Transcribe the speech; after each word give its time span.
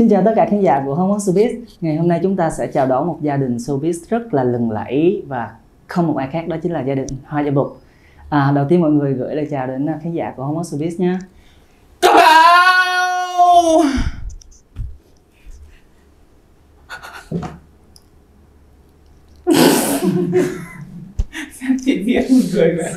Xin 0.00 0.08
chào 0.08 0.22
tất 0.24 0.32
cả 0.36 0.46
khán 0.50 0.60
giả 0.60 0.82
của 0.86 0.94
Home 0.94 1.14
Showbiz. 1.14 1.60
Ngày 1.80 1.96
hôm 1.96 2.08
nay 2.08 2.20
chúng 2.22 2.36
ta 2.36 2.50
sẽ 2.50 2.66
chào 2.66 2.86
đón 2.86 3.06
một 3.06 3.18
gia 3.22 3.36
đình 3.36 3.56
showbiz 3.56 3.92
rất 4.08 4.34
là 4.34 4.44
lừng 4.44 4.70
lẫy 4.70 5.22
và 5.26 5.50
không 5.86 6.06
một 6.06 6.16
ai 6.16 6.28
khác 6.32 6.48
đó 6.48 6.56
chính 6.62 6.72
là 6.72 6.80
gia 6.80 6.94
đình 6.94 7.06
Hoa 7.24 7.42
Gia 7.42 7.50
Bục. 7.50 7.80
À, 8.28 8.52
đầu 8.54 8.66
tiên 8.68 8.80
mọi 8.80 8.90
người 8.90 9.12
gửi 9.12 9.34
lời 9.34 9.48
chào 9.50 9.66
đến 9.66 9.86
khán 10.02 10.12
giả 10.12 10.32
của 10.36 10.44
Home 10.44 10.60
Showbiz 10.60 10.90
nha. 10.98 11.18
Các 12.00 12.14
bạn 12.14 12.30
Sao 21.52 21.70
chị 21.84 22.18
một 22.30 22.40
người 22.54 22.76
vậy? 22.76 22.92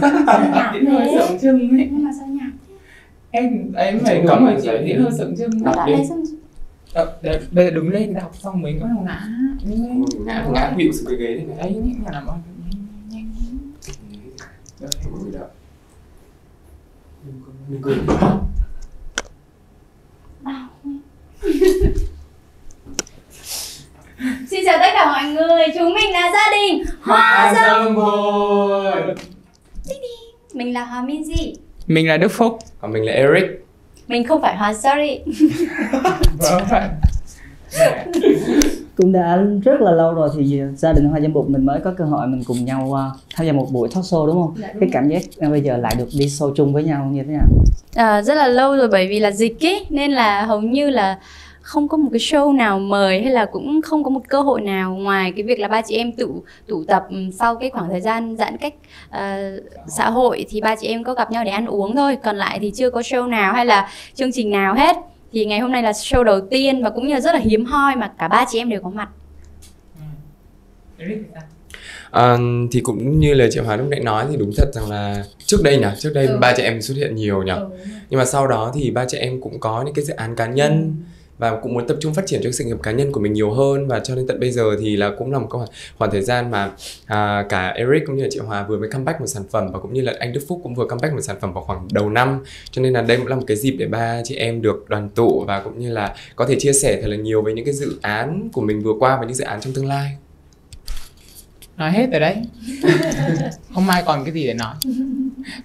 Chị 0.74 0.86
hơi 0.88 1.08
sống 1.20 1.38
chưng 1.42 1.70
ấy 1.70 1.90
mà 1.92 2.12
sao 2.20 2.28
nhạc 2.28 2.52
Em, 3.32 3.74
em 3.76 4.00
phải 4.00 4.24
có 4.28 4.40
một 4.40 4.52
chị 4.62 4.70
diễn 4.86 5.02
hơi 5.02 5.12
sống 5.18 5.34
chưng 5.38 5.64
đọc 5.64 5.76
Đọc 5.76 5.90
Đọc, 6.94 7.20
đọc, 7.22 7.36
Bây 7.52 7.66
giờ 7.66 7.72
đứng 7.72 7.90
lên 7.90 8.14
đọc 8.14 8.32
xong 8.40 8.62
mình 8.62 8.80
có 8.82 8.88
ngã. 9.06 9.28
Đứng 9.64 9.88
lên. 9.88 10.06
Ngã 10.26 10.46
ngã 10.54 10.72
quỵu 10.76 10.92
xuống 10.92 11.06
cái 11.08 11.18
ghế 11.18 11.44
này. 11.48 11.58
Đấy, 11.58 11.74
nhà 11.74 12.12
làm 12.12 12.28
ơn. 12.28 12.38
Nhanh 13.10 13.34
mọi 15.12 15.20
người 15.24 15.32
đợi 15.32 15.50
đừng 17.68 17.82
cười 17.82 17.96
Xin 24.50 24.66
chào 24.66 24.78
tất 24.80 24.90
cả 24.94 25.12
mọi 25.12 25.24
người, 25.34 25.66
chúng 25.76 25.94
mình 25.94 26.12
là 26.14 26.32
gia 26.34 26.52
đình 26.52 26.84
Hoa 27.02 27.54
Dâm 27.56 27.96
Bồi. 27.96 29.16
Mình 30.54 30.74
là 30.74 30.86
Hoa 30.86 31.04
Minzy 31.06 31.54
Mình 31.88 32.08
là 32.08 32.18
Đức 32.18 32.28
Phúc. 32.28 32.60
Còn 32.82 32.94
mình 32.94 33.06
là 33.06 33.14
Eric 33.14 33.66
Mình 34.08 34.24
không 34.28 34.42
phải 34.42 34.58
Hoa 34.58 34.74
Sorry 34.74 35.20
Vâng 36.38 36.64
Cũng 38.96 39.12
đã 39.12 39.36
rất 39.64 39.82
là 39.82 39.92
lâu 39.92 40.14
rồi 40.14 40.30
thì 40.38 40.62
gia 40.76 40.94
đình 40.94 41.06
Hoa 41.10 41.20
Gia 41.20 41.30
Bục 41.30 41.50
mình 41.50 41.66
mới 41.66 41.80
có 41.80 41.94
cơ 41.98 42.06
hội 42.06 42.28
mình 42.28 42.44
cùng 42.48 42.66
nhau 42.66 42.94
à, 42.98 43.06
tham 43.36 43.46
gia 43.48 43.54
một 43.54 43.68
buổi 43.72 43.90
talk 43.96 44.04
show 44.06 44.28
đúng 44.28 44.36
không? 44.36 44.54
Dạ, 44.58 44.68
đúng 44.74 44.80
cái 44.80 44.90
cảm 44.94 45.08
giác 45.10 45.22
à, 45.40 45.50
bây 45.50 45.62
giờ 45.62 45.78
lại 45.78 45.96
được 45.98 46.08
đi 46.20 46.26
show 46.26 46.54
chung 46.56 46.74
với 46.74 46.84
nhau 46.84 47.10
như 47.12 47.24
thế 47.24 47.34
nào? 47.34 47.46
à, 47.96 48.22
Rất 48.22 48.36
là 48.36 48.48
lâu 48.48 48.76
rồi 48.78 48.88
bởi 48.88 49.08
vì 49.08 49.20
là 49.20 49.32
dịch 49.32 49.66
ấy 49.66 49.86
Nên 49.90 50.12
là 50.12 50.46
hầu 50.46 50.62
như 50.62 50.90
là 50.90 51.18
không 51.64 51.88
có 51.88 51.98
một 51.98 52.10
cái 52.12 52.20
show 52.20 52.56
nào 52.56 52.80
mời 52.80 53.22
hay 53.24 53.32
là 53.32 53.46
cũng 53.46 53.82
không 53.82 54.04
có 54.04 54.10
một 54.10 54.22
cơ 54.30 54.42
hội 54.42 54.62
nào 54.62 54.96
ngoài 54.96 55.32
cái 55.36 55.44
việc 55.44 55.60
là 55.60 55.68
ba 55.68 55.82
chị 55.82 55.96
em 55.96 56.12
tụ 56.12 56.44
tụ 56.68 56.84
tập 56.84 57.04
ừm, 57.10 57.32
sau 57.32 57.56
cái 57.56 57.70
khoảng 57.70 57.90
thời 57.90 58.02
gian 58.02 58.36
giãn 58.38 58.58
cách 58.58 58.74
ờ, 59.10 59.38
xã 59.88 60.10
hội 60.10 60.46
thì 60.50 60.62
ba 60.62 60.76
chị 60.76 60.88
em 60.88 61.04
có 61.04 61.14
gặp 61.14 61.32
nhau 61.32 61.44
để 61.44 61.52
ăn 61.52 61.66
uống 61.66 61.96
thôi. 61.96 62.18
Còn 62.24 62.36
lại 62.36 62.60
thì 62.62 62.72
chưa 62.76 62.90
có 62.90 63.02
show 63.02 63.28
nào 63.30 63.54
hay 63.54 63.66
là 63.66 63.90
chương 64.14 64.32
trình 64.32 64.50
nào 64.52 64.74
hết. 64.76 64.96
Thì 65.32 65.46
ngày 65.46 65.60
hôm 65.60 65.72
nay 65.72 65.84
là 65.84 65.92
show 65.92 66.24
đầu 66.24 66.42
tiên 66.50 66.84
và 66.84 66.90
cũng 66.90 67.08
như 67.08 67.14
là 67.14 67.20
rất 67.20 67.34
là 67.34 67.40
hiếm 67.40 67.66
hoi 67.66 67.96
mà 67.96 68.12
cả 68.20 68.28
ba 68.28 68.46
chị 68.52 68.58
em 68.58 68.70
đều 68.70 68.82
có 68.84 68.90
mặt. 68.90 69.10
Eric 70.98 71.18
thì 71.18 71.26
sao? 71.34 71.44
à, 72.12 72.38
Thì 72.72 72.80
cũng 72.80 73.20
như 73.20 73.34
lời 73.34 73.50
chị 73.52 73.60
Hòa 73.60 73.76
lúc 73.76 73.88
nãy 73.90 74.00
nói 74.00 74.26
thì 74.32 74.38
đúng 74.38 74.52
thật 74.58 74.72
rằng 74.74 74.90
là 74.90 75.24
Trước 75.46 75.58
đây 75.64 75.78
nhỉ, 75.78 75.88
trước 76.00 76.12
đây 76.16 76.28
Ừ. 76.28 76.38
ba 76.42 76.54
chị 76.58 76.64
em 76.64 76.82
xuất 76.82 76.94
hiện 76.98 77.16
nhiều 77.16 77.44
nhỉ. 77.44 77.52
Nhưng 78.10 78.18
mà 78.18 78.26
sau 78.26 78.48
đó 78.48 78.72
thì 78.76 78.92
ba 78.92 79.06
chị 79.08 79.18
em 79.18 79.42
cũng 79.42 79.60
có 79.60 79.82
những 79.86 79.94
cái 79.94 80.06
dự 80.06 80.14
án 80.14 80.36
cá 80.36 80.46
nhân 80.48 80.96
và 81.44 81.60
cũng 81.62 81.74
muốn 81.74 81.88
tập 81.88 81.98
trung 82.00 82.14
phát 82.14 82.26
triển 82.26 82.42
cho 82.44 82.52
sự 82.52 82.64
nghiệp 82.64 82.78
cá 82.84 82.92
nhân 82.92 83.12
của 83.12 83.20
mình 83.20 83.34
nhiều 83.34 83.52
hơn. 83.52 83.88
Và 83.88 84.00
cho 84.00 84.16
đến 84.16 84.28
tận 84.28 84.40
bây 84.40 84.52
giờ 84.52 84.64
thì 84.80 84.96
là 84.96 85.12
cũng 85.18 85.32
là 85.32 85.40
một 85.40 85.48
khoảng, 85.50 85.68
khoảng 85.98 86.12
thời 86.12 86.22
gian 86.22 86.52
mà 86.52 86.72
à, 87.06 87.46
cả 87.50 87.68
Eric 87.68 88.04
cũng 88.06 88.16
như 88.16 88.24
là 88.24 88.30
chị 88.32 88.40
Hòa 88.40 88.66
vừa 88.68 88.78
mới 88.78 88.90
comeback 88.90 89.20
một 89.20 89.28
sản 89.28 89.44
phẩm 89.52 89.72
và 89.72 89.80
cũng 89.80 89.94
như 89.94 90.02
là 90.02 90.14
anh 90.20 90.34
Đức 90.34 90.42
Phúc 90.48 90.60
cũng 90.64 90.76
vừa 90.76 90.86
comeback 90.86 91.14
một 91.14 91.22
sản 91.22 91.36
phẩm 91.42 91.54
vào 91.54 91.64
khoảng 91.64 91.88
đầu 91.92 92.10
năm. 92.10 92.44
Cho 92.72 92.82
nên 92.82 92.94
là 92.94 93.02
đây 93.02 93.18
cũng 93.18 93.28
là 93.28 93.36
một 93.36 93.44
cái 93.48 93.58
dịp 93.58 93.72
để 93.72 93.86
ba 93.86 94.22
chị 94.24 94.36
em 94.36 94.62
được 94.62 94.86
đoàn 94.90 95.10
tụ 95.10 95.44
và 95.48 95.60
cũng 95.60 95.80
như 95.80 95.92
là 95.92 96.16
có 96.36 96.46
thể 96.46 96.56
chia 96.60 96.74
sẻ 96.74 97.02
thật 97.02 97.08
là 97.08 97.16
nhiều 97.16 97.42
về 97.42 97.54
những 97.54 97.66
cái 97.66 97.74
dự 97.74 97.98
án 98.02 98.50
của 98.54 98.62
mình 98.62 98.82
vừa 98.82 98.94
qua 99.00 99.18
và 99.18 99.26
những 99.26 99.36
dự 99.36 99.44
án 99.44 99.62
trong 99.62 99.74
tương 99.74 99.88
lai. 99.88 100.18
Nói 101.78 101.92
hết 101.92 102.08
rồi 102.12 102.20
đấy. 102.20 102.36
Không 103.74 103.90
ai 103.90 104.04
còn 104.06 104.24
cái 104.24 104.34
gì 104.34 104.48
để 104.48 104.54
nói. 104.54 104.76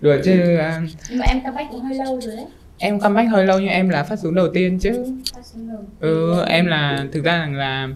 Được 0.01 0.21
chứ 0.25 0.57
à, 0.57 0.83
nhưng 1.11 1.19
mà 1.19 1.27
em 1.27 1.41
comeback 1.45 1.71
cũng 1.71 1.81
hơi 1.81 1.95
lâu 1.95 2.21
rồi 2.21 2.37
đấy 2.37 2.47
Em 2.79 3.01
comeback 3.01 3.31
hơi 3.31 3.47
lâu 3.47 3.59
nhưng 3.59 3.69
em 3.69 3.89
là 3.89 4.03
phát 4.03 4.19
súng 4.19 4.35
đầu 4.35 4.49
tiên 4.55 4.79
chứ 4.79 5.05
Ừ, 6.01 6.43
em 6.47 6.67
là 6.67 7.05
thực 7.13 7.25
ra 7.25 7.33
là, 7.37 7.47
là 7.47 7.89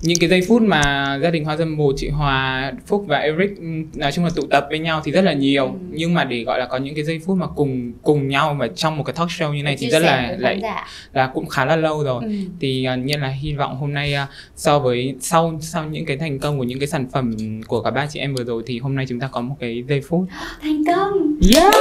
những 0.00 0.18
cái 0.20 0.28
giây 0.28 0.40
phút 0.48 0.62
mà 0.62 1.14
gia 1.22 1.30
đình 1.30 1.44
Hoa 1.44 1.56
Dâm 1.56 1.76
Bồ, 1.76 1.92
chị 1.96 2.08
Hòa, 2.08 2.72
Phúc 2.86 3.04
và 3.08 3.18
Eric 3.18 3.50
ừ, 3.56 3.64
nói 3.94 4.12
chung 4.12 4.24
là 4.24 4.30
tụ 4.36 4.42
tập 4.50 4.66
với 4.70 4.78
nhau 4.78 5.00
thì 5.04 5.12
rất 5.12 5.20
là 5.24 5.32
nhiều 5.32 5.64
Ừ. 5.66 5.72
nhưng 5.90 6.14
mà 6.14 6.24
để 6.24 6.42
gọi 6.44 6.58
là 6.58 6.66
có 6.66 6.76
những 6.76 6.94
cái 6.94 7.04
giây 7.04 7.20
phút 7.26 7.36
mà 7.36 7.46
cùng 7.46 7.92
cùng 8.02 8.28
nhau 8.28 8.54
mà 8.54 8.66
trong 8.76 8.96
một 8.96 9.04
cái 9.04 9.14
talk 9.18 9.28
show 9.28 9.52
như 9.54 9.62
này 9.62 9.76
thì 9.78 9.90
rất 9.90 9.98
là 9.98 10.34
lại 10.38 10.58
giả. 10.62 10.86
là 11.12 11.26
cũng 11.34 11.46
khá 11.46 11.64
là 11.64 11.76
lâu 11.76 12.02
rồi 12.04 12.22
Ừ. 12.24 12.30
thì 12.60 12.86
uh, 12.94 12.98
nhiên 13.04 13.20
là 13.20 13.28
hy 13.28 13.52
vọng 13.52 13.76
hôm 13.76 13.92
nay 13.94 14.14
uh, 14.22 14.28
so 14.56 14.78
với 14.78 15.14
sau 15.20 15.58
sau 15.60 15.84
những 15.84 16.04
cái 16.06 16.16
thành 16.16 16.38
công 16.38 16.58
của 16.58 16.64
những 16.64 16.78
cái 16.78 16.88
sản 16.88 17.06
phẩm 17.12 17.36
của 17.66 17.82
cả 17.82 17.90
ba 17.90 18.06
chị 18.06 18.20
em 18.20 18.34
vừa 18.34 18.44
rồi 18.44 18.62
thì 18.66 18.78
hôm 18.78 18.94
nay 18.94 19.06
chúng 19.08 19.20
ta 19.20 19.28
có 19.32 19.40
một 19.40 19.56
cái 19.60 19.84
giây 19.88 20.00
phút 20.08 20.24
thành 20.62 20.82
công 20.86 21.38
Yeah! 21.54 21.74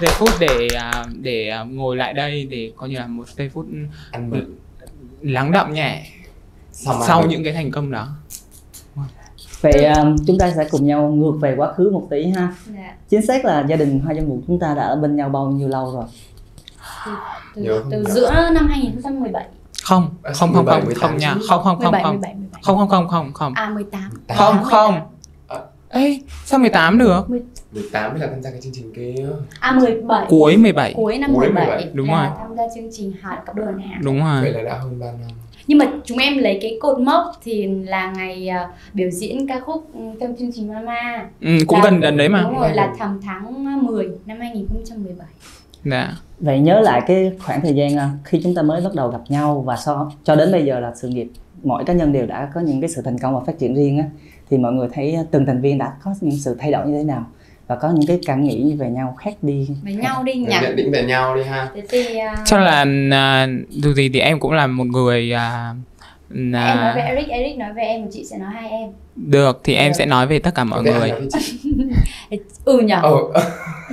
Giây 0.00 0.10
phút 0.14 0.30
để 0.40 0.68
à, 0.76 1.04
để 1.20 1.48
à, 1.48 1.62
ngồi 1.62 1.96
lại 1.96 2.12
đây 2.14 2.44
để 2.50 2.72
coi 2.76 2.88
như 2.88 2.98
là 2.98 3.06
một 3.06 3.28
giây 3.28 3.48
phút 3.48 3.66
ăn 4.10 4.30
mừng 4.30 4.58
lắng 5.22 5.52
đọng 5.52 5.72
nhẹ 5.72 6.06
sau, 6.72 7.02
sau 7.06 7.26
những 7.26 7.44
cái 7.44 7.52
thành 7.52 7.70
công 7.70 7.90
đó 7.90 8.08
Vậy 9.60 9.84
à, 9.84 10.04
chúng 10.26 10.38
ta 10.38 10.50
sẽ 10.56 10.68
cùng 10.70 10.86
nhau 10.86 11.08
ngược 11.08 11.32
về 11.40 11.54
quá 11.56 11.72
khứ 11.72 11.90
một 11.92 12.06
tí 12.10 12.26
ha. 12.26 12.54
Dạ. 12.66 12.94
Chính 13.08 13.26
xác 13.26 13.44
là 13.44 13.64
gia 13.68 13.76
đình 13.76 14.00
Hoa 14.00 14.14
Gia 14.14 14.22
Bục 14.22 14.40
chúng 14.46 14.58
ta 14.58 14.74
đã 14.74 14.82
ở 14.82 14.96
bên 14.96 15.16
nhau 15.16 15.28
bao 15.28 15.50
nhiêu 15.50 15.68
lâu 15.68 15.92
rồi? 15.92 16.04
từ, 17.54 17.62
Nhớ 17.62 17.82
từ 17.90 18.02
nhớ. 18.02 18.10
giữa 18.14 18.50
năm 18.52 18.66
2017 18.68 19.46
không 19.82 20.14
không 20.34 20.52
không 20.54 20.64
17, 20.64 20.80
không 20.80 20.86
18 20.86 21.10
không 21.10 21.18
nha 21.18 21.34
không 21.48 21.64
không 21.64 21.80
không 21.80 21.92
17, 21.92 22.02
không 22.02 22.12
17, 22.12 22.34
17. 22.34 22.62
không 22.62 22.78
không 22.78 22.88
không 22.88 23.08
không 23.08 23.32
không 23.32 23.54
À 23.54 23.68
18 23.68 24.10
không 24.36 24.64
không. 24.64 25.00
Ê, 25.88 26.20
sao 26.44 26.60
18 26.60 26.98
được 26.98 27.26
18 27.72 28.10
mới 28.12 28.20
là 28.20 28.26
tham 28.26 28.42
gia 28.42 28.50
cái 28.50 28.60
chương 28.60 28.72
trình 28.72 28.92
kia. 28.96 29.14
À 29.60 29.72
17 29.72 30.26
cuối 30.28 30.56
17 30.56 30.92
Cuối 30.96 31.18
năm 31.18 31.30
Cuối 31.34 31.44
17, 31.46 31.66
17. 31.66 31.90
Đúng 31.92 32.08
rồi. 32.08 32.26
tham 32.38 32.56
gia 32.56 32.62
chương 32.74 32.88
trình 32.92 33.12
Hạt 33.20 33.42
Cặp 33.46 33.56
Đôi 33.56 33.66
Hảo 33.66 34.00
đúng 34.02 34.20
Vậy 34.42 34.52
rồi 34.52 34.62
là 34.62 34.70
đã 34.70 34.78
hơn 34.78 34.98
3 35.00 35.06
năm. 35.06 35.30
Nhưng 35.66 35.78
mà 35.78 35.86
chúng 36.04 36.18
em 36.18 36.38
lấy 36.38 36.58
cái 36.62 36.78
cột 36.80 36.98
mốc 36.98 37.24
thì 37.44 37.66
là 37.66 38.12
ngày 38.16 38.48
à, 38.48 38.68
biểu 38.94 39.10
diễn 39.10 39.48
ca 39.48 39.60
khúc 39.60 39.94
ừ, 39.94 40.00
trong 40.20 40.34
chương 40.38 40.52
trình 40.52 40.68
Mama 40.68 41.26
ừ, 41.40 41.48
cũng 41.66 41.78
Là- 41.78 41.84
gần 41.84 42.00
gần 42.00 42.16
đấy 42.16 42.28
mà. 42.28 42.42
Đúng 42.42 42.58
rồi, 42.58 42.72
là 42.74 42.94
thầm 42.98 43.20
tháng 43.24 43.64
10 43.86 44.08
năm 44.26 44.40
2017 44.40 45.26
dạ. 45.84 46.12
Vậy 46.40 46.60
nhớ 46.60 46.80
lại 46.80 47.02
cái 47.06 47.32
khoảng 47.38 47.60
thời 47.60 47.74
gian 47.74 47.96
à, 47.96 48.10
khi 48.24 48.40
chúng 48.44 48.54
ta 48.54 48.62
mới 48.62 48.80
bắt 48.80 48.94
đầu 48.94 49.08
gặp 49.08 49.20
nhau 49.28 49.60
và 49.66 49.76
sau 49.76 50.12
cho 50.24 50.34
đến 50.36 50.52
bây 50.52 50.64
giờ 50.64 50.80
là 50.80 50.92
sự 50.94 51.08
nghiệp 51.08 51.28
mỗi 51.62 51.84
cá 51.84 51.92
nhân 51.92 52.12
đều 52.12 52.26
đã 52.26 52.50
có 52.54 52.60
những 52.60 52.80
cái 52.80 52.90
sự 52.90 53.02
thành 53.02 53.18
công 53.18 53.34
và 53.34 53.40
phát 53.46 53.58
triển 53.58 53.74
riêng 53.74 53.98
á 53.98 54.04
thì 54.50 54.58
mọi 54.58 54.72
người 54.72 54.88
thấy 54.92 55.16
từng 55.30 55.46
thành 55.46 55.60
viên 55.60 55.78
đã 55.78 55.92
có 56.04 56.14
những 56.20 56.38
sự 56.38 56.56
thay 56.58 56.72
đổi 56.72 56.86
như 56.86 56.98
thế 56.98 57.04
nào 57.04 57.26
và 57.68 57.76
có 57.76 57.90
những 57.90 58.06
cái 58.06 58.18
cảm 58.26 58.44
nghĩ 58.44 58.74
về 58.74 58.88
nhau 58.90 59.16
khác 59.20 59.34
đi. 59.42 59.68
Với 59.84 59.94
nhau 59.94 60.22
đi 60.24 60.34
nhỉ? 60.34 60.46
nhận 60.62 60.76
định 60.76 60.90
về 60.92 61.02
nhau 61.04 61.36
đi 61.36 61.42
ha. 61.42 61.68
Thế 61.74 61.82
thì 61.90 62.16
à, 62.18 62.36
chắc 62.44 62.60
là 62.60 62.84
à, 63.12 63.48
dù 63.70 63.92
gì 63.92 64.08
thì 64.08 64.20
em 64.20 64.40
cũng 64.40 64.52
là 64.52 64.66
một 64.66 64.86
người 64.86 65.32
à, 65.32 65.74
em 66.34 66.50
nói 66.52 66.92
về 66.96 67.02
Eric, 67.02 67.28
Eric 67.28 67.58
nói 67.58 67.72
về 67.76 67.82
em 67.82 68.04
và 68.04 68.08
chị 68.12 68.24
sẽ 68.24 68.38
nói 68.38 68.48
hai 68.54 68.70
em. 68.70 68.90
Được 69.16 69.60
thì 69.64 69.74
em 69.74 69.94
sẽ 69.94 70.06
nói 70.06 70.26
về 70.26 70.38
tất 70.38 70.54
cả 70.54 70.64
mọi 70.64 70.82
ai 70.84 70.92
người? 71.10 71.12
Ừ 72.64 72.80
nhỉ? 72.80 72.94
Ờ, 73.02 73.10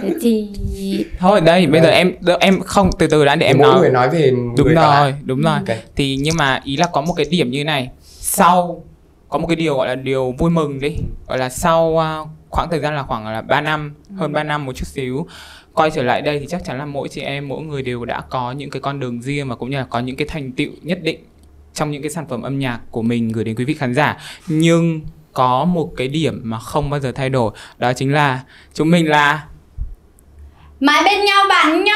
Thế 0.01 0.09
thì 0.21 0.49
thôi 1.19 1.41
đây 1.41 1.65
bây 1.67 1.81
giờ 1.81 1.89
em 1.89 2.11
em 2.39 2.59
không 2.59 2.89
từ 2.99 3.07
từ 3.07 3.25
đã 3.25 3.35
để 3.35 3.47
thì 3.47 3.49
em 3.51 3.57
mỗi 3.57 3.67
nói. 3.67 3.79
người 3.81 3.89
nói 3.89 4.09
về 4.09 4.31
đúng 4.57 4.65
người 4.65 4.75
rồi 4.75 5.13
đúng 5.23 5.41
rồi. 5.41 5.53
Ok. 5.53 5.77
thì 5.95 6.17
nhưng 6.21 6.35
mà 6.37 6.61
ý 6.63 6.77
là 6.77 6.87
có 6.87 7.01
một 7.01 7.13
cái 7.13 7.25
điểm 7.29 7.51
như 7.51 7.63
này. 7.63 7.89
Sau 8.07 8.83
có 9.29 9.37
một 9.37 9.47
cái 9.47 9.55
điều 9.55 9.75
gọi 9.77 9.87
là 9.87 9.95
điều 9.95 10.35
vui 10.37 10.49
mừng 10.49 10.79
đi. 10.79 10.95
Gọi 11.27 11.37
là 11.37 11.49
sau 11.49 11.97
khoảng 12.55 12.69
thời 12.69 12.79
gian 12.79 12.95
là 12.95 13.03
khoảng 13.03 13.27
là 13.27 13.41
3 13.41 13.61
năm 13.61 13.93
hơn 14.17 14.33
3 14.33 14.43
năm 14.43 14.65
một 14.65 14.73
chút 14.75 14.87
xíu 14.87 15.27
quay 15.73 15.91
trở 15.91 16.03
lại 16.03 16.21
đây 16.21 16.39
thì 16.39 16.45
chắc 16.49 16.63
chắn 16.65 16.77
là 16.77 16.85
mỗi 16.85 17.09
chị 17.09 17.21
em 17.21 17.47
mỗi 17.47 17.63
người 17.63 17.81
đều 17.81 18.05
đã 18.05 18.21
có 18.29 18.51
những 18.51 18.69
cái 18.69 18.81
con 18.81 18.99
đường 18.99 19.21
riêng 19.21 19.49
và 19.49 19.55
cũng 19.55 19.69
như 19.69 19.77
là 19.77 19.85
có 19.89 19.99
những 19.99 20.15
cái 20.15 20.27
thành 20.27 20.51
tựu 20.51 20.71
nhất 20.81 20.99
định 21.01 21.19
trong 21.73 21.91
những 21.91 22.01
cái 22.01 22.11
sản 22.11 22.27
phẩm 22.27 22.41
âm 22.41 22.59
nhạc 22.59 22.79
của 22.91 23.01
mình 23.01 23.29
gửi 23.29 23.43
đến 23.43 23.55
quý 23.55 23.65
vị 23.65 23.73
khán 23.73 23.93
giả 23.93 24.17
nhưng 24.47 25.01
có 25.33 25.65
một 25.65 25.91
cái 25.97 26.07
điểm 26.07 26.41
mà 26.43 26.59
không 26.59 26.89
bao 26.89 26.99
giờ 26.99 27.11
thay 27.11 27.29
đổi 27.29 27.51
đó 27.77 27.93
chính 27.93 28.13
là 28.13 28.43
chúng 28.73 28.91
mình 28.91 29.09
là 29.09 29.45
Mãi 30.79 31.01
bên 31.05 31.25
nhau 31.25 31.43
bạn 31.49 31.83
nho 31.83 31.93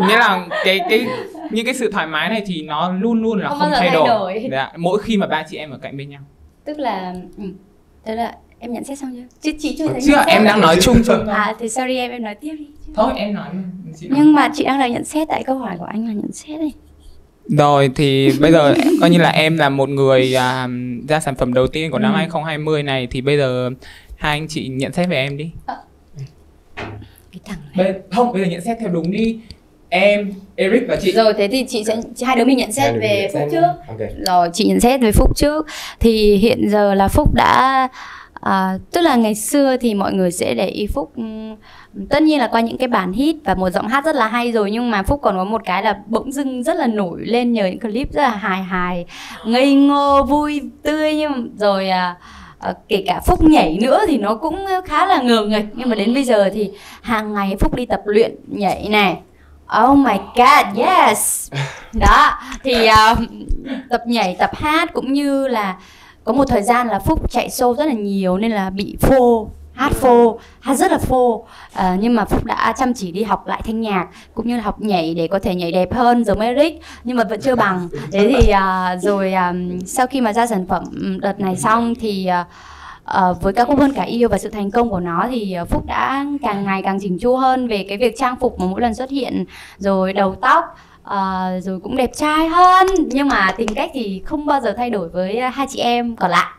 nghĩa 0.08 0.18
là 0.18 0.46
cái 0.64 0.80
cái 0.90 1.06
những 1.50 1.64
cái 1.64 1.74
sự 1.74 1.92
thoải 1.92 2.06
mái 2.06 2.28
này 2.28 2.42
thì 2.46 2.62
nó 2.62 2.92
luôn 2.92 3.22
luôn 3.22 3.40
là 3.40 3.48
Không 3.48 3.58
không, 3.58 3.70
bao 3.70 3.70
giờ 3.70 3.80
thay 3.80 3.88
thay 3.88 3.96
đổi, 3.96 4.08
đổi. 4.08 4.48
Dạ, 4.50 4.72
mỗi 4.76 5.02
khi 5.02 5.16
mà 5.16 5.26
ba 5.26 5.44
chị 5.50 5.56
em 5.56 5.70
ở 5.70 5.78
cạnh 5.82 5.96
bên 5.96 6.08
nhau 6.08 6.20
Tức 6.64 6.78
là 6.78 7.14
ừ. 7.38 7.44
Tức 8.04 8.14
là 8.14 8.34
em 8.62 8.72
nhận 8.72 8.84
xét 8.84 8.98
xong 8.98 9.12
chưa? 9.16 9.22
Chứ 9.42 9.52
chị 9.60 9.76
chưa 9.78 9.88
thấy 9.88 10.00
chưa 10.06 10.22
em 10.26 10.44
đang 10.44 10.60
nói 10.60 10.76
chung 10.80 10.96
chung 11.06 11.18
thôi 11.26 11.34
À 11.34 11.54
thì 11.60 11.68
sorry 11.68 11.96
em, 11.96 12.10
em 12.10 12.22
nói 12.22 12.34
tiếp 12.34 12.54
đi. 12.58 12.66
Thôi 12.94 13.12
em 13.16 13.34
nói 13.34 13.46
chị 14.00 14.08
nói. 14.08 14.18
Nhưng 14.22 14.32
mà 14.32 14.50
chị 14.54 14.64
đang 14.64 14.78
đợi 14.78 14.90
nhận 14.90 15.04
xét 15.04 15.28
tại 15.28 15.42
câu 15.46 15.58
hỏi 15.58 15.76
của 15.78 15.84
anh 15.84 16.06
là 16.06 16.12
nhận 16.12 16.32
xét 16.32 16.60
đi 16.60 16.72
rồi 17.48 17.90
thì 17.94 18.30
bây 18.40 18.52
giờ 18.52 18.74
coi 19.00 19.10
như 19.10 19.18
là 19.18 19.30
em 19.30 19.58
là 19.58 19.68
một 19.68 19.88
người 19.88 20.34
à, 20.34 20.68
ra 21.08 21.20
sản 21.20 21.34
phẩm 21.34 21.54
đầu 21.54 21.66
tiên 21.66 21.90
của 21.90 21.98
năm 21.98 22.12
Ừ. 22.12 22.16
2020 22.16 22.82
này 22.82 23.08
thì 23.10 23.20
bây 23.20 23.36
giờ 23.38 23.70
hai 24.16 24.32
anh 24.38 24.46
chị 24.48 24.68
nhận 24.68 24.92
xét 24.92 25.08
về 25.08 25.16
em 25.16 25.36
đi. 25.36 25.50
Cái 26.76 27.40
thằng 27.44 27.58
này. 27.74 27.92
Bây, 27.92 27.94
không 28.10 28.32
bây 28.32 28.42
giờ 28.42 28.48
nhận 28.50 28.60
xét 28.60 28.76
theo 28.80 28.88
đúng 28.88 29.10
đi. 29.10 29.38
Em 29.88 30.32
Eric 30.56 30.82
và 30.88 30.96
chị. 30.96 31.12
Rồi 31.12 31.34
thế 31.34 31.48
thì 31.48 31.64
chị 31.68 31.84
sẽ 31.84 31.96
chị 32.16 32.24
hai 32.24 32.36
đứa 32.36 32.44
mình 32.44 32.56
nhận 32.58 32.72
xét 32.72 32.90
Hai 32.90 32.98
về 33.00 33.30
nhận 33.34 33.42
phúc 33.42 33.48
trước. 33.52 33.60
nhá. 33.60 33.68
Ok. 33.88 33.98
rồi 34.26 34.48
chị 34.52 34.64
nhận 34.64 34.80
xét 34.80 35.00
về 35.00 35.12
phúc 35.12 35.36
trước. 35.36 35.66
Thì 36.00 36.36
hiện 36.36 36.68
giờ 36.70 36.94
là 36.94 37.08
phúc 37.08 37.34
đã 37.34 37.88
à, 38.42 38.78
tức 38.92 39.00
là 39.00 39.16
ngày 39.16 39.34
xưa 39.34 39.76
thì 39.76 39.94
mọi 39.94 40.12
người 40.12 40.30
sẽ 40.32 40.54
để 40.54 40.66
ý 40.66 40.86
phúc 40.86 41.12
ừm, 41.16 41.56
tất 42.10 42.22
nhiên 42.22 42.38
là 42.38 42.46
qua 42.46 42.60
những 42.60 42.78
cái 42.78 42.88
bản 42.88 43.12
hit 43.12 43.36
và 43.44 43.54
một 43.54 43.70
giọng 43.70 43.88
hát 43.88 44.04
rất 44.04 44.14
là 44.14 44.26
hay 44.26 44.52
rồi 44.52 44.70
nhưng 44.70 44.90
mà 44.90 45.02
phúc 45.02 45.20
còn 45.22 45.36
có 45.36 45.44
một 45.44 45.62
cái 45.64 45.82
là 45.82 45.98
bỗng 46.06 46.32
dưng 46.32 46.62
rất 46.62 46.76
là 46.76 46.86
nổi 46.86 47.20
lên 47.24 47.52
nhờ 47.52 47.66
những 47.66 47.80
clip 47.80 48.12
rất 48.12 48.22
là 48.22 48.30
hài 48.30 48.62
hài 48.62 49.06
ngây 49.46 49.74
ngô 49.74 50.22
vui 50.22 50.60
tươi 50.82 51.14
nhưng 51.14 51.50
rồi 51.56 51.88
à, 51.88 52.16
à, 52.58 52.74
kể 52.88 53.04
cả 53.06 53.20
phúc 53.26 53.44
nhảy 53.44 53.78
nữa 53.82 54.00
thì 54.06 54.18
nó 54.18 54.34
cũng 54.34 54.64
khá 54.84 55.06
là 55.06 55.22
ngờ 55.22 55.46
nghệch 55.48 55.66
nhưng 55.74 55.88
mà 55.88 55.94
đến 55.94 56.14
bây 56.14 56.24
giờ 56.24 56.50
thì 56.54 56.70
hàng 57.02 57.34
ngày 57.34 57.56
phúc 57.60 57.74
đi 57.74 57.86
tập 57.86 58.00
luyện 58.04 58.34
nhảy 58.48 58.88
này 58.88 59.16
Oh 59.82 59.98
my 59.98 60.14
god, 60.36 60.86
yes. 60.86 61.52
Đó, 61.92 62.38
thì 62.64 62.86
à, 62.86 63.14
tập 63.90 64.00
nhảy, 64.06 64.36
tập 64.38 64.50
hát 64.54 64.92
cũng 64.92 65.12
như 65.12 65.48
là 65.48 65.76
có 66.24 66.32
một 66.32 66.44
thời 66.48 66.62
gian 66.62 66.88
là 66.88 66.98
Phúc 66.98 67.30
chạy 67.30 67.48
show 67.48 67.74
rất 67.74 67.84
là 67.84 67.92
nhiều 67.92 68.38
nên 68.38 68.50
là 68.50 68.70
bị 68.70 68.96
phô 69.00 69.48
hát 69.72 69.92
phô 69.92 70.38
hát 70.60 70.74
rất 70.74 70.92
là 70.92 70.98
phô. 70.98 71.46
À, 71.74 71.96
nhưng 72.00 72.14
mà 72.14 72.24
phúc 72.24 72.44
đã 72.44 72.74
chăm 72.78 72.94
chỉ 72.94 73.12
đi 73.12 73.22
học 73.22 73.46
lại 73.46 73.62
thanh 73.64 73.80
nhạc 73.80 74.08
cũng 74.34 74.48
như 74.48 74.56
là 74.56 74.62
học 74.62 74.80
nhảy 74.80 75.14
để 75.14 75.28
có 75.28 75.38
thể 75.38 75.54
nhảy 75.54 75.72
đẹp 75.72 75.94
hơn 75.94 76.24
giống 76.24 76.40
eric 76.40 76.80
nhưng 77.04 77.16
mà 77.16 77.24
vẫn 77.24 77.40
chưa 77.40 77.54
bằng. 77.54 77.88
Thế 78.12 78.34
thì 78.36 78.50
à, 78.50 78.96
rồi 78.96 79.32
à, 79.32 79.54
sau 79.86 80.06
khi 80.06 80.20
mà 80.20 80.32
ra 80.32 80.46
sản 80.46 80.66
phẩm 80.66 80.84
đợt 81.20 81.40
này 81.40 81.56
xong 81.56 81.94
thì 82.00 82.26
à, 82.26 82.46
à, 83.04 83.32
với 83.32 83.52
ca 83.52 83.64
khúc 83.64 83.78
hơn 83.78 83.92
cả 83.92 84.02
yêu 84.02 84.28
và 84.28 84.38
sự 84.38 84.48
thành 84.48 84.70
công 84.70 84.90
của 84.90 85.00
nó 85.00 85.26
thì 85.30 85.56
phúc 85.70 85.86
đã 85.86 86.26
càng 86.42 86.64
ngày 86.64 86.82
càng 86.82 86.98
chỉnh 87.00 87.18
chu 87.18 87.36
hơn 87.36 87.68
về 87.68 87.86
cái 87.88 87.98
việc 87.98 88.14
trang 88.18 88.36
phục 88.36 88.60
mà 88.60 88.66
mỗi 88.66 88.80
lần 88.80 88.94
xuất 88.94 89.10
hiện. 89.10 89.44
Rồi 89.78 90.12
đầu 90.12 90.34
tóc 90.34 90.64
à, 91.04 91.50
rồi 91.60 91.80
cũng 91.80 91.96
đẹp 91.96 92.10
trai 92.16 92.48
hơn. 92.48 92.86
Nhưng 93.06 93.28
mà 93.28 93.54
tính 93.56 93.68
cách 93.74 93.90
thì 93.94 94.22
không 94.26 94.46
bao 94.46 94.60
giờ 94.60 94.74
thay 94.76 94.90
đổi 94.90 95.08
với 95.08 95.36
à, 95.36 95.48
hai 95.48 95.66
chị 95.70 95.78
em 95.78 96.16
còn 96.16 96.30
lại. 96.30 96.50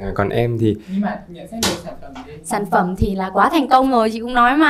À, 0.00 0.06
còn 0.14 0.28
em 0.28 0.58
thì 0.60 0.76
nhưng 0.92 1.00
mà 1.00 1.18
nhận 1.28 1.48
xét 1.48 1.64
về 1.64 1.72
sản 1.84 1.94
phẩm 2.02 2.12
đi 2.26 2.32
sản 2.44 2.66
phẩm 2.70 2.96
thì 2.96 3.14
là 3.14 3.30
quá 3.30 3.50
thành 3.50 3.68
công 3.68 3.90
rồi 3.90 4.10
chị 4.10 4.20
cũng 4.20 4.34
nói 4.34 4.56
mà. 4.56 4.68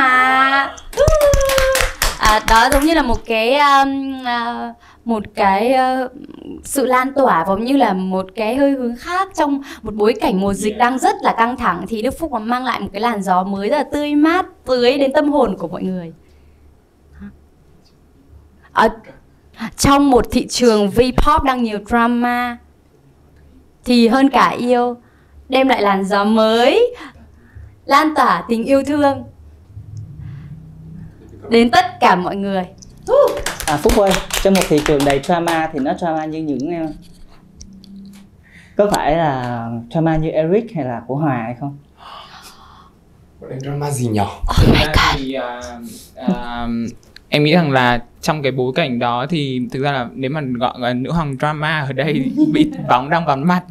À, 2.19 2.41
đó 2.49 2.69
giống 2.73 2.85
như 2.85 2.95
là 2.95 3.03
một 3.03 3.19
cái 3.27 3.59
um, 3.59 4.23
uh, 4.23 4.77
một 5.05 5.23
cái 5.35 5.75
uh, 6.05 6.13
sự 6.65 6.87
lan 6.87 7.13
tỏa 7.13 7.45
giống 7.49 7.65
như 7.65 7.77
là 7.77 7.93
một 7.93 8.27
cái 8.35 8.57
hơi 8.57 8.71
hướng 8.71 8.97
khác 8.97 9.29
trong 9.35 9.63
một 9.83 9.95
bối 9.95 10.15
cảnh 10.21 10.41
mùa 10.41 10.55
dịch 10.55 10.79
đang 10.79 10.99
rất 10.99 11.17
là 11.23 11.35
căng 11.39 11.57
thẳng 11.57 11.85
thì 11.89 12.03
Đức 12.03 12.19
Phúc 12.19 12.33
mà 12.33 12.39
mang 12.39 12.65
lại 12.65 12.81
một 12.81 12.89
cái 12.93 13.01
làn 13.01 13.23
gió 13.23 13.45
mới 13.45 13.69
rất 13.69 13.77
là 13.77 13.85
tươi 13.93 14.15
mát 14.15 14.47
tưới 14.67 14.99
đến 14.99 15.13
tâm 15.13 15.33
hồn 15.33 15.57
của 15.59 15.69
mọi 15.69 15.83
người 15.83 16.13
ở 18.73 18.89
trong 19.77 20.11
một 20.11 20.27
thị 20.31 20.47
trường 20.51 20.89
V-pop 20.89 21.43
đang 21.45 21.63
nhiều 21.63 21.79
drama 21.89 22.59
thì 23.85 24.09
hơn 24.09 24.29
cả 24.31 24.49
yêu 24.59 24.97
đem 25.49 25.69
lại 25.69 25.83
làn 25.83 26.05
gió 26.05 26.25
mới 26.25 26.95
lan 27.85 28.15
tỏa 28.17 28.45
tình 28.49 28.65
yêu 28.65 28.83
thương 28.87 29.25
đến 31.49 31.71
tất 31.71 31.85
cả 32.01 32.17
mọi 32.17 32.37
người. 32.37 32.65
À, 33.67 33.77
Phúc 33.77 33.93
ơi, 33.97 34.11
trong 34.43 34.55
một 34.55 34.61
thị 34.69 34.81
trường 34.87 35.05
đầy 35.05 35.21
drama 35.25 35.71
thì 35.73 35.79
nó 35.79 35.95
drama 35.99 36.25
như 36.25 36.43
những 36.43 36.71
em 36.71 36.87
có 38.77 38.91
phải 38.93 39.17
là 39.17 39.67
drama 39.91 40.17
như 40.17 40.29
Eric 40.31 40.75
hay 40.75 40.85
là 40.85 41.03
của 41.07 41.17
Hòa 41.17 41.43
hay 41.45 41.55
không? 41.61 41.79
bọn 43.41 43.51
em 43.51 43.61
drama 43.61 43.91
gì 43.91 44.09
nhỏ? 44.09 44.43
Thực 44.57 44.75
ra 44.75 45.15
thì 45.17 45.33
à, 45.33 45.61
à, 46.15 46.67
em 47.31 47.45
nghĩ 47.45 47.53
rằng 47.53 47.71
là 47.71 48.03
trong 48.21 48.43
cái 48.43 48.53
bối 48.53 48.73
cảnh 48.75 48.99
đó 48.99 49.27
thì 49.31 49.61
thực 49.73 49.83
ra 49.83 49.93
là 49.93 50.09
nếu 50.15 50.31
mà 50.31 50.41
gọi 50.41 50.75
là 50.79 50.93
nữ 50.93 51.11
hoàng 51.11 51.37
drama 51.39 51.81
ở 51.81 51.93
đây 51.93 52.33
bị 52.53 52.71
bóng 52.89 53.11
đang 53.11 53.25
bắn 53.27 53.49
mặt 53.49 53.63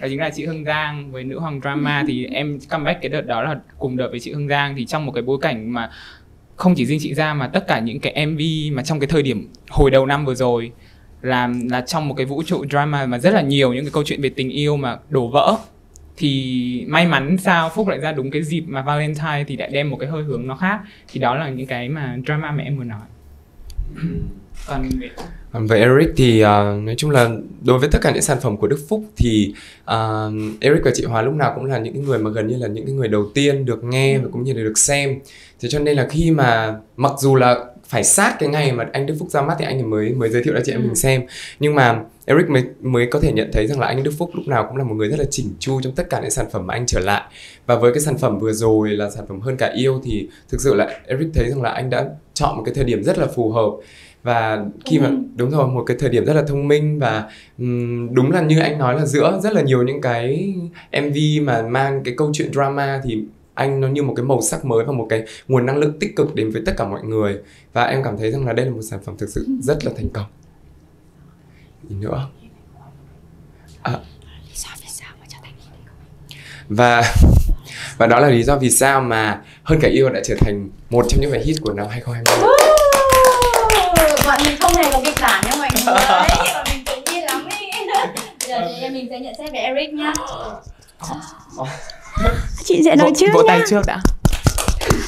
đó 0.00 0.08
chính 0.08 0.20
là 0.20 0.30
chị 0.30 0.46
Hương 0.46 0.64
Giang 0.64 1.12
với 1.12 1.24
nữ 1.24 1.38
hoàng 1.38 1.60
drama 1.60 2.04
thì 2.08 2.26
em 2.26 2.58
comeback 2.70 3.02
cái 3.02 3.08
đợt 3.08 3.20
đó 3.20 3.42
là 3.42 3.56
cùng 3.78 3.96
đợt 3.96 4.08
với 4.10 4.20
chị 4.20 4.32
Hương 4.32 4.48
Giang. 4.48 4.74
Thì 4.76 4.86
trong 4.86 5.06
một 5.06 5.12
cái 5.12 5.22
bối 5.22 5.38
cảnh 5.40 5.72
mà 5.72 5.90
không 6.56 6.74
chỉ 6.74 6.86
riêng 6.86 6.98
chị 7.02 7.14
ra 7.14 7.34
mà 7.34 7.48
tất 7.48 7.66
cả 7.68 7.80
những 7.80 8.00
cái 8.00 8.26
MV 8.26 8.40
mà 8.72 8.82
trong 8.82 9.00
cái 9.00 9.06
thời 9.06 9.22
điểm 9.22 9.48
hồi 9.68 9.90
đầu 9.90 10.06
năm 10.06 10.24
vừa 10.24 10.34
rồi 10.34 10.72
là 11.22 11.50
là 11.70 11.80
trong 11.80 12.08
một 12.08 12.14
cái 12.14 12.26
vũ 12.26 12.42
trụ 12.42 12.64
drama 12.70 13.06
mà 13.06 13.18
rất 13.18 13.34
là 13.34 13.40
nhiều 13.40 13.72
những 13.74 13.84
cái 13.84 13.92
câu 13.92 14.02
chuyện 14.06 14.22
về 14.22 14.28
tình 14.28 14.50
yêu 14.50 14.76
mà 14.76 14.98
đổ 15.08 15.28
vỡ 15.28 15.56
thì 16.16 16.84
may 16.88 17.06
mắn 17.06 17.36
sao 17.38 17.70
Phúc 17.74 17.88
lại 17.88 17.98
ra 17.98 18.12
đúng 18.12 18.30
cái 18.30 18.42
dịp 18.42 18.64
mà 18.66 18.82
Valentine 18.82 19.44
thì 19.46 19.56
lại 19.56 19.68
đem 19.72 19.90
một 19.90 19.96
cái 20.00 20.08
hơi 20.08 20.22
hướng 20.22 20.46
nó 20.46 20.56
khác. 20.56 20.80
Thì 21.12 21.20
đó 21.20 21.34
là 21.34 21.48
những 21.48 21.66
cái 21.66 21.88
mà 21.88 22.16
drama 22.26 22.50
mà 22.50 22.62
em 22.62 22.78
vừa 22.78 22.84
nói. 22.84 23.00
Còn 24.66 24.88
về 25.00 25.10
Còn 25.52 25.68
Eric 25.68 26.08
thì 26.16 26.42
uh, 26.42 26.46
nói 26.82 26.94
chung 26.96 27.10
là 27.10 27.30
đối 27.62 27.78
với 27.78 27.88
tất 27.92 27.98
cả 28.02 28.10
những 28.10 28.22
sản 28.22 28.38
phẩm 28.40 28.56
của 28.56 28.66
Đức 28.66 28.78
Phúc 28.88 29.04
thì 29.16 29.54
uh, 29.90 30.60
Eric 30.60 30.84
và 30.84 30.90
chị 30.94 31.04
Hòa 31.04 31.22
lúc 31.22 31.34
nào 31.34 31.52
cũng 31.54 31.64
là 31.64 31.78
những 31.78 32.04
người 32.04 32.18
mà 32.18 32.30
gần 32.30 32.46
như 32.46 32.56
là 32.56 32.68
những 32.68 32.86
cái 32.86 32.94
người 32.94 33.08
đầu 33.08 33.30
tiên 33.34 33.64
được 33.64 33.84
nghe 33.84 34.18
và 34.18 34.28
cũng 34.32 34.44
như 34.44 34.52
là 34.52 34.62
được 34.62 34.78
xem. 34.78 35.18
Thế 35.60 35.68
cho 35.68 35.78
nên 35.78 35.96
là 35.96 36.06
khi 36.10 36.30
mà 36.30 36.74
mặc 36.96 37.12
dù 37.18 37.36
là 37.36 37.64
phải 37.84 38.04
sát 38.04 38.36
cái 38.38 38.48
ngày 38.48 38.72
mà 38.72 38.86
anh 38.92 39.06
Đức 39.06 39.14
Phúc 39.18 39.30
ra 39.30 39.42
mắt 39.42 39.54
thì 39.58 39.64
anh 39.64 39.78
ấy 39.78 39.82
mới 39.82 40.10
mới 40.10 40.28
giới 40.28 40.42
thiệu 40.42 40.54
cho 40.54 40.60
chị 40.64 40.72
em 40.72 40.82
mình 40.82 40.94
xem. 40.94 41.22
Nhưng 41.60 41.74
mà 41.74 42.00
Eric 42.26 42.50
mới 42.50 42.64
mới 42.82 43.06
có 43.06 43.20
thể 43.20 43.32
nhận 43.32 43.50
thấy 43.52 43.66
rằng 43.66 43.80
là 43.80 43.86
anh 43.86 44.02
Đức 44.02 44.12
Phúc 44.18 44.30
lúc 44.34 44.48
nào 44.48 44.66
cũng 44.68 44.76
là 44.76 44.84
một 44.84 44.94
người 44.94 45.08
rất 45.08 45.18
là 45.18 45.24
chỉnh 45.30 45.46
chu 45.58 45.80
trong 45.80 45.94
tất 45.94 46.10
cả 46.10 46.20
những 46.20 46.30
sản 46.30 46.46
phẩm 46.52 46.66
mà 46.66 46.74
anh 46.74 46.86
trở 46.86 47.00
lại. 47.00 47.22
Và 47.66 47.76
với 47.76 47.92
cái 47.92 48.00
sản 48.00 48.18
phẩm 48.18 48.38
vừa 48.38 48.52
rồi 48.52 48.90
là 48.90 49.10
sản 49.10 49.24
phẩm 49.28 49.40
hơn 49.40 49.56
cả 49.56 49.72
yêu 49.76 50.00
thì 50.04 50.28
thực 50.48 50.60
sự 50.60 50.74
là 50.74 51.00
Eric 51.06 51.28
thấy 51.34 51.50
rằng 51.50 51.62
là 51.62 51.70
anh 51.70 51.90
đã 51.90 52.06
chọn 52.34 52.56
một 52.56 52.62
cái 52.64 52.74
thời 52.74 52.84
điểm 52.84 53.02
rất 53.02 53.18
là 53.18 53.26
phù 53.26 53.50
hợp. 53.50 53.70
Và 54.22 54.64
khi 54.84 54.98
mà 54.98 55.10
đúng 55.36 55.50
rồi 55.50 55.68
một 55.68 55.84
cái 55.86 55.96
thời 56.00 56.10
điểm 56.10 56.24
rất 56.24 56.34
là 56.34 56.42
thông 56.42 56.68
minh 56.68 56.98
và 56.98 57.30
um, 57.58 58.14
đúng 58.14 58.30
là 58.30 58.42
như 58.42 58.60
anh 58.60 58.78
nói 58.78 58.94
là 58.94 59.06
giữa 59.06 59.40
rất 59.42 59.52
là 59.52 59.62
nhiều 59.62 59.82
những 59.82 60.00
cái 60.00 60.54
MV 60.92 61.16
mà 61.42 61.62
mang 61.62 62.02
cái 62.04 62.14
câu 62.16 62.30
chuyện 62.32 62.52
drama 62.52 63.00
thì 63.04 63.24
anh 63.54 63.80
nó 63.80 63.88
như 63.88 64.02
một 64.02 64.14
cái 64.16 64.24
màu 64.24 64.40
sắc 64.40 64.64
mới 64.64 64.84
và 64.84 64.92
một 64.92 65.06
cái 65.10 65.24
nguồn 65.48 65.66
năng 65.66 65.76
lượng 65.76 65.98
tích 66.00 66.16
cực 66.16 66.34
đến 66.34 66.50
với 66.50 66.62
tất 66.66 66.72
cả 66.76 66.88
mọi 66.88 67.02
người. 67.02 67.38
Và 67.72 67.84
em 67.84 68.02
cảm 68.04 68.18
thấy 68.18 68.30
rằng 68.30 68.46
là 68.46 68.52
đây 68.52 68.66
là 68.66 68.72
một 68.72 68.82
sản 68.82 69.00
phẩm 69.04 69.14
thực 69.18 69.28
sự 69.28 69.46
rất 69.60 69.84
là 69.84 69.92
thành 69.96 70.08
công 70.08 70.26
gì 71.88 71.96
nữa. 71.96 72.28
À, 73.82 73.92
và 76.68 77.14
và 77.96 78.06
đó 78.06 78.20
là 78.20 78.28
lý 78.28 78.42
do 78.42 78.56
vì 78.56 78.70
sao 78.70 79.00
mà 79.00 79.40
hơn 79.62 79.78
cả 79.82 79.88
yêu 79.88 80.10
đã 80.10 80.20
trở 80.24 80.34
thành 80.40 80.68
một 80.90 81.06
trong 81.08 81.20
những 81.20 81.30
bài 81.30 81.40
hit 81.44 81.56
của 81.62 81.72
năm 81.72 81.86
2020 81.90 82.54
bọn 84.26 84.38
mình 84.44 84.56
không 84.60 84.72
hề 84.76 84.92
có 84.92 85.00
kịch 85.04 85.14
bản 85.20 85.44
nha 85.44 85.56
mọi 85.58 85.68
người. 85.74 85.94
Bọn 86.54 86.64
mình 86.68 86.84
tự 86.84 87.12
nhiên 87.12 87.24
lắm 87.24 87.48
ý. 87.60 87.66
Bây 88.40 88.48
giờ 88.48 88.68
thì 88.80 88.88
mình 88.90 89.06
sẽ 89.10 89.20
nhận 89.20 89.34
xét 89.38 89.52
về 89.52 89.58
Eric 89.58 89.94
nhá. 89.94 90.12
Chị 92.64 92.82
sẽ 92.84 92.96
nói 92.96 93.12
trước 93.16 93.26
vỗ 93.34 93.42
tay 93.48 93.60
trước. 93.70 93.82
Đã 93.86 94.00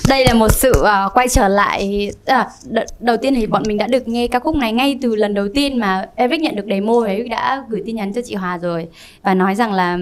đây 0.08 0.24
là 0.24 0.34
một 0.34 0.48
sự 0.48 0.72
uh, 0.80 1.14
quay 1.14 1.28
trở 1.28 1.48
lại 1.48 2.10
à, 2.26 2.48
đ- 2.70 2.84
đầu 3.00 3.16
tiên 3.16 3.34
thì 3.34 3.46
bọn 3.46 3.62
mình 3.66 3.78
đã 3.78 3.86
được 3.86 4.08
nghe 4.08 4.26
ca 4.26 4.38
khúc 4.38 4.56
này 4.56 4.72
ngay 4.72 4.98
từ 5.02 5.16
lần 5.16 5.34
đầu 5.34 5.48
tiên 5.54 5.78
mà 5.80 6.06
Eric 6.16 6.40
nhận 6.40 6.56
được 6.56 6.64
demo 6.70 7.00
ấy 7.04 7.28
đã 7.28 7.64
gửi 7.68 7.82
tin 7.86 7.96
nhắn 7.96 8.12
cho 8.12 8.20
chị 8.24 8.34
Hòa 8.34 8.58
rồi 8.58 8.86
và 9.22 9.34
nói 9.34 9.54
rằng 9.54 9.72
là 9.72 9.98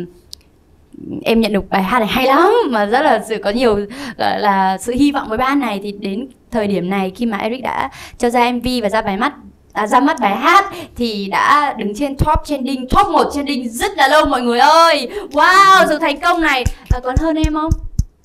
em 1.24 1.40
nhận 1.40 1.52
được 1.52 1.70
bài 1.70 1.82
hát 1.82 1.98
này 1.98 2.08
hay 2.08 2.26
lắm 2.26 2.52
mà 2.70 2.86
rất 2.86 3.02
là 3.02 3.22
sự 3.28 3.38
có 3.44 3.50
nhiều 3.50 3.76
gọi 4.18 4.40
là 4.40 4.78
sự 4.78 4.92
hy 4.92 5.12
vọng 5.12 5.28
với 5.28 5.38
ban 5.38 5.60
này. 5.60 5.80
Thì 5.82 5.92
đến 5.92 6.28
thời 6.50 6.66
điểm 6.66 6.90
này 6.90 7.12
khi 7.16 7.26
mà 7.26 7.38
Eric 7.38 7.62
đã 7.62 7.90
cho 8.18 8.30
ra 8.30 8.52
MV 8.52 8.66
và 8.82 8.88
ra 8.88 9.02
bài 9.02 9.16
mắt 9.16 9.32
à, 9.72 9.86
ra 9.86 10.00
mắt 10.00 10.16
bài 10.20 10.36
hát 10.36 10.64
thì 10.96 11.28
đã 11.30 11.74
đứng 11.78 11.94
trên 11.94 12.16
top 12.16 12.38
trending 12.44 12.88
top 12.88 13.06
1 13.12 13.24
trending 13.34 13.68
rất 13.68 13.96
là 13.96 14.08
lâu 14.08 14.26
mọi 14.26 14.42
người 14.42 14.58
ơi! 14.58 15.08
Wow 15.32 15.86
sự 15.88 15.98
thành 15.98 16.20
công 16.20 16.40
này! 16.40 16.64
À, 16.90 17.00
còn 17.04 17.16
hơn 17.16 17.36
em 17.36 17.54
không? 17.54 17.70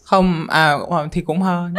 Không 0.09 0.47
à 0.49 0.77
thì 1.11 1.21
cũng 1.21 1.41
hơn. 1.41 1.73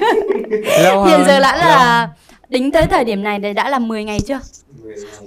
Lâu 0.82 1.00
hơn 1.00 1.08
hiện 1.08 1.26
giờ 1.26 1.40
đã 1.40 1.56
là 1.56 2.08
tính 2.50 2.72
tới 2.72 2.86
thời 2.90 3.04
điểm 3.04 3.22
này 3.22 3.40
thì 3.42 3.52
đã 3.52 3.70
là 3.70 3.78
10 3.78 4.04
ngày 4.04 4.20
chưa? 4.20 4.40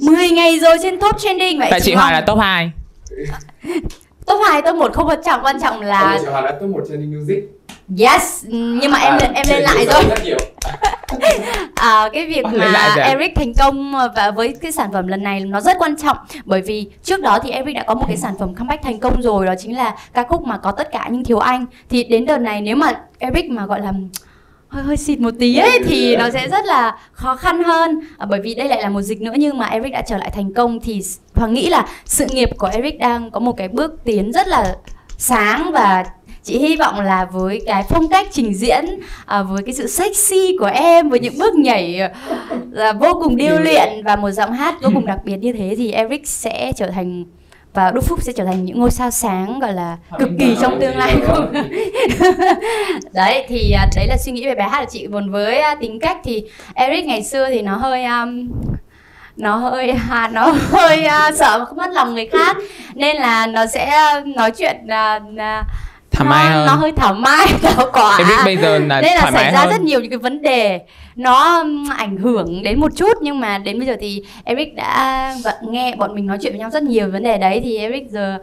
10 0.01 0.29
ngày 0.29 0.59
rồi 0.59 0.77
trên 0.83 0.99
top 0.99 1.19
trending 1.19 1.59
vậy 1.59 1.67
tại 1.71 1.79
chị 1.81 1.95
không? 1.95 2.11
là 2.11 2.21
top 2.21 2.39
2 2.39 2.71
top 4.25 4.41
2 4.47 4.61
top 4.61 4.75
1 4.75 4.93
không 4.93 5.07
quan 5.07 5.19
trọng 5.25 5.41
quan 5.43 5.61
trọng 5.61 5.81
là 5.81 6.17
chị 6.21 6.27
Hòa 6.31 6.41
đã 6.41 6.51
top 6.51 6.69
một 6.69 6.83
trending 6.89 7.19
music 7.19 7.43
yes 7.99 8.45
nhưng 8.47 8.91
mà 8.91 8.99
em 8.99 9.17
lên 9.21 9.33
em 9.33 9.45
lên 9.49 9.63
lại 9.63 9.85
rồi. 9.85 10.03
à, 11.75 12.09
cái 12.13 12.27
việc 12.27 12.45
mà 12.45 12.65
à? 12.65 12.95
Eric 12.95 13.35
thành 13.35 13.53
công 13.53 13.93
và 14.15 14.31
với 14.31 14.53
cái 14.61 14.71
sản 14.71 14.91
phẩm 14.93 15.07
lần 15.07 15.23
này 15.23 15.39
nó 15.39 15.61
rất 15.61 15.77
quan 15.79 15.95
trọng 15.97 16.17
bởi 16.45 16.61
vì 16.61 16.87
trước 17.03 17.21
đó 17.21 17.39
thì 17.43 17.49
Eric 17.49 17.75
đã 17.75 17.83
có 17.83 17.93
một 17.93 18.05
cái 18.07 18.17
sản 18.17 18.33
phẩm 18.39 18.55
comeback 18.55 18.83
thành 18.83 18.99
công 18.99 19.21
rồi 19.21 19.45
đó 19.45 19.53
chính 19.59 19.77
là 19.77 19.95
ca 20.13 20.23
khúc 20.23 20.41
mà 20.41 20.57
có 20.57 20.71
tất 20.71 20.91
cả 20.91 21.07
nhưng 21.11 21.23
thiếu 21.23 21.39
anh. 21.39 21.65
Thì 21.89 22.03
đến 22.03 22.25
đợt 22.25 22.37
này 22.37 22.61
nếu 22.61 22.75
mà 22.75 22.93
Eric 23.19 23.49
mà 23.49 23.65
gọi 23.65 23.81
là 23.81 23.91
hơi 24.69 24.83
hơi 24.83 24.97
xịt 24.97 25.19
một 25.19 25.33
tí 25.39 25.57
ấy 25.57 25.79
thì 25.87 26.15
nó 26.15 26.29
sẽ 26.29 26.47
rất 26.47 26.65
là 26.65 26.97
khó 27.11 27.35
khăn 27.35 27.63
hơn. 27.63 27.99
À, 28.17 28.25
bởi 28.29 28.41
vì 28.41 28.55
đây 28.55 28.67
lại 28.67 28.81
là 28.81 28.89
một 28.89 29.01
dịch 29.01 29.21
nữa 29.21 29.33
nhưng 29.37 29.57
mà 29.57 29.65
Eric 29.65 29.93
đã 29.93 30.01
trở 30.01 30.17
lại 30.17 30.31
thành 30.31 30.53
công 30.53 30.79
thì 30.79 31.01
Hoàng 31.35 31.53
nghĩ 31.53 31.69
là 31.69 31.85
sự 32.05 32.25
nghiệp 32.31 32.49
của 32.57 32.67
Eric 32.67 32.99
đang 32.99 33.31
có 33.31 33.39
một 33.39 33.57
cái 33.57 33.67
bước 33.67 33.91
tiến 34.03 34.31
rất 34.31 34.47
là 34.47 34.75
sáng 35.17 35.71
và 35.71 36.05
chị 36.43 36.59
hy 36.59 36.75
vọng 36.75 37.01
là 37.01 37.25
với 37.25 37.61
cái 37.65 37.83
phong 37.89 38.07
cách 38.07 38.27
trình 38.31 38.53
diễn 38.53 38.85
à, 39.25 39.43
với 39.43 39.63
cái 39.63 39.73
sự 39.73 39.87
sexy 39.87 40.57
của 40.59 40.71
em 40.73 41.09
với 41.09 41.19
những 41.19 41.37
bước 41.37 41.55
nhảy 41.55 41.99
là 42.71 42.93
vô 42.93 43.19
cùng 43.23 43.35
điêu 43.35 43.59
luyện 43.59 44.03
và 44.03 44.15
một 44.15 44.31
giọng 44.31 44.51
hát 44.51 44.75
vô 44.81 44.89
cùng 44.93 45.05
đặc 45.11 45.19
biệt 45.25 45.37
như 45.37 45.53
thế 45.53 45.75
thì 45.77 45.91
Eric 45.91 46.27
sẽ 46.27 46.71
trở 46.75 46.87
thành 46.89 47.25
và 47.73 47.91
Đức 47.91 48.01
Phúc 48.03 48.21
sẽ 48.21 48.33
trở 48.33 48.45
thành 48.45 48.65
những 48.65 48.79
ngôi 48.79 48.91
sao 48.91 49.11
sáng 49.11 49.59
gọi 49.59 49.73
là 49.73 49.97
cực 50.19 50.29
kỳ 50.39 50.55
trong 50.61 50.79
tương 50.81 50.97
lai 50.97 51.15
không? 51.27 51.53
đấy 53.13 53.45
thì 53.49 53.71
à, 53.71 53.87
đấy 53.95 54.07
là 54.07 54.17
suy 54.17 54.31
nghĩ 54.31 54.45
về 54.45 54.55
bài 54.55 54.69
hát 54.69 54.79
của 54.79 54.89
chị. 54.91 55.07
Còn 55.13 55.31
với 55.31 55.59
uh, 55.59 55.79
tính 55.79 55.99
cách 55.99 56.17
thì 56.23 56.43
Eric 56.73 57.05
ngày 57.05 57.23
xưa 57.23 57.49
thì 57.49 57.61
nó 57.61 57.75
hơi 57.75 58.05
um, 58.05 58.49
nó 59.37 59.55
hơi 59.55 59.89
à, 60.09 60.29
nó 60.33 60.55
hơi 60.71 61.05
uh, 61.05 61.35
sợ 61.35 61.65
không 61.65 61.77
mất 61.77 61.91
lòng 61.93 62.13
người 62.13 62.27
khác. 62.27 62.57
Nên 62.95 63.17
là 63.17 63.47
nó 63.47 63.65
sẽ 63.65 64.13
nói 64.25 64.51
chuyện 64.51 64.77
uh, 64.85 65.23
uh, 65.33 65.65
thoải 66.11 66.25
nó, 66.25 66.29
mái 66.29 66.45
hơn. 66.49 66.65
nó 66.67 66.73
hơi 66.73 66.91
thoải 66.91 67.13
mái 67.13 67.47
thảo 67.61 67.89
quả 67.93 68.17
em 68.17 68.27
biết 68.27 68.41
bây 68.45 68.57
giờ 68.57 68.79
là 68.79 69.01
nên 69.01 69.13
là 69.15 69.31
xảy 69.31 69.51
ra 69.51 69.59
hơn. 69.59 69.69
rất 69.69 69.81
nhiều 69.81 69.99
những 69.99 70.09
cái 70.09 70.19
vấn 70.19 70.41
đề. 70.41 70.81
Nó 71.15 71.65
ảnh 71.97 72.17
hưởng 72.17 72.63
đến 72.63 72.79
một 72.79 72.91
chút 72.95 73.17
nhưng 73.21 73.39
mà 73.39 73.57
đến 73.57 73.77
bây 73.79 73.87
giờ 73.87 73.95
thì 73.99 74.23
Eric 74.43 74.75
đã 74.75 75.35
nghe 75.61 75.95
bọn 75.95 76.15
mình 76.15 76.25
nói 76.25 76.37
chuyện 76.41 76.53
với 76.53 76.59
nhau 76.59 76.69
rất 76.69 76.83
nhiều 76.83 77.11
vấn 77.11 77.23
đề 77.23 77.37
đấy 77.37 77.61
thì 77.63 77.77
Eric 77.77 78.09
giờ 78.09 78.37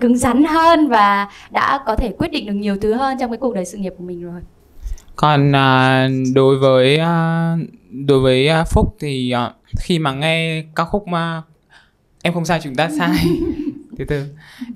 cứng 0.00 0.16
rắn 0.16 0.44
hơn 0.44 0.88
và 0.88 1.28
đã 1.50 1.80
có 1.86 1.96
thể 1.96 2.12
quyết 2.18 2.32
định 2.32 2.46
được 2.46 2.52
nhiều 2.52 2.76
thứ 2.82 2.94
hơn 2.94 3.16
trong 3.20 3.30
cái 3.30 3.38
cuộc 3.38 3.54
đời 3.54 3.64
sự 3.64 3.78
nghiệp 3.78 3.92
của 3.98 4.04
mình 4.04 4.22
rồi. 4.22 4.40
Còn 5.16 5.52
à, 5.56 6.08
đối 6.34 6.56
với 6.56 6.96
à, 6.96 7.56
đối 7.90 8.20
với 8.20 8.48
à, 8.48 8.64
phúc 8.64 8.96
thì 9.00 9.30
à, 9.30 9.50
khi 9.78 9.98
mà 9.98 10.12
nghe 10.12 10.64
ca 10.74 10.84
khúc 10.84 11.08
mà 11.08 11.42
em 12.22 12.34
không 12.34 12.44
sai 12.44 12.60
chúng 12.62 12.74
ta 12.74 12.88
sai 12.98 13.10
từ 14.00 14.06
từ 14.06 14.26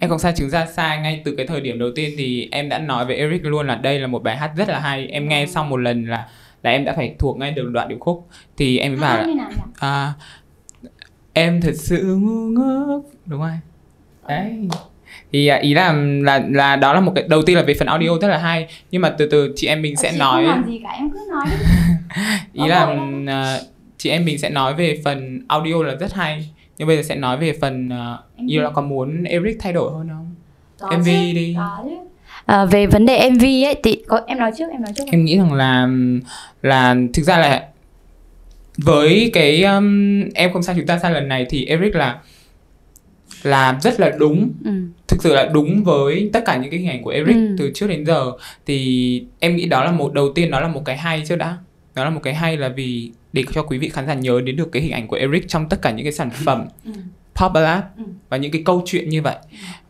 em 0.00 0.10
không 0.10 0.18
sai 0.18 0.32
chúng 0.36 0.50
ta 0.50 0.66
sai 0.66 0.98
ngay 0.98 1.22
từ 1.24 1.34
cái 1.36 1.46
thời 1.46 1.60
điểm 1.60 1.78
đầu 1.78 1.90
tiên 1.94 2.14
thì 2.18 2.48
em 2.50 2.68
đã 2.68 2.78
nói 2.78 3.04
với 3.04 3.16
Eric 3.16 3.44
luôn 3.44 3.66
là 3.66 3.74
đây 3.74 3.98
là 3.98 4.06
một 4.06 4.22
bài 4.22 4.36
hát 4.36 4.50
rất 4.56 4.68
là 4.68 4.78
hay. 4.78 5.06
Em 5.06 5.28
nghe 5.28 5.46
xong 5.46 5.68
một 5.68 5.76
lần 5.76 6.04
là 6.04 6.28
là 6.62 6.70
em 6.70 6.84
đã 6.84 6.92
phải 6.96 7.14
thuộc 7.18 7.38
ngay 7.38 7.50
được 7.50 7.70
đoạn 7.72 7.88
điệp 7.88 7.98
khúc. 8.00 8.28
Thì 8.56 8.78
em 8.78 8.92
mới 8.92 9.00
bảo 9.00 9.16
là 9.16 9.50
à, 9.78 10.12
em 11.32 11.60
thật 11.60 11.74
sự 11.74 12.16
ngu 12.20 12.48
ngốc. 12.48 13.02
Đúng 13.26 13.40
không 13.40 13.58
đấy. 14.28 14.68
Thì 15.32 15.46
à, 15.46 15.56
ý 15.56 15.74
là 15.74 15.92
là 16.22 16.42
là 16.48 16.76
đó 16.76 16.92
là 16.92 17.00
một 17.00 17.12
cái 17.14 17.24
đầu 17.28 17.42
tiên 17.42 17.56
là 17.56 17.62
về 17.62 17.74
phần 17.74 17.88
audio 17.88 18.18
rất 18.20 18.28
là 18.28 18.38
hay. 18.38 18.66
Nhưng 18.90 19.02
mà 19.02 19.10
từ 19.18 19.28
từ 19.30 19.52
chị 19.56 19.66
em 19.66 19.82
mình 19.82 19.96
sẽ 19.96 20.12
Chị 20.12 20.18
nói 20.18 20.44
không 20.44 20.54
làm 20.54 20.66
gì 20.66 20.80
cả 20.82 20.90
em 20.98 21.10
cứ 21.10 21.18
nói 21.30 21.46
ý 22.52 22.68
là 22.68 22.96
à, 23.26 23.58
chị 23.98 24.10
em 24.10 24.24
mình 24.24 24.38
sẽ 24.38 24.50
nói 24.50 24.74
về 24.74 25.00
phần 25.04 25.40
audio 25.48 25.82
là 25.82 25.94
rất 25.94 26.14
hay 26.14 26.53
nhưng 26.78 26.88
bây 26.88 26.96
giờ 26.96 27.02
sẽ 27.02 27.14
nói 27.14 27.36
về 27.36 27.52
phần 27.60 27.88
uh, 27.88 28.50
yêu 28.50 28.62
là 28.62 28.70
có 28.70 28.82
muốn 28.82 29.24
Eric 29.24 29.56
thay 29.60 29.72
đổi 29.72 29.92
hơn 29.92 30.08
không 30.08 30.34
Có 30.78 30.98
MV 30.98 31.04
chứ, 31.04 31.10
đi. 31.34 31.54
có 31.56 31.80
chứ. 31.84 31.90
À, 32.46 32.64
về 32.64 32.86
vấn 32.86 33.06
đề 33.06 33.30
MV 33.30 33.42
ấy 33.42 33.76
thì 33.82 34.02
có 34.08 34.20
em 34.26 34.38
nói 34.38 34.50
trước 34.58 34.64
em 34.72 34.82
nói 34.82 34.92
trước 34.96 35.04
em 35.12 35.24
nghĩ 35.24 35.38
rằng 35.38 35.52
là 35.52 35.88
là 36.62 36.96
thực 37.14 37.22
ra 37.22 37.38
là 37.38 37.68
với 38.76 39.30
cái 39.34 39.62
um, 39.64 40.20
em 40.34 40.52
không 40.52 40.62
sai 40.62 40.74
chúng 40.78 40.86
ta 40.86 40.98
sai 40.98 41.12
lần 41.12 41.28
này 41.28 41.46
thì 41.50 41.64
Eric 41.66 41.94
là 41.94 42.18
là 43.42 43.78
rất 43.82 44.00
là 44.00 44.10
đúng 44.18 44.50
ừ. 44.64 44.70
thực 45.08 45.22
sự 45.22 45.34
là 45.34 45.46
đúng 45.52 45.84
với 45.84 46.30
tất 46.32 46.44
cả 46.46 46.56
những 46.56 46.70
cái 46.70 46.80
hình 46.80 46.88
ảnh 46.88 47.02
của 47.02 47.10
Eric 47.10 47.36
Ừ. 47.36 47.56
từ 47.58 47.70
trước 47.74 47.86
đến 47.86 48.06
giờ 48.06 48.32
thì 48.66 49.24
em 49.40 49.56
nghĩ 49.56 49.66
đó 49.66 49.84
là 49.84 49.90
một 49.92 50.12
đầu 50.12 50.32
tiên 50.32 50.50
đó 50.50 50.60
là 50.60 50.68
một 50.68 50.82
cái 50.84 50.96
hay 50.96 51.22
trước 51.28 51.36
đã 51.36 51.56
đó 51.94 52.04
là 52.04 52.10
một 52.10 52.20
cái 52.22 52.34
hay 52.34 52.56
là 52.56 52.68
vì 52.68 53.12
để 53.32 53.44
cho 53.52 53.62
quý 53.62 53.78
vị 53.78 53.88
khán 53.88 54.06
giả 54.06 54.14
nhớ 54.14 54.40
đến 54.44 54.56
được 54.56 54.72
cái 54.72 54.82
hình 54.82 54.92
ảnh 54.92 55.06
của 55.08 55.16
Eric 55.16 55.48
trong 55.48 55.68
tất 55.68 55.82
cả 55.82 55.90
những 55.90 56.04
cái 56.04 56.12
sản 56.12 56.30
phẩm 56.30 56.66
Ừ. 56.84 56.92
pop 57.42 57.52
ballad 57.52 57.82
Ừ. 57.98 58.02
và 58.28 58.36
những 58.36 58.52
cái 58.52 58.62
câu 58.64 58.82
chuyện 58.86 59.08
như 59.08 59.22
vậy 59.22 59.36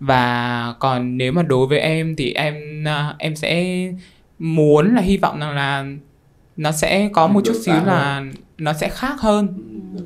và 0.00 0.74
còn 0.78 1.16
nếu 1.16 1.32
mà 1.32 1.42
đối 1.42 1.66
với 1.66 1.78
em 1.78 2.16
thì 2.16 2.32
em 2.32 2.84
à, 2.88 3.14
em 3.18 3.36
sẽ 3.36 3.64
muốn 4.38 4.94
là 4.94 5.00
hy 5.02 5.16
vọng 5.16 5.40
rằng 5.40 5.50
là 5.54 5.84
nó 6.56 6.72
sẽ 6.72 7.08
có 7.12 7.26
một 7.26 7.40
chút 7.44 7.56
xíu 7.64 7.74
là 7.86 8.22
nó 8.58 8.72
sẽ 8.72 8.88
khác 8.88 9.14
hơn. 9.20 9.48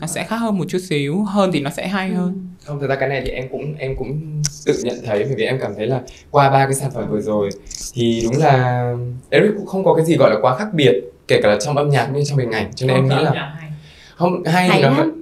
Nó 0.01 0.07
sẽ 0.07 0.25
khác 0.25 0.37
hơn 0.37 0.59
một 0.59 0.65
chút 0.69 0.79
xíu. 0.79 1.23
Hơn 1.23 1.51
thì 1.53 1.61
nó 1.61 1.71
sẽ 1.71 1.89
hay 1.89 2.11
hơn. 2.11 2.49
Không 2.65 2.81
thực 2.81 2.87
ra 2.87 2.97
cái 2.97 3.09
này 3.09 3.23
thì 3.25 3.31
em 3.31 3.49
cũng 3.51 3.75
em 3.79 3.97
cũng 3.99 4.43
tự 4.67 4.75
nhận 4.83 4.97
thấy 5.07 5.25
bởi 5.25 5.35
vì 5.37 5.45
em 5.45 5.59
cảm 5.61 5.75
thấy 5.77 5.87
là 5.87 6.01
qua 6.31 6.51
ba 6.51 6.65
cái 6.65 6.75
sản 6.75 6.91
phẩm 6.95 7.11
vừa 7.11 7.21
rồi 7.21 7.51
thì 7.93 8.21
đúng 8.25 8.37
là 8.39 8.85
Eric 9.31 9.51
cũng 9.57 9.67
không 9.67 9.85
có 9.85 9.95
cái 9.95 10.05
gì 10.05 10.17
gọi 10.17 10.31
là 10.31 10.37
quá 10.41 10.59
khác 10.59 10.69
biệt 10.75 10.93
kể 11.29 11.41
cả 11.43 11.49
là 11.49 11.57
trong 11.61 11.77
âm 11.77 11.91
nhạc 11.91 12.07
như 12.07 12.23
trong 12.25 12.39
hình 12.39 12.51
ảnh. 12.51 12.71
Cho 12.75 12.87
nên 12.87 12.97
em 12.97 13.09
nghĩ 13.09 13.25
là 13.25 13.55
không 14.19 14.45
hay 14.45 14.71
thì 14.73 14.83
Hay 14.83 14.95
vẫn 14.95 15.21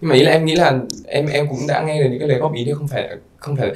nhưng 0.00 0.08
mà 0.08 0.14
ý 0.14 0.22
là 0.22 0.30
em 0.30 0.44
nghĩ 0.44 0.54
là 0.54 0.78
em 1.06 1.26
em 1.26 1.48
cũng 1.48 1.58
đã 1.68 1.82
nghe 1.82 2.02
được 2.02 2.08
những 2.10 2.18
cái 2.18 2.28
lời 2.28 2.38
góp 2.38 2.54
ý 2.54 2.64
đấy 2.64 2.74
không 2.74 2.88
phải 2.88 3.08
không 3.36 3.56
phải 3.56 3.70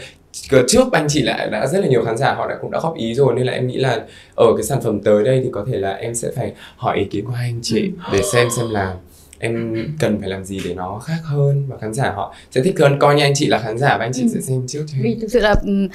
trước 0.68 0.92
anh 0.92 1.06
chị 1.08 1.22
lại 1.22 1.48
đã 1.50 1.66
rất 1.66 1.78
là 1.80 1.86
nhiều 1.86 2.04
khán 2.04 2.16
giả 2.16 2.34
họ 2.34 2.48
đã 2.48 2.56
cũng 2.60 2.70
đã 2.70 2.80
góp 2.82 2.96
ý 2.96 3.14
rồi 3.14 3.34
nên 3.34 3.46
là 3.46 3.52
em 3.52 3.66
nghĩ 3.66 3.76
là 3.76 4.02
ở 4.34 4.46
cái 4.56 4.62
sản 4.62 4.80
phẩm 4.80 5.00
tới 5.00 5.24
đây 5.24 5.40
thì 5.44 5.50
có 5.52 5.64
thể 5.72 5.78
là 5.78 5.92
em 5.92 6.14
sẽ 6.14 6.28
phải 6.36 6.52
hỏi 6.76 6.98
ý 6.98 7.04
kiến 7.04 7.24
của 7.24 7.32
hai 7.32 7.48
anh 7.48 7.60
chị 7.62 7.90
để 8.12 8.22
xem 8.32 8.48
xem 8.56 8.70
là 8.70 8.94
em 9.44 9.74
cần 9.98 10.20
phải 10.20 10.28
làm 10.28 10.44
gì 10.44 10.60
để 10.64 10.74
nó 10.74 10.98
khác 10.98 11.18
hơn? 11.24 11.64
Và 11.68 11.76
khán 11.80 11.94
giả 11.94 12.10
họ 12.16 12.34
sẽ 12.50 12.62
thích 12.62 12.74
hơn. 12.80 12.98
Coi 12.98 13.14
như 13.14 13.22
anh 13.22 13.32
chị 13.34 13.46
là 13.46 13.58
khán 13.58 13.78
giả 13.78 13.98
và 13.98 14.04
anh 14.04 14.12
chị 14.14 14.22
Ừ. 14.22 14.28
sẽ 14.34 14.40
xem 14.40 14.62
trước 14.66 14.84
cho 14.88 14.98
vì 15.02 15.16
thực 15.20 15.28
sự 15.30 15.40
là 15.40 15.54
ừm, 15.64 15.88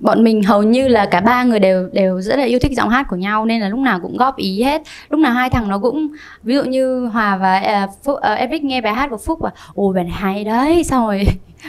bọn 0.00 0.24
mình 0.24 0.42
hầu 0.42 0.62
như 0.62 0.88
là 0.88 1.06
cả 1.06 1.20
ba 1.20 1.42
người 1.44 1.58
đều 1.58 1.88
đều 1.92 2.20
rất 2.20 2.36
là 2.36 2.44
yêu 2.44 2.58
thích 2.58 2.72
giọng 2.76 2.88
hát 2.88 3.06
của 3.10 3.16
nhau 3.16 3.46
nên 3.46 3.60
là 3.60 3.68
lúc 3.68 3.78
nào 3.78 4.00
cũng 4.00 4.16
góp 4.16 4.36
ý 4.36 4.62
hết. 4.62 4.82
Lúc 5.10 5.20
nào 5.20 5.32
hai 5.32 5.50
thằng 5.50 5.68
nó 5.68 5.78
cũng 5.78 6.08
ví 6.42 6.54
dụ 6.54 6.62
như 6.64 7.06
hòa 7.06 7.36
và 7.36 7.84
uh, 7.84 7.90
phúc, 8.04 8.16
uh, 8.32 8.38
Eric 8.38 8.64
nghe 8.64 8.80
bài 8.80 8.94
hát 8.94 9.10
của 9.10 9.16
phúc 9.18 9.38
và 9.42 9.50
ồ 9.74 9.92
bài 9.92 10.04
này 10.04 10.12
hay 10.12 10.44
đấy. 10.44 10.84
Xong 10.90 11.06
rồi 11.06 11.24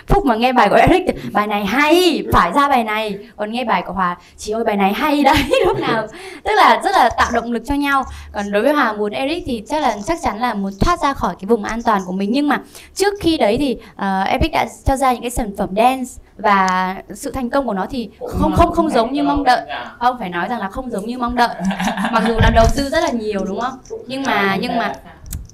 phúc 0.07 0.25
mà 0.25 0.35
nghe 0.35 0.53
bài 0.53 0.69
của 0.69 0.75
Eric 0.75 1.33
bài 1.33 1.47
này 1.47 1.65
hay 1.65 2.23
phải 2.33 2.51
ra 2.55 2.69
bài 2.69 2.83
này. 2.83 3.17
Còn 3.35 3.51
nghe 3.51 3.63
bài 3.63 3.83
của 3.87 3.93
hòa 3.93 4.17
chị 4.37 4.51
ơi 4.51 4.63
bài 4.63 4.75
này 4.75 4.93
hay 4.93 5.23
đấy. 5.23 5.43
Lúc 5.65 5.79
nào 5.79 6.07
tức 6.43 6.53
là 6.55 6.81
rất 6.83 6.91
là 6.91 7.09
tạo 7.17 7.31
động 7.33 7.51
lực 7.51 7.63
cho 7.65 7.73
nhau. 7.73 8.03
Còn 8.31 8.51
đối 8.51 8.63
với 8.63 8.73
hòa 8.73 8.93
muốn 8.93 9.11
Eric 9.11 9.43
thì 9.45 9.63
chắc 9.67 9.81
là 9.81 9.97
chắc 10.05 10.17
chắn 10.23 10.39
là 10.39 10.53
muốn 10.53 10.73
thoát 10.79 10.99
ra 10.99 11.13
khỏi 11.13 11.35
cái 11.39 11.45
vùng 11.45 11.63
an 11.63 11.81
toàn 11.81 12.01
của 12.05 12.13
mình. 12.13 12.29
Nhưng 12.33 12.47
mà 12.47 12.61
trước 12.95 13.13
khi 13.21 13.37
đấy 13.37 13.57
thì 13.59 13.77
uh, 13.91 14.27
Eric 14.27 14.51
đã 14.51 14.67
cho 14.85 14.95
ra 14.95 15.13
những 15.13 15.21
cái 15.21 15.31
sản 15.31 15.51
phẩm 15.57 15.69
dance 15.75 16.11
và 16.37 16.95
sự 17.13 17.31
thành 17.31 17.49
công 17.49 17.65
của 17.65 17.73
nó 17.73 17.85
thì 17.89 18.09
không 18.27 18.53
không 18.55 18.71
không 18.71 18.89
giống 18.89 19.13
như 19.13 19.23
mong 19.23 19.43
đợi. 19.43 19.61
không 19.99 20.19
phải 20.19 20.29
nói 20.29 20.47
rằng 20.47 20.59
là 20.59 20.69
không 20.69 20.91
giống 20.91 21.05
như 21.05 21.17
mong 21.17 21.35
đợi. 21.35 21.55
Mặc 22.11 22.23
dù 22.27 22.33
là 22.39 22.51
đầu 22.55 22.65
tư 22.75 22.89
rất 22.89 23.03
là 23.03 23.09
nhiều 23.09 23.45
đúng 23.45 23.59
không? 23.59 23.73
Nhưng 24.07 24.23
mà 24.23 24.57
nhưng 24.61 24.77
mà 24.77 24.93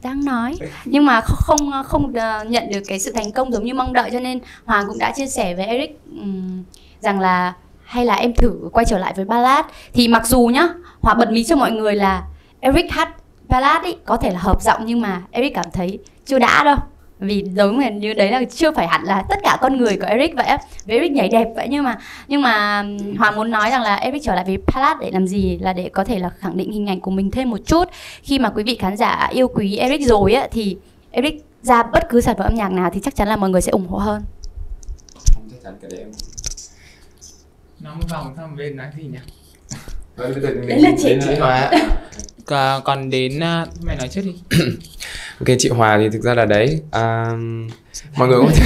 đang 0.03 0.25
nói. 0.25 0.57
Nhưng 0.85 1.05
mà 1.05 1.21
không 1.21 1.71
ờ, 1.71 1.83
không 1.83 2.13
ờ, 2.13 2.43
nhận 2.43 2.69
được 2.69 2.81
cái 2.87 2.99
sự 2.99 3.11
thành 3.11 3.31
công 3.31 3.51
giống 3.51 3.63
như 3.63 3.73
mong 3.73 3.93
đợi 3.93 4.09
cho 4.11 4.19
nên 4.19 4.39
Hoàng 4.65 4.85
cũng 4.87 4.99
đã 4.99 5.11
chia 5.15 5.27
sẻ 5.27 5.55
với 5.55 5.65
Eric 5.65 5.99
um, 6.09 6.63
rằng 7.01 7.19
là 7.19 7.53
hay 7.83 8.05
là 8.05 8.15
em 8.15 8.33
thử 8.33 8.69
quay 8.71 8.85
trở 8.85 8.97
lại 8.97 9.13
với 9.15 9.25
ballad? 9.25 9.65
Thì 9.93 10.07
mặc 10.07 10.27
dù 10.27 10.45
nhá 10.45 10.67
Hòa 11.01 11.13
bật 11.13 11.31
mí 11.31 11.43
cho 11.43 11.55
mọi 11.55 11.71
người 11.71 11.95
là 11.95 12.23
Eric 12.59 12.91
hát 12.91 13.09
ballad 13.47 13.83
ý 13.83 13.95
có 14.05 14.17
thể 14.17 14.29
là 14.31 14.39
hợp 14.39 14.61
giọng 14.61 14.81
nhưng 14.85 15.01
mà 15.01 15.21
Eric 15.31 15.55
cảm 15.55 15.65
thấy 15.73 15.99
chưa 16.25 16.39
đã 16.39 16.63
đâu 16.63 16.77
vì 17.19 17.43
giống 17.55 17.79
như 17.79 17.91
như 17.91 18.13
đấy 18.13 18.31
là 18.31 18.41
chưa 18.55 18.71
phải 18.71 18.87
hẳn 18.87 19.03
là 19.03 19.23
tất 19.29 19.35
cả 19.43 19.57
con 19.61 19.77
người 19.77 19.97
của 19.97 20.05
Eric 20.05 20.35
vậy 20.35 20.45
á. 20.45 20.57
Với 20.85 20.95
Eric 20.97 21.11
nhảy 21.11 21.29
đẹp 21.29 21.47
vậy 21.55 21.67
nhưng 21.69 21.83
mà 21.83 21.97
nhưng 22.27 22.41
mà 22.41 22.83
Hoàng 23.17 23.35
muốn 23.35 23.51
nói 23.51 23.69
rằng 23.71 23.81
là 23.81 23.95
Eric 23.95 24.23
trở 24.23 24.35
lại 24.35 24.43
với 24.47 24.57
ballad 24.73 24.97
để 25.01 25.11
làm 25.11 25.27
gì? 25.27 25.57
Là 25.61 25.73
để 25.73 25.89
có 25.89 26.03
thể 26.03 26.19
là 26.19 26.29
khẳng 26.29 26.57
định 26.57 26.71
hình 26.71 26.87
ảnh 26.89 26.99
của 26.99 27.11
mình 27.11 27.31
thêm 27.31 27.49
một 27.49 27.59
chút. 27.65 27.83
Khi 28.23 28.39
mà 28.39 28.49
quý 28.49 28.63
vị 28.63 28.75
khán 28.75 28.97
giả 28.97 29.29
yêu 29.33 29.47
quý 29.47 29.77
Eric 29.77 30.01
rồi 30.01 30.33
á 30.33 30.47
thì 30.51 30.77
Eric 31.11 31.43
ra 31.61 31.83
bất 31.83 32.09
cứ 32.09 32.21
sản 32.21 32.35
phẩm 32.37 32.47
âm 32.47 32.55
nhạc 32.55 32.71
nào 32.71 32.89
thì 32.93 32.99
chắc 33.03 33.15
chắn 33.15 33.27
là 33.27 33.35
mọi 33.35 33.49
người 33.49 33.61
sẽ 33.61 33.71
ủng 33.71 33.87
hộ 33.87 33.97
hơn. 33.97 34.21
Không 35.33 35.43
chắc 35.51 35.57
chắn 35.63 35.73
cái 35.81 35.89
đấy 35.91 35.99
em. 35.99 36.09
Nó 37.79 37.91
vòng 38.09 38.33
xong 38.37 38.55
bên 38.55 38.75
nói 38.77 38.87
gì 38.97 39.03
nhỉ? 39.03 39.17
Vâng, 40.15 40.31
bây 40.33 40.41
giờ 40.41 40.49
mình 40.59 40.67
Đấy 40.69 40.79
là 40.81 40.91
chị. 40.97 41.09
đến 41.09 41.19
chị 41.25 41.35
Hòa 41.39 41.71
Còn- 42.47 42.81
còn 42.83 43.09
đến 43.09 43.39
à, 43.43 43.65
mày 43.81 43.95
nói 43.95 44.07
trước 44.07 44.21
đi. 44.25 44.35
Ok 45.39 45.47
chị 45.59 45.69
Hòa 45.69 45.97
thì 45.97 46.09
thực 46.09 46.21
ra 46.21 46.33
là 46.33 46.45
đấy. 46.45 46.81
À, 46.91 47.25
mọi 48.17 48.27
người 48.27 48.37
có 48.41 48.49
thể 48.55 48.65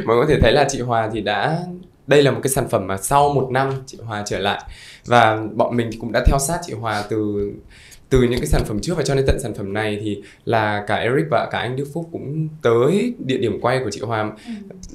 mọi 0.04 0.16
người 0.16 0.24
có 0.26 0.28
thể 0.28 0.40
thấy 0.42 0.52
là 0.52 0.66
chị 0.70 0.80
Hòa 0.80 1.10
thì 1.12 1.20
đã 1.20 1.58
đây 2.06 2.22
là 2.22 2.30
một 2.30 2.40
cái 2.42 2.50
sản 2.50 2.68
phẩm 2.68 2.86
mà 2.86 2.96
sau 2.96 3.28
một 3.34 3.48
năm 3.50 3.70
chị 3.86 3.98
Hòa 4.04 4.22
trở 4.26 4.38
lại. 4.38 4.62
Và 5.06 5.38
bọn 5.54 5.76
mình 5.76 5.90
cũng 6.00 6.12
đã 6.12 6.24
theo 6.26 6.38
sát 6.38 6.58
chị 6.66 6.72
Hòa 6.72 7.04
từ 7.08 7.50
từ 8.12 8.22
những 8.22 8.40
cái 8.40 8.46
sản 8.46 8.62
phẩm 8.64 8.80
trước 8.80 8.94
và 8.96 9.02
cho 9.02 9.14
đến 9.14 9.24
tận 9.26 9.40
sản 9.40 9.54
phẩm 9.54 9.72
này 9.72 9.98
thì 10.02 10.22
là 10.44 10.84
cả 10.86 10.96
Eric 10.96 11.24
và 11.30 11.48
cả 11.52 11.58
anh 11.58 11.76
Đức 11.76 11.88
Phúc 11.92 12.08
cũng 12.12 12.48
tới 12.62 13.14
địa 13.18 13.38
điểm 13.38 13.60
quay 13.60 13.80
của 13.84 13.90
chị 13.90 14.00
Hòa 14.00 14.30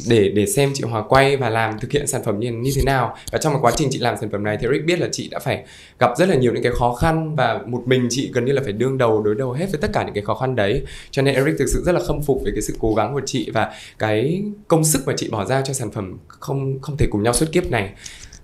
để 0.09 0.29
để 0.29 0.45
xem 0.45 0.71
chị 0.73 0.83
Hòa 0.83 1.03
quay 1.09 1.37
và 1.37 1.49
làm 1.49 1.79
thực 1.79 1.91
hiện 1.91 2.07
sản 2.07 2.21
phẩm 2.23 2.39
như 2.39 2.51
như 2.51 2.71
thế 2.75 2.81
nào. 2.85 3.15
Và 3.31 3.37
trong 3.37 3.53
cái 3.53 3.59
quá 3.61 3.71
trình 3.75 3.87
chị 3.91 3.99
làm 3.99 4.15
sản 4.21 4.29
phẩm 4.29 4.43
này 4.43 4.57
thì 4.61 4.67
Eric 4.67 4.85
biết 4.85 4.99
là 4.99 5.07
chị 5.11 5.29
đã 5.29 5.39
phải 5.39 5.63
gặp 5.99 6.11
rất 6.17 6.29
là 6.29 6.35
nhiều 6.35 6.53
những 6.53 6.63
cái 6.63 6.71
khó 6.71 6.93
khăn 6.93 7.35
và 7.35 7.59
một 7.65 7.83
mình 7.85 8.07
chị 8.09 8.31
gần 8.33 8.45
như 8.45 8.51
là 8.51 8.61
phải 8.63 8.73
đương 8.73 8.97
đầu 8.97 9.23
đối 9.23 9.35
đầu 9.35 9.51
hết 9.51 9.65
với 9.71 9.81
tất 9.81 9.89
cả 9.93 10.03
những 10.03 10.13
cái 10.13 10.23
khó 10.23 10.35
khăn 10.35 10.55
đấy. 10.55 10.81
Cho 11.11 11.21
nên 11.21 11.35
Eric 11.35 11.55
thực 11.59 11.67
sự 11.67 11.83
rất 11.85 11.91
là 11.91 12.01
khâm 12.07 12.21
phục 12.21 12.41
về 12.45 12.51
cái 12.51 12.61
sự 12.61 12.75
cố 12.79 12.93
gắng 12.93 13.13
của 13.13 13.21
chị 13.25 13.49
và 13.53 13.71
cái 13.99 14.43
công 14.67 14.83
sức 14.83 15.07
mà 15.07 15.13
chị 15.17 15.29
bỏ 15.29 15.45
ra 15.45 15.61
cho 15.61 15.73
sản 15.73 15.91
phẩm 15.91 16.17
không 16.27 16.79
không 16.81 16.97
thể 16.97 17.07
cùng 17.11 17.23
nhau 17.23 17.33
suốt 17.33 17.45
kiếp 17.51 17.71
này. 17.71 17.89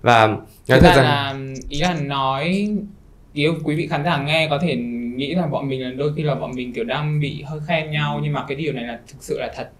Và 0.02 0.26
nói 0.68 0.80
thật 0.80 0.92
rằng 0.96 1.04
là 1.04 1.36
ý 1.68 1.80
là 1.80 1.94
nói 1.94 2.68
ý 3.34 3.46
quý 3.64 3.74
vị 3.74 3.86
khán 3.86 4.04
giả 4.04 4.22
nghe 4.22 4.46
có 4.50 4.58
thể 4.58 4.76
nghĩ 5.16 5.34
là 5.34 5.46
bọn 5.46 5.68
mình 5.68 5.82
là 5.82 5.90
đôi 5.90 6.12
khi 6.16 6.22
là 6.22 6.34
bọn 6.34 6.50
mình 6.54 6.72
kiểu 6.72 6.84
đang 6.84 7.20
bị 7.20 7.42
hơi 7.42 7.60
khen 7.66 7.90
nhau 7.90 8.20
nhưng 8.22 8.32
mà 8.32 8.44
cái 8.48 8.56
điều 8.56 8.72
này 8.72 8.84
là 8.84 9.00
thực 9.08 9.22
sự 9.22 9.38
là 9.40 9.52
thật. 9.56 9.70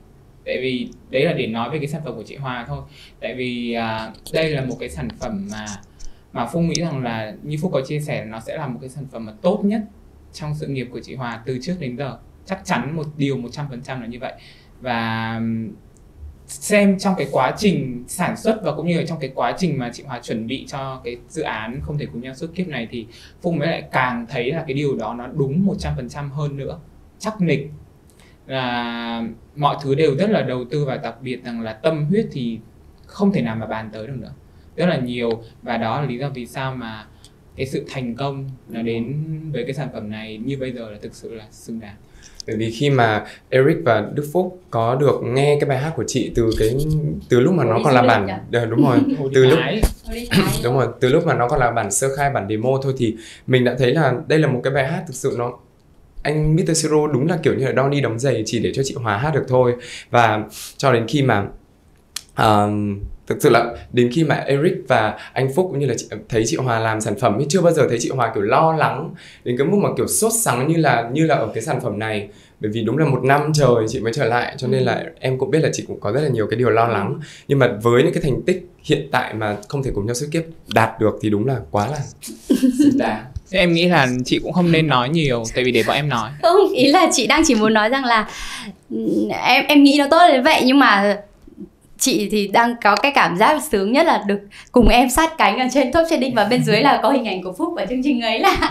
Tại 0.45 0.59
vì 0.61 0.89
đấy 1.11 1.25
là 1.25 1.33
để 1.33 1.47
nói 1.47 1.71
về 1.71 1.79
cái 1.79 1.89
sản 1.89 2.01
phẩm 2.05 2.15
của 2.17 2.23
chị 2.23 2.37
Hòa 2.37 2.65
thôi. 2.69 2.83
Tại 3.21 3.35
vì 3.35 3.73
à, 3.73 4.13
đây 4.33 4.51
là 4.51 4.65
một 4.65 4.77
cái 4.81 4.89
sản 4.89 5.09
phẩm 5.21 5.49
mà 5.53 5.67
mà 6.33 6.47
Phúc 6.47 6.63
nghĩ 6.63 6.75
rằng 6.83 7.03
là 7.03 7.35
như 7.43 7.57
Phúc 7.63 7.71
có 7.75 7.81
chia 7.87 8.01
sẻ 8.01 8.25
nó 8.25 8.41
sẽ 8.41 8.57
là 8.57 8.67
một 8.67 8.79
cái 8.81 8.91
sản 8.91 9.05
phẩm 9.13 9.27
mà 9.27 9.33
tốt 9.43 9.61
nhất 9.65 9.81
trong 10.33 10.55
sự 10.55 10.67
nghiệp 10.67 10.89
của 10.93 11.01
chị 11.01 11.15
Hòa 11.15 11.43
từ 11.47 11.59
trước 11.63 11.77
đến 11.81 11.97
giờ. 11.97 12.19
Chắc 12.47 12.61
chắn 12.65 12.97
một 12.97 13.07
điều 13.17 13.37
100% 13.37 14.01
là 14.01 14.07
như 14.07 14.19
vậy. 14.19 14.33
Và 14.81 15.41
xem 16.47 16.99
trong 16.99 17.15
cái 17.19 17.27
quá 17.33 17.55
trình 17.59 18.05
sản 18.09 18.37
xuất 18.37 18.61
và 18.65 18.75
cũng 18.75 18.87
như 18.87 18.99
là 18.99 19.07
trong 19.07 19.19
cái 19.21 19.31
quá 19.35 19.55
trình 19.59 19.79
mà 19.79 19.91
chị 19.93 20.03
Hòa 20.03 20.21
chuẩn 20.23 20.47
bị 20.47 20.65
cho 20.69 21.01
cái 21.05 21.17
dự 21.29 21.43
án 21.43 21.81
không 21.83 21.99
thể 21.99 22.07
cùng 22.13 22.23
nhau 22.23 22.35
suốt 22.35 22.55
kiếp 22.55 22.69
này 22.69 22.89
thì 22.91 23.07
Phúc 23.43 23.55
mới 23.55 23.69
lại 23.69 23.83
càng 23.93 24.27
thấy 24.31 24.53
là 24.53 24.65
cái 24.67 24.75
điều 24.75 24.97
đó 24.97 25.15
nó 25.15 25.27
đúng 25.27 25.67
100% 25.67 26.29
hơn 26.29 26.57
nữa. 26.57 26.79
Chắc 27.19 27.41
nịch. 27.41 27.71
Là 28.47 29.27
mọi 29.57 29.77
thứ 29.83 29.95
đều 29.95 30.17
rất 30.17 30.31
là 30.31 30.43
đầu 30.43 30.65
tư 30.65 30.85
và 30.85 30.97
đặc 30.97 31.15
biệt 31.23 31.45
rằng 31.45 31.61
là 31.61 31.73
tâm 31.73 32.05
huyết 32.05 32.27
thì 32.33 32.59
không 33.07 33.33
thể 33.33 33.43
nào 33.43 33.57
mà 33.57 33.67
bàn 33.67 33.91
tới 33.93 34.07
được 34.07 34.17
nữa. 34.17 34.33
Rất 34.77 34.87
là 34.87 34.97
nhiều 34.97 35.43
và 35.63 35.77
đó 35.77 36.01
là 36.01 36.07
lý 36.07 36.19
do 36.19 36.29
vì 36.29 36.47
sao 36.47 36.75
mà 36.75 37.07
cái 37.57 37.67
sự 37.67 37.85
thành 37.89 38.15
công 38.15 38.51
nó 38.69 38.83
đến 38.83 39.25
với 39.53 39.65
cái 39.65 39.75
sản 39.75 39.89
phẩm 39.93 40.11
này 40.11 40.39
như 40.45 40.57
bây 40.59 40.73
giờ 40.73 40.91
là 40.91 40.99
thực 41.03 41.15
sự 41.15 41.35
là 41.35 41.45
xứng 41.51 41.81
đáng 41.81 41.97
bởi 42.47 42.57
vì 42.57 42.71
khi 42.71 42.91
mà 42.91 43.25
Eric 43.49 43.77
và 43.85 44.09
Đức 44.15 44.25
Phúc 44.33 44.61
có 44.71 44.95
được 44.95 45.21
nghe 45.23 45.57
cái 45.61 45.69
bài 45.69 45.79
hát 45.79 45.93
của 45.97 46.05
chị 46.07 46.33
từ 46.35 46.51
cái 46.59 46.77
từ 47.29 47.41
lúc 47.41 47.55
mà 47.55 47.65
nó 47.65 47.81
còn 47.85 47.95
là 47.95 48.03
bản 48.03 48.29
ờ, 48.53 48.67
đúng 48.67 48.85
rồi. 48.85 48.99
Từ 49.35 49.45
lúc 49.45 49.59
đúng 50.65 50.75
rồi 50.75 50.87
từ 51.01 51.09
lúc 51.09 51.27
mà 51.27 51.35
nó 51.35 51.49
còn 51.49 51.61
là 51.61 51.71
bản 51.71 51.91
sơ 51.91 52.17
khai 52.17 52.31
bản 52.31 52.47
demo 52.49 52.71
thôi 52.83 52.95
thì 52.99 53.17
mình 53.47 53.65
đã 53.65 53.75
thấy 53.79 53.95
là 53.95 54.15
đây 54.27 54.39
là 54.39 54.49
một 54.49 54.61
cái 54.65 54.73
bài 54.73 54.87
hát 54.87 55.05
thực 55.07 55.15
sự 55.15 55.35
nó 55.39 55.53
anh 56.25 56.57
Mr. 56.57 56.77
Siro 56.77 57.07
đúng 57.07 57.29
là 57.29 57.39
kiểu 57.43 57.55
như 57.55 57.67
là 57.67 57.73
đo 57.73 57.89
đi 57.89 58.01
đóng 58.01 58.19
giày 58.19 58.43
chỉ 58.47 58.59
để 58.59 58.73
cho 58.75 58.83
chị 58.85 58.95
Hòa 58.95 59.19
hát 59.19 59.35
được 59.35 59.45
thôi. 59.49 59.75
Và 60.11 60.45
cho 60.77 60.93
đến 60.93 61.07
khi 61.09 61.23
mà 61.23 61.47
um, 62.39 63.01
thực 63.27 63.43
sự 63.43 63.51
là 63.51 63.75
đến 63.93 64.11
khi 64.13 64.25
mà 64.25 64.35
Eric 64.35 64.75
và 64.89 65.19
anh 65.33 65.53
Phúc 65.55 65.67
cũng 65.71 65.79
như 65.79 65.87
là 65.87 65.95
chị, 65.97 66.07
thấy 66.29 66.43
chị 66.47 66.57
Hòa 66.57 66.79
làm 66.79 67.01
sản 67.01 67.19
phẩm 67.19 67.37
ấy 67.37 67.47
chưa 67.49 67.61
bao 67.61 67.73
giờ 67.73 67.87
thấy 67.89 67.99
chị 68.01 68.11
Hòa 68.11 68.33
kiểu 68.35 68.43
lo 68.43 68.73
lắng 68.73 69.15
đến 69.45 69.57
cái 69.59 69.67
mức 69.67 69.77
mà 69.83 69.89
kiểu 69.97 70.07
sốt 70.07 70.33
sắng 70.45 70.69
như 70.69 70.77
là 70.77 71.09
như 71.13 71.27
là 71.27 71.35
ở 71.35 71.49
cái 71.55 71.63
sản 71.63 71.81
phẩm 71.81 71.99
này. 71.99 72.29
Bởi 72.61 72.71
vì 72.75 72.83
đúng 72.83 72.99
là 72.99 73.07
một 73.07 73.25
năm 73.25 73.53
trời 73.55 73.75
chị 73.89 74.01
mới 74.01 74.13
trở 74.13 74.25
lại 74.25 74.55
cho 74.59 74.69
nên 74.69 74.83
là 74.83 74.95
ừ. 74.95 75.11
em 75.21 75.39
cũng 75.39 75.51
biết 75.51 75.59
là 75.59 75.69
chị 75.73 75.85
cũng 75.87 76.01
có 76.01 76.13
rất 76.13 76.21
là 76.21 76.29
nhiều 76.29 76.47
cái 76.47 76.59
điều 76.59 76.71
lo 76.71 76.89
lắng. 76.89 77.21
Nhưng 77.49 77.59
mà 77.59 77.69
với 77.83 78.03
những 78.03 78.13
cái 78.13 78.23
thành 78.23 78.43
tích 78.43 78.67
hiện 78.83 79.09
tại 79.11 79.35
mà 79.35 79.57
không 79.69 79.83
thể 79.83 79.91
cùng 79.95 80.07
nhau 80.07 80.15
suốt 80.15 80.27
kiếp 80.33 80.43
đạt 80.75 81.01
được 81.01 81.19
thì 81.23 81.31
đúng 81.31 81.47
là 81.47 81.57
quá 81.71 81.87
là 81.87 81.99
xứng 82.79 82.99
đáng. 82.99 83.25
Em 83.51 83.73
nghĩ 83.73 83.89
là 83.89 84.09
chị 84.25 84.39
cũng 84.39 84.53
không 84.53 84.73
nên 84.73 84.87
nói 84.87 85.09
nhiều 85.09 85.45
tại 85.55 85.65
vì 85.65 85.73
để 85.73 85.83
bọn 85.87 85.97
em 85.97 86.09
nói. 86.09 86.31
Không 86.43 86.73
ý 86.73 86.87
là 86.87 87.11
chị 87.13 87.27
đang 87.27 87.43
chỉ 87.47 87.55
muốn 87.55 87.75
nói 87.75 87.89
rằng 87.89 88.05
là 88.05 88.29
em 89.45 89.65
em 89.69 89.83
nghĩ 89.83 89.97
nó 89.99 90.07
tốt 90.11 90.29
đến 90.33 90.43
vậy 90.43 90.63
nhưng 90.65 90.79
mà 90.79 91.19
chị 92.05 92.29
thì 92.31 92.47
đang 92.47 92.75
có 92.83 92.97
cái 92.97 93.13
cảm 93.15 93.37
giác 93.37 93.63
sướng 93.71 93.93
nhất 93.93 94.07
là 94.07 94.25
được 94.27 94.41
cùng 94.73 94.89
em 94.89 95.11
sát 95.11 95.33
cánh 95.39 95.59
ở 95.59 95.67
trên 95.73 95.93
top 95.93 96.07
trending 96.11 96.35
và 96.35 96.45
bên 96.45 96.65
dưới 96.65 96.81
là 96.81 97.01
có 97.03 97.11
hình 97.11 97.25
ảnh 97.25 97.43
của 97.43 97.53
phúc 97.53 97.73
và 97.77 97.87
chương 97.87 98.03
trình 98.05 98.21
ấy 98.21 98.41
là 98.41 98.57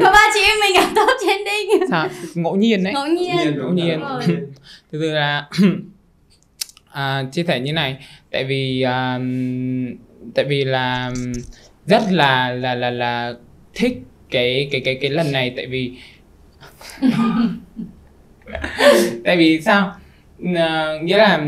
có 0.00 0.12
ba 0.12 0.20
chị 0.34 0.40
em 0.40 0.56
mình 0.60 0.76
ở 0.76 0.86
top 0.94 1.10
trending 1.26 1.90
sao? 1.90 2.08
Ngẫu 2.34 2.56
nhiên 2.56 2.84
đấy. 2.84 2.92
Ngẫu 2.92 3.06
nhiên. 3.06 3.58
Ngẫu 3.58 3.70
nhiên 3.70 4.00
thực 4.92 4.98
sự 5.00 5.10
là 5.10 5.48
à, 6.92 7.24
chia 7.32 7.44
sẻ 7.48 7.60
như 7.60 7.72
này. 7.72 7.96
Tại 8.30 8.44
vì 8.44 8.82
à, 8.82 9.18
tại 10.34 10.44
vì 10.44 10.64
là 10.64 11.10
rất 11.86 12.02
là 12.10 12.50
là 12.50 12.74
là 12.74 12.90
là 12.90 13.32
thích 13.74 13.98
cái 14.30 14.68
cái 14.72 14.80
cái 14.84 14.98
cái 15.00 15.10
lần 15.10 15.32
này 15.32 15.52
tại 15.56 15.66
vì 15.66 15.92
tại 19.24 19.36
vì 19.36 19.60
sao 19.60 19.94
Ờ, 20.56 20.98
nghĩa 21.02 21.18
là 21.18 21.46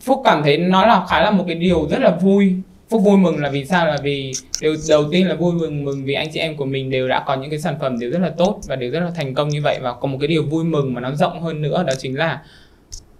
phúc 0.00 0.20
cảm 0.24 0.42
thấy 0.42 0.58
nó 0.58 0.86
là 0.86 1.06
khá 1.08 1.20
là 1.22 1.30
một 1.30 1.44
cái 1.46 1.56
điều 1.56 1.88
rất 1.90 1.98
là 1.98 2.10
vui. 2.10 2.54
Phúc 2.88 3.02
vui 3.04 3.16
mừng 3.16 3.38
là 3.38 3.50
vì 3.50 3.64
sao? 3.64 3.86
Là 3.86 3.96
vì 4.02 4.32
điều 4.60 4.76
đầu 4.88 5.04
tiên 5.12 5.28
là 5.28 5.34
vui 5.34 5.52
mừng 5.52 5.84
mừng 5.84 6.04
vì 6.04 6.14
anh 6.14 6.28
chị 6.32 6.40
em 6.40 6.56
của 6.56 6.64
mình 6.64 6.90
đều 6.90 7.08
đã 7.08 7.24
có 7.26 7.34
những 7.34 7.50
cái 7.50 7.58
sản 7.58 7.76
phẩm 7.80 7.98
đều 7.98 8.10
rất 8.10 8.18
là 8.18 8.30
tốt 8.30 8.60
và 8.68 8.76
đều 8.76 8.90
rất 8.90 9.00
là 9.00 9.10
thành 9.10 9.34
công 9.34 9.48
như 9.48 9.60
vậy. 9.62 9.78
Và 9.82 9.92
có 9.92 10.08
một 10.08 10.18
cái 10.20 10.28
điều 10.28 10.42
vui 10.42 10.64
mừng 10.64 10.94
mà 10.94 11.00
nó 11.00 11.10
rộng 11.14 11.42
hơn 11.42 11.62
nữa 11.62 11.84
đó 11.86 11.92
chính 11.98 12.18
là 12.18 12.42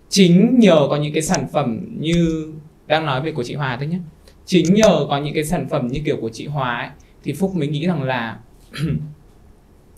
chính 0.08 0.58
nhờ 0.58 0.86
có 0.90 0.96
những 0.96 1.12
cái 1.12 1.22
sản 1.22 1.46
phẩm 1.52 1.80
như 1.98 2.52
đang 2.86 3.06
nói 3.06 3.20
về 3.20 3.32
của 3.32 3.42
chị 3.42 3.54
Hòa 3.54 3.76
thôi 3.76 3.86
nhé. 3.86 3.98
Chính 4.46 4.74
nhờ 4.74 5.06
có 5.08 5.18
những 5.18 5.34
cái 5.34 5.44
sản 5.44 5.66
phẩm 5.70 5.88
như 5.88 6.00
kiểu 6.04 6.16
của 6.20 6.30
chị 6.32 6.46
Hòa 6.46 6.78
ấy, 6.78 6.88
thì 7.24 7.32
Phúc 7.32 7.54
mới 7.54 7.68
nghĩ 7.68 7.86
rằng 7.86 8.02
là 8.02 8.38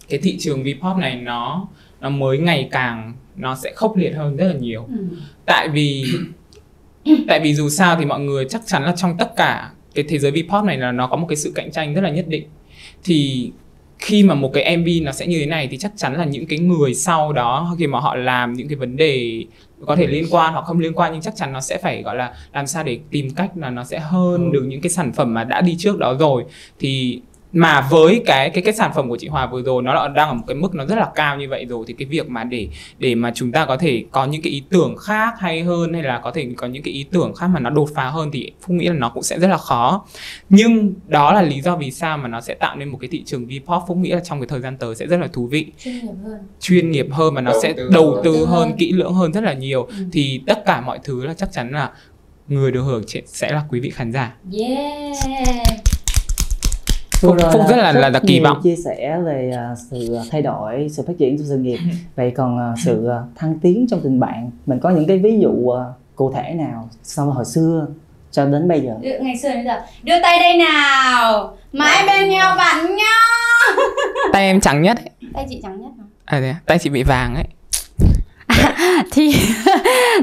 cái 0.09 0.21
thị 0.23 0.37
trường 0.39 0.63
Vpop 0.63 0.97
này 0.97 1.17
nó 1.17 1.69
nó 2.01 2.09
mới 2.09 2.39
ngày 2.39 2.69
càng 2.71 3.13
nó 3.37 3.55
sẽ 3.55 3.73
khốc 3.77 3.97
liệt 3.97 4.11
hơn 4.11 4.37
rất 4.37 4.47
là 4.47 4.55
nhiều 4.55 4.87
ừ. 4.89 5.05
tại 5.47 5.69
vì 5.69 6.05
tại 7.29 7.41
vì 7.41 7.55
dù 7.55 7.69
sao 7.69 7.97
thì 7.99 8.05
mọi 8.05 8.21
người 8.21 8.47
chắc 8.49 8.63
chắn 8.67 8.85
là 8.85 8.95
trong 8.97 9.17
tất 9.19 9.37
cả 9.37 9.71
cái 9.95 10.05
thế 10.09 10.19
giới 10.19 10.31
Vpop 10.31 10.65
này 10.65 10.79
là 10.79 10.93
nó 10.93 11.07
có 11.07 11.17
một 11.17 11.27
cái 11.29 11.37
sự 11.37 11.53
cạnh 11.55 11.71
tranh 11.71 11.95
rất 11.95 12.01
là 12.01 12.11
nhất 12.11 12.29
định 12.29 12.45
thì 13.05 13.51
khi 13.99 14.23
mà 14.23 14.35
một 14.35 14.51
cái 14.55 14.77
MV 14.77 14.87
nó 15.03 15.13
sẽ 15.13 15.27
như 15.27 15.39
thế 15.39 15.47
này 15.47 15.69
thì 15.71 15.77
chắc 15.77 15.93
chắn 15.97 16.15
là 16.15 16.25
những 16.25 16.47
cái 16.47 16.59
người 16.59 16.95
sau 16.95 17.33
đó 17.33 17.75
khi 17.79 17.87
mà 17.87 18.01
họ 18.01 18.15
làm 18.15 18.53
những 18.53 18.69
cái 18.69 18.77
vấn 18.77 18.97
đề 18.97 19.45
có 19.87 19.97
thể 19.97 20.07
liên 20.07 20.25
quan 20.31 20.53
hoặc 20.53 20.65
không 20.65 20.79
liên 20.79 20.93
quan 20.93 21.13
nhưng 21.13 21.21
chắc 21.21 21.37
chắn 21.37 21.53
nó 21.53 21.61
sẽ 21.61 21.79
phải 21.79 22.03
gọi 22.03 22.17
là 22.17 22.35
làm 22.53 22.67
sao 22.67 22.85
để 22.85 22.99
tìm 23.11 23.31
cách 23.31 23.51
là 23.57 23.71
nó 23.71 23.85
sẽ 23.85 23.99
hơn 23.99 24.45
ừ. 24.45 24.51
được 24.53 24.65
những 24.67 24.81
cái 24.81 24.91
sản 24.91 25.13
phẩm 25.13 25.35
mà 25.35 25.45
đã 25.45 25.61
đi 25.61 25.77
trước 25.79 25.99
đó 25.99 26.17
rồi 26.19 26.45
thì 26.79 27.21
mà 27.53 27.89
với 27.91 28.23
cái 28.27 28.51
cái 28.51 28.63
cái 28.63 28.75
sản 28.75 28.93
phẩm 28.95 29.09
của 29.09 29.17
chị 29.17 29.29
Hòa 29.29 29.47
vừa 29.47 29.63
rồi 29.63 29.83
nó 29.83 30.09
đang 30.09 30.29
ở 30.29 30.35
một 30.35 30.45
cái 30.47 30.55
mức 30.55 30.75
nó 30.75 30.87
rất 30.87 30.99
là 30.99 31.11
cao 31.15 31.37
như 31.37 31.49
vậy 31.49 31.67
rồi 31.69 31.85
thì 31.89 31.95
cái 31.99 32.07
việc 32.07 32.31
mà 32.31 32.45
để 32.45 32.69
để 32.99 33.15
mà 33.15 33.33
chúng 33.35 33.53
ta 33.53 33.65
có 33.65 33.77
thể 33.77 34.05
có 34.11 34.25
những 34.25 34.43
cái 34.43 34.53
ý 34.53 34.63
tưởng 34.71 34.97
khác 34.97 35.35
hay 35.39 35.63
hơn 35.63 35.93
hay 35.93 36.03
là 36.03 36.21
có 36.25 36.31
thể 36.31 36.49
có 36.57 36.67
những 36.67 36.83
cái 36.83 36.95
ý 36.95 37.05
tưởng 37.13 37.35
khác 37.35 37.47
mà 37.47 37.61
nó 37.61 37.71
đột 37.71 37.89
phá 37.95 38.09
hơn 38.09 38.31
thì 38.33 38.53
Phúc 38.61 38.71
nghĩ 38.71 38.89
là 38.89 38.95
nó 38.95 39.09
cũng 39.09 39.23
sẽ 39.23 39.39
rất 39.39 39.49
là 39.49 39.57
khó. 39.57 40.07
Nhưng 40.49 40.95
đó 41.07 41.33
là 41.33 41.43
lý 41.43 41.61
do 41.61 41.77
vì 41.77 41.91
sao 41.91 42.19
mà 42.19 42.29
nó 42.29 42.41
sẽ 42.41 42.55
tạo 42.55 42.77
nên 42.77 42.89
một 42.89 42.99
cái 43.01 43.09
thị 43.13 43.23
trường 43.27 43.47
V-pop 43.47 43.81
Phúc 43.89 43.97
nghĩ 43.97 44.11
là 44.11 44.21
trong 44.25 44.41
cái 44.41 44.47
thời 44.49 44.61
gian 44.61 44.77
tới 44.77 44.95
sẽ 44.95 45.07
rất 45.07 45.17
là 45.17 45.27
thú 45.27 45.47
vị. 45.47 45.67
Chuyên 45.79 45.95
nghiệp 45.95 46.15
hơn. 46.25 46.39
Chuyên 46.61 46.91
nghiệp 46.91 47.07
hơn 47.11 47.35
và 47.35 47.41
nó 47.41 47.51
đầu 47.51 47.61
sẽ 47.63 47.73
tư 47.73 47.91
đầu 47.93 48.21
tư 48.25 48.37
hơn, 48.37 48.47
hơn 48.47 48.73
kỹ 48.79 48.93
lưỡng 48.93 49.15
hơn 49.15 49.33
rất 49.33 49.45
là 49.45 49.53
nhiều. 49.53 49.83
Ừ. 49.83 49.95
thì 50.13 50.41
tất 50.47 50.65
cả 50.67 50.81
mọi 50.81 50.99
thứ 51.05 51.27
là 51.27 51.35
chắc 51.35 51.53
chắn 51.53 51.73
là 51.73 51.91
người 52.49 52.73
được 52.73 52.83
hưởng 52.83 53.03
sẽ 53.27 53.53
là 53.53 53.63
quý 53.71 53.81
vị 53.81 53.91
khán 53.91 54.13
giả. 54.13 54.37
Yeah 54.59 55.96
Phúc, 57.21 57.37
Phúc 57.53 57.63
rất 57.69 57.77
là 57.77 57.93
là, 57.93 58.09
là 58.09 58.21
kỳ 58.27 58.41
vọng. 58.41 58.61
chia 58.63 58.77
sẻ 58.77 59.19
về 59.25 59.53
uh, 59.73 59.79
sự 59.91 60.19
thay 60.31 60.43
đổi 60.43 60.89
sự 60.91 61.03
phát 61.07 61.13
triển 61.19 61.39
trong 61.39 61.47
sự 61.49 61.57
nghiệp. 61.57 61.79
Vậy 62.17 62.31
còn 62.31 62.73
uh, 62.73 62.79
sự 62.85 63.09
uh, 63.09 63.37
thăng 63.37 63.59
tiến 63.59 63.87
trong 63.91 64.01
tình 64.01 64.21
bạn 64.21 64.51
mình 64.67 64.79
có 64.81 64.91
những 64.91 65.07
cái 65.07 65.19
ví 65.19 65.39
dụ 65.41 65.51
uh, 65.51 65.79
cụ 66.17 66.33
thể 66.33 66.55
nào 66.55 66.89
so 67.03 67.25
với 67.25 67.35
hồi 67.35 67.45
xưa 67.45 67.87
cho 68.31 68.45
đến 68.45 68.69
bây 68.69 68.81
giờ? 68.81 68.95
Đưa, 69.03 69.19
ngày 69.21 69.37
xưa 69.37 69.49
đến 69.49 69.65
giờ. 69.65 69.81
Đưa 70.03 70.23
tay 70.23 70.39
đây 70.39 70.57
nào. 70.57 71.57
Mãi 71.73 72.07
bên 72.07 72.29
nhau 72.29 72.57
bạn 72.57 72.97
nhau. 72.97 73.87
Tay 74.33 74.47
em 74.47 74.61
trắng 74.61 74.83
nhất 74.83 74.97
ấy. 74.97 75.31
tay 75.35 75.47
chị 75.49 75.61
trắng 75.63 75.81
nhất 75.81 75.91
à 76.25 76.41
thế 76.41 76.55
tay 76.67 76.79
chị 76.79 76.91
bị 76.91 77.03
vàng 77.03 77.35
ấy. 77.35 77.45
Thì 79.13 79.35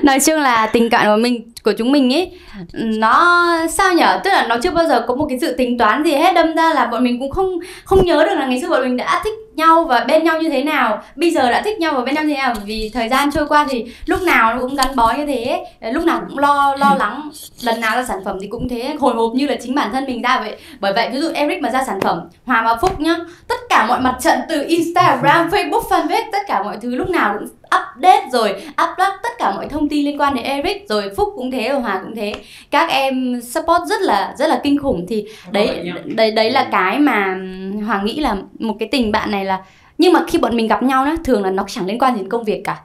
nói 0.03 0.19
chung 0.19 0.39
là 0.39 0.69
tình 0.73 0.89
cảm 0.89 1.05
của 1.05 1.21
mình 1.21 1.52
của 1.63 1.73
chúng 1.77 1.91
mình 1.91 2.13
ấy 2.13 2.31
nó 2.75 3.47
sao 3.69 3.93
nhở? 3.93 4.19
Tức 4.23 4.29
là 4.29 4.47
nó 4.47 4.57
chưa 4.63 4.71
bao 4.71 4.85
giờ 4.85 5.05
có 5.07 5.15
một 5.15 5.25
cái 5.29 5.39
sự 5.39 5.53
tính 5.57 5.77
toán 5.77 6.03
gì 6.03 6.11
hết 6.11 6.33
đâm 6.33 6.55
ra 6.55 6.73
là 6.73 6.85
bọn 6.85 7.03
mình 7.03 7.19
cũng 7.19 7.31
không 7.31 7.59
không 7.83 8.05
nhớ 8.05 8.25
được 8.29 8.35
là 8.35 8.45
ngày 8.45 8.61
xưa 8.61 8.69
bọn 8.69 8.81
mình 8.81 8.97
đã 8.97 9.21
thích 9.23 9.33
nhau 9.55 9.83
và 9.83 9.99
bên 9.99 10.23
nhau 10.23 10.41
như 10.41 10.49
thế 10.49 10.63
nào. 10.63 11.03
Bây 11.15 11.31
giờ 11.31 11.51
đã 11.51 11.61
thích 11.61 11.79
nhau 11.79 11.93
và 11.95 12.01
bên 12.01 12.15
nhau 12.15 12.23
như 12.23 12.33
thế 12.33 12.41
nào? 12.41 12.53
Vì 12.65 12.91
thời 12.93 13.09
gian 13.09 13.31
trôi 13.31 13.47
qua 13.47 13.65
thì 13.69 13.85
lúc 14.05 14.21
nào 14.21 14.53
nó 14.53 14.61
cũng 14.61 14.75
gắn 14.75 14.95
bó 14.95 15.13
như 15.13 15.25
thế. 15.25 15.65
Lúc 15.81 16.03
nào 16.03 16.21
cũng 16.29 16.39
lo 16.39 16.75
lo 16.79 16.95
lắng. 16.99 17.29
Lần 17.61 17.81
nào 17.81 17.95
ra 17.95 18.03
sản 18.03 18.19
phẩm 18.25 18.37
thì 18.41 18.47
cũng 18.47 18.69
thế. 18.69 18.95
Hồi 18.99 19.13
hộp 19.13 19.31
như 19.33 19.47
là 19.47 19.55
chính 19.61 19.75
bản 19.75 19.89
thân 19.91 20.05
mình 20.05 20.21
ra 20.21 20.39
vậy. 20.39 20.55
Bởi 20.79 20.93
vậy 20.93 21.09
ví 21.11 21.19
dụ 21.19 21.29
Eric 21.33 21.61
mà 21.61 21.69
ra 21.69 21.83
sản 21.87 22.01
phẩm 22.01 22.19
Hòa 22.45 22.61
và 22.65 22.75
Phúc 22.81 22.99
nhá 22.99 23.15
tất 23.47 23.55
cả 23.69 23.85
mọi 23.87 23.99
mặt 23.99 24.15
trận 24.21 24.39
từ 24.49 24.65
Instagram 24.67 25.49
Facebook 25.49 25.83
fanpage 25.89 26.31
tất 26.31 26.41
cả 26.47 26.63
mọi 26.63 26.77
thứ 26.81 26.95
lúc 26.95 27.09
nào 27.09 27.35
cũng 27.39 27.47
update 27.65 28.25
rồi 28.31 28.49
upload 28.69 29.13
tất 29.23 29.29
cả 29.37 29.51
mọi 29.55 29.67
thông 29.69 29.89
tin 29.89 30.05
liên 30.05 30.21
quan 30.21 30.35
đến 30.35 30.43
Eric 30.43 30.85
rồi 30.89 31.11
Phúc 31.17 31.29
cũng 31.35 31.51
thế 31.53 31.69
rồi 31.69 31.81
Hòa 31.81 31.99
cũng 32.03 32.15
thế. 32.15 32.33
Các 32.71 32.89
em 32.89 33.41
support 33.41 33.83
rất 33.89 34.01
là 34.01 34.35
rất 34.37 34.47
là 34.47 34.61
kinh 34.63 34.77
khủng. 34.77 35.05
Thì 35.09 35.25
đấy 35.51 35.91
đấy 36.05 36.31
đấy 36.31 36.51
là 36.51 36.67
cái 36.71 36.99
mà 36.99 37.37
Hoàng 37.85 38.05
nghĩ 38.05 38.19
là 38.19 38.35
một 38.59 38.75
cái 38.79 38.89
tình 38.91 39.11
bạn 39.11 39.31
này 39.31 39.45
là 39.45 39.59
nhưng 39.97 40.13
mà 40.13 40.23
khi 40.27 40.37
bọn 40.37 40.57
mình 40.57 40.67
gặp 40.67 40.83
nhau 40.83 41.05
đó 41.05 41.15
thường 41.23 41.43
là 41.43 41.49
nó 41.49 41.65
chẳng 41.67 41.85
liên 41.85 41.99
quan 41.99 42.17
đến 42.17 42.29
công 42.29 42.43
việc 42.43 42.61
cả 42.63 42.79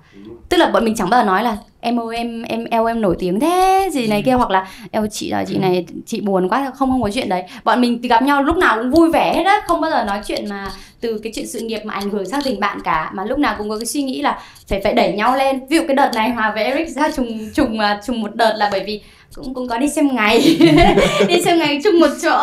tức 0.48 0.56
là 0.56 0.70
bọn 0.70 0.84
mình 0.84 0.94
chẳng 0.96 1.10
bao 1.10 1.20
giờ 1.20 1.26
nói 1.26 1.42
là 1.42 1.56
em 1.80 2.00
ơi 2.00 2.16
em 2.16 2.42
em 2.42 2.64
eo 2.64 2.86
em 2.86 3.00
nổi 3.00 3.16
tiếng 3.18 3.40
thế 3.40 3.88
gì 3.92 4.06
này 4.06 4.22
kia 4.22 4.32
hoặc 4.32 4.50
là 4.50 4.66
eo 4.90 5.06
chị 5.06 5.30
là 5.30 5.44
chị 5.44 5.58
này 5.58 5.86
chị 6.06 6.20
buồn 6.20 6.48
quá 6.48 6.72
không 6.74 6.90
không 6.90 7.02
có 7.02 7.10
chuyện 7.14 7.28
đấy 7.28 7.42
bọn 7.64 7.80
mình 7.80 8.00
gặp 8.00 8.22
nhau 8.22 8.42
lúc 8.42 8.56
nào 8.56 8.78
cũng 8.78 8.90
vui 8.90 9.10
vẻ 9.10 9.34
hết 9.34 9.46
á 9.46 9.60
không 9.66 9.80
bao 9.80 9.90
giờ 9.90 10.04
nói 10.04 10.20
chuyện 10.26 10.48
mà 10.48 10.70
từ 11.00 11.20
cái 11.22 11.32
chuyện 11.34 11.46
sự 11.46 11.60
nghiệp 11.60 11.80
mà 11.84 11.94
ảnh 11.94 12.10
hưởng 12.10 12.26
sang 12.26 12.40
tình 12.44 12.60
bạn 12.60 12.78
cả. 12.84 13.10
Mà 13.14 13.24
lúc 13.24 13.38
nào 13.38 13.54
cũng 13.58 13.68
có 13.68 13.78
cái 13.78 13.86
suy 13.86 14.02
nghĩ 14.02 14.22
là 14.22 14.38
phải 14.68 14.80
phải 14.84 14.94
đẩy 14.94 15.12
nhau 15.12 15.36
lên. 15.36 15.66
Ví 15.68 15.76
dụ 15.76 15.82
cái 15.86 15.96
đợt 15.96 16.10
này 16.14 16.30
hòa 16.30 16.52
với 16.54 16.64
eric 16.64 16.88
ra 16.88 17.10
trùng 17.10 17.50
trùng 17.54 17.78
à, 17.78 18.00
trùng 18.06 18.20
một 18.20 18.34
đợt 18.34 18.54
là 18.56 18.68
bởi 18.72 18.84
vì 18.86 19.00
cũng 19.34 19.54
cũng 19.54 19.68
có 19.68 19.78
đi 19.78 19.88
xem 19.88 20.14
ngày. 20.14 20.58
Đi 21.28 21.42
xem 21.44 21.58
ngày 21.58 21.80
chung 21.84 22.00
một 22.00 22.10
chỗ. 22.22 22.38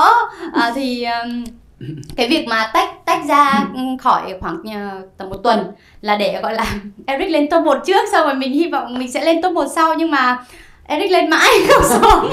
À, 0.54 0.72
thì 0.76 1.04
um, 1.04 1.44
cái 2.16 2.28
việc 2.28 2.46
mà 2.48 2.70
tách 2.74 3.06
tách 3.06 3.22
ra 3.28 3.68
khỏi 4.00 4.34
khoảng 4.40 4.64
ờ, 4.74 5.02
tầm 5.18 5.30
một 5.30 5.38
tuần 5.44 5.72
là 6.02 6.16
để, 6.16 6.40
gọi 6.42 6.54
là, 6.54 6.66
Eric 7.06 7.30
lên 7.30 7.50
top 7.50 7.64
1 7.64 7.78
trước, 7.86 8.10
xong 8.12 8.26
rồi 8.26 8.36
mình 8.36 8.54
hy 8.54 8.70
vọng 8.70 9.00
mình 9.00 9.12
sẽ 9.12 9.26
lên 9.26 9.42
top 9.42 9.54
1 9.54 9.66
sau, 9.76 9.94
nhưng 9.94 10.12
mà 10.12 10.38
Eric 10.88 11.12
lên 11.12 11.30
mãi. 11.30 11.50
Không 11.70 11.84
xong 11.90 12.30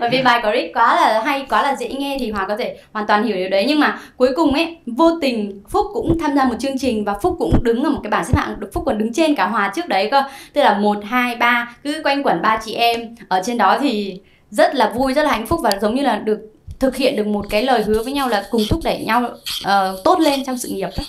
bởi 0.00 0.10
vì 0.10 0.22
bài 0.22 0.40
của 0.42 0.48
Eric 0.48 0.74
quá 0.74 0.96
là 0.96 1.22
hay, 1.24 1.46
quá 1.48 1.62
là 1.62 1.76
dễ 1.76 1.88
nghe 1.88 2.16
thì 2.20 2.30
Hòa 2.30 2.46
có 2.48 2.56
thể 2.56 2.76
hoàn 2.92 3.06
toàn 3.06 3.24
hiểu 3.24 3.36
điều 3.36 3.48
đấy. 3.48 3.64
Nhưng 3.68 3.80
mà 3.80 3.98
cuối 4.16 4.30
cùng 4.36 4.52
ấy, 4.52 4.78
vô 4.86 5.18
tình 5.20 5.62
Phúc 5.68 5.86
cũng 5.92 6.18
tham 6.20 6.36
gia 6.36 6.44
một 6.44 6.54
chương 6.58 6.78
trình 6.78 7.04
và 7.04 7.14
Phúc 7.22 7.36
cũng 7.38 7.62
đứng 7.62 7.84
ở 7.84 7.90
một 7.90 8.00
cái 8.02 8.10
bảng 8.10 8.24
xếp 8.24 8.34
hạng 8.36 8.60
được 8.60 8.70
Phúc 8.72 8.82
còn 8.86 8.98
đứng 8.98 9.12
trên 9.12 9.34
cả 9.34 9.46
Hòa 9.46 9.72
trước 9.74 9.88
đấy 9.88 10.08
cơ. 10.10 10.22
Tức 10.52 10.62
là 10.62 10.78
một, 10.78 10.96
hai, 11.04 11.36
ba, 11.36 11.76
cứ 11.82 12.00
quanh 12.04 12.22
quẩn 12.22 12.42
ba 12.42 12.60
chị 12.64 12.74
em. 12.74 13.00
Ở 13.28 13.42
trên 13.44 13.58
đó 13.58 13.78
thì 13.80 14.20
rất 14.50 14.74
là 14.74 14.90
vui, 14.90 15.14
rất 15.14 15.22
là 15.22 15.30
hạnh 15.30 15.46
phúc 15.46 15.60
và 15.62 15.78
giống 15.80 15.94
như 15.94 16.02
là 16.02 16.16
được 16.16 16.38
thực 16.80 16.96
hiện 16.96 17.16
được 17.16 17.26
một 17.26 17.46
cái 17.50 17.62
lời 17.62 17.82
hứa 17.82 18.02
với 18.02 18.12
nhau 18.12 18.28
là 18.28 18.44
cùng 18.50 18.62
thúc 18.70 18.80
đẩy 18.84 19.04
nhau 19.04 19.30
uh, 19.64 20.04
tốt 20.04 20.18
lên 20.20 20.44
trong 20.46 20.58
sự 20.58 20.68
nghiệp 20.68 20.88
đó. 20.96 21.04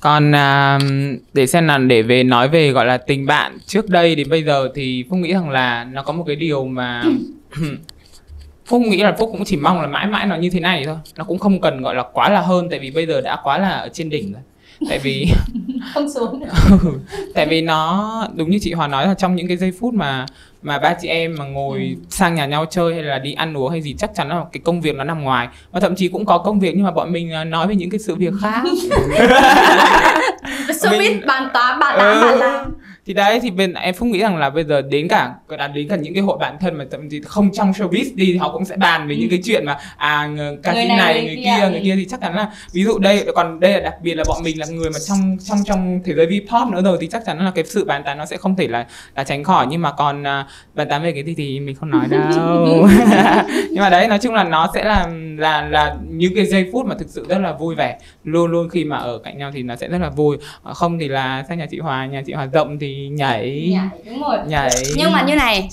còn 0.00 0.34
à, 0.34 0.78
để 1.32 1.46
xem 1.46 1.66
là 1.66 1.78
để 1.78 2.02
về 2.02 2.24
nói 2.24 2.48
về 2.48 2.70
gọi 2.70 2.86
là 2.86 2.96
tình 2.98 3.26
bạn 3.26 3.58
trước 3.66 3.88
đây 3.88 4.14
thì 4.16 4.24
bây 4.24 4.42
giờ 4.42 4.68
thì 4.74 5.04
phúc 5.10 5.18
nghĩ 5.18 5.32
rằng 5.32 5.50
là 5.50 5.84
nó 5.84 6.02
có 6.02 6.12
một 6.12 6.24
cái 6.26 6.36
điều 6.36 6.64
mà 6.64 7.02
phúc 8.66 8.82
nghĩ 8.82 9.02
là 9.02 9.16
phúc 9.18 9.28
cũng 9.32 9.44
chỉ 9.44 9.56
mong 9.56 9.80
là 9.80 9.86
mãi 9.86 10.06
mãi 10.06 10.26
nó 10.26 10.36
như 10.36 10.50
thế 10.50 10.60
này 10.60 10.84
thôi 10.86 10.96
nó 11.16 11.24
cũng 11.24 11.38
không 11.38 11.60
cần 11.60 11.82
gọi 11.82 11.94
là 11.94 12.04
quá 12.12 12.28
là 12.28 12.40
hơn 12.40 12.68
tại 12.70 12.78
vì 12.78 12.90
bây 12.90 13.06
giờ 13.06 13.20
đã 13.20 13.38
quá 13.42 13.58
là 13.58 13.70
ở 13.70 13.88
trên 13.92 14.10
đỉnh 14.10 14.32
rồi 14.32 14.42
tại 14.88 14.98
vì 14.98 15.26
không 15.94 16.10
xuống 16.10 16.42
tại 17.34 17.46
vì 17.46 17.62
nó 17.62 18.28
đúng 18.34 18.50
như 18.50 18.58
chị 18.60 18.72
Hòa 18.72 18.88
nói 18.88 19.06
là 19.06 19.14
trong 19.14 19.36
những 19.36 19.48
cái 19.48 19.56
giây 19.56 19.72
phút 19.80 19.94
mà 19.94 20.26
mà 20.62 20.78
ba 20.78 20.94
chị 21.00 21.08
em 21.08 21.34
mà 21.38 21.44
ngồi 21.44 21.78
ừ. 21.78 22.06
sang 22.10 22.34
nhà 22.34 22.46
nhau 22.46 22.66
chơi 22.70 22.94
hay 22.94 23.02
là 23.02 23.18
đi 23.18 23.32
ăn 23.32 23.56
uống 23.56 23.70
hay 23.70 23.82
gì 23.82 23.94
chắc 23.98 24.10
chắn 24.14 24.28
là 24.28 24.44
cái 24.52 24.60
công 24.64 24.80
việc 24.80 24.94
nó 24.94 25.04
nằm 25.04 25.24
ngoài. 25.24 25.48
Và 25.72 25.80
thậm 25.80 25.96
chí 25.96 26.08
cũng 26.08 26.26
có 26.26 26.38
công 26.38 26.60
việc 26.60 26.72
nhưng 26.76 26.84
mà 26.84 26.90
bọn 26.90 27.12
mình 27.12 27.32
à, 27.32 27.44
nói 27.44 27.66
về 27.66 27.74
những 27.74 27.90
cái 27.90 27.98
sự 27.98 28.14
việc 28.14 28.32
khác. 28.40 28.62
Showbiz 30.68 31.26
bàn 31.26 31.50
tán 31.54 31.78
bàn 31.78 31.98
tán 31.98 32.20
bàn 32.22 32.38
làm 32.38 32.77
thì 33.08 33.14
đấy 33.14 33.40
thì 33.42 33.50
bên 33.50 33.74
em 33.74 33.94
phúc 33.94 34.08
nghĩ 34.08 34.18
rằng 34.18 34.36
là 34.36 34.50
bây 34.50 34.64
giờ 34.64 34.82
đến 34.82 35.08
cả 35.08 35.34
đã 35.58 35.68
đến 35.68 35.88
cả 35.88 35.96
những 35.96 36.14
cái 36.14 36.22
hội 36.22 36.38
bạn 36.38 36.56
thân 36.60 36.78
mà 36.78 36.84
thậm 36.90 37.08
chí 37.08 37.20
không 37.20 37.52
trong 37.52 37.72
showbiz 37.72 38.10
đi 38.14 38.26
thì 38.32 38.36
họ 38.36 38.52
cũng 38.52 38.64
sẽ 38.64 38.76
bàn 38.76 39.08
về 39.08 39.14
ừ. 39.14 39.18
những 39.20 39.30
cái 39.30 39.40
chuyện 39.44 39.64
mà 39.64 39.76
à 39.96 40.28
ca 40.62 40.72
sĩ 40.72 40.88
này, 40.88 40.96
này 40.96 41.24
người, 41.24 41.36
kia, 41.36 41.42
kia 41.44 41.70
người 41.70 41.80
kia 41.84 41.94
thì 41.96 42.06
chắc 42.10 42.20
chắn 42.20 42.34
là 42.34 42.52
ví 42.72 42.84
dụ 42.84 42.98
đây 42.98 43.26
còn 43.34 43.60
đây 43.60 43.72
là 43.72 43.80
đặc 43.80 43.94
biệt 44.02 44.14
là 44.14 44.24
bọn 44.28 44.42
mình 44.44 44.58
là 44.58 44.66
người 44.66 44.90
mà 44.90 44.98
trong 45.08 45.36
trong 45.44 45.58
trong 45.64 46.00
thế 46.04 46.14
giới 46.14 46.26
V-pop 46.26 46.70
nữa 46.70 46.82
rồi 46.82 46.98
thì 47.00 47.06
chắc 47.06 47.22
chắn 47.26 47.44
là 47.44 47.52
cái 47.54 47.64
sự 47.64 47.84
bàn 47.84 48.02
tán 48.04 48.18
nó 48.18 48.26
sẽ 48.26 48.36
không 48.36 48.56
thể 48.56 48.68
là 48.68 48.86
là 49.16 49.24
tránh 49.24 49.44
khỏi. 49.44 49.66
Nhưng 49.70 49.82
mà 49.82 49.92
còn 49.92 50.22
uh, 50.22 50.46
bàn 50.74 50.88
tán 50.88 51.02
về 51.02 51.12
cái 51.12 51.24
gì 51.24 51.34
thì 51.34 51.60
mình 51.60 51.76
không 51.76 51.90
nói 51.90 52.06
đâu. 52.10 52.20
Nhưng 53.70 53.80
mà 53.80 53.90
đấy 53.90 54.08
nói 54.08 54.18
chung 54.22 54.34
là 54.34 54.44
nó 54.44 54.70
sẽ 54.74 54.84
là 54.84 55.08
là 55.36 55.68
là 55.68 55.96
những 56.08 56.32
cái 56.34 56.46
giây 56.46 56.70
phút 56.72 56.86
mà 56.86 56.94
thực 56.98 57.08
sự 57.08 57.26
rất 57.28 57.38
là 57.38 57.52
vui 57.52 57.74
vẻ. 57.74 57.98
Luôn 58.24 58.50
luôn 58.50 58.68
khi 58.68 58.84
mà 58.84 58.96
ở 58.96 59.18
cạnh 59.18 59.38
nhau 59.38 59.50
thì 59.54 59.62
nó 59.62 59.76
sẽ 59.76 59.88
rất 59.88 59.98
là 59.98 60.10
vui. 60.10 60.36
Không 60.62 60.98
thì 60.98 61.08
là 61.08 61.44
sang 61.48 61.58
nhà 61.58 61.66
chị 61.70 61.78
Hòa 61.78 62.06
nhà 62.06 62.22
chị 62.26 62.32
Hòa 62.32 62.46
rộng 62.46 62.78
thì 62.78 62.97
nhảy. 63.08 63.68
Nhảy 63.72 64.02
đúng 64.06 64.22
rồi. 64.22 64.38
Nhảy. 64.46 64.70
Nhưng 64.96 65.12
mà 65.12 65.22
như 65.22 65.34
này 65.34 65.68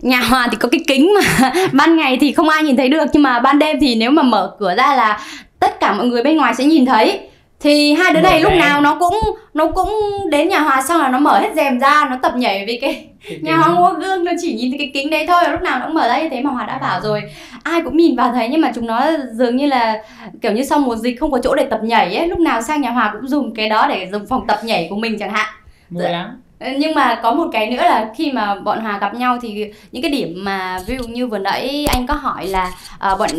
nhà 0.00 0.20
hòa 0.20 0.48
thì 0.50 0.56
có 0.56 0.68
cái 0.68 0.80
kính 0.86 1.14
mà. 1.14 1.52
Ban 1.72 1.96
ngày 1.96 2.18
thì 2.20 2.32
không 2.32 2.48
ai 2.48 2.62
nhìn 2.62 2.76
thấy 2.76 2.88
được 2.88 3.04
nhưng 3.12 3.22
mà 3.22 3.38
ban 3.38 3.58
đêm 3.58 3.76
thì 3.80 3.94
nếu 3.94 4.10
mà 4.10 4.22
mở 4.22 4.56
cửa 4.58 4.74
ra 4.74 4.94
là 4.96 5.20
tất 5.60 5.80
cả 5.80 5.92
mọi 5.92 6.06
người 6.06 6.22
bên 6.22 6.36
ngoài 6.36 6.54
sẽ 6.54 6.64
nhìn 6.64 6.86
thấy. 6.86 7.20
Thì 7.60 7.92
hai 7.92 8.14
đứa 8.14 8.20
này 8.20 8.40
lúc 8.40 8.52
nào 8.52 8.80
nó 8.80 8.96
cũng 9.00 9.14
nó 9.54 9.66
cũng 9.66 9.92
đến 10.30 10.48
nhà 10.48 10.60
hòa 10.60 10.82
xong 10.82 11.00
là 11.00 11.08
nó 11.08 11.18
mở 11.18 11.38
hết 11.38 11.50
rèm 11.56 11.80
ra 11.80 12.06
nó 12.10 12.16
tập 12.22 12.32
nhảy 12.36 12.64
vì 12.66 12.78
cái 12.80 13.06
nhà 13.42 13.56
hòa 13.56 13.68
mua 13.68 14.00
gương 14.00 14.24
nó 14.24 14.32
chỉ 14.40 14.54
nhìn 14.54 14.70
thấy 14.70 14.78
cái 14.78 14.90
kính 14.94 15.10
đấy 15.10 15.24
thôi 15.28 15.42
lúc 15.50 15.62
nào 15.62 15.78
nó 15.78 15.86
cũng 15.86 15.94
mở 15.94 16.08
ra 16.08 16.22
như 16.22 16.28
thế 16.28 16.42
mà 16.42 16.50
hòa 16.50 16.66
đã 16.66 16.78
bảo 16.78 17.00
rồi. 17.00 17.22
Ai 17.62 17.80
cũng 17.84 17.96
nhìn 17.96 18.16
vào 18.16 18.32
thấy 18.32 18.48
nhưng 18.48 18.60
mà 18.60 18.72
chúng 18.74 18.86
nó 18.86 19.06
dường 19.32 19.56
như 19.56 19.66
là 19.66 20.02
kiểu 20.42 20.52
như 20.52 20.64
sau 20.64 20.78
mùa 20.78 20.96
dịch 20.96 21.20
không 21.20 21.32
có 21.32 21.38
chỗ 21.42 21.54
để 21.54 21.66
tập 21.70 21.80
nhảy 21.82 22.16
ấy 22.16 22.28
lúc 22.28 22.38
nào 22.38 22.62
sang 22.62 22.80
nhà 22.80 22.90
hòa 22.90 23.10
cũng 23.12 23.28
dùng 23.28 23.54
cái 23.54 23.68
đó 23.68 23.86
để 23.88 24.08
dùng 24.12 24.26
phòng 24.26 24.46
tập 24.46 24.60
nhảy 24.64 24.86
của 24.90 24.96
mình 24.96 25.18
chẳng 25.18 25.30
hạn. 25.30 25.48
Vui 25.90 26.04
lắm 26.04 26.40
nhưng 26.60 26.94
mà 26.94 27.20
có 27.22 27.32
một 27.32 27.48
cái 27.52 27.70
nữa 27.70 27.82
là 27.82 28.10
khi 28.16 28.32
mà 28.32 28.54
bọn 28.54 28.80
Hòa 28.80 28.98
gặp 28.98 29.14
nhau 29.14 29.38
thì 29.42 29.72
những 29.92 30.02
cái 30.02 30.10
điểm 30.10 30.44
mà 30.44 30.78
ví 30.86 30.96
dụ 30.98 31.08
như 31.08 31.26
vừa 31.26 31.38
nãy 31.38 31.86
anh 31.88 32.06
có 32.06 32.14
hỏi 32.14 32.46
là 32.46 32.72
uh, 33.12 33.18
bọn 33.18 33.30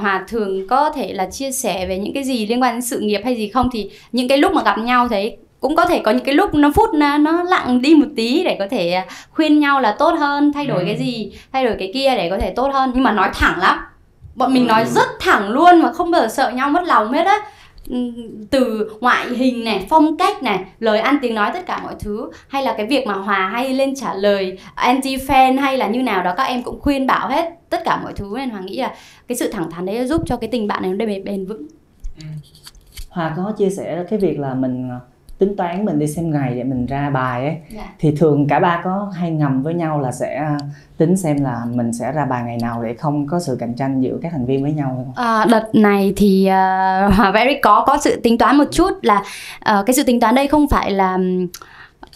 Hòa 0.00 0.24
thường 0.28 0.68
có 0.68 0.90
thể 0.90 1.12
là 1.12 1.26
chia 1.30 1.52
sẻ 1.52 1.86
về 1.86 1.98
những 1.98 2.14
cái 2.14 2.24
gì 2.24 2.46
liên 2.46 2.62
quan 2.62 2.74
đến 2.74 2.82
sự 2.82 3.00
nghiệp 3.00 3.20
hay 3.24 3.36
gì 3.36 3.48
không 3.48 3.68
thì 3.72 3.90
những 4.12 4.28
cái 4.28 4.38
lúc 4.38 4.52
mà 4.52 4.62
gặp 4.62 4.78
nhau 4.78 5.08
thấy 5.08 5.36
cũng 5.60 5.76
có 5.76 5.86
thể 5.86 5.98
có 5.98 6.10
những 6.10 6.24
cái 6.24 6.34
lúc 6.34 6.54
nó 6.54 6.72
phút 6.74 6.94
nó, 6.94 7.18
nó 7.18 7.42
lặng 7.42 7.82
đi 7.82 7.94
một 7.94 8.06
tí 8.16 8.44
để 8.44 8.56
có 8.58 8.66
thể 8.70 9.02
khuyên 9.30 9.60
nhau 9.60 9.80
là 9.80 9.96
tốt 9.98 10.14
hơn 10.18 10.52
thay 10.52 10.66
đổi 10.66 10.80
ừ. 10.80 10.86
cái 10.86 10.96
gì 10.96 11.32
thay 11.52 11.64
đổi 11.64 11.76
cái 11.78 11.90
kia 11.94 12.14
để 12.16 12.30
có 12.30 12.38
thể 12.38 12.50
tốt 12.50 12.70
hơn 12.74 12.90
nhưng 12.94 13.04
mà 13.04 13.12
nói 13.12 13.30
thẳng 13.34 13.58
lắm 13.58 13.78
bọn 14.34 14.54
mình 14.54 14.66
ừ. 14.66 14.68
nói 14.68 14.84
rất 14.84 15.08
thẳng 15.20 15.50
luôn 15.50 15.82
mà 15.82 15.92
không 15.92 16.10
bao 16.10 16.20
giờ 16.20 16.28
sợ 16.28 16.50
nhau 16.50 16.70
mất 16.70 16.82
lòng 16.84 17.12
hết 17.12 17.26
á 17.26 17.38
Ừ, 17.88 18.12
từ 18.50 18.90
ngoại 19.00 19.28
hình 19.28 19.64
này, 19.64 19.86
phong 19.88 20.16
cách 20.16 20.42
này, 20.42 20.64
lời 20.78 20.98
ăn 20.98 21.16
tiếng 21.22 21.34
nói, 21.34 21.50
tất 21.54 21.66
cả 21.66 21.80
mọi 21.82 21.94
thứ 22.00 22.30
hay 22.48 22.62
là 22.62 22.74
cái 22.76 22.86
việc 22.86 23.06
mà 23.06 23.14
hòa 23.14 23.48
hay 23.48 23.74
lên 23.74 23.94
trả 23.94 24.14
lời 24.14 24.58
anti 24.74 25.16
fan 25.16 25.60
hay 25.60 25.78
là 25.78 25.88
như 25.88 26.02
nào 26.02 26.22
đó, 26.22 26.34
các 26.36 26.44
em 26.44 26.62
cũng 26.62 26.80
khuyên 26.80 27.06
bảo 27.06 27.28
hết, 27.28 27.50
tất 27.70 27.84
cả 27.84 28.00
mọi 28.02 28.12
thứ 28.12 28.34
nên 28.36 28.50
hòa 28.50 28.60
nghĩ 28.60 28.76
là 28.76 28.94
cái 29.28 29.36
sự 29.36 29.52
thẳng 29.52 29.70
thắn 29.70 29.86
đấy 29.86 30.06
giúp 30.06 30.22
cho 30.26 30.36
cái 30.36 30.48
tình 30.52 30.68
bạn 30.68 30.82
này 30.82 30.92
nó 30.92 31.06
bền 31.06 31.24
bền 31.24 31.46
vững 31.46 31.66
ừ. 32.18 32.24
hòa 33.10 33.34
có 33.36 33.52
chia 33.58 33.70
sẻ 33.70 34.04
cái 34.10 34.18
việc 34.18 34.38
là 34.38 34.54
mình 34.54 34.90
tính 35.42 35.56
toán 35.56 35.84
mình 35.84 35.98
đi 35.98 36.06
xem 36.06 36.30
ngày 36.30 36.54
để 36.54 36.64
mình 36.64 36.86
ra 36.86 37.10
bài 37.10 37.44
ấy. 37.44 37.56
Dạ. 37.70 37.82
thì 37.98 38.16
thường 38.16 38.48
cả 38.48 38.60
ba 38.60 38.80
có 38.84 39.12
hay 39.14 39.30
ngầm 39.30 39.62
với 39.62 39.74
nhau 39.74 40.00
là 40.00 40.12
sẽ 40.12 40.46
tính 40.96 41.16
xem 41.16 41.44
là 41.44 41.60
mình 41.74 41.92
sẽ 41.92 42.12
ra 42.12 42.24
bài 42.24 42.42
ngày 42.46 42.58
nào 42.62 42.82
để 42.82 42.94
không 42.94 43.26
có 43.26 43.40
sự 43.40 43.56
cạnh 43.60 43.74
tranh 43.74 44.00
giữa 44.00 44.18
các 44.22 44.32
thành 44.32 44.46
viên 44.46 44.62
với 44.62 44.72
nhau 44.72 44.92
không? 44.96 45.24
À, 45.26 45.44
đợt 45.50 45.68
này 45.72 46.12
thì 46.16 46.48
uh, 46.48 47.14
Hòa 47.14 47.30
Very 47.34 47.54
có 47.62 47.84
có 47.86 47.98
sự 47.98 48.20
tính 48.20 48.38
toán 48.38 48.56
một 48.56 48.64
chút 48.72 48.90
là 49.02 49.18
uh, 49.18 49.86
cái 49.86 49.94
sự 49.94 50.02
tính 50.02 50.20
toán 50.20 50.34
đây 50.34 50.46
không 50.46 50.68
phải 50.68 50.90
là 50.90 51.18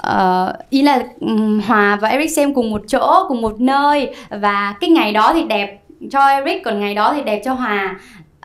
uh, 0.09 0.71
ý 0.71 0.83
là 0.83 1.03
um, 1.21 1.61
Hòa 1.61 1.99
và 2.01 2.09
Eric 2.09 2.31
xem 2.31 2.55
cùng 2.55 2.71
một 2.71 2.83
chỗ 2.87 3.25
cùng 3.29 3.41
một 3.41 3.61
nơi 3.61 4.15
và 4.29 4.75
cái 4.81 4.91
ngày 4.91 5.13
đó 5.13 5.33
thì 5.35 5.45
đẹp 5.45 5.81
cho 6.11 6.27
Eric 6.27 6.65
còn 6.65 6.81
ngày 6.81 6.95
đó 6.95 7.13
thì 7.15 7.23
đẹp 7.23 7.43
cho 7.45 7.53
Hòa 7.53 7.97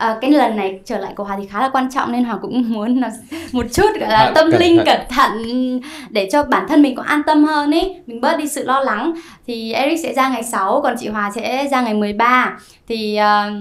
à, 0.02 0.16
cái 0.20 0.30
lần 0.30 0.56
này 0.56 0.80
trở 0.84 0.98
lại 0.98 1.12
của 1.16 1.24
Hòa 1.24 1.36
thì 1.40 1.46
khá 1.46 1.60
là 1.60 1.68
quan 1.68 1.90
trọng 1.90 2.12
nên 2.12 2.24
Hòa 2.24 2.36
cũng 2.42 2.64
muốn 2.72 3.00
là 3.00 3.10
một 3.52 3.66
chút 3.72 3.88
gọi 4.00 4.08
là 4.08 4.18
à, 4.18 4.32
tâm 4.34 4.50
linh 4.50 4.80
cẩn 4.86 5.00
thận 5.08 5.30
để 6.10 6.28
cho 6.32 6.44
bản 6.44 6.66
thân 6.68 6.82
mình 6.82 6.96
có 6.96 7.02
an 7.02 7.22
tâm 7.26 7.44
hơn 7.44 7.74
ấy 7.74 7.96
mình 8.06 8.20
bớt 8.20 8.38
đi 8.38 8.48
sự 8.48 8.64
lo 8.64 8.80
lắng. 8.80 9.12
Thì 9.46 9.72
Eric 9.72 9.98
sẽ 10.02 10.14
ra 10.14 10.28
ngày 10.28 10.42
6 10.44 10.80
còn 10.82 10.94
chị 10.98 11.08
Hòa 11.08 11.30
sẽ 11.34 11.68
ra 11.70 11.80
ngày 11.80 11.94
13 11.94 12.58
thì 12.88 13.18
uh, 13.20 13.52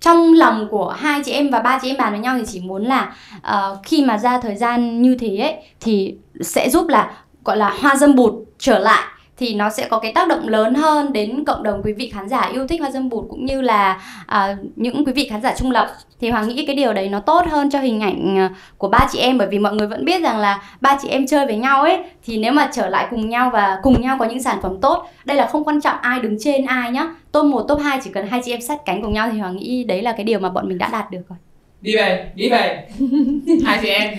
trong 0.00 0.32
lòng 0.34 0.68
của 0.70 0.90
hai 0.98 1.22
chị 1.24 1.32
em 1.32 1.50
và 1.50 1.60
ba 1.60 1.78
chị 1.82 1.88
em 1.88 1.96
bàn 1.96 2.12
với 2.12 2.20
nhau 2.20 2.36
thì 2.38 2.44
chỉ 2.46 2.60
muốn 2.60 2.84
là 2.84 3.12
uh, 3.36 3.78
khi 3.82 4.04
mà 4.04 4.18
ra 4.18 4.40
thời 4.40 4.56
gian 4.56 5.02
như 5.02 5.16
thế 5.20 5.36
ấy 5.36 5.54
thì 5.80 6.14
sẽ 6.40 6.70
giúp 6.70 6.88
là 6.88 7.10
gọi 7.44 7.56
là 7.56 7.74
hoa 7.80 7.96
dâm 7.96 8.14
bụt 8.14 8.32
trở 8.58 8.78
lại 8.78 9.04
thì 9.38 9.54
nó 9.54 9.70
sẽ 9.70 9.86
có 9.88 9.98
cái 9.98 10.12
tác 10.12 10.28
động 10.28 10.48
lớn 10.48 10.74
hơn 10.74 11.12
đến 11.12 11.44
cộng 11.44 11.62
đồng 11.62 11.82
quý 11.84 11.92
vị 11.92 12.10
khán 12.14 12.28
giả 12.28 12.50
yêu 12.52 12.66
thích 12.66 12.80
hoa 12.80 12.90
dâm 12.90 13.08
bụt 13.08 13.24
cũng 13.28 13.46
như 13.46 13.60
là 13.60 14.00
à, 14.26 14.56
những 14.76 15.04
quý 15.04 15.12
vị 15.12 15.28
khán 15.30 15.42
giả 15.42 15.54
trung 15.58 15.70
lập. 15.70 15.88
Thì 16.20 16.30
hoàng 16.30 16.48
nghĩ 16.48 16.66
cái 16.66 16.76
điều 16.76 16.92
đấy 16.92 17.08
nó 17.08 17.20
tốt 17.20 17.46
hơn 17.50 17.70
cho 17.70 17.80
hình 17.80 18.00
ảnh 18.00 18.38
à, 18.38 18.50
của 18.78 18.88
ba 18.88 19.08
chị 19.12 19.18
em 19.18 19.38
bởi 19.38 19.48
vì 19.48 19.58
mọi 19.58 19.74
người 19.74 19.86
vẫn 19.86 20.04
biết 20.04 20.22
rằng 20.22 20.38
là 20.38 20.62
ba 20.80 20.98
chị 21.02 21.08
em 21.08 21.26
chơi 21.26 21.46
với 21.46 21.56
nhau 21.56 21.82
ấy 21.82 21.98
thì 22.26 22.38
nếu 22.38 22.52
mà 22.52 22.70
trở 22.72 22.88
lại 22.88 23.06
cùng 23.10 23.28
nhau 23.28 23.50
và 23.52 23.78
cùng 23.82 24.00
nhau 24.00 24.16
có 24.20 24.24
những 24.24 24.42
sản 24.42 24.58
phẩm 24.62 24.80
tốt 24.80 25.06
đây 25.24 25.36
là 25.36 25.46
không 25.46 25.64
quan 25.64 25.80
trọng 25.80 25.96
ai 26.00 26.20
đứng 26.20 26.36
trên 26.40 26.64
ai 26.64 26.90
nhá. 26.90 27.06
Top 27.32 27.44
1, 27.44 27.64
top 27.68 27.80
2 27.80 27.98
chỉ 28.04 28.10
cần 28.10 28.26
hai 28.26 28.40
chị 28.44 28.52
em 28.52 28.60
sát 28.60 28.84
cánh 28.84 29.02
cùng 29.02 29.12
nhau 29.12 29.28
thì 29.32 29.38
hoàng 29.38 29.56
nghĩ 29.56 29.84
đấy 29.84 30.02
là 30.02 30.12
cái 30.12 30.24
điều 30.24 30.38
mà 30.38 30.48
bọn 30.48 30.68
mình 30.68 30.78
đã 30.78 30.88
đạt 30.92 31.10
được 31.10 31.28
rồi. 31.28 31.38
Đi 31.80 31.96
về 31.96 32.30
đi 32.34 32.48
về. 32.48 32.88
Hai 33.64 33.78
chị 33.82 33.88
em. 33.88 34.14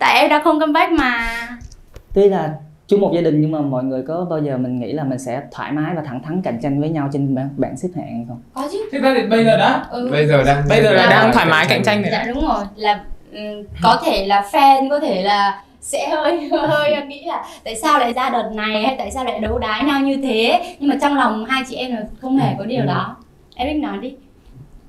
Tại 0.00 0.20
em 0.20 0.30
đã 0.30 0.40
không 0.44 0.60
comeback 0.60 0.92
mà. 0.92 1.36
Tuy 2.14 2.28
là 2.28 2.50
chung 2.88 3.00
một 3.00 3.12
gia 3.14 3.20
đình 3.20 3.40
nhưng 3.40 3.52
mà 3.52 3.60
mọi 3.60 3.84
người 3.84 4.02
có 4.02 4.26
bao 4.30 4.38
giờ 4.42 4.58
mình 4.58 4.80
nghĩ 4.80 4.92
là 4.92 5.04
mình 5.04 5.18
sẽ 5.18 5.42
thoải 5.52 5.72
mái 5.72 5.94
và 5.96 6.02
thẳng 6.06 6.22
thắn 6.22 6.42
cạnh 6.42 6.58
tranh 6.62 6.80
với 6.80 6.88
nhau 6.88 7.08
trên 7.12 7.36
bảng 7.56 7.76
xếp 7.76 7.88
hạng 7.96 8.24
không? 8.28 8.42
Có 8.54 8.68
chứ. 8.72 8.78
Thực 8.92 9.02
ra 9.02 9.14
thì 9.16 9.26
bây 9.26 9.44
giờ 9.44 9.56
đó. 9.56 9.82
Ừ. 9.90 10.08
Bây 10.12 10.26
giờ 10.26 10.42
đang 10.46 10.64
bây 10.68 10.82
giờ 10.82 10.92
là 10.92 11.06
đang 11.10 11.32
thoải 11.32 11.46
mái 11.46 11.66
cạnh 11.68 11.82
tranh 11.84 12.02
rồi. 12.02 12.10
Dạ 12.12 12.24
đúng 12.26 12.48
rồi, 12.48 12.64
là 12.76 13.04
um, 13.32 13.64
có 13.82 14.02
thể 14.04 14.26
là 14.26 14.48
fan 14.52 14.90
có 14.90 15.00
thể 15.00 15.22
là 15.22 15.62
sẽ 15.86 16.08
hơi 16.08 16.48
hơi 16.68 16.96
nghĩ 17.06 17.24
là 17.24 17.44
tại 17.64 17.76
sao 17.76 17.98
lại 17.98 18.12
ra 18.12 18.30
đợt 18.30 18.50
này 18.54 18.82
hay 18.82 18.94
tại 18.98 19.10
sao 19.10 19.24
lại 19.24 19.40
đấu 19.40 19.58
đá 19.58 19.82
nhau 19.82 20.00
như 20.00 20.16
thế 20.22 20.76
nhưng 20.78 20.90
mà 20.90 20.96
trong 21.00 21.16
lòng 21.16 21.44
hai 21.44 21.62
chị 21.68 21.76
em 21.76 21.90
là 21.90 22.02
không 22.20 22.38
hề 22.38 22.54
có 22.58 22.64
điều 22.64 22.80
ừ. 22.80 22.86
đó 22.86 23.16
Eric 23.54 23.76
nói 23.76 23.98
đi 23.98 24.14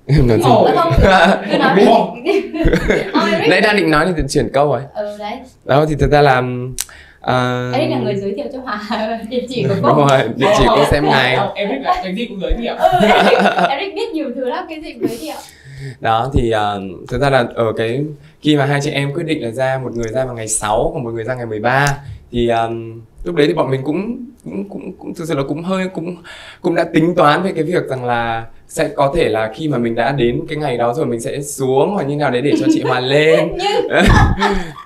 em 0.06 0.28
nói 0.28 0.38
gì 0.38 0.44
không 0.44 0.66
cứ 1.52 1.58
nói 1.58 1.76
đi 2.24 3.48
nãy 3.50 3.62
đang 3.62 3.78
định 3.78 3.92
nói 3.92 4.14
thì 4.18 4.24
chuyển 4.30 4.50
câu 4.54 4.68
rồi 4.68 4.82
ừ 4.94 5.16
đấy 5.20 5.38
đó 5.66 5.86
thì 5.90 5.96
thật 6.00 6.08
ra 6.12 6.22
là 6.22 6.44
À... 7.22 7.72
Eric 7.74 7.92
là 7.92 7.98
người 7.98 8.16
giới 8.16 8.34
thiệu 8.36 8.46
cho 8.54 8.60
Hòa 8.60 9.20
địa 9.30 9.46
chỉ 9.50 9.64
của 9.64 9.76
cô. 9.82 9.90
Đúng 9.90 10.08
rồi, 10.08 10.20
địa 10.36 10.54
chỉ 10.58 10.64
cô 10.68 10.86
xem 10.92 11.06
này. 11.06 11.38
Eric 11.56 11.82
là 11.82 12.02
cái 12.04 12.16
gì 12.16 12.26
cũng 12.26 12.40
giới 12.42 12.54
thiệu. 12.54 12.76
ừ, 12.76 12.90
Eric, 13.02 13.70
Eric 13.70 13.96
biết 13.96 14.10
nhiều 14.14 14.30
thứ 14.36 14.46
lắm, 14.50 14.66
cái 14.70 14.82
gì 14.82 14.94
cũng 14.94 15.08
giới 15.08 15.18
thiệu. 15.18 15.36
Đó 16.00 16.32
thì 16.34 16.54
uh, 16.54 17.10
thực 17.10 17.22
ra 17.22 17.30
là 17.30 17.46
ở 17.56 17.74
cái 17.78 18.04
khi 18.42 18.58
mà 18.58 18.66
hai 18.66 18.80
chị 18.84 18.92
em 18.92 19.14
quyết 19.14 19.24
định 19.24 19.44
là 19.44 19.52
ra 19.52 19.80
một 19.84 19.92
người 19.96 20.12
ra 20.14 20.26
vào 20.26 20.36
ngày 20.36 20.48
6 20.48 20.92
còn 20.94 21.04
một 21.04 21.12
người 21.12 21.24
ra 21.24 21.36
ngày 21.36 21.46
13 21.46 21.98
thì 22.32 22.50
um, 22.50 23.02
lúc 23.24 23.36
đấy 23.36 23.48
thì 23.48 23.54
bọn 23.54 23.72
mình 23.72 23.82
cũng 23.84 24.26
cũng 24.44 24.70
cũng 24.70 24.92
cũng 25.00 25.14
thực 25.14 25.28
sự 25.28 25.36
là 25.36 25.44
cũng 25.48 25.64
hơi 25.64 25.88
cũng 25.88 26.16
cũng 26.62 26.76
đã 26.76 26.86
tính 26.94 27.16
toán 27.16 27.44
về 27.44 27.52
cái 27.56 27.64
việc 27.64 27.84
rằng 27.90 28.06
là 28.06 28.46
sẽ 28.68 28.90
có 28.96 29.14
thể 29.16 29.30
là 29.30 29.52
khi 29.56 29.68
mà 29.68 29.78
mình 29.78 29.96
đã 29.96 30.12
đến 30.12 30.42
cái 30.50 30.58
ngày 30.58 30.78
đó 30.78 30.94
rồi 30.94 31.06
mình 31.06 31.20
sẽ 31.22 31.42
xuống 31.42 31.94
hoặc 31.94 32.04
như 32.04 32.16
nào 32.16 32.32
đấy 32.32 32.42
để 32.42 32.52
cho 32.60 32.66
chị 32.74 32.82
Hòa 32.82 33.00
lên. 33.00 33.58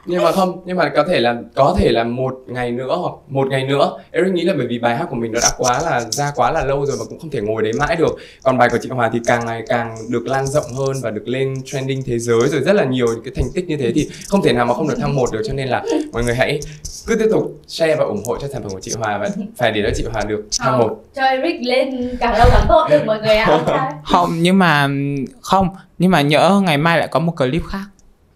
Nhưng 0.06 0.24
mà 0.24 0.32
không 0.32 0.62
nhưng 0.66 0.78
mà 0.78 0.90
có 0.90 1.04
thể 1.04 1.20
là 1.20 1.36
có 1.56 1.76
thể 1.80 1.90
là 1.92 2.04
một 2.04 2.40
ngày 2.48 2.72
nữa 2.72 2.98
hoặc 3.02 3.14
một 3.28 3.48
ngày 3.48 3.64
nữa. 3.64 3.98
Eric 4.12 4.34
nghĩ 4.34 4.42
là 4.44 4.54
bởi 4.58 4.68
vì 4.68 4.80
bài 4.80 4.96
hát 4.96 5.06
của 5.10 5.16
mình 5.16 5.32
nó 5.32 5.40
đã 5.44 5.50
quá 5.58 5.82
là 5.86 6.02
ra 6.10 6.32
quá 6.36 6.52
là 6.52 6.66
lâu 6.66 6.86
rồi 6.86 6.98
và 7.00 7.06
cũng 7.10 7.20
không 7.20 7.30
thể 7.30 7.42
ngồi 7.42 7.64
đấy 7.64 7.72
mãi 7.80 7.96
được. 7.96 8.18
Còn 8.44 8.58
bài 8.58 8.70
của 8.70 8.78
chị 8.82 8.90
Hòa 8.90 9.10
thì 9.14 9.20
càng 9.26 9.46
ngày 9.46 9.64
càng 9.68 9.96
được 10.10 10.28
lan 10.28 10.48
rộng 10.48 10.74
hơn 10.78 10.96
và 11.04 11.10
được 11.12 11.28
lên 11.28 11.54
trending 11.66 12.04
thế 12.06 12.20
giới 12.20 12.48
rồi 12.48 12.62
rất 12.62 12.74
là 12.74 12.84
nhiều 12.84 13.08
những 13.08 13.24
cái 13.24 13.34
thành 13.36 13.50
tích 13.54 13.68
như 13.68 13.78
thế 13.78 13.92
thì 13.96 14.10
không 14.28 14.42
thể 14.44 14.54
nào 14.54 14.66
mà 14.66 14.74
không 14.74 14.88
được 14.88 14.96
thăng 15.02 15.16
một 15.16 15.32
được. 15.32 15.42
Cho 15.48 15.54
nên 15.54 15.68
là 15.68 15.84
mọi 16.14 16.24
người 16.24 16.36
hãy 16.36 16.60
cứ 17.08 17.16
tiếp 17.16 17.28
tục 17.32 17.60
share 17.68 17.96
và 17.96 18.04
ủng 18.04 18.24
hộ 18.26 18.38
cho 18.38 18.48
sản 18.48 18.64
phẩm 18.64 18.72
của 18.72 18.80
chị 18.80 18.92
Hòa 18.98 19.18
và 19.18 19.30
phải 19.58 19.72
để 19.72 19.82
cho 19.84 19.90
chị 19.96 20.06
Hòa 20.14 20.24
được 20.28 20.44
thăng 20.60 20.78
một. 20.80 21.04
Cho 21.16 21.22
Eric 21.24 21.56
lên 21.62 22.18
càng 22.20 22.38
lâu 22.38 22.48
càng 22.52 22.66
tốt 22.70 22.88
được 22.92 23.02
mọi 23.06 23.20
người 23.20 23.36
ạ 23.36 23.62
không 24.04 24.30
nhưng 24.42 24.60
mà 24.60 24.88
không 25.42 25.70
nhưng 25.98 26.12
mà 26.12 26.22
nhỡ 26.22 26.62
ngày 26.66 26.78
mai 26.78 26.98
lại 27.00 27.08
có 27.12 27.20
một 27.20 27.32
clip 27.38 27.62
khác. 27.70 27.84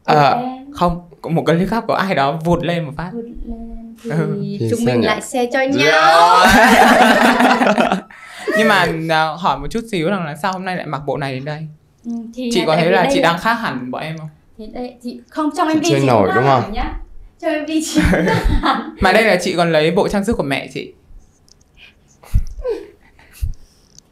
À, 0.05 0.35
không 0.73 1.01
có 1.21 1.29
một 1.29 1.43
clip 1.45 1.69
khác 1.69 1.83
của 1.87 1.93
ai 1.93 2.15
đó 2.15 2.39
vụt 2.45 2.63
lên 2.63 2.85
một 2.85 2.91
phát. 2.97 3.09
Vụt 3.13 3.23
lên 3.45 3.95
thì 4.03 4.09
Ừ. 4.09 4.39
Thì 4.59 4.67
chúng 4.71 4.85
mình 4.85 5.01
nhỉ? 5.01 5.07
lại 5.07 5.21
share 5.21 5.49
cho 5.53 5.59
nhau. 5.61 6.45
Nhưng 8.57 8.67
mà 8.67 8.85
à, 9.09 9.25
hỏi 9.39 9.59
một 9.59 9.67
chút 9.69 9.79
xíu 9.91 10.09
rằng 10.09 10.25
là 10.25 10.35
sao 10.35 10.53
hôm 10.53 10.65
nay 10.65 10.75
lại 10.77 10.85
mặc 10.85 11.01
bộ 11.05 11.17
này 11.17 11.33
đến 11.33 11.45
đây? 11.45 11.67
Ừ, 12.05 12.11
thì 12.35 12.49
chị 12.53 12.63
có 12.67 12.75
thấy 12.75 12.91
là 12.91 13.07
chị 13.13 13.21
đang 13.21 13.39
khác 13.39 13.53
hẳn 13.53 13.91
bọn 13.91 14.01
em 14.01 14.17
không? 14.17 14.29
Thì 14.57 14.65
đây 14.73 14.95
thì 15.03 15.19
không 15.29 15.49
trong 15.57 15.67
MV 15.67 15.79
Chị 15.83 15.89
chơi 15.89 15.99
chị 16.01 16.07
nổi, 16.07 16.29
đúng 16.35 16.43
không? 16.47 16.73
nhá. 16.73 16.93
Trong 17.41 17.51
MV 17.63 17.67
chị 17.85 18.01
mà 19.01 19.11
đây 19.11 19.23
là 19.23 19.35
chị 19.41 19.53
còn 19.57 19.71
lấy 19.71 19.91
bộ 19.91 20.07
trang 20.07 20.25
sức 20.25 20.33
của 20.37 20.43
mẹ 20.43 20.67
chị 20.73 20.93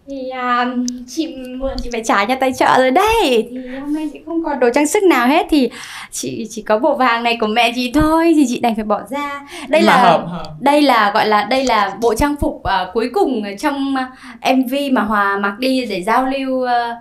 thì 0.07 0.29
à, 0.29 0.65
chị 1.07 1.35
mượn 1.57 1.73
chị 1.83 1.89
phải 1.91 2.03
trả 2.05 2.23
nhà 2.23 2.35
tài 2.35 2.53
trợ 2.53 2.77
rồi 2.77 2.91
đây 2.91 3.47
thì 3.49 3.57
hôm 3.79 3.93
nay 3.93 4.09
chị 4.13 4.19
không 4.25 4.43
còn 4.43 4.59
đồ 4.59 4.69
trang 4.73 4.87
sức 4.87 5.03
nào 5.03 5.27
hết. 5.27 5.47
Thì 5.49 5.69
chị 6.11 6.47
chỉ 6.49 6.61
có 6.61 6.79
bộ 6.79 6.95
vàng 6.95 7.23
này 7.23 7.37
của 7.39 7.47
mẹ 7.47 7.71
chị 7.75 7.91
thôi 7.93 8.33
thì 8.35 8.45
chị 8.47 8.59
đành 8.59 8.75
phải 8.75 8.83
bỏ 8.83 9.01
ra. 9.09 9.41
Đây 9.67 9.81
mà 9.81 9.87
là 9.87 10.03
hợp 10.03 10.25
hợp. 10.27 10.43
đây 10.59 10.81
là 10.81 11.11
gọi 11.13 11.27
là 11.27 11.43
đây 11.43 11.63
là 11.63 11.97
bộ 12.01 12.13
trang 12.15 12.35
phục 12.35 12.63
à, 12.63 12.87
cuối 12.93 13.09
cùng 13.13 13.43
trong 13.59 13.95
à, 14.39 14.53
MV 14.53 14.73
mà 14.91 15.01
Hòa 15.01 15.37
mặc 15.37 15.59
đi 15.59 15.85
để 15.85 16.03
giao 16.03 16.25
lưu 16.25 16.63
à, 16.63 16.95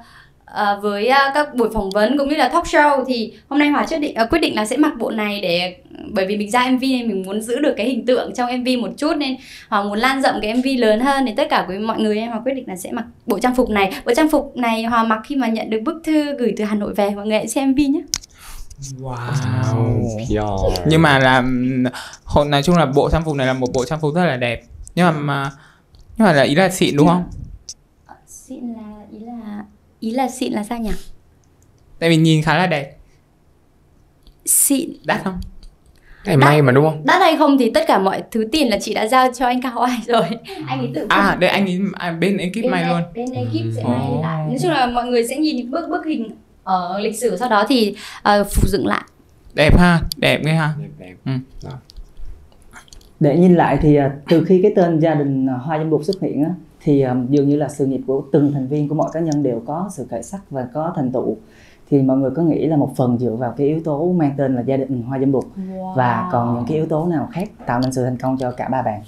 à, 0.52 0.76
với 0.82 1.08
à, 1.08 1.30
các 1.34 1.54
buổi 1.54 1.68
phỏng 1.74 1.90
vấn 1.90 2.18
cũng 2.18 2.28
như 2.28 2.36
là 2.36 2.48
talk 2.48 2.64
show 2.64 3.04
thì 3.04 3.32
hôm 3.48 3.58
nay 3.58 3.68
Hòa 3.68 3.86
quyết 3.86 3.98
định 3.98 4.14
à, 4.14 4.24
quyết 4.24 4.38
định 4.38 4.54
là 4.54 4.66
sẽ 4.66 4.76
mặc 4.76 4.92
bộ 4.98 5.10
này 5.10 5.40
để 5.40 5.76
bởi 6.10 6.26
vì 6.26 6.36
mình 6.36 6.50
ra 6.50 6.70
MV 6.70 6.82
nên 6.82 7.08
mình 7.08 7.22
muốn 7.26 7.40
giữ 7.40 7.58
được 7.58 7.74
cái 7.76 7.86
hình 7.86 8.06
tượng 8.06 8.34
trong 8.34 8.60
MV 8.60 8.68
một 8.80 8.90
chút 8.96 9.16
nên 9.16 9.36
Hòa 9.68 9.82
muốn 9.82 9.98
lan 9.98 10.22
rộng 10.22 10.34
cái 10.42 10.54
MV 10.54 10.66
lớn 10.78 11.00
hơn 11.00 11.24
để 11.24 11.34
tất 11.36 11.46
cả 11.50 11.66
quý 11.68 11.78
mọi 11.78 12.00
người 12.00 12.18
em 12.18 12.30
Hòa 12.30 12.40
quyết 12.44 12.54
định 12.54 12.64
là 12.68 12.76
sẽ 12.76 12.92
mặc 12.92 13.04
bộ 13.26 13.38
trang 13.38 13.56
phục 13.56 13.70
này. 13.70 13.92
Bộ 14.06 14.12
trang 14.16 14.30
phục 14.30 14.56
này 14.56 14.84
Hòa 14.84 15.04
mặc 15.04 15.20
khi 15.24 15.36
mà 15.36 15.48
nhận 15.48 15.70
được 15.70 15.80
bức 15.84 16.02
thư 16.04 16.36
gửi 16.38 16.54
từ 16.56 16.64
Hà 16.64 16.74
Nội 16.74 16.94
về 16.94 17.10
mọi 17.10 17.26
người 17.26 17.36
hãy 17.36 17.48
xem 17.48 17.70
MV 17.70 17.78
nhé. 17.78 18.02
Wow. 19.00 20.70
Nhưng 20.86 21.02
mà 21.02 21.18
là 21.18 21.44
hồi 22.24 22.46
nói 22.46 22.62
chung 22.62 22.76
là 22.76 22.86
bộ 22.86 23.10
trang 23.10 23.24
phục 23.24 23.36
này 23.36 23.46
là 23.46 23.52
một 23.52 23.66
bộ 23.74 23.84
trang 23.84 24.00
phục 24.00 24.14
rất 24.14 24.24
là 24.24 24.36
đẹp. 24.36 24.62
Nhưng 24.94 25.06
mà, 25.06 25.12
mà 25.12 25.50
nhưng 26.16 26.26
mà 26.26 26.32
là 26.32 26.42
ý 26.42 26.54
là 26.54 26.68
xịn 26.68 26.96
đúng 26.96 27.08
không? 27.08 27.24
Xịn 28.26 28.74
là 28.74 28.91
ý 30.02 30.10
là 30.10 30.28
xịn 30.28 30.52
là 30.52 30.64
sao 30.64 30.78
nhỉ? 30.78 30.90
Tại 31.98 32.10
vì 32.10 32.16
nhìn 32.16 32.42
khá 32.42 32.58
là 32.58 32.66
đẹp. 32.66 32.96
Xịn. 34.46 34.90
Đắt 35.04 35.24
không? 35.24 35.40
Này 36.26 36.36
may 36.36 36.62
mà 36.62 36.72
đúng 36.72 36.84
không? 36.84 37.02
đắt 37.04 37.20
hay 37.20 37.36
không 37.36 37.58
thì 37.58 37.70
tất 37.70 37.84
cả 37.88 37.98
mọi 37.98 38.22
thứ 38.30 38.44
tiền 38.52 38.68
là 38.68 38.78
chị 38.80 38.94
đã 38.94 39.06
giao 39.06 39.32
cho 39.34 39.46
anh 39.46 39.62
Cao 39.62 39.78
Ai 39.78 39.98
rồi. 40.06 40.24
Anh 40.66 40.78
ấy 40.78 40.90
tự 40.94 41.06
à 41.08 41.36
đây 41.40 41.50
anh 41.50 41.66
ấy 41.66 41.80
à, 41.92 42.12
bên 42.12 42.36
ekip 42.36 42.64
may 42.70 42.84
luôn. 42.84 43.02
bên 43.14 43.32
ekip 43.32 43.76
sẽ 43.76 43.82
may 43.84 44.08
lại. 44.22 44.46
Nói 44.48 44.56
chung 44.62 44.70
là 44.70 44.86
mọi 44.86 45.06
người 45.06 45.26
sẽ 45.26 45.36
nhìn 45.36 45.56
những 45.56 45.70
bức 45.70 45.88
bức 45.90 46.06
hình 46.06 46.30
ở 46.64 46.98
lịch 46.98 47.18
sử 47.18 47.36
sau 47.36 47.48
đó 47.48 47.64
thì 47.68 47.94
uh, 48.18 48.46
phục 48.50 48.68
dựng 48.68 48.86
lại. 48.86 49.02
Đẹp 49.54 49.78
ha 49.78 50.00
đẹp 50.16 50.40
nghe 50.44 50.54
ha. 50.54 50.74
Đẹp 50.80 50.88
đẹp. 50.98 51.14
Ừ. 51.24 51.32
Đó. 51.64 51.78
để 53.20 53.36
nhìn 53.36 53.54
lại 53.54 53.78
thì 53.82 53.96
à, 53.96 54.10
từ 54.28 54.44
khi 54.44 54.60
cái 54.62 54.72
tên 54.76 55.00
gia 55.00 55.14
đình 55.14 55.46
à, 55.46 55.54
Hoa 55.54 55.78
Dâm 55.78 55.90
Bụt 55.90 56.04
xuất 56.04 56.22
hiện 56.22 56.44
á, 56.44 56.50
thì 56.84 57.00
à, 57.00 57.16
dường 57.28 57.48
như 57.48 57.56
là 57.56 57.68
sự 57.68 57.86
nghiệp 57.86 58.00
của 58.06 58.22
từng 58.32 58.52
thành 58.52 58.68
viên 58.68 58.88
của 58.88 58.94
mọi 58.94 59.10
cá 59.12 59.20
nhân 59.20 59.42
đều 59.42 59.62
có 59.66 59.90
sự 59.92 60.06
khởi 60.10 60.22
sắc 60.22 60.50
và 60.50 60.66
có 60.74 60.92
thành 60.96 61.12
tựu. 61.12 61.36
Thì 61.90 62.02
mọi 62.02 62.16
người 62.16 62.30
có 62.30 62.42
nghĩ 62.42 62.66
là 62.66 62.76
một 62.76 62.92
phần 62.96 63.18
dựa 63.18 63.34
vào 63.38 63.54
cái 63.56 63.66
yếu 63.66 63.80
tố 63.84 64.12
mang 64.12 64.34
tên 64.38 64.54
là 64.54 64.60
gia 64.60 64.76
đình 64.76 65.02
Hoa 65.02 65.18
Dâm 65.18 65.32
Bụt 65.32 65.44
và 65.96 66.28
còn 66.32 66.54
những 66.54 66.64
cái 66.68 66.76
yếu 66.76 66.86
tố 66.86 67.06
nào 67.06 67.28
khác 67.32 67.50
tạo 67.66 67.80
nên 67.80 67.92
sự 67.92 68.04
thành 68.04 68.16
công 68.16 68.36
cho 68.38 68.50
cả 68.50 68.68
ba 68.68 68.82
bạn? 68.82 69.00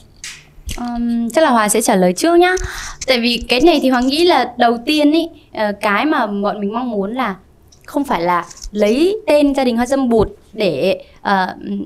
Um, 0.78 1.28
chắc 1.28 1.44
là 1.44 1.50
Hòa 1.50 1.68
sẽ 1.68 1.80
trả 1.80 1.96
lời 1.96 2.12
trước 2.12 2.36
nhá. 2.36 2.54
Tại 3.06 3.20
vì 3.20 3.44
cái 3.48 3.60
này 3.60 3.78
thì 3.82 3.88
Hòa 3.88 4.00
nghĩ 4.00 4.24
là 4.24 4.54
đầu 4.58 4.78
tiên 4.86 5.12
ý 5.12 5.28
ờ, 5.52 5.72
Cái 5.80 6.04
mà 6.04 6.26
bọn 6.26 6.60
mình 6.60 6.72
mong 6.72 6.90
muốn 6.90 7.14
là 7.14 7.36
không 7.86 8.04
phải 8.04 8.22
là 8.22 8.44
lấy 8.72 9.16
tên 9.26 9.54
gia 9.54 9.64
đình 9.64 9.76
Hoa 9.76 9.86
Dâm 9.86 10.08
Bụt 10.08 10.28
Để 10.52 11.04
uh, 11.18 11.28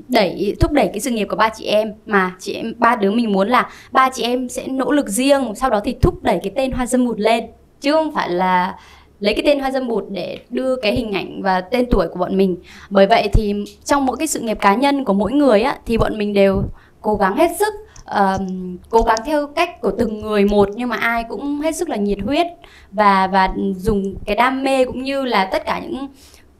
đẩy 0.09 0.57
thúc 0.61 0.73
đẩy 0.73 0.89
cái 0.93 1.01
sự 1.01 1.11
nghiệp 1.11 1.27
của 1.31 1.37
ba 1.37 1.49
chị 1.49 1.65
em 1.65 1.93
Mà 2.07 2.35
chị 2.41 2.53
em 2.53 2.75
ba 2.79 2.97
đứa 2.97 3.11
mình 3.11 3.33
muốn 3.33 3.49
là 3.49 3.71
Ba 3.93 4.11
chị 4.15 4.23
em 4.23 4.49
sẽ 4.49 4.67
nỗ 4.67 4.93
lực 4.93 5.09
riêng 5.09 5.55
Sau 5.57 5.71
đó 5.71 5.81
thì 5.85 5.97
thúc 6.01 6.23
đẩy 6.23 6.41
cái 6.43 6.53
tên 6.57 6.73
Hoa 6.73 6.87
Dâm 6.87 7.07
Bụt 7.07 7.19
lên. 7.19 7.45
Chứ 7.81 7.93
không 7.93 8.15
phải 8.15 8.31
là 8.31 8.79
lấy 9.21 9.35
cái 9.35 9.43
tên 9.47 9.61
Hoa 9.61 9.71
Dâm 9.71 9.89
Bụt 9.89 10.05
để 10.11 10.39
đưa 10.51 10.77
cái 10.77 10.93
hình 10.97 11.13
ảnh 11.13 11.43
và 11.43 11.61
tên 11.61 11.87
tuổi 11.91 12.09
của 12.09 12.19
bọn 12.19 12.37
mình. 12.37 12.57
Bởi 12.91 13.07
vậy 13.07 13.29
thì 13.33 13.55
trong 13.85 14.07
mỗi 14.07 14.17
cái 14.17 14.29
sự 14.29 14.41
nghiệp 14.41 14.59
cá 14.61 14.75
nhân 14.75 15.05
của 15.05 15.13
mỗi 15.13 15.33
người 15.33 15.63
á 15.63 15.79
Thì 15.87 15.99
bọn 15.99 16.19
mình 16.19 16.33
đều 16.33 16.63
cố 17.01 17.15
gắng 17.15 17.37
hết 17.37 17.51
sức 17.59 17.75
ờm, 18.09 18.77
cố 18.90 19.03
gắng 19.03 19.18
theo 19.25 19.47
cách 19.47 19.81
của 19.81 19.92
từng 19.99 20.21
người 20.21 20.44
một 20.44 20.68
nhưng 20.75 20.88
mà 20.88 20.97
ai 20.97 21.25
cũng 21.29 21.61
hết 21.61 21.77
sức 21.77 21.88
là 21.88 21.97
nhiệt 21.97 22.18
huyết 22.25 22.47
và 22.90 23.27
và 23.27 23.51
dùng 23.77 24.14
cái 24.27 24.37
đam 24.37 24.62
mê 24.62 24.85
cũng 24.85 25.03
như 25.03 25.25
là 25.25 25.44
tất 25.44 25.64
cả 25.64 25.79
những 25.79 26.09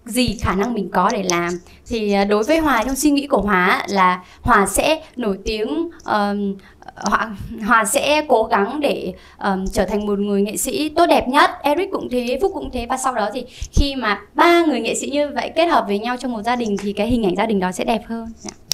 gì 0.05 0.37
khả 0.41 0.55
năng 0.55 0.75
mình 0.75 0.89
có 0.93 1.11
để 1.13 1.23
làm. 1.23 1.53
Thì 1.87 2.13
ờ, 2.13 2.25
đối 2.25 2.45
với 2.45 2.59
Hòa 2.59 2.85
trong 2.87 2.97
suy 2.97 3.11
nghĩ 3.11 3.27
của 3.27 3.41
Hòa 3.41 3.83
là 3.89 4.25
Hòa 4.43 4.67
sẽ 4.67 5.03
nổi 5.17 5.39
tiếng 5.45 5.91
ờm, 6.05 6.55
Hòa, 6.97 7.37
Hòa 7.67 7.85
sẽ 7.85 8.25
cố 8.29 8.45
gắng 8.45 8.81
để 8.81 9.13
um, 9.39 9.67
trở 9.73 9.85
thành 9.85 10.07
một 10.07 10.19
người 10.19 10.43
nghệ 10.43 10.57
sĩ 10.57 10.89
tốt 10.89 11.07
đẹp 11.07 11.29
nhất. 11.29 11.51
Eric 11.63 11.89
cũng 11.93 12.09
thế 12.11 12.39
Phúc 12.43 12.51
cũng 12.55 12.71
thế. 12.73 12.87
Và 12.89 12.97
sau 12.97 13.15
đó 13.15 13.29
thì 13.35 13.45
khi 13.73 13.95
mà 13.95 14.21
ba 14.35 14.65
người 14.65 14.81
nghệ 14.81 14.95
sĩ 14.95 15.11
như 15.11 15.29
vậy 15.35 15.51
kết 15.57 15.67
hợp 15.67 15.85
với 15.87 15.99
nhau 15.99 16.17
trong 16.17 16.33
một 16.33 16.43
gia 16.43 16.57
đình 16.57 16.77
thì 16.83 16.93
cái 16.93 17.07
hình 17.07 17.27
ảnh 17.27 17.37
gia 17.37 17.47
đình 17.47 17.61
đó 17.61 17.73
sẽ 17.73 17.85
đẹp 17.85 18.03
hơn. 18.07 18.27
Yeah. 18.45 18.68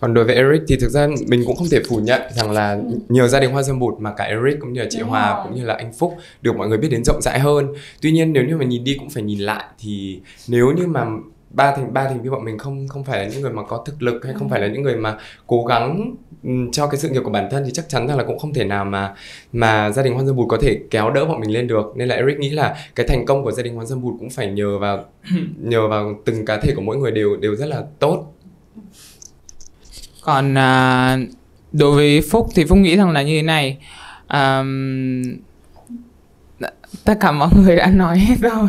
Còn 0.00 0.14
đối 0.14 0.24
với 0.24 0.34
Eric 0.34 0.62
thì 0.68 0.76
thực 0.76 0.88
ra 0.88 1.08
mình 1.28 1.42
cũng 1.46 1.56
không 1.56 1.68
thể 1.70 1.80
phủ 1.88 1.96
nhận 1.96 2.20
rằng 2.34 2.50
là 2.50 2.78
nhiều 3.08 3.28
gia 3.28 3.40
đình 3.40 3.50
hoa 3.50 3.62
dâm 3.62 3.78
bụt 3.78 4.00
mà 4.00 4.12
cả 4.16 4.24
Eric 4.24 4.60
cũng 4.60 4.72
như 4.72 4.80
là 4.80 4.86
chị 4.90 4.98
Đúng 5.00 5.08
Hòa 5.08 5.34
rồi. 5.36 5.44
cũng 5.46 5.56
như 5.56 5.64
là 5.64 5.74
anh 5.74 5.92
Phúc 5.92 6.16
được 6.42 6.56
mọi 6.56 6.68
người 6.68 6.78
biết 6.78 6.88
đến 6.90 7.04
rộng 7.04 7.22
rãi 7.22 7.38
hơn. 7.38 7.68
Tuy 8.02 8.12
nhiên 8.12 8.32
nếu 8.32 8.44
như 8.44 8.56
mà 8.56 8.64
nhìn 8.64 8.84
đi 8.84 8.96
cũng 8.98 9.10
phải 9.10 9.22
nhìn 9.22 9.38
lại 9.38 9.64
thì 9.78 10.20
nếu 10.48 10.70
như 10.76 10.86
mà 10.86 11.06
ba 11.50 11.76
thành 11.76 11.92
ba 11.92 12.04
thành 12.04 12.22
viên 12.22 12.32
bọn 12.32 12.44
mình 12.44 12.58
không 12.58 12.88
không 12.88 13.04
phải 13.04 13.18
là 13.24 13.28
những 13.32 13.42
người 13.42 13.52
mà 13.52 13.62
có 13.62 13.84
thực 13.86 14.02
lực 14.02 14.24
hay 14.24 14.34
không 14.34 14.48
phải 14.48 14.60
là 14.60 14.66
những 14.66 14.82
người 14.82 14.96
mà 14.96 15.18
cố 15.46 15.64
gắng 15.64 16.14
ừm, 16.42 16.70
cho 16.70 16.86
cái 16.86 17.00
sự 17.00 17.08
nghiệp 17.08 17.20
của 17.24 17.30
bản 17.30 17.48
thân 17.50 17.62
thì 17.66 17.70
chắc 17.72 17.88
chắn 17.88 18.08
rằng 18.08 18.18
là 18.18 18.24
cũng 18.24 18.38
không 18.38 18.54
thể 18.54 18.64
nào 18.64 18.84
mà 18.84 19.14
mà 19.52 19.90
gia 19.90 20.02
đình 20.02 20.14
Hoan 20.14 20.26
Dâm 20.26 20.36
Bụt 20.36 20.48
có 20.48 20.58
thể 20.60 20.80
kéo 20.90 21.10
đỡ 21.10 21.24
bọn 21.24 21.40
mình 21.40 21.50
lên 21.50 21.66
được 21.66 21.92
nên 21.96 22.08
là 22.08 22.14
Eric 22.14 22.38
nghĩ 22.38 22.50
là 22.50 22.76
cái 22.94 23.06
thành 23.08 23.26
công 23.26 23.44
của 23.44 23.52
gia 23.52 23.62
đình 23.62 23.74
Hoan 23.74 23.86
Dâm 23.86 24.02
Bụt 24.02 24.14
cũng 24.18 24.30
phải 24.30 24.46
nhờ 24.46 24.78
vào 24.78 25.04
nhờ 25.58 25.88
vào 25.88 26.20
từng 26.24 26.44
cá 26.44 26.60
thể 26.60 26.72
của 26.76 26.82
mỗi 26.82 26.96
người 26.96 27.10
đều 27.10 27.36
đều 27.36 27.56
rất 27.56 27.66
là 27.66 27.82
tốt 27.98 28.32
còn 30.26 30.58
à, 30.58 31.18
đối 31.72 31.92
với 31.92 32.20
phúc 32.30 32.48
thì 32.54 32.64
phúc 32.64 32.78
nghĩ 32.78 32.96
rằng 32.96 33.10
là 33.10 33.22
như 33.22 33.36
thế 33.36 33.42
này. 33.42 33.78
Àm, 34.26 35.22
tất 37.04 37.14
cả 37.20 37.32
mọi 37.32 37.48
người 37.56 37.76
đã 37.76 37.86
nói 37.86 38.18
hết 38.18 38.34
rồi. 38.40 38.68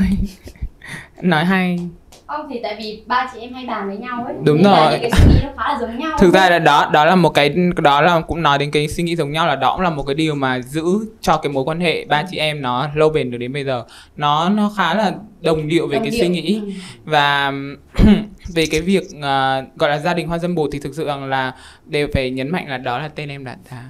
Nói 1.21 1.45
hay. 1.45 1.79
Không 2.27 2.47
thì 2.49 2.59
tại 2.63 2.75
vì 2.79 3.03
ba 3.05 3.29
chị 3.33 3.39
em 3.39 3.53
hay 3.53 3.65
bàn 3.65 3.87
với 3.87 3.97
nhau 3.97 4.23
ấy. 4.25 4.35
Đúng 4.43 4.57
Nên 4.57 4.65
rồi. 4.65 4.97
cái 5.01 5.11
suy 5.11 5.25
nghĩ 5.33 5.39
nó 5.43 5.49
khá 5.57 5.73
là 5.73 5.77
giống 5.79 5.99
nhau. 5.99 6.17
Thực 6.19 6.33
ra 6.33 6.49
là 6.49 6.59
đó 6.59 6.89
đó 6.93 7.05
là 7.05 7.15
một 7.15 7.29
cái 7.29 7.55
đó 7.77 8.01
là 8.01 8.19
cũng 8.19 8.43
nói 8.43 8.57
đến 8.57 8.71
cái 8.71 8.87
suy 8.87 9.03
nghĩ 9.03 9.15
giống 9.15 9.31
nhau 9.31 9.47
là 9.47 9.55
đó 9.55 9.73
cũng 9.75 9.81
là 9.83 9.89
một 9.89 10.03
cái 10.03 10.15
điều 10.15 10.35
mà 10.35 10.59
giữ 10.59 10.83
cho 11.21 11.37
cái 11.37 11.51
mối 11.51 11.63
quan 11.63 11.79
hệ 11.79 12.05
ba 12.05 12.23
chị 12.31 12.37
em 12.37 12.61
nó 12.61 12.87
lâu 12.95 13.09
bền 13.09 13.31
được 13.31 13.37
đến 13.37 13.53
bây 13.53 13.63
giờ. 13.63 13.83
Nó 14.15 14.49
nó 14.49 14.71
khá 14.77 14.93
là 14.93 15.13
đồng 15.41 15.67
điệu 15.67 15.87
về 15.87 15.95
Đồng 15.95 16.03
cái 16.03 16.11
điệu. 16.11 16.19
suy 16.21 16.27
nghĩ. 16.27 16.61
Ừ. 16.65 16.71
và 17.05 17.51
về 18.47 18.65
cái 18.71 18.81
việc 18.81 19.03
à, 19.21 19.61
gọi 19.75 19.89
là 19.89 19.99
gia 19.99 20.13
đình 20.13 20.27
hoa 20.27 20.37
dâm 20.39 20.55
bột 20.55 20.69
thì 20.73 20.79
thực 20.79 20.95
sự 20.95 21.05
rằng 21.05 21.25
là 21.25 21.55
đều 21.85 22.07
phải 22.13 22.31
nhấn 22.31 22.49
mạnh 22.51 22.67
là 22.69 22.77
đó 22.77 22.99
là 22.99 23.07
tên 23.07 23.29
em 23.29 23.43
đặt 23.43 23.57
ra 23.71 23.83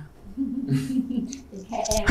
Kệ 1.72 1.78
em. 1.98 2.06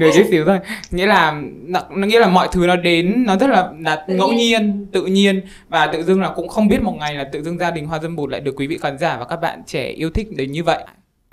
được 0.00 0.10
chút 0.16 0.22
xíu 0.30 0.44
thôi 0.44 0.58
nghĩa 0.90 1.06
là 1.06 1.42
nó, 1.66 1.80
nó 1.90 2.06
nghĩa 2.06 2.20
là 2.20 2.28
mọi 2.28 2.48
thứ 2.52 2.66
nó 2.66 2.76
đến 2.76 3.24
nó 3.26 3.36
rất 3.36 3.50
là 3.50 3.72
là 3.80 4.04
Tự 4.08 4.16
ngẫu 4.16 4.28
nhiên. 4.32 4.38
nhiên 4.38 4.86
tự 4.92 5.06
nhiên 5.06 5.40
và 5.68 5.86
tự 5.86 6.02
dưng 6.02 6.20
là 6.20 6.32
cũng 6.36 6.48
không 6.48 6.68
biết 6.68 6.82
một 6.82 6.96
ngày 6.98 7.14
là 7.14 7.24
tự 7.24 7.42
dưng 7.42 7.58
gia 7.58 7.70
đình 7.70 7.86
hoa 7.86 7.98
dâm 7.98 8.16
bụt 8.16 8.30
lại 8.30 8.40
được 8.40 8.54
quý 8.56 8.66
vị 8.66 8.78
khán 8.78 8.98
giả 8.98 9.16
và 9.18 9.24
các 9.24 9.36
bạn 9.36 9.62
trẻ 9.66 9.88
yêu 9.88 10.10
thích 10.10 10.28
đến 10.36 10.52
như 10.52 10.64
vậy 10.64 10.86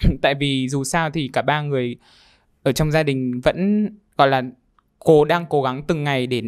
tại 0.22 0.36
vì 0.36 0.68
dù 0.70 0.84
sao 0.84 1.10
thì 1.10 1.30
cả 1.34 1.42
ba 1.42 1.62
người 1.62 1.96
ở 2.64 2.72
trong 2.72 2.92
gia 2.92 3.04
đình 3.04 3.42
vẫn 3.44 3.90
gọi 4.18 4.28
là 4.28 4.42
cố 5.00 5.26
đang 5.26 5.46
cố 5.50 5.62
gắng 5.62 5.84
từng 5.88 6.04
ngày 6.04 6.28
để 6.28 6.42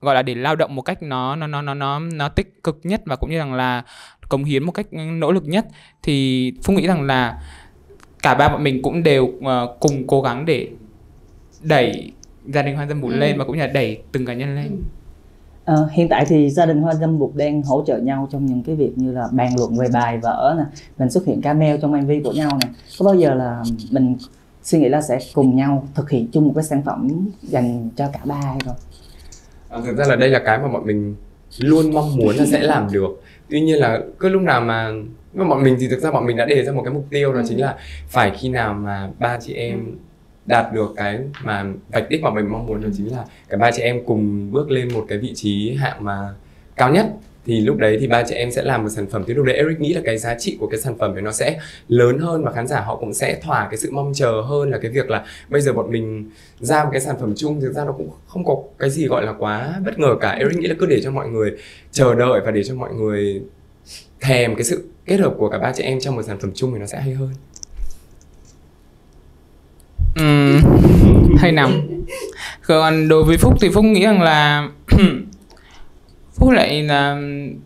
gọi 0.00 0.14
là 0.14 0.22
để 0.22 0.34
lao 0.34 0.56
động 0.56 0.74
một 0.74 0.82
cách 0.82 1.02
nó 1.02 1.36
nó 1.36 1.46
nó 1.46 1.62
nó 1.62 1.74
nó 1.74 1.98
nó 1.98 2.28
tích 2.28 2.64
cực 2.64 2.80
nhất 2.82 3.02
và 3.06 3.16
cũng 3.16 3.30
như 3.30 3.38
rằng 3.38 3.54
là 3.54 3.82
cống 4.28 4.44
hiến 4.44 4.64
một 4.64 4.72
cách 4.72 4.86
nỗ 4.92 5.32
lực 5.32 5.44
nhất 5.46 5.66
thì 6.02 6.52
phúc 6.64 6.76
nghĩ 6.76 6.86
rằng 6.86 7.02
là 7.02 7.42
cả 8.22 8.34
ba 8.34 8.48
bọn 8.48 8.64
mình 8.64 8.82
cũng 8.82 9.02
đều 9.02 9.30
ờ, 9.44 9.76
cùng 9.80 10.06
cố 10.06 10.22
gắng 10.22 10.44
để 10.44 10.68
đẩy 11.62 12.12
gia 12.46 12.62
đình 12.62 12.76
Hoa 12.76 12.86
Dâm 12.86 13.00
Bụt 13.00 13.12
Ừ. 13.12 13.16
lên 13.16 13.38
và 13.38 13.44
cũng 13.44 13.56
như 13.56 13.60
là 13.62 13.72
đẩy 13.72 14.02
từng 14.12 14.26
cá 14.26 14.34
nhân 14.34 14.56
lên. 14.56 14.82
Ờ, 15.64 15.88
hiện 15.92 16.08
tại 16.08 16.24
thì 16.28 16.50
gia 16.50 16.66
đình 16.66 16.82
Hoa 16.82 16.94
Dâm 16.94 17.18
Bụt 17.18 17.30
đang 17.34 17.62
hỗ 17.62 17.84
trợ 17.86 17.98
nhau 17.98 18.28
trong 18.32 18.46
những 18.46 18.62
cái 18.62 18.76
việc 18.76 18.92
như 18.96 19.12
là 19.12 19.28
bàn 19.32 19.52
luận 19.58 19.76
về 19.78 19.88
bài 19.92 20.18
vở 20.18 20.54
nè, 20.58 20.64
mình 20.98 21.10
xuất 21.10 21.26
hiện 21.26 21.40
cameo 21.42 21.76
trong 21.76 21.92
MV 21.92 22.10
của 22.24 22.32
nhau 22.32 22.58
nè. 22.62 22.68
Có 22.98 23.04
bao 23.04 23.14
giờ 23.14 23.34
là 23.34 23.62
mình 23.90 24.16
suy 24.62 24.78
nghĩ 24.78 24.88
là 24.88 25.02
sẽ 25.02 25.18
cùng 25.34 25.56
nhau 25.56 25.88
thực 25.94 26.10
hiện 26.10 26.28
chung 26.32 26.46
một 26.46 26.52
cái 26.54 26.64
sản 26.64 26.82
phẩm 26.82 27.28
dành 27.42 27.88
cho 27.96 28.08
cả 28.12 28.20
ba 28.24 28.34
hay 28.34 28.58
không? 28.64 28.76
Thực 29.84 29.96
ra 29.96 30.04
là 30.08 30.16
đây 30.16 30.28
là 30.28 30.38
cái 30.38 30.58
mà 30.58 30.68
bọn 30.68 30.86
mình 30.86 31.14
luôn 31.58 31.94
mong 31.94 32.16
muốn 32.16 32.36
là 32.36 32.46
sẽ 32.46 32.62
làm 32.62 32.88
được. 32.92 33.22
Tuy 33.50 33.60
nhiên 33.60 33.78
là 33.78 34.00
cứ 34.18 34.28
lúc 34.28 34.42
nào 34.42 34.60
mà 34.60 34.92
mà 35.34 35.44
bọn 35.44 35.62
mình 35.62 35.76
thì 35.80 35.88
thực 35.88 36.00
ra 36.00 36.10
bọn 36.10 36.26
mình 36.26 36.36
đã 36.36 36.44
đề 36.44 36.64
ra 36.64 36.72
một 36.72 36.82
cái 36.84 36.94
mục 36.94 37.06
tiêu 37.10 37.32
đó 37.32 37.40
chính 37.48 37.60
là 37.60 37.76
phải 38.08 38.32
khi 38.38 38.48
nào 38.48 38.74
mà 38.74 39.10
ba 39.18 39.38
chị 39.40 39.54
em 39.54 39.96
đạt 40.46 40.72
được 40.72 40.92
cái 40.96 41.18
mà 41.44 41.64
vạch 41.88 42.08
đích 42.08 42.22
mà 42.22 42.30
mình 42.30 42.52
mong 42.52 42.66
muốn 42.66 42.82
đó 42.82 42.88
chính 42.96 43.12
là 43.12 43.24
cả 43.48 43.56
ba 43.56 43.70
chị 43.70 43.82
em 43.82 44.04
cùng 44.06 44.52
bước 44.52 44.70
lên 44.70 44.94
một 44.94 45.06
cái 45.08 45.18
vị 45.18 45.32
trí 45.34 45.74
hạng 45.74 46.04
mà 46.04 46.28
cao 46.76 46.92
nhất 46.92 47.06
thì 47.50 47.60
lúc 47.60 47.76
đấy 47.76 47.96
thì 48.00 48.06
ba 48.06 48.22
chị 48.22 48.34
em 48.34 48.50
sẽ 48.50 48.62
làm 48.62 48.82
một 48.82 48.88
sản 48.88 49.06
phẩm. 49.10 49.24
Thì 49.26 49.34
lúc 49.34 49.46
đấy 49.46 49.56
Eric 49.56 49.80
nghĩ 49.80 49.94
là 49.94 50.00
cái 50.04 50.18
giá 50.18 50.34
trị 50.38 50.56
của 50.60 50.66
cái 50.66 50.80
sản 50.80 50.98
phẩm 50.98 51.14
đấy 51.14 51.22
nó 51.22 51.32
sẽ 51.32 51.58
lớn 51.88 52.18
hơn 52.18 52.44
và 52.44 52.52
khán 52.52 52.66
giả 52.66 52.80
họ 52.80 52.96
cũng 52.96 53.14
sẽ 53.14 53.40
thỏa 53.42 53.68
cái 53.70 53.76
sự 53.76 53.90
mong 53.92 54.12
chờ 54.14 54.40
hơn 54.40 54.70
là 54.70 54.78
cái 54.78 54.90
việc 54.90 55.10
là 55.10 55.24
bây 55.48 55.60
giờ 55.60 55.72
bọn 55.72 55.90
mình 55.90 56.30
ra 56.60 56.84
một 56.84 56.90
cái 56.92 57.00
sản 57.00 57.16
phẩm 57.20 57.32
chung. 57.36 57.60
Thực 57.60 57.72
ra 57.72 57.84
nó 57.84 57.92
cũng 57.92 58.10
không 58.26 58.44
có 58.44 58.56
cái 58.78 58.90
gì 58.90 59.06
gọi 59.06 59.24
là 59.24 59.32
quá 59.38 59.80
bất 59.84 59.98
ngờ 59.98 60.16
cả. 60.20 60.30
Eric 60.30 60.58
nghĩ 60.58 60.66
là 60.66 60.74
cứ 60.78 60.86
để 60.86 61.00
cho 61.02 61.10
mọi 61.10 61.28
người 61.28 61.52
chờ 61.92 62.14
đợi 62.14 62.40
và 62.44 62.50
để 62.50 62.64
cho 62.64 62.74
mọi 62.74 62.94
người 62.94 63.42
thèm 64.20 64.54
cái 64.54 64.64
sự 64.64 64.84
kết 65.06 65.20
hợp 65.20 65.34
của 65.38 65.48
cả 65.48 65.58
ba 65.58 65.72
chị 65.72 65.82
em 65.82 66.00
trong 66.00 66.16
một 66.16 66.22
sản 66.22 66.38
phẩm 66.40 66.50
chung 66.54 66.72
thì 66.72 66.78
nó 66.78 66.86
sẽ 66.86 67.00
hay 67.00 67.14
hơn. 67.14 67.30
Hay 71.38 71.52
nằm. 71.52 71.80
Còn 72.66 73.08
đối 73.08 73.24
với 73.24 73.36
phúc 73.36 73.54
thì 73.60 73.68
phúc 73.68 73.84
nghĩ 73.84 74.02
rằng 74.04 74.22
là 74.22 74.68
phúc 76.38 76.50
lại 76.50 76.82
là 76.82 77.16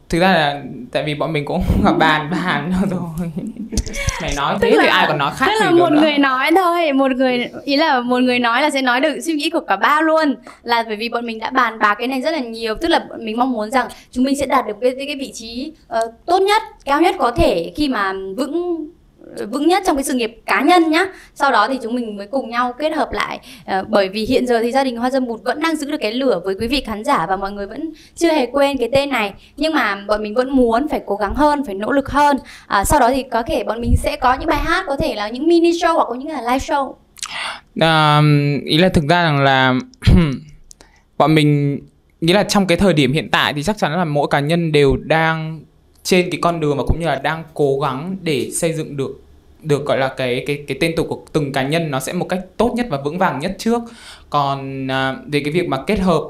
thực 0.09 0.19
ra 0.21 0.33
là 0.33 0.63
tại 0.93 1.03
vì 1.07 1.15
bọn 1.15 1.33
mình 1.33 1.45
cũng 1.45 1.63
gặp 1.85 1.93
bàn 1.99 2.31
bàn 2.31 2.73
rồi 2.91 3.01
mày 4.23 4.33
nói 4.37 4.57
thế 4.61 4.71
Tức 4.71 4.79
thì 4.81 4.87
là- 4.87 4.93
ai 4.93 5.07
còn 5.09 5.19
nói 5.19 5.33
khác 5.37 5.47
Tức 5.47 5.65
là 5.65 5.71
một 5.71 5.91
nữa. 5.93 6.01
người 6.01 6.19
nói 6.19 6.51
thôi, 6.57 6.93
một 6.93 7.11
người 7.11 7.47
ý 7.65 7.77
là 7.77 8.01
một 8.01 8.19
người 8.19 8.39
nói 8.39 8.63
là 8.63 8.71
sẽ 8.71 8.83
nói 8.83 9.01
được 9.01 9.21
suy 9.21 9.33
nghĩ 9.35 9.51
của 9.51 9.61
cả 9.61 9.77
ba 9.77 10.01
luôn. 10.01 10.35
Là 10.63 10.85
bởi 10.87 10.97
vì 10.97 11.09
bọn 11.09 11.27
mình 11.27 11.39
đã 11.39 11.51
bàn 11.51 11.79
bạc 11.79 11.95
cái 11.99 12.09
này 12.09 12.23
rất 12.23 12.31
là 12.31 12.39
nhiều, 12.39 12.75
tức 12.75 12.89
là 12.89 12.99
bọn 13.11 13.25
mình 13.25 13.37
mong 13.39 13.53
muốn 13.53 13.71
rằng 13.71 13.87
chúng 14.11 14.25
mình 14.25 14.37
sẽ 14.37 14.47
đạt 14.47 14.67
được 14.67 14.77
cái 14.81 14.95
cái, 15.07 15.17
vị 15.17 15.31
trí 15.35 15.73
ờ, 15.89 16.01
tốt 16.27 16.39
nhất, 16.43 16.63
cao 16.85 17.01
nhất 17.01 17.15
có 17.19 17.31
thể 17.31 17.73
khi 17.77 17.89
mà 17.89 18.13
vững 18.37 18.87
Ờ, 19.39 19.47
vững 19.47 19.69
nhất 19.69 19.83
trong 19.87 19.97
cái 19.97 20.05
sự 20.05 20.15
nghiệp 20.15 20.41
cá 20.47 20.63
nhân 20.63 20.91
nhá. 20.91 21.07
Sau 21.35 21.51
đó 21.51 21.69
thì 21.69 21.79
chúng 21.83 21.95
mình 21.95 22.17
mới 22.17 22.27
cùng 22.27 22.51
nhau 22.51 22.73
kết 22.79 22.95
hợp 22.95 23.13
lại 23.13 23.41
à, 23.65 23.83
bởi 23.89 24.09
vì 24.09 24.27
hiện 24.27 24.47
giờ 24.47 24.63
thì 24.63 24.73
gia 24.73 24.85
đình 24.85 24.97
hoa 24.97 25.11
dâm 25.11 25.27
bụt 25.27 25.41
vẫn 25.45 25.61
đang 25.61 25.77
giữ 25.77 25.91
được 25.91 25.99
cái 26.01 26.13
lửa 26.13 26.41
với 26.45 26.55
quý 26.61 26.67
vị 26.67 26.83
khán 26.87 27.05
giả 27.05 27.27
và 27.27 27.37
mọi 27.37 27.53
người 27.53 27.67
vẫn 27.67 27.93
chưa 28.17 28.33
hề 28.33 28.47
quên 28.47 28.79
cái 28.79 28.89
tên 28.93 29.11
này. 29.11 29.33
Nhưng 29.57 29.75
mà 29.75 29.97
bọn 30.07 30.23
mình 30.23 30.35
vẫn 30.35 30.57
muốn 30.57 30.89
phải 30.89 31.01
cố 31.07 31.17
gắng 31.17 31.35
hơn 31.35 31.65
phải 31.65 31.75
nỗ 31.75 31.93
lực 31.93 32.09
hơn. 32.09 32.37
À, 32.67 32.85
sau 32.85 33.01
đó 33.01 33.11
thì 33.15 33.23
có 33.23 33.43
thể 33.43 33.65
bọn 33.65 33.81
mình 33.81 33.95
sẽ 33.97 34.17
có 34.17 34.35
những 34.35 34.49
bài 34.49 34.61
hát 34.65 34.85
có 34.87 34.97
thể 34.97 35.15
là 35.15 35.29
những 35.29 35.49
mini 35.49 35.71
show 35.71 35.95
hoặc 35.95 36.07
có 36.09 36.15
những 36.15 36.29
là 36.29 36.41
live 36.41 36.59
show. 36.59 36.95
À, 37.81 38.23
ý 38.67 38.79
là 38.79 38.89
thực 38.89 39.05
ra 39.09 39.23
rằng 39.23 39.41
là 39.41 39.75
bọn 41.19 41.35
mình 41.35 41.81
nghĩa 42.21 42.35
là 42.35 42.43
trong 42.43 42.67
cái 42.67 42.79
thời 42.79 42.93
điểm 42.93 43.13
hiện 43.13 43.29
tại 43.31 43.53
thì 43.53 43.63
chắc 43.63 43.79
chắn 43.79 43.93
là 43.93 44.05
mỗi 44.05 44.29
cá 44.31 44.41
nhân 44.41 44.73
đều 44.73 44.97
đang 44.97 45.61
trên 46.03 46.31
cái 46.31 46.39
con 46.43 46.61
đường 46.61 46.77
và 46.77 46.85
cũng 46.87 47.01
như 47.01 47.07
là 47.07 47.17
đang 47.17 47.45
cố 47.55 47.79
gắng 47.81 48.17
để 48.23 48.51
xây 48.51 48.73
dựng 48.73 48.97
được 48.97 49.24
được 49.65 49.87
gọi 49.87 49.99
là 49.99 50.09
cái 50.09 50.45
cái 50.47 50.65
cái 50.67 50.79
tên 50.81 50.93
tuổi 50.97 51.07
của 51.07 51.25
từng 51.33 51.53
cá 51.53 51.63
nhân 51.63 51.91
nó 51.91 52.01
sẽ 52.01 52.13
một 52.13 52.27
cách 52.29 52.41
tốt 52.57 52.73
nhất 52.77 52.87
và 52.91 52.99
vững 53.05 53.19
vàng 53.19 53.39
nhất 53.39 53.55
trước. 53.59 53.83
Còn 54.31 54.91
à, 54.91 55.17
về 55.27 55.41
cái 55.45 55.53
việc 55.53 55.69
mà 55.69 55.83
kết 55.87 55.99
hợp 55.99 56.23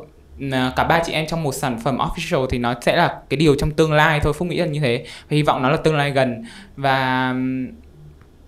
à, 0.52 0.72
cả 0.76 0.84
ba 0.84 1.02
chị 1.06 1.12
em 1.12 1.26
trong 1.26 1.42
một 1.42 1.52
sản 1.52 1.78
phẩm 1.84 1.98
official 1.98 2.46
thì 2.46 2.58
nó 2.58 2.74
sẽ 2.82 2.96
là 2.96 3.20
cái 3.30 3.36
điều 3.36 3.54
trong 3.54 3.70
tương 3.70 3.92
lai 3.92 4.20
thôi 4.22 4.32
phúc 4.32 4.48
nghĩ 4.48 4.56
là 4.56 4.66
như 4.66 4.80
thế. 4.80 5.04
Và 5.06 5.36
hy 5.36 5.42
vọng 5.42 5.62
nó 5.62 5.70
là 5.70 5.76
tương 5.76 5.96
lai 5.96 6.10
gần. 6.10 6.44
Và 6.76 7.34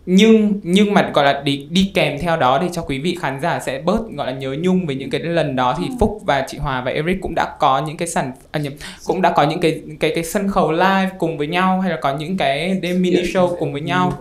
nhưng 0.06 0.60
nhưng 0.62 0.94
mà 0.94 1.10
gọi 1.14 1.24
là 1.24 1.42
đi 1.42 1.66
đi 1.70 1.90
kèm 1.94 2.18
theo 2.18 2.36
đó 2.36 2.58
để 2.62 2.68
cho 2.72 2.82
quý 2.82 2.98
vị 2.98 3.16
khán 3.20 3.40
giả 3.40 3.60
sẽ 3.60 3.78
bớt 3.78 4.00
gọi 4.16 4.26
là 4.26 4.32
nhớ 4.38 4.56
nhung 4.60 4.86
về 4.86 4.94
những 4.94 5.10
cái 5.10 5.20
lần 5.20 5.56
đó 5.56 5.76
thì 5.78 5.86
Phúc 6.00 6.20
và 6.26 6.44
chị 6.48 6.58
Hòa 6.58 6.80
và 6.80 6.90
Eric 6.90 7.16
cũng 7.22 7.34
đã 7.34 7.56
có 7.58 7.82
những 7.86 7.96
cái 7.96 8.08
sản 8.08 8.32
à, 8.50 8.60
nhầm, 8.60 8.72
cũng 9.06 9.22
đã 9.22 9.32
có 9.32 9.42
những 9.42 9.60
cái 9.60 9.82
cái 10.00 10.12
cái 10.14 10.24
sân 10.24 10.48
khấu 10.48 10.72
live 10.72 11.10
cùng 11.18 11.38
với 11.38 11.46
nhau 11.46 11.80
hay 11.80 11.90
là 11.90 11.98
có 12.00 12.16
những 12.16 12.36
cái 12.36 12.78
đêm 12.82 13.02
mini 13.02 13.22
show 13.22 13.56
cùng 13.56 13.72
với 13.72 13.80
nhau 13.80 14.12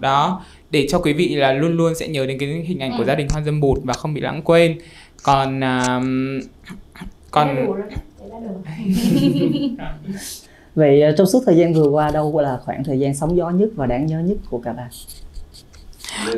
đó. 0.00 0.44
Để 0.70 0.86
cho 0.90 0.98
quý 0.98 1.12
vị 1.12 1.34
là 1.34 1.52
luôn 1.52 1.76
luôn 1.76 1.94
sẽ 1.94 2.08
nhớ 2.08 2.26
đến 2.26 2.38
cái 2.38 2.48
hình 2.48 2.78
ảnh 2.78 2.94
của 2.98 3.04
gia 3.04 3.14
đình 3.14 3.26
Hoa 3.30 3.42
Dâm 3.42 3.60
Bụt 3.60 3.78
và 3.84 3.94
không 3.94 4.14
bị 4.14 4.20
lãng 4.20 4.42
quên. 4.42 4.78
Còn 5.22 5.64
à, 5.64 6.00
còn 7.30 7.56
Vậy 10.74 11.02
ờ, 11.02 11.14
trong 11.18 11.26
suốt 11.26 11.42
thời 11.46 11.56
gian 11.56 11.74
vừa 11.74 11.88
qua 11.88 12.10
đâu 12.10 12.40
là 12.40 12.58
khoảng 12.64 12.84
thời 12.84 12.98
gian 12.98 13.14
sóng 13.14 13.36
gió 13.36 13.50
nhất 13.50 13.68
và 13.74 13.86
đáng 13.86 14.06
nhớ 14.06 14.20
nhất 14.20 14.36
của 14.50 14.58
cả 14.58 14.72
ba? 14.72 14.88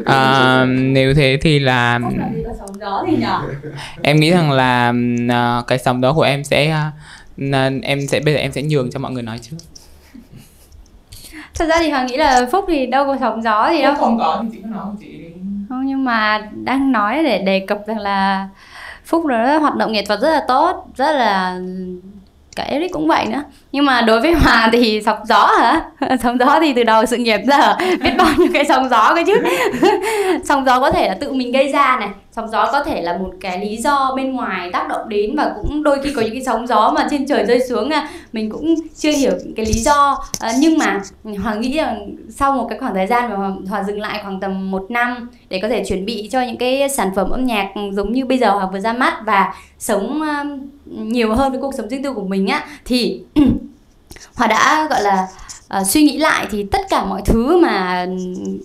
à, 0.05 0.65
nếu 0.65 1.15
thế 1.15 1.39
thì 1.41 1.59
là 1.59 1.99
em 4.03 4.21
nghĩ 4.21 4.31
rằng 4.31 4.51
là 4.51 4.93
à, 5.29 5.63
cái 5.67 5.79
sóng 5.79 6.01
đó 6.01 6.13
của 6.13 6.23
em 6.23 6.45
sẽ 6.45 6.71
à, 6.71 6.93
em 7.83 8.07
sẽ 8.07 8.21
bây 8.21 8.35
giờ 8.35 8.41
em 8.41 8.53
sẽ 8.53 8.63
nhường 8.63 8.91
cho 8.91 9.01
mọi 9.01 9.13
người 9.13 9.23
nói 9.23 9.39
trước 9.39 9.57
thật 11.55 11.67
ra 11.67 11.77
thì 11.79 11.91
hoàng 11.91 12.07
nghĩ 12.07 12.17
là 12.17 12.47
phúc 12.53 12.65
thì 12.69 12.87
đâu 12.87 13.07
có 13.07 13.17
sóng 13.21 13.43
gió 13.43 13.71
gì 13.71 13.83
đâu. 13.83 13.95
không 13.95 14.19
có 14.19 14.41
thì 14.43 14.49
chị 14.53 14.59
cứ 14.63 14.69
nói 14.69 14.85
của 14.85 14.97
chị 15.01 15.07
không 15.69 15.87
nhưng 15.87 16.05
mà 16.05 16.49
đang 16.53 16.93
nói 16.93 17.23
để 17.25 17.39
đề 17.39 17.65
cập 17.69 17.79
rằng 17.87 17.99
là 17.99 18.49
phúc 19.05 19.25
nó 19.27 19.59
hoạt 19.59 19.77
động 19.77 19.93
nghệ 19.93 20.05
thuật 20.05 20.21
rất 20.21 20.31
là 20.31 20.45
tốt 20.49 20.87
rất 20.97 21.13
là 21.13 21.59
cả 22.57 22.63
Eric 22.63 22.93
cũng 22.93 23.09
vậy 23.09 23.27
nữa. 23.27 23.43
Nhưng 23.73 23.87
mà 23.87 24.03
đối 24.03 24.21
với 24.21 24.33
Hòa 24.33 24.69
thì 24.73 25.03
sóng 25.05 25.19
gió 25.27 25.47
hả? 25.47 25.83
Sóng 26.23 26.39
gió 26.39 26.61
thì 26.61 26.73
từ 26.73 26.85
đầu 26.85 27.07
sự 27.07 27.17
nghiệp 27.17 27.41
giờ 27.47 27.77
biết 28.01 28.11
bao 28.19 28.29
nhiêu 28.39 28.49
cái 28.55 28.65
sóng 28.69 28.89
gió 28.89 29.15
cái 29.15 29.25
chứ. 29.27 29.43
Sóng 30.45 30.65
gió 30.65 30.81
có 30.81 30.91
thể 30.91 31.09
là 31.09 31.15
tự 31.21 31.33
mình 31.33 31.53
gây 31.53 31.73
ra 31.73 31.97
này 32.01 32.09
sóng 32.41 32.51
gió 32.51 32.73
có 32.73 32.85
thể 32.85 33.03
là 33.03 33.19
một 33.19 33.31
cái 33.41 33.67
lý 33.67 33.77
do 33.77 34.13
bên 34.17 34.33
ngoài 34.33 34.71
tác 34.73 34.89
động 34.89 35.09
đến 35.09 35.37
và 35.37 35.53
cũng 35.57 35.83
đôi 35.83 35.99
khi 36.03 36.13
có 36.13 36.23
những 36.23 36.33
cái 36.33 36.43
sóng 36.47 36.67
gió 36.67 36.93
mà 36.97 37.07
trên 37.11 37.27
trời 37.27 37.45
rơi 37.45 37.61
xuống 37.69 37.91
à, 37.91 38.09
mình 38.33 38.51
cũng 38.51 38.75
chưa 38.97 39.11
hiểu 39.11 39.33
cái 39.57 39.67
lý 39.67 39.73
do. 39.73 40.25
À, 40.41 40.53
nhưng 40.59 40.79
mà 40.79 41.01
Hòa 41.43 41.55
nghĩ 41.55 41.73
rằng 41.73 42.17
sau 42.31 42.53
một 42.53 42.67
cái 42.69 42.79
khoảng 42.79 42.95
thời 42.95 43.07
gian 43.07 43.31
mà 43.31 43.37
Hòa, 43.37 43.53
Hòa 43.69 43.83
dừng 43.83 44.01
lại 44.01 44.21
khoảng 44.23 44.41
tầm 44.41 44.71
một 44.71 44.87
năm 44.89 45.29
để 45.49 45.59
có 45.63 45.69
thể 45.69 45.85
chuẩn 45.85 46.05
bị 46.05 46.29
cho 46.33 46.41
những 46.43 46.57
cái 46.57 46.89
sản 46.89 47.11
phẩm 47.17 47.31
âm 47.31 47.45
nhạc 47.45 47.69
giống 47.93 48.13
như 48.13 48.25
bây 48.25 48.39
giờ 48.39 48.51
Hòa 48.51 48.67
vừa 48.73 48.81
ra 48.81 48.93
mắt 48.93 49.15
và 49.27 49.55
sống 49.79 50.23
nhiều 50.87 51.35
hơn 51.35 51.53
với 51.53 51.61
cuộc 51.61 51.75
sống 51.75 51.89
riêng 51.89 52.03
tư 52.03 52.13
của 52.13 52.25
mình 52.25 52.47
á 52.47 52.67
thì 52.85 53.23
Hòa 54.35 54.47
đã 54.47 54.87
gọi 54.91 55.03
là 55.03 55.27
uh, 55.79 55.87
suy 55.87 56.03
nghĩ 56.03 56.19
lại 56.19 56.47
thì 56.51 56.67
tất 56.71 56.81
cả 56.91 57.05
mọi 57.05 57.23
thứ 57.25 57.57
mà 57.57 58.07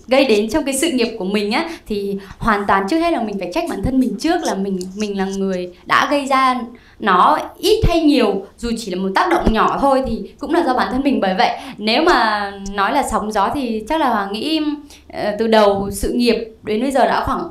gây 0.06 0.24
đến 0.24 0.50
trong 0.50 0.64
cái 0.64 0.74
sự 0.74 0.90
nghiệp 0.90 1.16
của 1.18 1.24
mình 1.24 1.52
á 1.52 1.64
thì 1.86 2.16
hoàn 2.38 2.64
toàn 2.68 2.86
trước 2.90 2.98
hết 2.98 3.10
là 3.10 3.22
mình 3.22 3.38
phải 3.38 3.50
trách 3.54 3.64
bản 3.70 3.82
thân 3.82 4.00
mình 4.00 4.16
trước 4.20 4.42
là 4.42 4.54
mình 4.54 4.78
mình 4.96 5.18
là 5.18 5.24
người 5.24 5.72
đã 5.86 6.08
gây 6.10 6.26
ra 6.26 6.60
nó 6.98 7.38
ít 7.58 7.80
hay 7.88 8.00
nhiều 8.00 8.46
dù 8.58 8.70
chỉ 8.78 8.94
là 8.94 9.02
một 9.02 9.08
tác 9.14 9.30
động 9.30 9.52
nhỏ 9.52 9.78
thôi 9.80 10.02
thì 10.06 10.30
cũng 10.38 10.54
là 10.54 10.62
do 10.64 10.74
bản 10.74 10.88
thân 10.92 11.00
mình. 11.04 11.20
Bởi 11.20 11.34
vậy 11.34 11.50
nếu 11.78 12.02
mà 12.02 12.52
nói 12.74 12.92
là 12.92 13.02
sóng 13.10 13.32
gió 13.32 13.50
thì 13.54 13.84
chắc 13.88 14.00
là 14.00 14.08
Hoàng 14.08 14.32
nghĩ 14.32 14.60
ờ, 15.12 15.36
từ 15.38 15.46
đầu 15.46 15.90
sự 15.92 16.12
nghiệp 16.12 16.36
đến 16.62 16.80
bây 16.80 16.90
giờ 16.90 17.06
đã 17.06 17.24
khoảng 17.24 17.50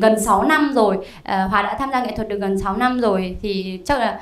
gần 0.00 0.20
6 0.20 0.42
năm 0.42 0.72
rồi. 0.74 0.96
Ờ, 1.24 1.46
Hòa 1.46 1.62
đã 1.62 1.76
tham 1.78 1.90
gia 1.92 2.04
nghệ 2.04 2.12
thuật 2.16 2.28
được 2.28 2.38
gần 2.40 2.58
6 2.58 2.76
năm 2.76 3.00
rồi 3.00 3.36
thì 3.42 3.80
chắc 3.84 3.98
là 3.98 4.20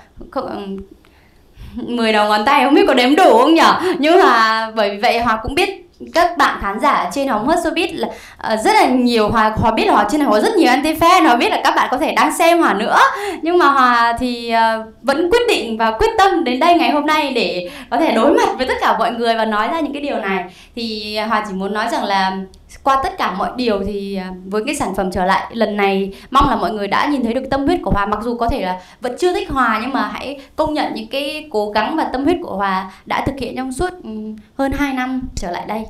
10 1.77 2.13
đầu 2.13 2.29
ngón 2.29 2.45
tay 2.45 2.65
không 2.65 2.75
biết 2.75 2.85
có 2.87 2.95
đếm 2.95 3.17
đủ 3.17 3.39
không 3.39 3.55
nhở? 3.55 3.75
Nhưng 3.99 4.19
mà 4.23 4.71
bởi 4.75 4.91
vì 4.91 4.97
vậy 4.97 5.19
Hòa 5.19 5.39
cũng 5.43 5.55
biết 5.55 5.85
các 6.15 6.37
bạn 6.39 6.59
khán 6.61 6.81
giả 6.81 7.11
trên 7.13 7.29
hóng 7.29 7.49
hớt 7.49 7.59
showbiz 7.59 7.89
là 7.93 8.09
uh, 8.55 8.61
rất 8.65 8.73
là 8.75 8.87
nhiều 8.87 9.29
hòa 9.29 9.53
hòa 9.57 9.71
biết 9.71 9.85
là 9.87 9.95
hòa 9.95 10.07
trên 10.11 10.21
này 10.21 10.29
có 10.31 10.41
rất 10.41 10.57
nhiều 10.57 10.69
anti 10.69 10.93
fan 10.93 11.23
hòa 11.23 11.37
biết 11.37 11.51
là 11.51 11.61
các 11.65 11.75
bạn 11.77 11.89
có 11.91 11.99
thể 11.99 12.13
đang 12.13 12.33
xem 12.33 12.59
hòa 12.59 12.75
nữa. 12.75 12.99
Nhưng 13.43 13.59
mà 13.59 13.67
hòa 13.67 14.17
thì 14.19 14.55
uh, 14.55 14.87
vẫn 15.03 15.31
quyết 15.31 15.43
định 15.49 15.79
và 15.79 15.91
quyết 15.91 16.11
tâm 16.19 16.45
đến 16.45 16.61
đây 16.61 16.75
ngày 16.75 16.91
hôm 16.91 17.07
nay 17.07 17.33
để 17.35 17.71
có 17.91 17.97
thể 17.97 18.13
đối 18.13 18.35
mặt 18.35 18.49
với 18.59 18.67
tất 18.67 18.75
cả 18.81 18.99
mọi 18.99 19.13
người 19.13 19.35
và 19.35 19.45
nói 19.45 19.69
ra 19.69 19.81
những 19.81 19.93
cái 19.93 20.03
điều 20.03 20.17
này. 20.17 20.45
Thì 20.77 21.19
hòa 21.29 21.45
chỉ 21.49 21.55
muốn 21.55 21.73
nói 21.73 21.87
rằng 21.93 22.05
là 22.05 22.33
qua 22.83 23.01
tất 23.05 23.19
cả 23.19 23.35
mọi 23.35 23.51
điều 23.57 23.85
thì 23.85 24.15
à, 24.15 24.33
với 24.45 24.63
cái 24.67 24.75
sản 24.75 24.95
phẩm 24.97 25.11
trở 25.11 25.25
lại 25.25 25.51
lần 25.55 25.77
này 25.77 26.13
mong 26.31 26.51
là 26.51 26.57
mọi 26.57 26.73
người 26.73 26.89
đã 26.89 27.09
nhìn 27.11 27.23
thấy 27.23 27.35
được 27.35 27.45
tâm 27.51 27.67
huyết 27.67 27.79
của 27.83 27.91
Hòa 27.91 28.07
mặc 28.07 28.21
dù 28.23 28.37
có 28.37 28.49
thể 28.49 28.61
là 28.61 28.81
vẫn 29.01 29.17
chưa 29.19 29.35
thích 29.35 29.51
Hòa 29.51 29.79
nhưng 29.83 29.93
mà 29.93 30.09
hãy 30.13 30.41
công 30.57 30.75
nhận 30.75 30.95
những 30.95 31.09
cái 31.09 31.49
cố 31.51 31.71
gắng 31.71 31.97
và 31.97 32.11
tâm 32.13 32.25
huyết 32.25 32.37
của 32.43 32.57
Hòa 32.57 32.93
đã 33.07 33.25
thực 33.27 33.35
hiện 33.39 33.57
trong 33.57 33.73
suốt 33.73 33.91
ừ, 34.05 34.11
hơn 34.59 34.73
2 34.73 34.93
năm 34.95 35.23
trở 35.35 35.51
lại 35.51 35.65
đây. 35.69 35.85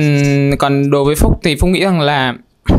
Uhm, 0.00 0.56
còn 0.58 0.90
đối 0.90 1.04
với 1.04 1.14
Phúc 1.14 1.40
thì 1.42 1.56
Phúc 1.56 1.70
nghĩ 1.70 1.80
rằng 1.80 2.00
là 2.00 2.34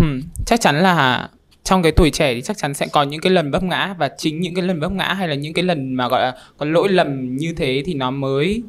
chắc 0.45 0.62
chắn 0.62 0.80
là 0.84 1.30
trong 1.64 1.84
cái 1.84 1.91
tuổi 1.91 2.10
trẻ 2.10 2.34
thì 2.34 2.41
chắc 2.41 2.58
chắn 2.58 2.74
sẽ 2.74 2.88
có 2.91 3.03
những 3.03 3.22
cái 3.22 3.32
lần 3.32 3.51
vấp 3.51 3.64
ngã 3.64 3.95
và 3.97 4.10
chính 4.18 4.39
những 4.39 4.56
cái 4.56 4.66
lần 4.66 4.80
vấp 4.80 4.91
ngã 4.91 5.14
hay 5.14 5.28
là 5.28 5.36
những 5.36 5.53
cái 5.53 5.64
lần 5.64 5.93
mà 5.93 6.08
gọi 6.08 6.22
là 6.22 6.34
có 6.58 6.66
lỗi 6.66 6.89
lầm 6.89 7.36
như 7.36 7.53
thế 7.58 7.84
thì 7.86 7.93
nó 7.93 8.12
mới 8.12 8.64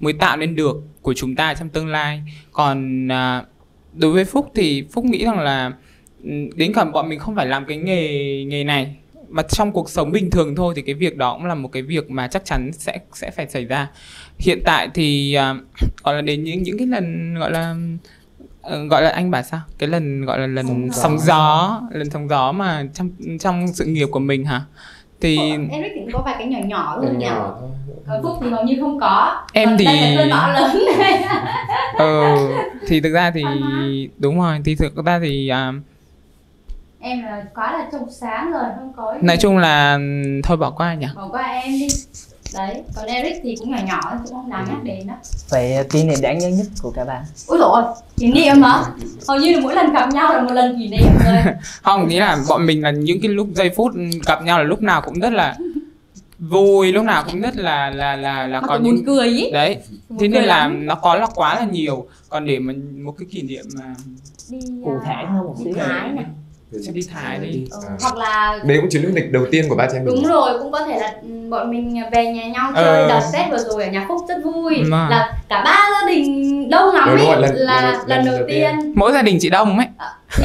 mới 0.00 0.12
tạo 0.12 0.36
nên 0.36 0.56
được 0.56 0.76
của 1.02 1.14
chúng 1.14 1.36
ta 1.36 1.54
trong 1.54 1.68
tương 1.68 1.88
lai 1.88 2.22
còn 2.52 3.08
uh, 3.08 3.46
đối 3.94 4.12
với 4.12 4.24
phúc 4.24 4.50
thì 4.54 4.84
phúc 4.92 5.04
nghĩ 5.04 5.24
rằng 5.24 5.38
là 5.38 5.72
ừ, 6.24 6.30
đến 6.56 6.72
cả 6.74 6.84
bọn 6.84 7.08
mình 7.08 7.18
không 7.18 7.36
phải 7.36 7.46
làm 7.46 7.64
cái 7.64 7.76
nghề 7.76 8.44
nghề 8.44 8.64
này 8.64 8.96
mà 9.28 9.42
trong 9.42 9.72
cuộc 9.72 9.90
sống 9.90 10.12
bình 10.12 10.30
thường 10.30 10.56
thôi 10.56 10.74
thì 10.76 10.82
cái 10.82 10.94
việc 10.94 11.16
đó 11.16 11.32
cũng 11.34 11.44
là 11.46 11.54
một 11.54 11.68
cái 11.68 11.82
việc 11.82 12.10
mà 12.10 12.28
chắc 12.28 12.44
chắn 12.44 12.70
sẽ 12.72 12.98
sẽ 13.12 13.30
phải 13.30 13.46
xảy 13.48 13.64
ra. 13.64 13.90
Hiện 14.38 14.60
tại 14.64 14.88
thì 14.94 15.34
à, 15.34 15.54
gọi 16.04 16.14
là 16.14 16.20
đến 16.22 16.44
những 16.44 16.62
những 16.62 16.78
cái 16.78 16.86
lần 16.86 17.34
gọi 17.34 17.50
là 17.50 17.76
ờ, 18.62 18.84
gọi 18.86 19.02
là 19.02 19.10
anh 19.10 19.30
bảo 19.30 19.42
sao? 19.42 19.60
Cái 19.78 19.88
lần 19.88 20.24
gọi 20.24 20.38
là 20.38 20.46
lần 20.46 20.66
Sóng 20.66 20.88
gió. 20.90 21.02
sóng 21.02 21.18
gió 21.18 21.80
lần 21.92 22.10
sóng 22.10 22.28
gió 22.28 22.52
mà 22.52 22.86
trong 22.94 23.10
trong 23.40 23.68
sự 23.72 23.84
nghiệp 23.84 24.06
của 24.10 24.18
mình 24.20 24.44
hả 24.44 24.64
thì 25.22 25.38
Eric 25.70 25.92
thì 25.94 26.00
cũng 26.00 26.10
có 26.12 26.22
vài 26.24 26.34
cái 26.38 26.46
nhỏ 26.46 26.58
nhỏ 26.66 26.98
thôi 27.02 27.10
nhỉ? 27.18 27.24
nhỏ 27.26 27.56
thôi. 27.60 27.68
Còn 28.08 28.22
Phúc 28.22 28.32
thì 28.42 28.50
hầu 28.50 28.64
như 28.64 28.76
không 28.80 29.00
có. 29.00 29.42
Em 29.52 29.68
Còn 29.68 29.78
thì- 29.78 29.84
đây 29.84 30.26
là 30.26 30.52
lớn. 30.54 30.84
Này 30.98 31.24
ờ 31.98 32.36
thì 32.88 33.00
thực 33.00 33.12
ra 33.12 33.30
thì 33.30 33.42
đúng 34.18 34.40
rồi 34.40 34.58
thì 34.64 34.74
thực 34.74 35.04
ra 35.04 35.18
thì 35.22 35.48
à, 35.48 35.72
em 37.00 37.22
là 37.24 37.44
quá 37.54 37.72
là 37.72 37.86
trong 37.92 38.10
sáng 38.10 38.52
rồi 38.52 38.62
không 38.76 38.92
có 38.96 39.14
nói 39.22 39.36
chung 39.36 39.58
là 39.58 39.98
thôi 40.44 40.56
bỏ 40.56 40.70
qua 40.70 40.94
nhỉ. 40.94 41.06
Bỏ 41.16 41.28
qua 41.32 41.42
em 41.42 41.72
đi 41.72 41.88
đấy 42.54 42.82
còn 42.96 43.06
Eric 43.06 43.40
thì 43.42 43.56
cũng 43.58 43.70
nhỏ 43.70 43.78
nhỏ 43.86 44.00
cũng 44.24 44.32
không 44.32 44.50
đáng 44.50 44.66
nhắc 44.68 44.84
đến 44.84 45.06
đó. 45.06 45.14
Vậy 45.50 45.74
à, 45.76 45.82
kỷ 45.90 46.04
niệm 46.04 46.18
đáng 46.22 46.38
nhớ 46.38 46.48
nhất 46.48 46.66
của 46.82 46.90
cả 46.90 47.04
ba 47.04 47.22
ôi 47.46 47.58
rồi 47.58 47.82
kỷ 48.16 48.32
niệm 48.32 48.62
hả? 48.62 48.82
Hầu 49.28 49.38
như 49.38 49.52
là 49.54 49.60
mỗi 49.60 49.74
lần 49.74 49.92
gặp 49.92 50.12
nhau 50.12 50.32
là 50.32 50.42
một 50.42 50.52
lần 50.52 50.78
kỷ 50.78 50.88
niệm 50.88 51.12
rồi. 51.24 51.54
Không 51.82 52.08
nghĩ 52.08 52.18
là 52.18 52.38
bọn 52.48 52.66
mình 52.66 52.82
là 52.82 52.90
những 52.90 53.20
cái 53.20 53.28
lúc 53.28 53.48
giây 53.54 53.70
phút 53.76 53.92
gặp 54.26 54.42
nhau 54.44 54.58
là 54.58 54.64
lúc 54.64 54.82
nào 54.82 55.02
cũng 55.02 55.20
rất 55.20 55.32
là 55.32 55.56
vui 56.38 56.92
lúc 56.92 57.04
nào 57.04 57.24
cũng 57.26 57.40
rất 57.40 57.56
là 57.56 57.90
là 57.90 58.16
là 58.16 58.46
là 58.46 58.60
mà 58.60 58.66
có 58.66 58.66
còn 58.68 58.82
buồn 58.82 58.94
những 58.94 59.04
cười 59.04 59.28
ý. 59.28 59.50
Đấy 59.50 59.78
Buồn 60.08 60.18
thế 60.18 60.28
nên 60.28 60.44
là 60.44 60.58
lắm. 60.58 60.86
nó 60.86 60.94
có 60.94 61.14
là 61.14 61.26
quá 61.34 61.54
là 61.54 61.64
nhiều. 61.64 62.06
Còn 62.28 62.46
để 62.46 62.58
mà 62.58 62.72
một 63.04 63.14
cái 63.18 63.26
kỷ 63.30 63.42
niệm 63.42 63.64
mà 63.78 63.94
đi 64.50 64.58
cụ 64.84 64.98
à, 65.04 65.06
thể 65.06 65.26
hơn 65.30 65.44
một 65.44 65.54
xíu. 65.64 65.74
này 65.76 66.24
Sẽ 66.86 66.92
đi 66.92 67.02
Thái 67.14 67.38
đi. 67.38 67.64
ừ. 67.70 67.78
À. 67.88 67.94
hoặc 68.02 68.16
là 68.16 68.58
đấy 68.64 68.78
cũng 68.80 68.90
chuyến 68.90 69.02
du 69.02 69.08
lịch 69.14 69.32
đầu 69.32 69.46
tiên 69.50 69.64
của 69.68 69.74
ba 69.74 69.86
chị 69.90 69.96
em 69.96 70.04
mình 70.04 70.14
đúng 70.14 70.26
rồi 70.32 70.58
cũng 70.58 70.72
có 70.72 70.84
thể 70.86 70.98
là 71.00 71.12
ừ, 71.22 71.28
bọn 71.50 71.70
mình 71.70 72.02
về 72.12 72.26
nhà 72.26 72.42
nhau 72.46 72.70
Ờ. 72.74 72.82
chơi 72.84 73.08
đợt 73.08 73.20
tết 73.32 73.50
vừa 73.50 73.58
rồi 73.72 73.84
ở 73.84 73.90
nhà 73.90 74.04
phúc 74.08 74.20
rất 74.28 74.36
vui 74.44 74.78
Mà. 74.86 75.08
là 75.10 75.32
cả 75.48 75.62
ba 75.64 75.88
gia 75.92 76.08
đình 76.08 76.70
đông 76.70 76.94
lắm 76.94 77.04
Đúng 77.08 77.16
ấy 77.16 77.26
rồi, 77.26 77.36
lần- 77.42 77.54
là 77.56 77.82
lần- 77.82 77.94
lần, 77.94 78.08
lần 78.08 78.24
đầu 78.26 78.34
đầu 78.38 78.46
tiên 78.48 78.92
mỗi 78.96 79.12
gia 79.12 79.22
đình 79.22 79.38
chị 79.40 79.50
đông 79.50 79.78
ấy 79.78 79.86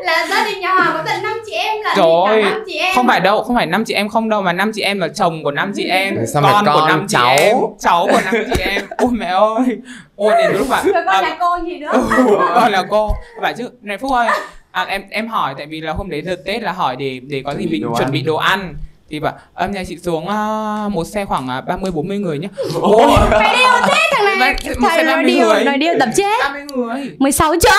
là 0.00 0.26
gia 0.30 0.44
đình 0.44 0.60
nhà 0.60 0.74
Hoàng 0.74 0.90
có 0.94 1.02
tận 1.06 1.22
5 1.22 1.32
chị 1.46 1.52
em 1.52 1.76
là 1.84 1.92
Trời 1.96 2.42
cả 2.42 2.50
năm 2.50 2.62
chị 2.66 2.74
em 2.78 2.94
không 2.94 3.06
phải 3.08 3.20
đâu 3.20 3.42
không 3.42 3.56
phải 3.56 3.66
năm 3.66 3.84
chị 3.84 3.94
em 3.94 4.08
không 4.08 4.28
đâu 4.28 4.42
mà 4.42 4.52
năm 4.52 4.72
chị 4.74 4.82
em 4.82 4.98
là 5.00 5.08
chồng 5.08 5.44
của 5.44 5.50
năm 5.50 5.72
chị 5.76 5.84
em 5.84 6.16
Rồi 6.16 6.26
sao 6.26 6.42
mà 6.42 6.52
con 6.52 6.64
của 6.64 6.72
con, 6.80 6.88
năm 6.88 7.06
chị 7.08 7.12
cháu? 7.18 7.36
em 7.38 7.56
cháu 7.78 8.06
của 8.12 8.20
năm 8.24 8.34
chị 8.56 8.62
em 8.62 8.82
ôi 8.98 9.10
mẹ 9.12 9.26
ơi 9.26 9.76
ôi 10.16 10.32
đến 10.42 10.56
lúc 10.58 10.66
mà 10.70 10.82
con 10.94 11.06
à, 11.06 11.22
là 11.22 11.36
cô 11.40 11.46
gì 11.66 11.76
nữa 11.78 11.92
con 12.54 12.72
là 12.72 12.82
cô 12.90 13.10
phải 13.42 13.54
chứ 13.54 13.68
này 13.82 13.98
phúc 13.98 14.12
ơi 14.12 14.28
à, 14.76 14.84
em 14.88 15.02
em 15.10 15.28
hỏi 15.28 15.54
tại 15.58 15.66
vì 15.66 15.80
là 15.80 15.92
hôm 15.92 16.10
đấy 16.10 16.20
đợt 16.20 16.36
tết 16.44 16.62
là 16.62 16.72
hỏi 16.72 16.96
để 16.96 17.20
để 17.22 17.42
có 17.44 17.52
Chuẩn 17.52 17.62
gì 17.62 17.68
mình 17.70 17.82
đồ 17.82 17.88
chuẩn 17.96 18.04
ăn. 18.06 18.12
bị 18.12 18.22
đồ 18.22 18.36
ăn. 18.36 18.74
Thì 19.10 19.20
bảo 19.20 19.32
âm 19.54 19.72
nhà 19.72 19.84
chị 19.88 19.96
xuống 19.98 20.28
à, 20.28 20.88
một 20.88 21.04
xe 21.04 21.24
khoảng 21.24 21.48
à, 21.48 21.60
30 21.60 21.90
40 21.90 22.18
người 22.18 22.38
nhá. 22.38 22.48
Ôi. 22.80 23.12
Mày 23.30 23.56
điêu 23.56 23.68
thế 23.86 24.10
thằng 24.12 24.38
này. 24.38 24.54
Một 24.78 24.88
xe 24.96 25.02
nói 25.02 25.16
50 25.16 25.34
điêu 25.34 25.46
người. 25.46 25.64
nói 25.64 25.78
điêu 25.78 25.94
tập 26.00 26.08
chết. 26.16 26.38
30 26.40 26.62
người. 26.76 27.10
16 27.18 27.54
chỗ 27.60 27.70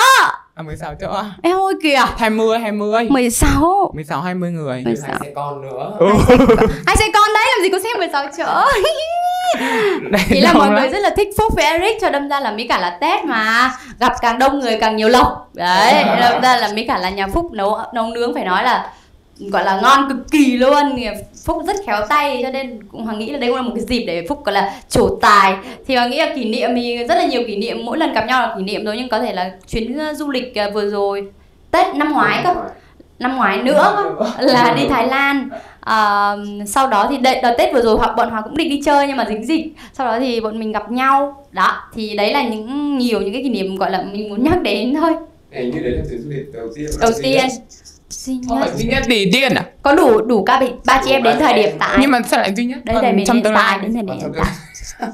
à 0.58 0.62
16 0.62 0.94
chỗ 1.00 1.10
à? 1.12 1.24
Em 1.42 1.56
ơi 1.56 1.74
kìa. 1.82 2.04
20 2.18 2.58
20 2.58 3.08
16 3.10 3.90
16 3.94 4.20
20 4.20 4.50
người. 4.50 4.82
Mười 4.84 4.94
hai 5.02 5.16
xe 5.20 5.30
con 5.34 5.62
nữa. 5.62 5.92
Hai 6.86 6.96
xe 6.96 7.04
con. 7.14 7.28
Đấy 7.34 7.44
làm 7.56 7.62
gì 7.62 7.68
có 7.72 7.78
xe 7.78 7.88
16 7.98 8.26
chỗ? 8.38 8.44
Đây, 10.10 10.22
Chỉ 10.28 10.40
là 10.40 10.52
mọi 10.52 10.66
lắm. 10.70 10.74
người 10.80 10.88
rất 10.88 10.98
là 10.98 11.10
thích 11.16 11.28
Phúc 11.38 11.52
với 11.56 11.64
Eric 11.64 11.96
cho 12.00 12.10
đâm 12.10 12.28
ra 12.28 12.40
là 12.40 12.50
Mỹ 12.50 12.66
cả 12.68 12.78
là 12.80 12.98
Tết 13.00 13.24
mà. 13.24 13.72
Gặp 14.00 14.12
càng 14.20 14.38
đông 14.38 14.58
người 14.58 14.78
càng 14.80 14.96
nhiều 14.96 15.08
lộc. 15.08 15.48
Đấy 15.54 16.04
đâm 16.20 16.42
ra 16.42 16.56
là 16.56 16.68
Mỹ 16.74 16.84
cả 16.88 16.98
là 16.98 17.10
nhà 17.10 17.26
Phúc 17.26 17.52
nấu 17.52 17.78
nấu 17.94 18.06
nướng 18.06 18.34
phải 18.34 18.44
nói 18.44 18.64
là 18.64 18.92
gọi 19.38 19.64
là 19.64 19.80
ngon 19.82 20.08
cực 20.08 20.30
kỳ 20.30 20.56
luôn. 20.56 20.96
Phúc 21.44 21.62
rất 21.66 21.76
khéo 21.86 22.06
tay 22.08 22.40
cho 22.42 22.50
nên 22.50 22.82
cũng 22.92 23.04
Hoàng 23.04 23.18
nghĩ 23.18 23.30
là 23.30 23.38
đây 23.38 23.50
cũng 23.50 23.56
là 23.56 23.62
một 23.62 23.72
cái 23.74 23.84
dịp 23.84 24.04
để 24.06 24.26
Phúc 24.28 24.44
gọi 24.44 24.52
là 24.52 24.74
trổ 24.88 25.08
tài. 25.20 25.56
Thì 25.86 25.96
Hoàng 25.96 26.10
nghĩ 26.10 26.18
là 26.18 26.32
kỷ 26.34 26.44
niệm 26.44 26.70
thì 26.76 27.04
rất 27.08 27.14
là 27.14 27.26
nhiều 27.26 27.42
kỷ 27.46 27.56
niệm 27.56 27.84
mỗi 27.84 27.98
lần 27.98 28.12
gặp 28.12 28.26
nhau 28.26 28.42
là 28.42 28.54
kỷ 28.58 28.64
niệm 28.64 28.84
thôi 28.84 28.94
nhưng 28.98 29.08
có 29.08 29.20
thể 29.20 29.32
là 29.32 29.50
chuyến 29.68 29.98
ờ, 29.98 30.14
du 30.14 30.30
lịch 30.30 30.54
ờ, 30.54 30.70
vừa 30.70 30.90
rồi 30.90 31.28
Tết 31.70 31.94
năm 31.94 32.12
ngoái 32.12 32.40
cơ. 32.44 32.54
Năm 33.18 33.36
ngoái 33.36 33.62
nữa 33.62 34.14
là 34.38 34.74
đi 34.76 34.88
Thái 34.88 35.06
Lan. 35.06 35.48
À, 35.80 36.36
sau 36.66 36.86
đó 36.88 37.06
thì 37.10 37.16
đợt, 37.16 37.34
đợt 37.42 37.54
Tết 37.58 37.74
vừa 37.74 37.82
rồi 37.82 37.98
họ 37.98 38.14
bọn 38.16 38.30
Hòa 38.30 38.40
cũng 38.40 38.56
định 38.56 38.68
đi 38.68 38.82
chơi 38.84 39.06
nhưng 39.06 39.16
mà 39.16 39.26
dính 39.28 39.46
dịch. 39.46 39.64
Sau 39.92 40.06
đó 40.06 40.18
thì 40.20 40.40
bọn 40.40 40.58
mình 40.58 40.72
gặp 40.72 40.90
nhau. 40.90 41.44
Đó 41.50 41.82
thì 41.94 42.16
đấy 42.16 42.32
là 42.32 42.42
những 42.42 42.98
nhiều 42.98 43.20
những 43.20 43.32
cái 43.32 43.42
kỷ 43.42 43.48
niệm 43.48 43.76
gọi 43.76 43.90
là 43.90 44.02
mình 44.12 44.28
muốn 44.28 44.44
nhắc 44.44 44.62
đến 44.62 44.94
thôi. 44.94 45.16
Hình 45.50 45.70
như 45.70 45.80
đấy 45.82 45.92
là 45.92 46.02
chuyến 46.10 46.22
du 46.22 46.30
lịch 46.30 46.52
đầu 46.52 46.68
tiên 46.76 46.86
đầu 47.00 47.10
tiên. 47.22 47.44
Duy 48.10 48.36
nhất 48.36 48.56
phải 48.60 48.76
duy 48.78 48.84
nhất. 48.88 49.02
Tiên 49.32 49.54
à? 49.54 49.64
Có 49.82 49.94
đủ 49.94 50.20
đủ 50.20 50.44
các 50.44 50.60
bị 50.60 50.66
ba 50.86 51.02
chị 51.04 51.10
em 51.10 51.22
đến 51.22 51.36
thời 51.38 51.54
điểm 51.54 51.76
tại. 51.78 51.98
Nhưng 52.00 52.10
mà 52.10 52.20
sao 52.22 52.40
lại 52.40 52.54
duy 52.56 52.64
nhất? 52.64 52.78
Đấy 52.84 52.96
thời 53.02 53.12
điểm 53.12 53.26
trong 53.26 53.42
tương 53.42 53.52
lai 53.52 53.64
tại 53.78 53.78
đến 53.88 53.94
thời 53.94 54.02
điểm 54.02 54.16
hiện 54.18 54.32
tại. 54.36 54.52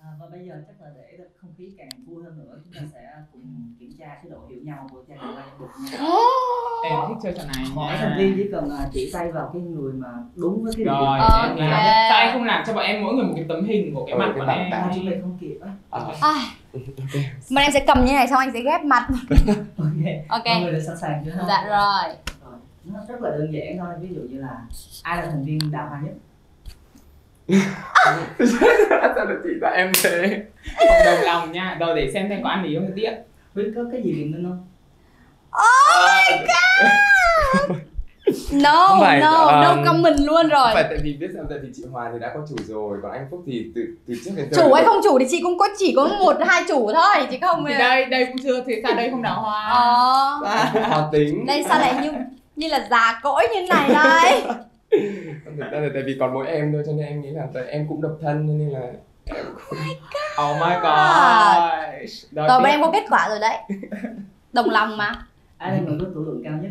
À, 0.00 0.08
và 0.20 0.26
bây 0.32 0.40
giờ 0.46 0.54
chắc 0.66 0.74
là 0.82 0.88
để 0.96 1.24
không 1.40 1.50
khí 1.58 1.64
càng 1.78 1.88
vui 2.06 2.24
hơn 2.24 2.38
nữa 2.38 2.54
chúng 2.64 2.72
ta 2.74 2.80
sẽ 2.94 3.00
cùng 3.32 3.42
kiểm 3.80 3.90
tra 3.98 4.06
cái 4.06 4.30
độ 4.30 4.36
hiểu 4.50 4.58
nhau 4.64 4.88
của 4.92 5.02
cha 5.08 5.14
và 5.20 5.28
ba 5.36 5.42
được 5.60 5.66
nha. 5.90 5.98
em 6.90 6.98
thích 7.08 7.16
chơi 7.22 7.32
trò 7.36 7.42
này 7.54 7.64
Mỗi 7.74 7.92
thành 7.98 8.14
viên 8.18 8.34
chỉ 8.36 8.44
cần 8.52 8.70
à, 8.78 8.88
chỉ 8.94 9.10
tay 9.12 9.32
vào 9.32 9.50
cái 9.52 9.62
người 9.62 9.92
mà 9.92 10.08
đúng 10.34 10.62
với 10.62 10.72
cái 10.76 10.84
điều 10.84 10.94
rồi 10.94 11.18
em 11.48 11.56
làm. 11.56 11.80
Sao 12.10 12.18
anh 12.18 12.32
không 12.32 12.44
làm 12.44 12.64
cho 12.66 12.72
bọn 12.72 12.84
em 12.84 13.02
mỗi 13.04 13.14
người 13.14 13.24
một 13.24 13.32
cái 13.36 13.44
tấm 13.48 13.64
hình 13.64 13.94
của 13.94 14.06
cái 14.06 14.14
Ừ, 14.14 14.18
mặt 14.18 14.32
của 14.34 14.44
em. 14.52 14.70
chuẩn 14.94 15.06
bị 15.06 15.12
không 15.22 15.38
kịp 15.40 15.58
á. 16.20 16.34
Mà 17.50 17.62
em 17.62 17.72
sẽ 17.72 17.84
cầm 17.86 18.04
như 18.04 18.12
này 18.12 18.28
xong 18.28 18.38
anh 18.38 18.52
sẽ 18.52 18.60
ghép 18.62 18.84
mặt 18.84 19.08
Ok. 19.78 19.88
ok 20.28 20.44
Mọi 20.46 20.60
người 20.62 20.72
đã 20.72 20.78
sẵn 20.86 20.96
sàng 20.98 21.22
chưa? 21.24 21.44
dạ 21.48 21.64
rồi 21.68 22.14
Rồi. 22.44 22.54
Nó 22.84 23.00
rất 23.08 23.20
là 23.22 23.30
đơn 23.30 23.52
giản 23.52 23.78
thôi. 23.78 23.94
Ví 24.00 24.08
dụ 24.14 24.20
như 24.30 24.40
là 24.40 24.56
ai 25.02 25.16
là 25.16 25.22
thành 25.30 25.44
viên 25.44 25.58
đạo 25.72 25.86
hoa 25.88 26.00
nhất? 26.04 26.14
sao 29.16 29.24
lại 29.24 29.36
chị 29.44 29.50
tại 29.62 29.76
em 29.76 29.92
thế 30.02 30.42
không 30.78 30.88
đồng 31.04 31.20
lòng 31.24 31.52
nha 31.52 31.76
rồi 31.80 31.96
để 31.96 32.10
xem 32.14 32.26
xem 32.28 32.42
có 32.42 32.48
ăn 32.48 32.64
gì 32.68 32.76
không 32.76 32.90
tiếp 32.96 33.12
Biết 33.54 33.72
có 33.76 33.82
cái 33.92 34.02
gì 34.02 34.12
liền 34.12 34.44
không? 34.44 34.64
no 38.52 38.86
Không 38.88 39.00
phải, 39.00 39.20
no 39.20 39.44
um, 39.44 39.62
no 39.62 39.76
comment 39.86 40.16
luôn 40.18 40.48
rồi. 40.48 40.64
Không 40.64 40.74
phải 40.74 40.84
tại 40.88 40.98
vì 41.02 41.12
biết 41.12 41.28
sao 41.34 41.44
tại 41.50 41.58
vì 41.62 41.68
chị 41.74 41.82
Hòa 41.92 42.10
thì 42.12 42.18
đã 42.18 42.30
có 42.34 42.40
chủ 42.48 42.56
rồi 42.66 42.98
còn 43.02 43.12
anh 43.12 43.26
Phúc 43.30 43.42
thì 43.46 43.66
từ 43.74 43.82
từ 44.06 44.14
trước 44.24 44.30
đến 44.36 44.48
giờ 44.50 44.62
chủ 44.62 44.72
hay 44.72 44.84
không 44.84 45.00
chủ 45.04 45.18
thì 45.18 45.26
chị 45.30 45.40
cũng 45.42 45.58
có 45.58 45.68
chỉ 45.78 45.92
có 45.96 46.08
một 46.08 46.36
hai 46.46 46.62
chủ 46.68 46.92
thôi 46.92 47.26
chứ 47.30 47.36
không 47.40 47.64
thì 47.68 47.74
đây 47.78 48.04
đây 48.04 48.26
cũng 48.26 48.36
chưa 48.42 48.64
thì 48.66 48.74
sao 48.82 48.94
đây 48.94 49.10
không 49.10 49.22
đào 49.22 49.40
hoa? 49.40 49.68
Ờ. 49.70 50.40
À. 50.44 50.70
Hòa 50.88 51.08
tính. 51.12 51.46
Đây 51.46 51.64
sao 51.68 51.78
lại 51.80 51.94
như 52.02 52.12
như 52.56 52.68
là 52.68 52.86
già 52.90 53.20
cỗi 53.22 53.46
như 53.54 53.66
này 53.68 53.88
đây? 53.88 54.42
Thực 55.44 55.70
ra 55.72 55.80
là 55.80 55.88
tại 55.94 56.02
vì 56.06 56.16
còn 56.20 56.34
mỗi 56.34 56.46
em 56.46 56.72
thôi 56.72 56.82
cho 56.86 56.92
nên 56.92 57.06
em 57.06 57.22
nghĩ 57.22 57.30
là 57.30 57.46
tại 57.54 57.62
em 57.68 57.86
cũng 57.88 58.00
độc 58.00 58.12
thân 58.22 58.48
cho 58.48 58.54
nên 58.54 58.70
là 58.70 58.80
em 59.24 59.46
cũng 59.54 59.78
oh 60.50 60.56
my 60.60 60.74
god. 60.82 62.48
Rồi 62.48 62.60
bên 62.62 62.70
em 62.70 62.82
có 62.82 62.90
kết 62.92 63.04
quả 63.10 63.28
rồi 63.28 63.38
đấy. 63.38 63.56
Đồng 64.52 64.70
lòng 64.70 64.96
mà. 64.96 65.26
Ai 65.58 65.72
là 65.72 65.78
người 65.78 65.98
có 66.00 66.06
tuổi 66.14 66.24
lượng 66.26 66.42
cao 66.44 66.52
nhất? 66.62 66.70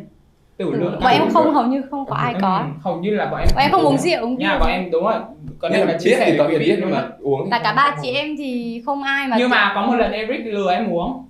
Tử 0.57 0.71
lượng 0.71 0.99
bọn 1.01 1.11
em 1.11 1.29
không 1.33 1.53
hầu 1.53 1.65
như 1.65 1.81
không 1.91 2.05
có 2.05 2.15
ai 2.15 2.33
có. 2.41 2.57
Ừ, 2.57 2.63
hầu 2.81 2.99
như 3.01 3.11
là 3.11 3.25
bọn 3.25 3.39
em 3.39 3.47
bọn 3.55 3.63
em 3.63 3.71
không 3.71 3.85
uống 3.85 3.97
rượu 3.97 4.35
bia. 4.35 4.57
bọn 4.59 4.69
em 4.69 4.91
đúng 4.91 5.03
rồi. 5.03 5.13
Có 5.59 5.69
thể 5.69 5.85
mà 5.85 5.91
là 5.91 5.97
chia 5.97 6.15
sẻ 6.19 6.31
thì 6.31 6.37
có 6.37 6.43
về 6.43 6.49
thể 6.51 6.59
việc 6.59 6.65
biết 6.65 6.77
nhưng 6.79 6.91
mà 6.91 7.07
uống 7.19 7.51
là 7.51 7.59
cả 7.59 7.73
ba 7.73 7.97
chị 8.01 8.11
em 8.11 8.35
thì 8.37 8.81
không 8.85 9.03
ai 9.03 9.27
mà 9.27 9.37
nhưng 9.39 9.49
mà 9.49 9.71
có 9.75 9.85
một 9.85 9.95
lần 9.95 10.11
Eric 10.11 10.45
lừa 10.45 10.71
em 10.71 10.89
uống. 10.93 11.25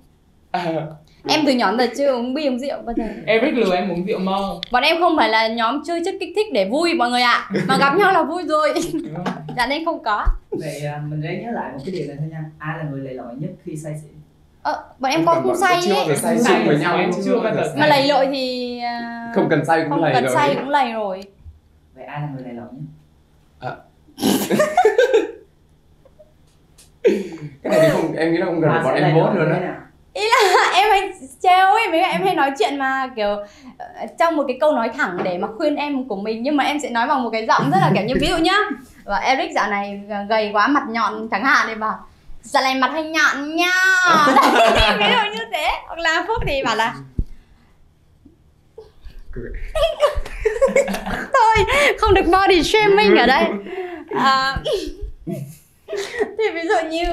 À, 0.50 0.86
em 1.28 1.40
từ 1.46 1.52
nhỏ 1.52 1.76
giờ 1.78 1.86
chưa 1.96 2.12
uống 2.12 2.34
bia 2.34 2.48
uống 2.48 2.58
rượu 2.58 2.78
bao 2.84 2.94
giờ. 2.96 3.04
Eric 3.26 3.54
lừa 3.54 3.74
em 3.76 3.90
uống 3.90 4.06
rượu 4.06 4.18
mơ. 4.18 4.60
Bọn 4.72 4.82
em 4.82 5.00
không 5.00 5.16
phải 5.16 5.28
là 5.28 5.48
nhóm 5.48 5.82
chơi 5.86 6.02
chất 6.04 6.14
kích 6.20 6.32
thích 6.36 6.46
để 6.52 6.68
vui 6.68 6.94
mọi 6.94 7.10
người 7.10 7.22
ạ. 7.22 7.50
Mà 7.68 7.76
gặp 7.78 7.96
nhau 7.96 8.12
là 8.12 8.22
vui 8.22 8.42
rồi. 8.42 8.74
Dạ 9.56 9.66
nên 9.66 9.84
không 9.84 10.02
có. 10.04 10.26
Vậy 10.50 10.80
à, 10.86 11.02
mình 11.08 11.20
ráng 11.20 11.42
nhớ 11.42 11.50
lại 11.50 11.72
một 11.72 11.78
cái 11.84 11.94
điều 11.94 12.06
này 12.08 12.16
thôi 12.18 12.28
nha. 12.30 12.44
Ai 12.58 12.78
là 12.78 12.84
người 12.90 13.00
lầy 13.00 13.14
lội 13.14 13.26
nhất 13.38 13.50
khi 13.64 13.76
say 13.76 13.92
xỉn? 14.02 14.17
Ờ, 14.72 14.84
bọn 14.98 15.10
em 15.12 15.26
có 15.26 15.34
không 15.34 15.46
bọn 15.46 15.56
say 15.56 15.80
chưa 15.84 15.94
ấy. 15.94 16.16
say 16.16 16.38
chung 16.46 16.66
với 16.66 16.78
nhau 16.78 16.96
em 16.98 17.10
chưa 17.24 17.40
bao 17.40 17.54
giờ 17.54 17.74
mà 17.76 17.86
lầy 17.86 18.06
lội 18.06 18.28
thì 18.32 18.78
à, 18.80 19.32
không 19.34 19.48
cần 19.50 19.64
say 19.64 19.80
cũng 19.80 19.90
không 19.90 20.02
lầy 20.02 20.14
cần 20.14 20.24
rồi. 20.24 20.34
say 20.34 20.54
cũng 20.54 20.68
lầy 20.68 20.92
rồi. 20.92 21.22
Vậy 21.94 22.04
ai 22.04 22.20
là 22.20 22.28
người 22.34 22.42
lầy 22.44 22.54
lội 22.54 22.66
nhất? 23.60 23.74
cái 27.62 27.70
này 27.70 27.80
thì 27.82 27.88
không 27.92 28.16
em 28.16 28.32
nghĩ 28.32 28.38
là 28.38 28.46
không 28.46 28.60
cần 28.60 28.70
bọn 28.84 28.94
em 28.94 29.14
nữa 29.14 29.32
như 29.34 29.40
thế 29.44 29.50
đó 29.50 29.58
nào? 29.60 29.74
em 30.74 30.90
hay 30.90 31.12
trêu 31.40 31.66
ấy 31.72 31.88
mấy 31.90 32.00
em 32.00 32.22
hay 32.22 32.34
nói 32.34 32.50
chuyện 32.58 32.78
mà 32.78 33.10
kiểu 33.16 33.36
ờ, 33.78 33.86
trong 34.18 34.36
một 34.36 34.44
cái 34.48 34.56
câu 34.60 34.72
nói 34.72 34.88
thẳng 34.96 35.18
để 35.24 35.38
mà 35.38 35.48
khuyên 35.56 35.76
em 35.76 36.08
của 36.08 36.16
mình 36.16 36.42
nhưng 36.42 36.56
mà 36.56 36.64
em 36.64 36.80
sẽ 36.80 36.90
nói 36.90 37.06
bằng 37.06 37.22
một 37.22 37.30
cái 37.30 37.46
giọng 37.46 37.70
rất 37.70 37.78
là 37.80 37.90
kiểu 37.94 38.04
như 38.04 38.14
ví 38.20 38.26
dụ 38.26 38.36
nhá 38.36 38.56
và 39.04 39.16
Eric 39.16 39.52
dạo 39.54 39.70
này 39.70 40.02
gầy 40.28 40.50
quá 40.52 40.66
mặt 40.68 40.82
nhọn 40.88 41.28
chẳng 41.30 41.44
hạn 41.44 41.66
thì 41.68 41.74
bảo 41.74 41.98
dạo 42.42 42.62
này 42.62 42.74
mặt 42.74 42.90
hơi 42.92 43.04
nhọn 43.04 43.56
nha. 43.56 43.72
Ví 44.98 45.06
dụ 45.12 45.38
như 45.38 45.44
thế. 45.52 45.68
Hoặc 45.86 45.98
là 45.98 46.24
phúc 46.26 46.36
thì 46.46 46.62
bảo 46.64 46.76
là 46.76 46.94
thôi 51.32 51.66
không 51.98 52.14
được 52.14 52.26
body 52.32 52.62
shaming 52.62 53.16
ở 53.16 53.26
đây. 53.26 53.44
À, 54.16 54.56
thì 56.38 56.50
ví 56.54 56.60
dụ 56.68 56.88
như 56.90 57.04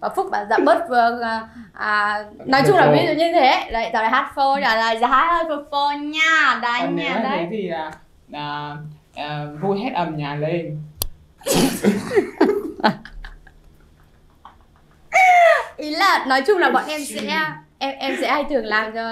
bà 0.00 0.08
phúc 0.08 0.26
bảo 0.30 0.46
dạ 0.50 0.58
bớt 0.58 0.86
vừa 0.88 1.20
à, 1.22 1.48
à, 1.72 2.24
nói 2.46 2.62
chung 2.66 2.76
là 2.76 2.92
ví 2.92 3.06
dụ 3.06 3.12
như 3.12 3.32
thế. 3.32 3.68
Đấy 3.72 3.90
tao 3.92 4.02
lại 4.02 4.10
hát 4.10 4.32
phone 4.34 4.60
là 4.60 4.76
là 4.76 4.96
giá 4.96 5.44
phone 5.48 5.62
phone 5.70 5.96
nha. 5.96 6.58
Đấy 6.62 6.80
còn 6.80 6.96
nha 6.96 7.20
đấy 7.24 7.38
thế 7.38 7.46
thì 7.50 7.68
là 7.68 7.92
à, 8.32 8.76
à, 9.14 9.44
vui 9.60 9.78
hết 9.78 9.90
ầm 9.94 10.16
nhà 10.16 10.34
lên 10.34 10.78
ý 15.82 15.90
là 15.90 16.24
nói 16.28 16.42
chung 16.46 16.58
là 16.58 16.70
bọn 16.70 16.82
em 16.88 17.00
sẽ 17.04 17.20
em 17.78 17.94
em 17.98 18.16
sẽ 18.20 18.30
hay 18.30 18.44
thường 18.50 18.64
làm 18.64 18.92
cho 18.94 19.02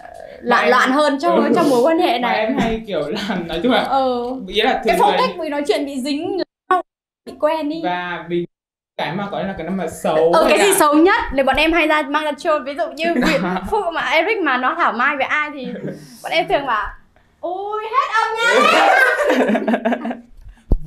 ờ, 0.00 0.08
loạn 0.40 0.62
em- 0.64 0.70
loạn 0.70 0.92
hơn 0.92 1.18
cho 1.20 1.30
Ừ. 1.30 1.52
trong 1.56 1.70
mối 1.70 1.80
quan 1.82 1.98
hệ 1.98 2.18
này. 2.18 2.36
em 2.38 2.58
hay 2.58 2.82
kiểu 2.86 3.00
làm 3.08 3.46
nói 3.48 3.60
chung 3.62 3.72
là 3.72 3.80
ờ. 3.82 4.06
ý 4.48 4.60
là 4.62 4.82
cái 4.86 4.96
phong 4.98 5.14
cách 5.18 5.30
mình 5.36 5.50
nói 5.50 5.62
chuyện 5.68 5.86
bị 5.86 6.00
dính 6.00 6.38
bị 7.26 7.32
quen 7.40 7.68
đi. 7.68 7.80
Và 7.84 8.24
vì 8.28 8.46
cái 8.96 9.12
mà 9.12 9.26
gọi 9.30 9.44
là 9.44 9.54
cái 9.58 9.64
năm 9.64 9.76
mà 9.76 9.86
xấu 9.88 10.32
ờ 10.32 10.46
cái 10.48 10.58
gì 10.58 10.68
là- 10.72 10.78
xấu 10.78 10.94
nhất 10.94 11.20
để 11.34 11.42
bọn 11.42 11.56
em 11.56 11.72
hay 11.72 11.86
ra 11.86 12.02
mang 12.02 12.24
ra 12.24 12.32
trôn 12.38 12.64
ví 12.64 12.74
dụ 12.74 12.86
như 12.96 13.14
phúc 13.70 13.84
mà 13.94 14.00
Eric 14.10 14.38
mà 14.38 14.56
nó 14.56 14.74
thảo 14.78 14.92
mai 14.92 15.16
với 15.16 15.26
ai 15.26 15.50
thì 15.54 15.66
bọn 16.22 16.32
em 16.32 16.48
thường 16.48 16.66
bảo 16.66 16.88
ôi 17.40 17.82
hết 17.92 18.14
âm 18.14 18.28
nha 18.36 18.54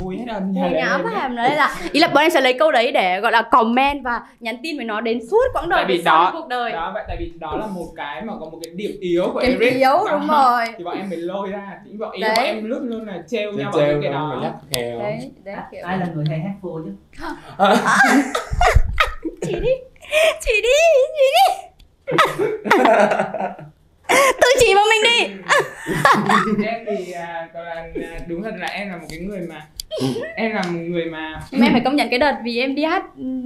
vui 0.03 0.17
hết 0.17 0.25
Ôi 0.27 0.41
lên 0.41 0.73
nhã 0.73 0.99
phải 1.03 1.21
em 1.21 1.35
nói 1.35 1.55
là 1.55 1.75
ý 1.91 1.99
là 1.99 2.07
bọn 2.07 2.17
em 2.23 2.31
sẽ 2.31 2.41
lấy 2.41 2.53
câu 2.59 2.71
đấy 2.71 2.91
để 2.91 3.19
gọi 3.19 3.31
là 3.31 3.41
comment 3.41 4.03
và 4.03 4.21
nhắn 4.39 4.55
tin 4.63 4.75
với 4.77 4.85
nó 4.85 5.01
đến 5.01 5.19
suốt 5.31 5.43
quãng 5.53 5.69
đời 5.69 5.83
tại 5.87 5.97
vì 5.97 6.03
đó 6.03 6.29
cuộc 6.33 6.47
đời. 6.47 6.71
đó 6.71 6.91
vậy 6.93 7.03
tại 7.07 7.17
vì 7.19 7.31
đó 7.39 7.57
là 7.59 7.67
một 7.67 7.87
cái 7.95 8.21
mà 8.21 8.33
có 8.39 8.45
một 8.49 8.59
cái 8.63 8.71
điểm 8.75 8.91
yếu 8.99 9.29
của 9.33 9.41
Điểm 9.41 9.59
Eric. 9.59 9.73
yếu, 9.73 9.89
Đó. 9.89 10.07
đúng 10.11 10.27
rồi. 10.27 10.65
thì 10.77 10.83
bọn 10.83 10.97
em 10.97 11.05
phải 11.09 11.17
lôi 11.17 11.49
ra. 11.49 11.79
Thì 11.85 11.91
bọn, 11.97 12.11
ý 12.11 12.21
là 12.21 12.27
Đấy. 12.27 12.35
bọn 12.37 12.45
em 12.45 12.65
luôn 12.65 12.87
luôn 12.89 13.07
là 13.07 13.23
trêu 13.29 13.51
nhau 13.51 13.71
những 13.75 14.01
cái 14.01 14.11
đó. 14.11 14.41
đấy 14.73 15.31
đấy 15.43 15.55
kiểu 15.71 15.81
ai 15.85 15.97
là 15.97 16.05
người 16.15 16.25
hay 16.29 16.39
hát 16.39 16.53
vô 16.61 16.79
chứ? 16.85 16.91
Chị 19.41 19.53
đi. 19.53 19.71
Chị 20.41 20.51
đi 20.63 20.69
chị 21.17 21.25
đi. 21.37 21.53
Tự 24.41 24.47
chỉ 24.59 24.73
vào 24.75 24.83
mình 24.89 25.03
đi. 25.03 25.33
Em 26.65 26.85
thì 26.87 27.11
à, 27.11 27.47
là 27.53 27.61
à, 28.11 28.19
đúng 28.27 28.43
thật 28.43 28.51
là 28.57 28.67
em 28.67 28.89
là 28.89 28.97
một 28.97 29.05
cái 29.09 29.19
người 29.19 29.39
mà 29.49 29.67
em 30.35 30.51
là 30.51 30.61
một 30.71 30.79
người 30.87 31.05
mà 31.05 31.39
em 31.51 31.71
phải 31.71 31.81
công 31.85 31.95
nhận 31.95 32.09
cái 32.09 32.19
đợt 32.19 32.35
vì 32.43 32.59
em 32.59 32.75
đi 32.75 32.83
hát 32.83 33.03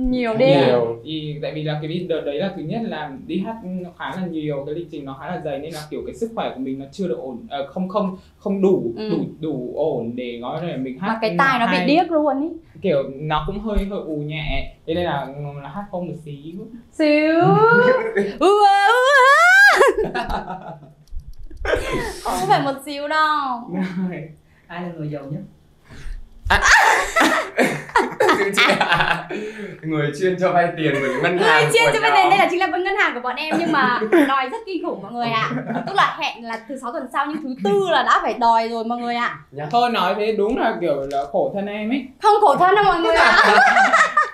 nhiều 0.09 0.33
đi. 0.37 0.45
Nhiều. 0.45 0.97
Thì 1.05 1.35
tại 1.41 1.51
vì 1.55 1.63
là 1.63 1.79
cái 1.81 2.05
đợt 2.09 2.21
đấy 2.25 2.35
là 2.39 2.51
thứ 2.55 2.61
nhất 2.61 2.81
là 2.83 3.11
đi 3.27 3.39
hát 3.45 3.55
nó 3.63 3.89
khá 3.99 4.11
là 4.21 4.27
nhiều 4.27 4.63
cái 4.65 4.75
lịch 4.75 4.87
trình 4.91 5.05
nó 5.05 5.17
khá 5.21 5.27
là 5.27 5.41
dày 5.45 5.59
nên 5.59 5.73
là 5.73 5.79
kiểu 5.89 6.01
cái 6.05 6.15
sức 6.15 6.31
khỏe 6.35 6.51
của 6.55 6.59
mình 6.59 6.79
nó 6.79 6.85
chưa 6.91 7.07
được 7.07 7.19
ổn 7.19 7.37
ờ, 7.49 7.67
không 7.67 7.89
không 7.89 8.17
không 8.37 8.61
đủ 8.61 8.93
Ừ. 8.97 9.09
đủ 9.09 9.25
đủ 9.39 9.73
ổn 9.75 10.11
để 10.15 10.37
nói 10.41 10.67
là 10.67 10.77
mình 10.77 10.99
hát 10.99 11.07
mà 11.07 11.17
cái 11.21 11.35
tai 11.37 11.59
nó 11.59 11.67
bị 11.71 11.77
điếc 11.95 12.11
luôn 12.11 12.41
ý. 12.41 12.47
Kiểu 12.81 13.03
nó 13.15 13.43
cũng 13.47 13.59
hơi 13.59 13.77
hơi 13.77 13.99
ù 14.05 14.15
nhẹ. 14.15 14.73
Thế 14.87 14.93
nên 14.93 15.03
là, 15.03 15.27
là 15.63 15.69
hát 15.69 15.83
không 15.91 16.07
một 16.07 16.13
xíu 16.25 16.67
xíu. 16.91 17.39
Ua 18.39 18.49
ua 18.49 18.65
không 22.23 22.49
phải 22.49 22.61
một 22.61 22.73
xíu 22.85 23.07
đâu. 23.07 23.59
Ai 24.67 24.83
là 24.83 24.89
người 24.97 25.09
giàu 25.09 25.23
nhất 25.31 25.41
người 29.81 30.11
chuyên 30.19 30.37
cho 30.39 30.51
vay 30.51 30.67
tiền 30.77 30.93
của 30.93 31.07
những 31.07 31.23
ngân 31.23 31.37
người 31.37 31.47
hàng 31.47 31.69
chia 31.73 31.85
của 31.85 31.91
cho 31.93 31.99
nhóm. 31.99 32.13
này 32.13 32.29
đây 32.29 32.39
là 32.39 32.47
chính 32.51 32.59
là 32.59 32.67
ngân 32.67 32.95
hàng 32.95 33.13
của 33.13 33.19
bọn 33.19 33.35
em 33.35 33.55
nhưng 33.59 33.71
mà 33.71 33.99
đòi 34.27 34.49
rất 34.49 34.57
kinh 34.65 34.85
khủng 34.85 35.01
mọi 35.01 35.13
người 35.13 35.27
ạ. 35.27 35.51
Tức 35.87 35.95
là 35.95 36.17
hẹn 36.19 36.45
là 36.45 36.59
từ 36.69 36.75
6 36.81 36.91
tuần 36.91 37.07
sau 37.13 37.25
nhưng 37.25 37.43
thứ 37.43 37.55
tư 37.63 37.87
là 37.89 38.03
đã 38.03 38.19
phải 38.21 38.33
đòi 38.33 38.69
rồi 38.69 38.83
mọi 38.85 38.97
người 38.97 39.15
ạ. 39.15 39.39
Thôi 39.71 39.89
nói 39.89 40.15
thế 40.17 40.35
đúng 40.37 40.57
là 40.57 40.75
kiểu 40.81 40.95
là 41.11 41.25
khổ 41.31 41.51
thân 41.55 41.65
em 41.65 41.89
ấy. 41.89 42.05
Không 42.21 42.41
khổ 42.41 42.55
thân 42.55 42.75
đâu 42.75 42.85
mọi 42.85 42.99
người 42.99 43.15
ạ. 43.15 43.35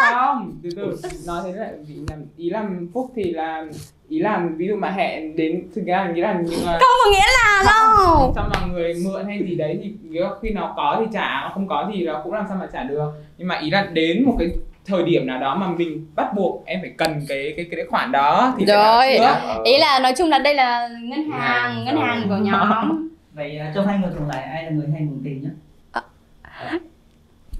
Không 0.13 0.51
từ 0.63 0.69
từ 0.75 0.97
nói 1.27 1.41
thế 1.45 1.53
là 1.53 1.67
vì 1.87 1.95
là 2.09 2.15
ý 2.37 2.49
là 2.49 2.63
phúc 2.93 3.11
thì 3.15 3.23
là 3.23 3.65
ý 4.11 4.19
là 4.19 4.41
ví 4.57 4.67
dụ 4.67 4.75
mà 4.75 4.89
hẹn 4.89 5.35
đến 5.35 5.63
thực 5.75 5.85
ra 5.85 5.97
là 6.03 6.11
nghĩ 6.11 6.21
là 6.21 6.33
những 6.33 6.65
là 6.65 6.71
không 6.71 6.97
có 7.05 7.11
nghĩa 7.11 7.25
là 7.43 7.63
đâu. 7.65 8.33
Xong 8.35 8.49
mà 8.53 8.65
người 8.73 8.93
mượn 9.05 9.25
hay 9.25 9.39
gì 9.49 9.55
đấy 9.55 9.79
thì 9.83 10.19
khi 10.41 10.49
nào 10.49 10.73
có 10.77 10.97
thì 10.99 11.05
trả 11.13 11.49
không 11.53 11.67
có 11.67 11.89
thì 11.93 12.01
là 12.03 12.19
cũng 12.23 12.33
làm 12.33 12.45
sao 12.47 12.57
mà 12.59 12.67
trả 12.73 12.83
được. 12.83 13.11
Nhưng 13.37 13.47
mà 13.47 13.57
ý 13.59 13.69
là 13.69 13.87
đến 13.93 14.23
một 14.25 14.35
cái 14.39 14.47
thời 14.85 15.03
điểm 15.03 15.27
nào 15.27 15.39
đó 15.39 15.55
mà 15.55 15.67
mình 15.67 16.05
bắt 16.15 16.27
buộc 16.35 16.65
em 16.65 16.79
phải 16.81 16.91
cần 16.97 17.21
cái 17.29 17.53
cái 17.57 17.65
cái 17.71 17.85
khoản 17.89 18.11
đó 18.11 18.55
thì 18.59 18.65
Rồi. 18.65 19.15
Ờ. 19.15 19.61
ý 19.65 19.77
là 19.77 19.99
nói 19.99 20.13
chung 20.17 20.29
là 20.29 20.39
đây 20.39 20.55
là 20.55 20.87
ngân 21.01 21.29
hàng 21.31 21.41
Hàng, 21.41 21.85
ngân 21.85 21.95
rồi. 21.95 22.03
hàng 22.05 22.25
của 22.29 22.35
nhóm. 22.41 23.07
Vậy 23.33 23.57
à, 23.57 23.71
trong 23.75 23.87
hai 23.87 23.97
người 23.97 24.11
còn 24.19 24.27
lại 24.27 24.43
ai 24.53 24.63
là 24.63 24.69
người 24.71 24.85
hay 24.93 25.01
mượn 25.01 25.21
tiền 25.23 25.41
nhất? 25.41 25.51
Ờ, 25.91 26.01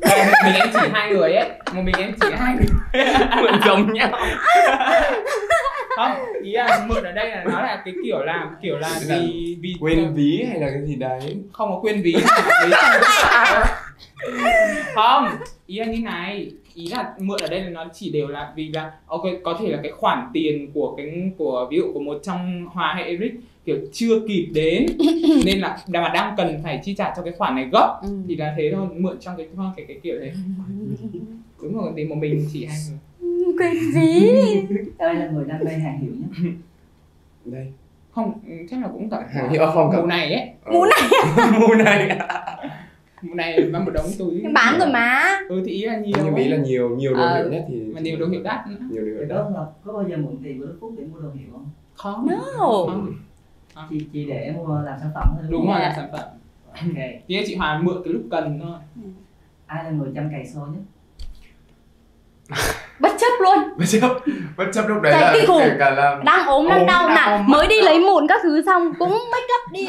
một 0.02 0.32
mình 0.46 0.54
em 0.56 0.68
chỉ 0.74 0.80
hai 0.94 1.10
người 1.10 1.34
ấy. 1.34 1.50
Một 1.74 1.82
mình 1.86 1.96
em 1.98 2.14
chỉ 2.22 2.28
hai 2.38 2.56
người. 2.56 3.06
Mượn 3.42 3.54
giống 3.66 3.94
nhau 3.94 4.10
không 6.08 6.44
ý 6.44 6.52
là 6.52 6.86
mượn 6.90 7.04
ở 7.04 7.12
đây 7.12 7.30
là 7.30 7.44
nó 7.44 7.62
là 7.62 7.82
cái 7.86 7.94
kiểu 8.04 8.20
là 8.20 8.50
kiểu 8.62 8.78
là 8.78 9.00
vì 9.08 9.58
vì 9.62 9.76
quên 9.80 10.14
ví 10.14 10.44
hay 10.50 10.60
là 10.60 10.70
cái 10.70 10.86
gì 10.86 10.96
đấy? 10.96 11.38
Không 11.52 11.70
có 11.70 11.80
quên 11.82 12.02
ví 12.02 12.16
không 14.96 15.26
ý 15.66 15.80
là 15.80 15.86
như 15.86 16.00
này. 16.04 16.52
Ý 16.74 16.88
là 16.88 17.14
mượn 17.20 17.40
ở 17.42 17.48
đây 17.48 17.62
là 17.62 17.70
nó 17.70 17.86
chỉ 17.94 18.12
đều 18.12 18.28
là 18.28 18.54
vì 18.56 18.70
là 18.70 18.92
ok 19.08 19.24
có 19.44 19.58
thể 19.60 19.68
là 19.68 19.80
cái 19.84 19.92
khoản 19.92 20.30
tiền 20.34 20.72
của 20.74 20.96
cái 20.96 21.32
của 21.38 21.68
ví 21.72 21.78
dụ 21.78 21.92
của 21.94 22.00
một 22.00 22.20
trong 22.24 22.66
Hòa 22.66 22.94
hay 22.94 23.04
Eric 23.04 23.34
kiểu 23.66 23.78
chưa 23.94 24.20
kịp 24.28 24.48
đến. 24.54 24.86
Nên 25.46 25.60
là 25.60 25.78
mà 25.88 26.10
đang 26.14 26.34
cần 26.38 26.60
phải 26.64 26.82
chi 26.84 26.96
trả 26.98 27.14
cho 27.16 27.22
cái 27.22 27.34
khoản 27.38 27.56
này 27.56 27.70
gấp. 27.72 28.00
Ừ. 28.04 28.10
thì 28.28 28.36
là 28.36 28.54
thế 28.58 28.72
thôi 28.76 28.88
mượn 28.98 29.20
trong 29.20 29.38
cái 29.38 29.48
cái 29.76 29.86
cái 29.88 30.00
kiểu 30.04 30.16
thế 30.22 30.32
đúng 31.62 31.78
rồi 31.78 31.92
thì 31.96 32.06
một 32.06 32.16
mình 32.16 32.48
chỉ 32.54 32.66
hai 32.66 32.78
người 32.90 32.98
quên 33.62 33.74
ví 33.96 34.32
ai 34.98 35.16
là 35.16 35.28
người 35.28 35.46
đam 35.46 35.60
mê 35.66 35.72
hàng 35.72 36.00
hiệu 36.00 36.12
nhất 36.18 36.52
đây. 37.46 37.74
Không 38.12 38.34
ừ, 38.48 38.54
chắc 38.70 38.82
là 38.82 38.88
cũng 38.88 39.10
cả 39.10 39.28
hàng 39.34 39.50
hiệu 39.50 39.62
không 39.74 39.86
mùa 39.88 39.92
cả 39.92 40.06
này 40.08 40.34
ấy. 40.34 40.50
Mùa 40.74 40.86
này. 40.86 41.10
Mùa 41.60 41.76
này. 41.84 42.20
Mùa 43.22 43.36
này 43.36 43.60
mang 43.72 43.86
một 43.86 43.92
đống 43.92 44.06
túi. 44.20 44.40
Nhưng 44.44 44.54
bán 44.54 44.80
rồi 44.80 44.90
mà. 44.94 45.24
Ừ 45.50 45.64
thì 45.66 45.72
ý 45.72 45.86
là 45.86 45.98
nhiều. 45.98 46.18
Nhưng 46.26 46.36
ví 46.36 46.44
là 46.44 46.58
nhiều 46.58 46.90
nhiều 46.96 47.14
đồ 47.14 47.22
Ờ. 47.22 47.38
hiệu 47.38 47.52
nhất 47.52 47.66
thì 47.70 47.76
mà 47.94 48.00
nhiều 48.00 48.20
đồ 48.20 48.28
hiệu 48.28 48.44
đắt 48.44 48.68
nữa. 48.68 48.76
Nhiều 48.92 49.06
đồ 49.06 49.12
hiệu 49.12 49.26
đó 49.26 49.36
đắt. 49.44 49.54
là 49.54 49.66
có 49.86 49.94
bao 49.94 50.10
giờ 50.10 50.18
mượn 50.18 50.38
tiền 50.44 50.60
của 50.60 50.66
Đức 50.66 50.78
Phúc 50.82 50.94
để 50.98 51.04
mua 51.04 51.20
đồ 51.20 51.30
hiệu 51.32 51.48
không? 51.52 51.70
Không 51.96 52.28
no. 52.30 52.38
Không 53.76 53.88
chỉ 53.90 54.06
chỉ 54.14 54.26
để 54.26 54.54
mua 54.58 54.80
làm 54.86 55.00
sản 55.00 55.10
phẩm 55.16 55.28
thôi 55.38 55.48
đúng 55.52 55.68
rồi 55.68 55.80
là 55.80 55.94
sản 55.96 56.10
phẩm. 56.12 56.30
Ok. 56.74 57.04
Thì 57.28 57.44
chị 57.48 57.56
Hòa 57.56 57.82
mượn 57.84 58.02
cái 58.04 58.14
lúc 58.14 58.22
cần 58.32 58.60
thôi. 58.64 58.78
Ai 59.66 59.84
là 59.84 59.90
người 59.90 60.12
chăm 60.16 60.30
cày 60.32 60.46
xôi 60.48 60.68
nhất 60.70 60.82
bất 63.02 63.12
chấp 63.20 63.32
luôn. 63.42 63.58
Bất 63.78 63.86
chấp. 64.02 64.10
Bất 64.58 64.66
chấp 64.74 64.88
lúc 64.88 65.02
đấy 65.02 65.14
Chạy 65.20 65.38
là 65.38 65.46
khủng. 65.48 65.62
kể 65.64 65.76
cả 65.80 65.90
là 65.90 66.20
đang 66.26 66.48
ốm 66.48 66.68
đang 66.70 66.86
đau 66.86 67.32
ốm, 67.38 67.48
mới 67.48 67.68
đi 67.68 67.76
đau. 67.82 67.86
lấy 67.86 68.00
mụn 68.00 68.28
các 68.28 68.42
thứ 68.44 68.62
xong 68.66 68.94
cũng 69.00 69.10
make 69.10 69.48
up 69.66 69.72
đi. 69.72 69.88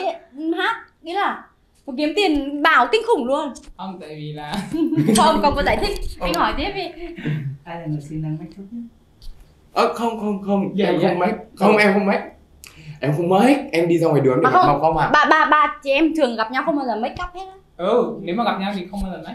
Hát 0.57 0.77
nghĩa 1.03 1.15
là 1.15 1.45
một 1.87 1.93
kiếm 1.97 2.13
tiền 2.17 2.63
bảo 2.63 2.89
kinh 2.93 3.03
khủng 3.07 3.27
luôn. 3.27 3.53
Không 3.77 3.99
tại 4.01 4.09
vì 4.09 4.33
là 4.33 4.55
không 5.17 5.43
không 5.43 5.55
có 5.57 5.63
giải 5.63 5.77
thích. 5.77 5.99
Anh 6.21 6.35
hỏi 6.35 6.55
tiếp 6.57 6.71
đi. 6.75 6.89
Ai 7.65 7.81
là 7.81 7.87
người 7.87 8.01
siêng 8.01 8.23
năng 8.23 8.37
make 8.41 8.53
up 8.63 8.69
ơ 9.73 9.93
không 9.95 10.21
không 10.21 10.43
không. 10.47 10.71
Dạ, 10.75 10.87
em 10.87 11.01
dạ. 11.01 11.09
không 11.09 11.19
make. 11.19 11.37
Không 11.57 11.77
em 11.77 11.93
không 11.95 12.07
make. 12.07 12.31
Em 13.01 13.13
không 13.17 13.29
make. 13.29 13.69
Em 13.73 13.89
đi 13.89 13.99
ra 13.99 14.09
ngoài 14.09 14.21
đường 14.21 14.39
Mà 14.43 14.51
để 14.51 14.53
không. 14.53 14.67
mọc 14.67 14.81
không 14.81 14.97
ạ 14.99 15.11
bà 15.13 15.25
bà 15.31 15.45
bà 15.45 15.77
chị 15.83 15.91
em 15.91 16.17
thường 16.17 16.37
gặp 16.37 16.53
nhau 16.53 16.63
không 16.67 16.77
bao 16.77 16.87
giờ 16.87 16.97
make 16.97 17.15
up 17.29 17.35
hết 17.35 17.47
á. 17.47 17.57
Ừ 17.77 18.15
nếu 18.23 18.35
mà 18.37 18.45
gặp 18.45 18.57
nhau 18.61 18.73
thì 18.77 18.87
không 18.91 19.01
bao 19.03 19.13
giờ 19.13 19.23
mấy 19.25 19.35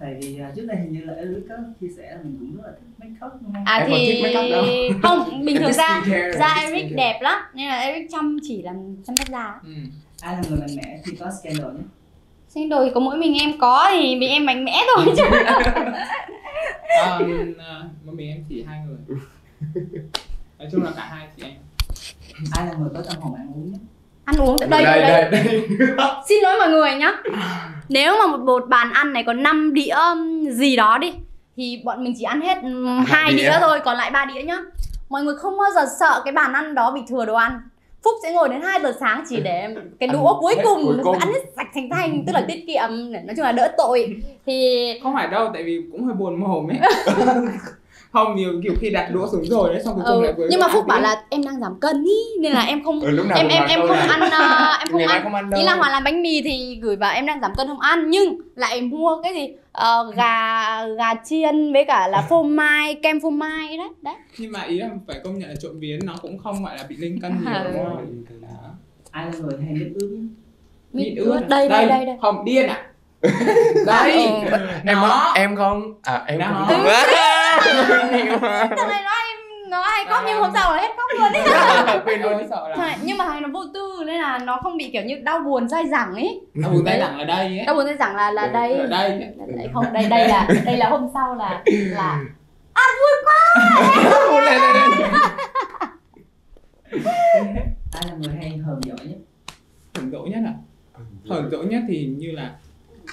tại 0.00 0.16
vì 0.22 0.38
à, 0.40 0.52
trước 0.56 0.64
đây 0.66 0.76
hình 0.76 0.92
như 0.92 1.00
là 1.04 1.12
Eric 1.14 1.44
có 1.48 1.54
chia 1.80 1.88
sẻ 1.96 2.10
là 2.10 2.18
mình 2.22 2.36
cũng 2.40 2.56
rất 2.56 2.62
là 2.66 2.72
thích 2.78 2.88
make 2.98 3.26
up 3.26 3.42
đúng 3.42 3.52
không? 3.54 3.64
À 3.66 3.76
Em 3.76 3.88
thì 3.90 4.12
thích 4.12 4.22
make 4.22 4.38
up 4.46 4.50
đâu. 4.50 4.64
không 5.02 5.44
bình 5.44 5.56
thường 5.56 5.72
thích 6.04 6.34
da 6.38 6.60
Eric 6.62 6.96
đẹp 6.96 7.18
lắm 7.22 7.42
nên 7.54 7.68
là 7.68 7.80
Eric 7.80 8.10
chăm 8.10 8.38
chỉ 8.42 8.62
làm 8.62 8.96
chăm 9.06 9.16
sóc 9.16 9.28
da. 9.28 9.60
Ừ. 9.64 9.72
ai 10.20 10.34
là 10.36 10.42
người 10.48 10.58
mạnh 10.58 10.76
mẽ 10.76 11.00
khi 11.04 11.16
có 11.16 11.30
scandal 11.42 11.76
Sinh 12.48 12.68
đồ 12.68 12.84
thì 12.84 12.90
có 12.94 13.00
mỗi 13.00 13.16
mình 13.16 13.34
em 13.40 13.58
có 13.58 13.88
thì 13.92 14.16
bị 14.20 14.26
em 14.26 14.46
mạnh 14.46 14.64
mẽ 14.64 14.82
thôi 14.96 15.14
chứ. 15.16 15.22
À, 17.04 17.18
một 18.04 18.12
mình 18.14 18.28
em 18.28 18.44
chỉ 18.48 18.62
hai 18.62 18.80
người. 18.86 19.18
Nói 20.58 20.68
chung 20.72 20.82
là 20.82 20.90
cả 20.96 21.02
hai 21.10 21.28
chị 21.36 21.42
em. 21.42 21.52
Ai 22.52 22.66
là 22.66 22.72
người 22.72 22.88
có 22.94 23.02
tâm 23.02 23.20
hồn 23.20 23.34
ăn 23.34 23.52
uống 23.54 23.72
nhất 23.72 23.80
ăn 24.30 24.48
uống 24.48 24.56
đây 24.70 24.84
đây 24.84 25.00
đây, 25.00 25.10
đây 25.10 25.30
đây. 25.30 25.62
xin 26.28 26.42
lỗi 26.42 26.54
mọi 26.58 26.68
người 26.68 26.94
nhá. 26.94 27.12
Nếu 27.88 28.16
mà 28.18 28.26
một 28.26 28.40
một 28.40 28.68
bàn 28.68 28.92
ăn 28.92 29.12
này 29.12 29.24
có 29.26 29.32
5 29.32 29.74
đĩa 29.74 29.88
um, 29.88 30.44
gì 30.50 30.76
đó 30.76 30.98
đi 30.98 31.12
thì 31.56 31.82
bọn 31.84 32.04
mình 32.04 32.14
chỉ 32.18 32.24
ăn 32.24 32.40
hết 32.40 32.58
um, 32.62 33.04
hai 33.06 33.32
đĩa. 33.32 33.36
đĩa. 33.36 33.58
thôi 33.60 33.80
còn 33.84 33.96
lại 33.96 34.10
ba 34.10 34.24
đĩa 34.24 34.42
nhá. 34.42 34.58
Mọi 35.08 35.22
người 35.22 35.34
không 35.36 35.58
bao 35.58 35.70
giờ 35.74 35.90
sợ 36.00 36.22
cái 36.24 36.32
bàn 36.32 36.52
ăn 36.52 36.74
đó 36.74 36.90
bị 36.90 37.00
thừa 37.08 37.24
đồ 37.24 37.34
ăn. 37.34 37.60
Phúc 38.04 38.14
sẽ 38.22 38.32
ngồi 38.32 38.48
đến 38.48 38.60
2 38.62 38.80
giờ 38.82 38.92
sáng 39.00 39.24
chỉ 39.28 39.40
để 39.40 39.68
cái 40.00 40.08
Ăn 40.08 40.16
đũa 40.16 40.40
cuối 40.40 40.54
cùng, 40.64 40.84
cuối 40.84 40.96
cùng. 41.04 41.18
ăn 41.18 41.28
hết 41.32 41.40
sạch 41.56 41.68
thành 41.74 41.90
thanh 41.90 42.24
tức 42.26 42.32
là 42.32 42.44
tiết 42.48 42.64
kiệm. 42.66 43.12
Nói 43.12 43.34
chung 43.36 43.44
là 43.44 43.52
đỡ 43.52 43.72
tội. 43.78 44.16
Thì 44.46 44.86
không 45.02 45.14
phải 45.14 45.28
đâu 45.28 45.50
tại 45.54 45.62
vì 45.62 45.80
cũng 45.92 46.04
hơi 46.04 46.14
buồn 46.14 46.40
mồm 46.40 46.68
ấy 46.70 46.78
không 48.12 48.36
nhiều 48.36 48.52
kiểu 48.62 48.72
khi 48.80 48.90
đặt 48.90 49.10
đũa 49.12 49.28
xuống 49.32 49.44
rồi 49.44 49.72
đấy 49.74 49.82
xong 49.84 49.94
cuối 49.94 50.04
cùng 50.06 50.16
ừ. 50.16 50.22
lại 50.22 50.32
với 50.32 50.48
nhưng 50.50 50.60
mà 50.60 50.68
phúc 50.72 50.86
bảo 50.86 50.98
tiếp. 50.98 51.02
là 51.02 51.22
em 51.30 51.44
đang 51.44 51.60
giảm 51.60 51.80
cân 51.80 52.04
ý 52.04 52.16
nên 52.40 52.52
là 52.52 52.60
em 52.62 52.84
không 52.84 53.00
Ừ, 53.00 53.10
lúc 53.10 53.26
nào 53.26 53.38
em 53.38 53.48
em 53.48 53.62
em 53.68 53.78
câu 53.80 53.88
không 53.88 53.96
này. 53.96 54.08
ăn 54.08 54.20
ờ, 54.30 54.76
em 54.80 54.88
không 54.92 55.06
ăn. 55.06 55.22
không 55.22 55.34
ăn 55.34 55.50
đâu 55.50 55.60
ý 55.60 55.66
là 55.66 55.74
hòa 55.74 55.90
làm 55.90 56.04
bánh 56.04 56.22
mì 56.22 56.42
thì 56.42 56.78
gửi 56.82 56.96
vào 56.96 57.12
em 57.14 57.26
đang 57.26 57.40
giảm 57.40 57.54
cân 57.54 57.66
không 57.66 57.80
ăn 57.80 58.10
nhưng 58.10 58.40
lại 58.56 58.80
mua 58.82 59.22
cái 59.22 59.34
gì? 59.34 59.48
Ờ, 59.72 60.12
gà 60.16 60.86
gà 60.86 61.14
chiên 61.24 61.72
với 61.72 61.84
cả 61.84 62.08
là 62.08 62.22
phô 62.28 62.42
mai 62.42 62.94
kem 62.94 63.20
phô 63.20 63.30
mai 63.30 63.76
đấy 63.76 63.88
đấy. 64.02 64.14
Nhưng 64.38 64.52
mà 64.52 64.62
ý 64.62 64.78
là 64.78 64.88
phải 65.06 65.16
công 65.24 65.38
nhận 65.38 65.48
là 65.48 65.54
trộm 65.62 65.80
vía 65.80 65.98
nó 66.04 66.14
cũng 66.22 66.38
không 66.38 66.64
gọi 66.64 66.76
là 66.76 66.84
bị 66.88 66.96
lên 66.96 67.18
cân 67.22 67.32
nhiều. 67.40 67.52
À. 67.54 67.64
đúng 67.74 67.84
không 67.84 68.06
ai 69.10 69.26
là 69.26 69.32
người 69.38 69.58
hay 69.64 69.74
nước 69.74 69.90
ướt 70.00 70.18
Mít 70.92 71.14
ướt 71.18 71.40
đây 71.48 71.68
đây 71.68 71.86
đây 71.86 72.06
đây 72.06 72.16
không 72.22 72.44
điên 72.44 72.66
à. 72.66 72.86
Đây. 73.86 74.26
Ừ. 74.26 74.56
em 74.86 74.98
nó. 75.00 75.32
em 75.36 75.56
không 75.56 75.94
à 76.02 76.24
em 76.26 76.40
không 76.40 76.84
thằng 77.58 78.88
này 78.88 79.02
nó 79.04 79.10
em 79.10 79.70
nó 79.70 79.80
hay 79.82 80.04
khóc 80.08 80.22
nhưng 80.26 80.40
hôm 80.40 80.50
sau 80.54 80.72
là 80.76 80.82
hết 80.82 80.88
khóc 80.96 81.10
luôn 81.18 81.32
ấy. 81.32 82.00
Quên 82.04 82.22
luôn 82.22 82.46
sợ 82.50 82.68
là 82.68 82.96
nhưng 83.02 83.18
mà 83.18 83.24
thằng 83.24 83.42
nó 83.42 83.48
vô 83.52 83.60
tư 83.74 84.02
nên 84.06 84.20
là 84.20 84.38
nó 84.38 84.58
không 84.62 84.76
bị 84.76 84.90
kiểu 84.92 85.02
như 85.02 85.14
đau 85.22 85.40
buồn 85.40 85.68
dai 85.68 85.88
dẳng 85.88 86.14
ấy. 86.14 86.40
Đau 86.54 86.70
buồn 86.70 86.84
tay 86.84 86.98
lẳng 86.98 87.18
là 87.18 87.24
đây 87.24 87.46
ấy. 87.58 87.66
Đau 87.66 87.74
buồn 87.74 87.86
dai 87.86 87.96
dẳng 87.96 88.16
là 88.16 88.30
là 88.30 88.46
đây. 88.46 88.72
ở 88.72 88.86
đây 88.86 89.10
Là 89.10 89.46
đây 89.56 89.68
không 89.74 89.84
đây 89.92 90.06
đây 90.10 90.28
là 90.28 90.48
đây 90.64 90.76
là 90.76 90.88
hôm 90.88 91.08
sau 91.14 91.34
là 91.34 91.62
là 91.66 92.20
ai 97.92 98.02
là 98.08 98.14
người 98.18 98.34
hay 98.40 98.56
hờn 98.66 98.80
giỏi 98.82 99.06
nhất? 99.06 99.18
Hờn 99.94 100.10
dỗi 100.10 100.28
nhất 100.30 100.40
à? 100.46 100.54
Hờn 101.28 101.50
dỗi 101.50 101.64
nhất 101.66 101.82
thì 101.88 102.06
như 102.18 102.30
là 102.32 102.50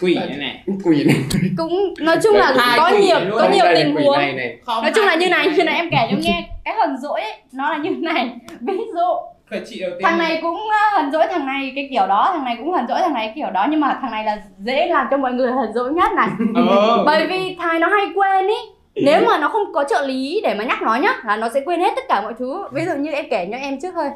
quỷ 0.02 0.16
này 0.16 0.38
này 0.38 0.64
quỷ 0.84 1.04
này. 1.04 1.16
Cũng 1.58 1.94
nói 2.00 2.18
chung 2.24 2.36
là 2.36 2.76
có 2.78 2.90
nhiều 2.90 3.20
luôn. 3.20 3.40
có 3.42 3.50
nhiều 3.54 3.66
Đây 3.66 3.76
tình 3.76 3.96
huống. 3.96 4.18
này 4.18 4.34
này. 4.34 4.58
Không 4.66 4.82
nói 4.84 4.92
chung 4.96 5.06
là 5.06 5.16
như 5.16 5.30
này 5.30 5.48
như 5.58 5.64
này. 5.64 5.76
em 5.76 5.90
kể 5.92 6.08
cho 6.12 6.18
nghe 6.22 6.50
cái 6.66 6.76
hờn 6.76 6.98
dỗi 6.98 7.22
ấy, 7.22 7.34
nó 7.52 7.72
là 7.72 7.78
như 7.78 7.90
này. 7.90 8.30
Ví 8.60 8.78
dụ 8.94 9.14
phải 9.50 9.62
chị 9.70 9.80
đầu 9.80 9.90
tiên 9.90 10.00
thằng 10.04 10.18
này 10.18 10.40
cũng 10.42 10.56
uh, 10.56 10.94
hờn 10.94 11.12
dỗi 11.12 11.26
thằng 11.32 11.46
này 11.46 11.72
cái 11.76 11.88
kiểu 11.92 12.08
đó 12.08 12.30
thằng 12.34 12.46
này 12.46 12.56
cũng 12.60 12.74
hờn 12.74 12.88
dỗi 12.88 13.00
thằng 13.02 13.14
này 13.14 13.28
cái 13.28 13.34
kiểu 13.36 13.50
đó 13.50 13.68
nhưng 13.70 13.80
mà 13.80 13.98
thằng 14.02 14.12
này 14.12 14.24
là 14.24 14.42
dễ 14.60 14.88
làm 14.88 15.08
cho 15.12 15.18
mọi 15.18 15.34
người 15.34 15.52
hờn 15.52 15.74
dỗi 15.74 15.92
nhất 15.92 16.12
này. 16.16 16.30
Ờ. 16.56 17.04
Bởi 17.06 17.28
vì 17.28 17.56
thằng 17.60 17.80
nó 17.80 17.88
hay 17.88 18.06
quên 18.16 18.48
ý. 18.48 18.56
Nếu 18.96 19.22
mà 19.26 19.38
nó 19.38 19.48
không 19.48 19.74
có 19.74 19.84
trợ 19.90 20.06
lý 20.08 20.42
để 20.44 20.54
mà 20.54 20.64
nhắc 20.64 20.82
nó 20.82 20.96
nhá 20.96 21.22
là 21.26 21.38
nó 21.38 21.50
sẽ 21.54 21.62
quên 21.66 21.80
hết 21.80 21.94
tất 21.96 22.02
cả 22.10 22.22
mọi 22.22 22.34
thứ. 22.40 22.68
Ví 22.72 22.86
dụ 22.86 22.92
như 22.96 23.12
em 23.12 23.26
kể 23.30 23.48
cho 23.52 23.58
em 23.58 23.80
trước 23.82 23.92
thôi. 23.94 24.10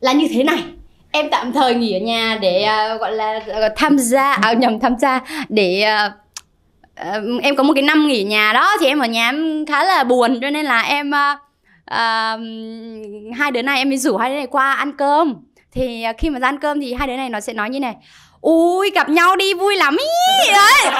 Là 0.00 0.12
như 0.12 0.26
thế 0.34 0.44
này 0.44 0.62
em 1.12 1.30
tạm 1.30 1.52
thời 1.52 1.74
nghỉ 1.74 1.92
ở 1.92 2.00
nhà 2.00 2.38
để 2.40 2.68
uh, 2.94 3.00
gọi 3.00 3.12
là 3.12 3.36
uh, 3.36 3.72
tham 3.76 3.98
gia 3.98 4.32
à 4.32 4.52
nhầm 4.52 4.80
tham 4.80 4.98
gia 4.98 5.20
để 5.48 5.84
uh, 6.06 6.12
uh, 7.00 7.42
em 7.42 7.56
có 7.56 7.62
một 7.62 7.72
cái 7.74 7.82
năm 7.82 8.06
nghỉ 8.06 8.24
ở 8.24 8.26
nhà 8.26 8.52
đó 8.52 8.70
thì 8.80 8.86
em 8.86 8.98
ở 8.98 9.06
nhà 9.06 9.28
em 9.28 9.66
khá 9.66 9.84
là 9.84 10.04
buồn 10.04 10.40
cho 10.40 10.50
nên 10.50 10.64
là 10.64 10.80
em 10.80 11.10
uh, 11.10 11.38
uh, 11.90 13.36
hai 13.36 13.50
đứa 13.50 13.62
này 13.62 13.78
em 13.78 13.88
mới 13.88 13.98
rủ 13.98 14.16
hai 14.16 14.30
đứa 14.30 14.36
này 14.36 14.46
qua 14.46 14.72
ăn 14.72 14.92
cơm. 14.96 15.34
Thì 15.72 16.04
khi 16.18 16.30
mà 16.30 16.38
ra 16.38 16.48
ăn 16.48 16.58
cơm 16.58 16.80
thì 16.80 16.94
hai 16.94 17.08
đứa 17.08 17.16
này 17.16 17.30
nó 17.30 17.40
sẽ 17.40 17.52
nói 17.52 17.70
như 17.70 17.80
này 17.80 17.94
ui 18.42 18.90
gặp 18.90 19.08
nhau 19.08 19.36
đi 19.36 19.54
vui 19.54 19.76
lắm 19.76 19.96
ý. 19.96 20.06
Đấy 20.52 20.92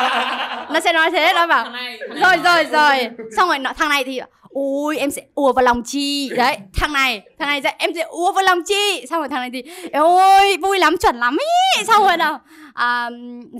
nó 0.70 0.80
sẽ 0.80 0.93
nói 0.93 1.11
thế 1.11 1.32
nó 1.34 1.47
bảo 1.47 1.72
rồi 2.20 2.36
rồi 2.45 2.64
rồi. 2.64 3.09
Xong 3.36 3.49
rồi 3.49 3.59
nó, 3.59 3.72
thằng 3.72 3.88
này 3.88 4.05
thì 4.05 4.20
ui 4.51 4.97
em 4.97 5.11
sẽ 5.11 5.22
ùa 5.34 5.53
vào 5.53 5.62
lòng 5.62 5.82
chi 5.82 6.30
đấy 6.36 6.59
thằng 6.74 6.93
này 6.93 7.22
thằng 7.38 7.49
này 7.49 7.62
sẽ 7.62 7.74
em 7.78 7.90
sẽ 7.95 8.03
ùa 8.03 8.32
vào 8.32 8.45
lòng 8.45 8.62
chi 8.66 9.07
xong 9.11 9.18
rồi 9.18 9.28
thằng 9.28 9.40
này 9.40 9.51
thì 9.53 9.62
ôi 9.93 10.57
vui 10.62 10.78
lắm 10.78 10.97
chuẩn 10.97 11.16
lắm 11.16 11.36
ý. 11.40 11.84
Xong 11.86 12.03
rồi 12.03 12.16
nào 12.16 12.40
à, 12.74 13.11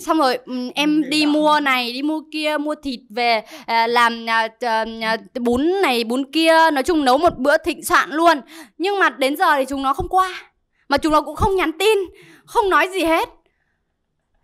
xong 0.01 0.19
rồi 0.19 0.39
ừm, 0.47 0.71
em 0.75 1.11
đi 1.11 1.27
mua 1.27 1.61
này 1.61 1.93
đi 1.93 2.03
mua 2.03 2.21
kia 2.33 2.57
mua 2.61 2.75
thịt 2.75 3.01
về 3.11 3.43
à, 3.67 3.87
làm 3.87 4.27
à, 4.27 4.49
à, 4.61 4.85
bún 5.41 5.73
này 5.83 6.05
bún 6.05 6.25
kia 6.33 6.71
nói 6.73 6.83
chung 6.83 7.05
nấu 7.05 7.19
một 7.19 7.39
bữa 7.39 7.57
thịnh 7.59 7.85
soạn 7.85 8.11
luôn. 8.11 8.41
Nhưng 8.79 8.99
mà 8.99 9.11
đến 9.11 9.37
giờ 9.37 9.57
thì 9.57 9.65
chúng 9.69 9.83
nó 9.83 9.93
không 9.93 10.09
qua 10.09 10.29
mà 10.89 10.99
chúng 10.99 11.13
nó 11.13 11.21
cũng 11.21 11.37
không 11.37 11.57
nhắn 11.57 11.73
tin 11.79 11.99
không 12.47 12.71
nói 12.71 12.89
gì 12.93 13.05
hết 13.05 13.29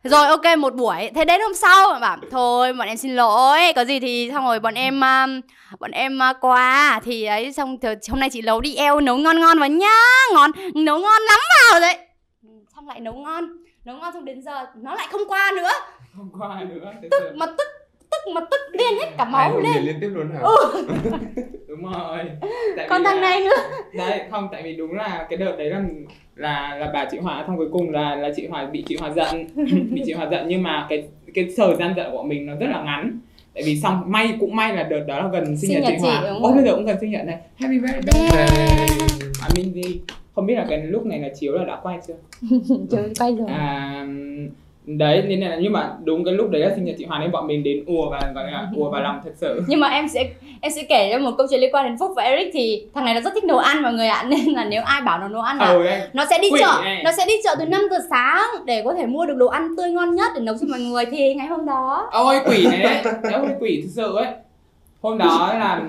rồi 0.04 0.26
ok 0.26 0.58
một 0.58 0.74
buổi. 0.74 1.10
Thế 1.14 1.24
đến 1.24 1.40
hôm 1.40 1.54
sau 1.54 1.98
bảo 2.00 2.16
thôi 2.30 2.72
bọn 2.72 2.88
em 2.88 2.96
xin 2.96 3.16
lỗi 3.16 3.72
có 3.76 3.84
gì 3.84 4.00
thì 4.00 4.30
xong 4.34 4.44
rồi 4.44 4.60
bọn 4.60 4.74
em 4.74 5.00
um, 5.00 5.40
bọn 5.80 5.90
em 5.90 6.20
uh, 6.30 6.36
qua. 6.40 7.00
Thì 7.04 7.24
ấy 7.24 7.52
xong 7.52 7.78
thì 7.82 7.88
hôm 8.10 8.20
nay 8.20 8.30
chị 8.30 8.42
nấu 8.42 8.60
đi 8.60 8.76
eo 8.76 9.00
nấu 9.00 9.16
ngon 9.16 9.40
ngon 9.40 9.58
vào 9.58 9.68
nhá. 9.68 10.00
Ngon 10.34 10.50
nấu 10.74 10.98
ngon 10.98 11.22
lắm 11.22 11.38
vào 11.72 11.80
đấy 11.80 11.98
xong 12.74 12.88
lại 12.88 13.00
nấu 13.00 13.14
ngon 13.14 13.48
nấu 13.84 13.96
ngon 13.96 14.12
xong 14.12 14.24
đến 14.24 14.42
giờ 14.42 14.66
nó 14.76 14.94
lại 14.94 15.06
không 15.10 15.28
qua 15.28 15.52
nữa. 15.56 15.70
Không 16.16 16.30
qua 16.38 16.60
nữa 16.68 16.92
tức 17.10 17.32
mà 17.34 17.46
tức 17.46 17.68
tức 18.10 18.32
mà 18.34 18.40
tức 18.50 18.60
điên 18.78 18.98
hết 19.00 19.10
cả 19.18 19.24
máu 19.24 19.60
lên. 19.60 19.82
liên 19.84 19.96
tiếp 20.00 20.08
luôn 20.14 20.30
hả? 20.30 20.40
Đúng 21.68 21.92
rồi. 21.92 22.18
Tại 22.76 22.86
còn 22.90 23.04
thằng 23.04 23.14
là- 23.16 23.20
này 23.20 23.40
nữa. 23.40 23.78
đấy 23.98 24.20
không 24.30 24.48
tại 24.52 24.62
vì 24.62 24.76
đúng 24.76 24.92
là 24.94 25.26
cái 25.30 25.36
đợt 25.36 25.54
đấy 25.58 25.70
là 25.70 25.82
là 26.36 26.76
là 26.76 26.90
bà 26.94 27.04
chị 27.10 27.18
Hòa 27.18 27.44
xong 27.46 27.56
cuối 27.56 27.68
cùng 27.72 27.90
là 27.90 28.14
là 28.16 28.28
chị 28.36 28.46
Hòa 28.46 28.66
bị 28.66 28.84
chị 28.88 28.96
Hòa 29.00 29.10
giận. 29.10 29.46
Bị 29.94 30.02
chị 30.06 30.12
Hòa 30.12 30.28
giận 30.30 30.44
nhưng 30.48 30.62
mà 30.62 30.86
cái 30.88 31.02
cái 31.34 31.48
thời 31.56 31.76
gian 31.76 31.94
giận 31.96 32.06
của 32.12 32.22
mình 32.22 32.46
nó 32.46 32.54
rất 32.54 32.66
là 32.70 32.82
ngắn. 32.82 33.20
Tại 33.54 33.62
vì 33.66 33.76
xong 33.80 34.02
may 34.06 34.36
cũng 34.40 34.56
may 34.56 34.72
là 34.76 34.82
đợt 34.82 35.04
đó 35.08 35.18
là 35.22 35.28
gần 35.32 35.44
sinh, 35.56 35.56
Sinh 35.56 35.70
nhật 35.70 35.82
nhật 35.82 35.92
chị 36.02 36.08
Hòa. 36.08 36.34
ôi 36.42 36.52
bây 36.54 36.64
giờ 36.64 36.74
cũng 36.74 36.84
gần 36.86 36.96
sinh 37.00 37.10
nhật 37.10 37.26
này. 37.26 37.36
Happy 37.60 37.78
birthday. 37.78 38.28
À 39.42 39.48
mình 39.56 39.72
gì 39.74 40.00
không 40.34 40.46
biết 40.46 40.54
là 40.54 40.66
cái 40.70 40.78
lúc 40.82 41.06
này 41.06 41.18
là 41.18 41.28
chiếu 41.40 41.52
là 41.52 41.64
đã 41.64 41.78
quay 41.82 41.98
chưa? 42.08 42.14
Trời 42.90 43.12
quay 43.18 43.34
rồi. 43.36 43.48
À 43.48 44.06
đấy 44.96 45.22
nên 45.22 45.40
là 45.40 45.56
nhưng 45.60 45.72
mà 45.72 45.90
đúng 46.04 46.24
cái 46.24 46.34
lúc 46.34 46.50
đấy 46.50 46.62
là 46.62 46.70
sinh 46.74 46.84
nhật 46.84 46.94
chị 46.98 47.04
Hòa 47.04 47.18
nên 47.18 47.30
bọn 47.30 47.46
mình 47.46 47.62
đến 47.62 47.84
ùa 47.86 48.10
và 48.10 48.20
gọi 48.34 48.44
là 48.52 48.66
ùa 48.76 48.90
vào 48.90 49.02
lòng 49.02 49.20
thật 49.24 49.30
sự. 49.36 49.62
Nhưng 49.68 49.80
mà 49.80 49.88
em 49.88 50.08
sẽ 50.08 50.24
em 50.60 50.72
sẽ 50.72 50.82
kể 50.88 51.10
cho 51.12 51.18
một 51.18 51.30
câu 51.38 51.46
chuyện 51.50 51.60
liên 51.60 51.74
quan 51.74 51.84
đến 51.86 51.96
Phúc 51.98 52.12
và 52.16 52.22
Eric 52.22 52.50
thì 52.52 52.86
thằng 52.94 53.04
này 53.04 53.14
nó 53.14 53.20
rất 53.20 53.30
thích 53.34 53.44
nấu 53.44 53.58
ăn 53.58 53.82
mọi 53.82 53.92
người 53.92 54.06
ạ 54.08 54.24
nên 54.28 54.44
là 54.44 54.64
nếu 54.64 54.82
ai 54.82 55.00
bảo 55.00 55.18
nó 55.18 55.28
nấu 55.28 55.40
ăn 55.40 55.58
là 55.58 55.66
ừ 55.72 55.86
nó 56.12 56.24
sẽ 56.30 56.38
đi 56.42 56.48
chợ 56.58 56.80
này. 56.84 57.02
nó 57.04 57.10
sẽ 57.16 57.24
đi 57.26 57.34
chợ 57.44 57.54
từ 57.58 57.64
5 57.66 57.80
giờ 57.90 57.98
sáng 58.10 58.42
để 58.66 58.82
có 58.84 58.94
thể 58.94 59.06
mua 59.06 59.26
được 59.26 59.34
đồ 59.36 59.46
ăn 59.46 59.68
tươi 59.76 59.90
ngon 59.90 60.14
nhất 60.14 60.30
để 60.34 60.40
nấu 60.40 60.54
cho 60.60 60.66
mọi 60.70 60.80
người 60.80 61.04
thì 61.06 61.34
ngày 61.34 61.46
hôm 61.46 61.66
đó. 61.66 62.08
Ôi 62.12 62.36
quỷ 62.46 62.66
này 62.70 62.78
đấy 62.82 63.12
ôi 63.32 63.48
quỷ 63.60 63.80
thực 63.82 63.90
sự 63.94 64.16
ấy. 64.16 64.26
Hôm 65.02 65.18
đó 65.18 65.54
là 65.58 65.82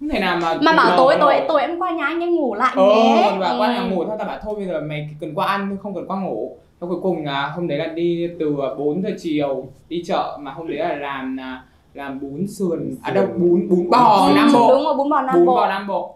không 0.00 0.08
thể 0.08 0.20
nào 0.20 0.38
mà 0.42 0.54
mà 0.62 0.72
bảo 0.72 0.96
tối 0.96 1.16
tối 1.20 1.34
tối 1.48 1.60
em 1.60 1.78
qua 1.78 1.90
nhà 1.90 2.04
anh 2.06 2.20
em 2.20 2.30
ngủ 2.36 2.54
lại 2.54 2.72
ờ 2.76 2.84
nhé. 2.86 3.32
và 3.38 3.54
qua 3.58 3.68
nhà 3.72 3.80
Ừ. 3.80 3.86
ngủ 3.90 4.04
thôi 4.04 4.16
ta 4.18 4.24
bảo 4.24 4.38
thôi 4.42 4.54
bây 4.56 4.66
giờ 4.66 4.80
mày 4.88 5.08
cần 5.20 5.34
qua 5.34 5.46
ăn 5.46 5.66
thôi 5.68 5.78
không 5.82 5.94
cần 5.94 6.04
qua 6.08 6.16
ngủ 6.20 6.56
Thế 6.80 6.86
cuối 6.88 6.98
cùng 7.02 7.24
là 7.24 7.46
hôm 7.56 7.68
đấy 7.68 7.78
là 7.78 7.86
đi 7.86 8.28
từ 8.38 8.56
4 8.78 9.02
giờ 9.02 9.10
chiều 9.22 9.66
đi 9.88 10.02
chợ 10.06 10.38
mà 10.40 10.50
hôm 10.52 10.68
đấy 10.68 10.76
là 10.78 10.94
làm 10.96 11.36
là 11.36 11.62
làm 11.94 12.20
bún 12.20 12.46
sườn 12.46 12.94
à 13.02 13.10
đâu 13.12 13.26
bún 13.38 13.68
bún 13.68 13.90
bò 13.90 14.26
Ừ, 14.28 14.34
Nam 14.34 14.48
đúng 14.52 14.60
Bộ 14.62 14.84
rồi 14.84 14.94
bún 14.94 15.10
bò 15.10 15.20
Nam 15.22 15.34
bún 15.34 15.46
Bộ. 15.46 15.54
bò 15.54 15.68
Nam 15.68 15.86
Bộ. 15.86 16.14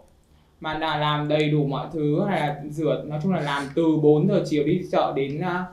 Mà 0.61 0.77
là 0.79 0.97
làm 0.97 1.27
đầy 1.27 1.49
đủ 1.49 1.63
mọi 1.65 1.87
thứ 1.93 2.23
hay 2.29 2.39
là 2.39 2.55
rửa 2.69 3.03
nói 3.07 3.19
chung 3.23 3.33
là 3.33 3.39
làm 3.41 3.63
từ 3.75 3.83
4 4.03 4.27
giờ 4.27 4.43
chiều 4.49 4.63
đi 4.63 4.81
chợ 4.91 5.13
đến 5.15 5.41
à, 5.41 5.63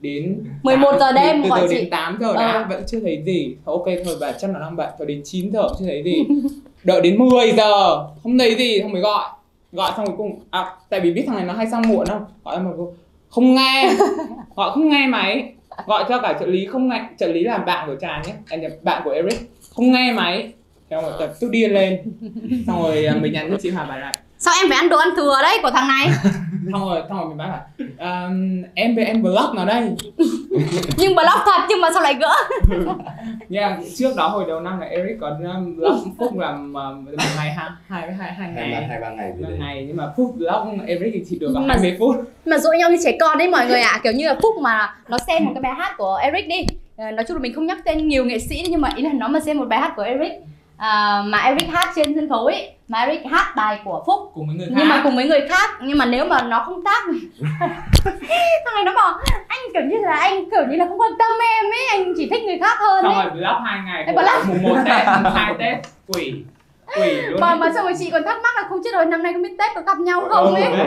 đến 0.00 0.44
11 0.62 0.90
giờ 1.00 1.12
đêm 1.12 1.42
từ 1.42 1.48
giờ 1.48 1.66
chị. 1.68 1.74
đến 1.74 1.90
8 1.90 2.16
giờ 2.20 2.34
đã 2.34 2.52
Ờ. 2.52 2.66
vẫn 2.68 2.82
chưa 2.86 3.00
thấy 3.00 3.22
gì. 3.26 3.56
Thôi 3.66 3.74
ok 3.78 3.94
thôi 4.04 4.14
bà 4.20 4.32
chắc 4.32 4.50
là 4.50 4.58
đang 4.60 4.76
bận 4.76 4.88
cho 4.98 5.04
đến 5.04 5.20
9 5.24 5.52
giờ 5.52 5.62
chưa 5.78 5.84
thấy 5.86 6.02
gì. 6.04 6.24
Đợi 6.84 7.00
đến 7.00 7.18
10 7.18 7.52
giờ 7.52 8.04
không 8.22 8.38
thấy 8.38 8.54
gì 8.54 8.80
xong 8.82 8.92
mới 8.92 9.02
gọi. 9.02 9.24
Gọi 9.72 9.92
xong 9.96 10.06
cuối 10.06 10.14
cùng 10.16 10.40
à 10.50 10.72
tại 10.88 11.00
vì 11.00 11.12
biết 11.12 11.24
thằng 11.26 11.36
này 11.36 11.44
nó 11.46 11.52
hay 11.52 11.66
sang 11.66 11.88
muộn 11.88 12.06
không 12.06 12.24
gọi 12.44 12.54
em 12.56 12.64
một 12.64 12.92
không 13.30 13.54
nghe. 13.54 13.94
Gọi 14.56 14.70
không 14.74 14.88
nghe 14.88 15.06
máy. 15.06 15.52
Gọi 15.86 16.04
cho 16.08 16.20
cả 16.20 16.36
trợ 16.40 16.46
lý 16.46 16.66
không 16.66 16.88
nghe. 16.88 17.04
Trợ 17.18 17.26
lý 17.26 17.42
là 17.42 17.58
bạn 17.58 17.88
của 17.88 17.96
trà 18.00 18.22
nhé. 18.26 18.32
À, 18.48 18.58
bạn 18.82 19.02
của 19.04 19.10
Eric. 19.10 19.50
Không 19.76 19.92
nghe 19.92 20.12
máy. 20.12 20.52
Xong 20.90 21.04
rồi 21.04 21.12
tập 21.18 21.32
điên 21.50 21.70
lên. 21.74 22.12
Xong 22.66 22.82
rồi 22.82 23.06
à, 23.06 23.14
mình 23.20 23.32
nhắn 23.32 23.48
cho 23.50 23.56
chị 23.62 23.70
Hòa 23.70 23.84
bài 23.84 24.00
lại 24.00 24.14
sao 24.40 24.54
em 24.62 24.68
phải 24.68 24.78
ăn 24.78 24.88
đồ 24.88 24.98
ăn 24.98 25.08
thừa 25.16 25.34
đấy 25.42 25.58
của 25.62 25.70
thằng 25.70 25.88
này? 25.88 26.06
Xong 26.72 26.88
rồi 26.88 27.02
xong 27.08 27.18
rồi 27.18 27.28
mình 27.28 27.38
là 27.38 27.60
"À, 27.98 28.28
em 28.74 28.96
về 28.96 29.04
em 29.04 29.22
block 29.22 29.54
nó 29.54 29.64
đây? 29.64 29.90
Nhưng 30.98 31.14
block 31.14 31.42
thật 31.46 31.60
nhưng 31.68 31.80
mà 31.80 31.88
sao 31.94 32.02
lại 32.02 32.14
gỡ? 32.14 32.32
Nha 33.48 33.78
trước 33.96 34.16
đó 34.16 34.28
hồi 34.28 34.44
đầu 34.48 34.60
năm 34.60 34.80
là 34.80 34.86
Eric 34.86 35.16
có 35.20 35.28
um, 35.28 35.76
block 35.76 35.96
Phúc 36.18 36.38
làm 36.38 36.70
uh, 36.70 36.74
một 37.04 37.10
ngày 37.18 37.26
hai 37.36 37.50
hai 37.88 38.12
hai 38.12 38.12
hai 38.12 38.32
hai 38.34 38.50
ngày. 38.70 38.84
hai 38.88 39.00
ba 39.00 39.10
ngày 39.10 39.32
gì 39.38 39.42
hai 39.44 39.50
đấy. 39.50 39.58
ngày 39.60 39.84
nhưng 39.88 39.96
mà 39.96 40.04
Phúc 40.16 40.34
block 40.38 40.66
Eric 40.86 41.10
thì 41.14 41.24
chỉ 41.30 41.38
được 41.38 41.50
có 41.54 41.60
Mà- 41.60 41.74
20 41.74 41.96
phút. 41.98 42.16
mà 42.46 42.58
dỗi 42.58 42.76
nhau 42.78 42.90
như 42.90 42.96
trẻ 43.04 43.16
con 43.20 43.38
đấy 43.38 43.48
mọi 43.50 43.66
người 43.66 43.80
ạ. 43.80 44.00
Kiểu 44.02 44.12
như 44.12 44.26
là 44.28 44.36
phúc 44.42 44.54
mà 44.62 44.94
nó 45.08 45.18
xem 45.26 45.44
một 45.44 45.50
cái 45.54 45.62
bài 45.62 45.72
hát 45.78 45.94
của 45.98 46.14
Eric 46.22 46.48
đi. 46.48 46.66
Ờ, 46.96 47.10
nói 47.10 47.24
chung 47.28 47.36
là 47.36 47.40
mình 47.42 47.54
không 47.54 47.66
nhắc 47.66 47.78
tên 47.84 48.08
nhiều 48.08 48.24
nghệ 48.24 48.38
sĩ 48.38 48.64
nhưng 48.70 48.80
mà 48.80 48.88
ý 48.96 49.02
là 49.02 49.10
nó 49.12 49.28
mà 49.28 49.40
xem 49.40 49.58
một 49.58 49.64
bài 49.68 49.78
hát 49.80 49.92
của 49.96 50.02
Eric 50.02 50.32
à, 50.80 51.22
mà 51.26 51.38
Eric 51.38 51.68
hát 51.72 51.88
trên 51.96 52.14
sân 52.14 52.28
khấu 52.28 52.46
ấy 52.46 52.72
mà 52.88 52.98
Eric 53.00 53.20
hát 53.30 53.52
bài 53.56 53.80
của 53.84 54.02
Phúc 54.06 54.30
cùng 54.34 54.46
với 54.46 54.56
người 54.56 54.66
khác 54.68 54.74
nhưng 54.78 54.88
mà 54.88 55.00
cùng 55.04 55.16
với 55.16 55.28
người 55.28 55.48
khác 55.48 55.70
nhưng 55.80 55.98
mà 55.98 56.06
nếu 56.06 56.24
mà 56.26 56.42
nó 56.42 56.62
không 56.66 56.84
tác 56.84 57.04
thằng 58.64 58.74
này 58.74 58.84
nó 58.84 58.92
bảo 58.94 59.18
anh 59.48 59.58
kiểu 59.74 59.82
như 59.82 59.96
là 60.02 60.16
anh 60.16 60.50
kiểu 60.50 60.62
như 60.70 60.76
là 60.76 60.86
không 60.88 61.00
quan 61.00 61.12
tâm 61.18 61.30
em 61.58 61.64
ấy 61.72 61.86
anh 61.90 62.12
chỉ 62.16 62.28
thích 62.30 62.42
người 62.44 62.58
khác 62.58 62.78
hơn 62.80 63.04
ấy 63.04 63.14
rồi 63.14 63.30
block 63.30 63.60
hai 63.64 63.78
ngày 63.84 64.14
block. 64.14 64.48
mùng 64.48 64.62
một 64.62 64.76
Tết 64.86 65.06
mùng 65.22 65.32
hai 65.34 65.54
Tết 65.58 65.76
quỷ 66.06 66.44
quỷ 66.96 67.10
luôn 67.22 67.40
mà 67.40 67.46
ấy. 67.48 67.56
mà 67.58 67.72
xong 67.74 67.84
rồi 67.84 67.94
chị 67.98 68.10
còn 68.10 68.22
thắc 68.24 68.42
mắc 68.42 68.56
là 68.56 68.68
không 68.68 68.82
biết 68.84 68.90
rồi 68.94 69.06
năm 69.06 69.22
nay 69.22 69.32
không 69.32 69.42
biết 69.42 69.56
Tết 69.58 69.70
có 69.74 69.80
gặp 69.80 69.98
nhau 69.98 70.22
không 70.30 70.54
ấy 70.54 70.64
Ừ. 70.64 70.86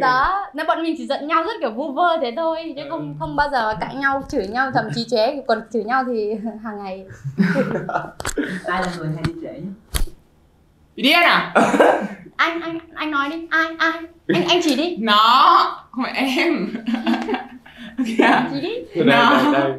đó 0.00 0.46
nên 0.54 0.66
bọn 0.66 0.82
mình 0.82 0.94
chỉ 0.98 1.06
giận 1.06 1.26
nhau 1.26 1.42
rất 1.42 1.52
kiểu 1.60 1.70
vu 1.70 1.92
vơ 1.92 2.16
thế 2.20 2.32
thôi 2.36 2.74
chứ 2.76 2.82
không 2.90 3.16
không 3.18 3.36
bao 3.36 3.48
giờ 3.50 3.74
cãi 3.80 3.94
nhau 3.94 4.22
chửi 4.28 4.46
nhau 4.48 4.70
thậm 4.74 4.84
chí 4.94 5.06
chế. 5.10 5.42
Còn 5.46 5.62
chửi 5.72 5.84
nhau 5.84 6.04
thì 6.06 6.34
hàng 6.64 6.84
ngày. 6.84 7.06
Ai 8.64 8.82
là 8.82 8.88
người 8.98 9.08
hay 9.14 9.22
đi 9.26 9.32
trễ 9.42 9.52
nhất 9.52 9.72
Bị 10.96 11.02
điên 11.02 11.18
à? 11.22 11.54
anh 12.36 12.60
anh 12.60 12.78
anh 12.94 13.10
nói 13.10 13.28
đi. 13.30 13.46
Ai 13.50 13.66
ai? 13.78 13.92
Anh 14.28 14.48
anh 14.48 14.60
chỉ 14.62 14.76
đi. 14.76 14.96
Nó, 15.00 15.86
không 15.90 16.04
phải 16.04 16.12
em. 16.12 16.68
Kìa. 18.06 18.42
chỉ 18.52 18.60
đi. 18.60 18.74
Từ 18.94 19.02
đây, 19.04 19.18
Nó. 19.18 19.52
đây, 19.52 19.62
đây. 19.62 19.72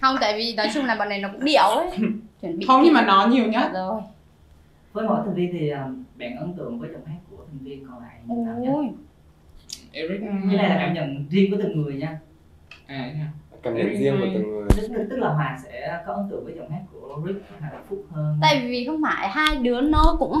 không 0.00 0.16
tại 0.20 0.34
vì 0.36 0.54
nói 0.54 0.70
chung 0.74 0.84
là 0.84 0.94
bọn 0.94 1.08
này 1.08 1.18
nó 1.18 1.28
cũng 1.32 1.44
điệu 1.44 1.62
ấy. 1.62 1.90
Chuẩn 2.42 2.58
bị 2.58 2.66
Không 2.66 2.82
nhưng 2.84 2.94
mà 2.94 3.02
nó 3.02 3.26
nhiều 3.26 3.46
nhất. 3.46 3.70
Rồi. 3.74 4.00
Với 4.92 5.04
mỗi 5.04 5.18
thành 5.24 5.34
viên 5.34 5.52
thì 5.52 5.68
à, 5.70 5.86
bạn 6.18 6.36
ấn 6.36 6.54
tượng 6.56 6.78
với 6.80 6.90
giọng 6.92 7.04
hát 7.06 7.16
của 7.30 7.31
thành 7.52 7.64
viên 7.64 7.86
còn 7.86 8.00
lại 8.02 8.16
như 8.26 8.34
nào 8.34 8.58
nhé 8.58 8.68
ôi. 8.72 8.88
Eric 9.92 10.20
cái 10.20 10.56
này 10.56 10.68
là 10.68 10.76
cảm 10.78 10.94
nhận 10.94 11.26
riêng 11.30 11.50
của 11.50 11.56
từng 11.62 11.82
người 11.82 11.94
nha. 11.94 12.18
À? 12.86 13.10
Cảm 13.62 13.76
nhận 13.76 13.96
riêng 13.98 14.16
của 14.20 14.26
từng 14.34 14.50
người. 14.50 14.68
tức, 14.76 15.06
tức 15.10 15.16
là 15.16 15.28
Hòa 15.28 15.58
sẽ 15.64 16.02
có 16.06 16.12
ấn 16.12 16.30
tượng 16.30 16.44
với 16.44 16.54
giọng 16.56 16.70
hát 16.70 16.80
của 16.92 17.22
Rick 17.26 17.40
hay 17.60 17.72
là 17.72 17.78
Phúc 17.88 18.04
hơn? 18.10 18.38
Tại 18.42 18.62
vì 18.68 18.84
không 18.86 19.00
phải 19.02 19.28
hai 19.28 19.56
đứa 19.56 19.80
nó 19.80 20.16
cũng 20.18 20.34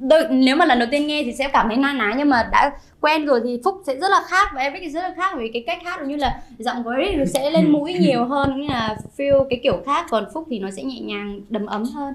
đôi, 0.00 0.24
nếu 0.30 0.56
mà 0.56 0.64
lần 0.64 0.78
đầu 0.78 0.88
tiên 0.90 1.06
nghe 1.06 1.22
thì 1.24 1.32
sẽ 1.32 1.48
cảm 1.52 1.68
thấy 1.68 1.76
na 1.76 1.92
ná 1.92 2.14
nhưng 2.18 2.30
mà 2.30 2.48
đã 2.52 2.72
quen 3.00 3.26
rồi 3.26 3.40
thì 3.44 3.60
Phúc 3.64 3.74
sẽ 3.86 3.96
rất 3.96 4.08
là 4.10 4.22
khác 4.26 4.50
và 4.54 4.62
Eric 4.62 4.82
thì 4.82 4.88
rất 4.88 5.02
là 5.02 5.14
khác 5.16 5.34
vì 5.38 5.50
cái 5.52 5.64
cách 5.66 5.78
hát 5.84 6.02
như 6.06 6.16
là 6.16 6.42
giọng 6.58 6.84
của 6.84 6.90
Eric 6.90 7.28
sẽ 7.28 7.50
lên 7.50 7.72
mũi 7.72 7.94
nhiều 7.94 8.24
hơn 8.24 8.60
như 8.60 8.68
là 8.68 8.96
feel 9.16 9.44
cái 9.50 9.60
kiểu 9.62 9.82
khác 9.86 10.06
còn 10.10 10.24
Phúc 10.34 10.46
thì 10.50 10.58
nó 10.58 10.70
sẽ 10.70 10.82
nhẹ 10.82 11.00
nhàng 11.00 11.40
đầm 11.48 11.66
ấm 11.66 11.84
hơn 11.84 12.14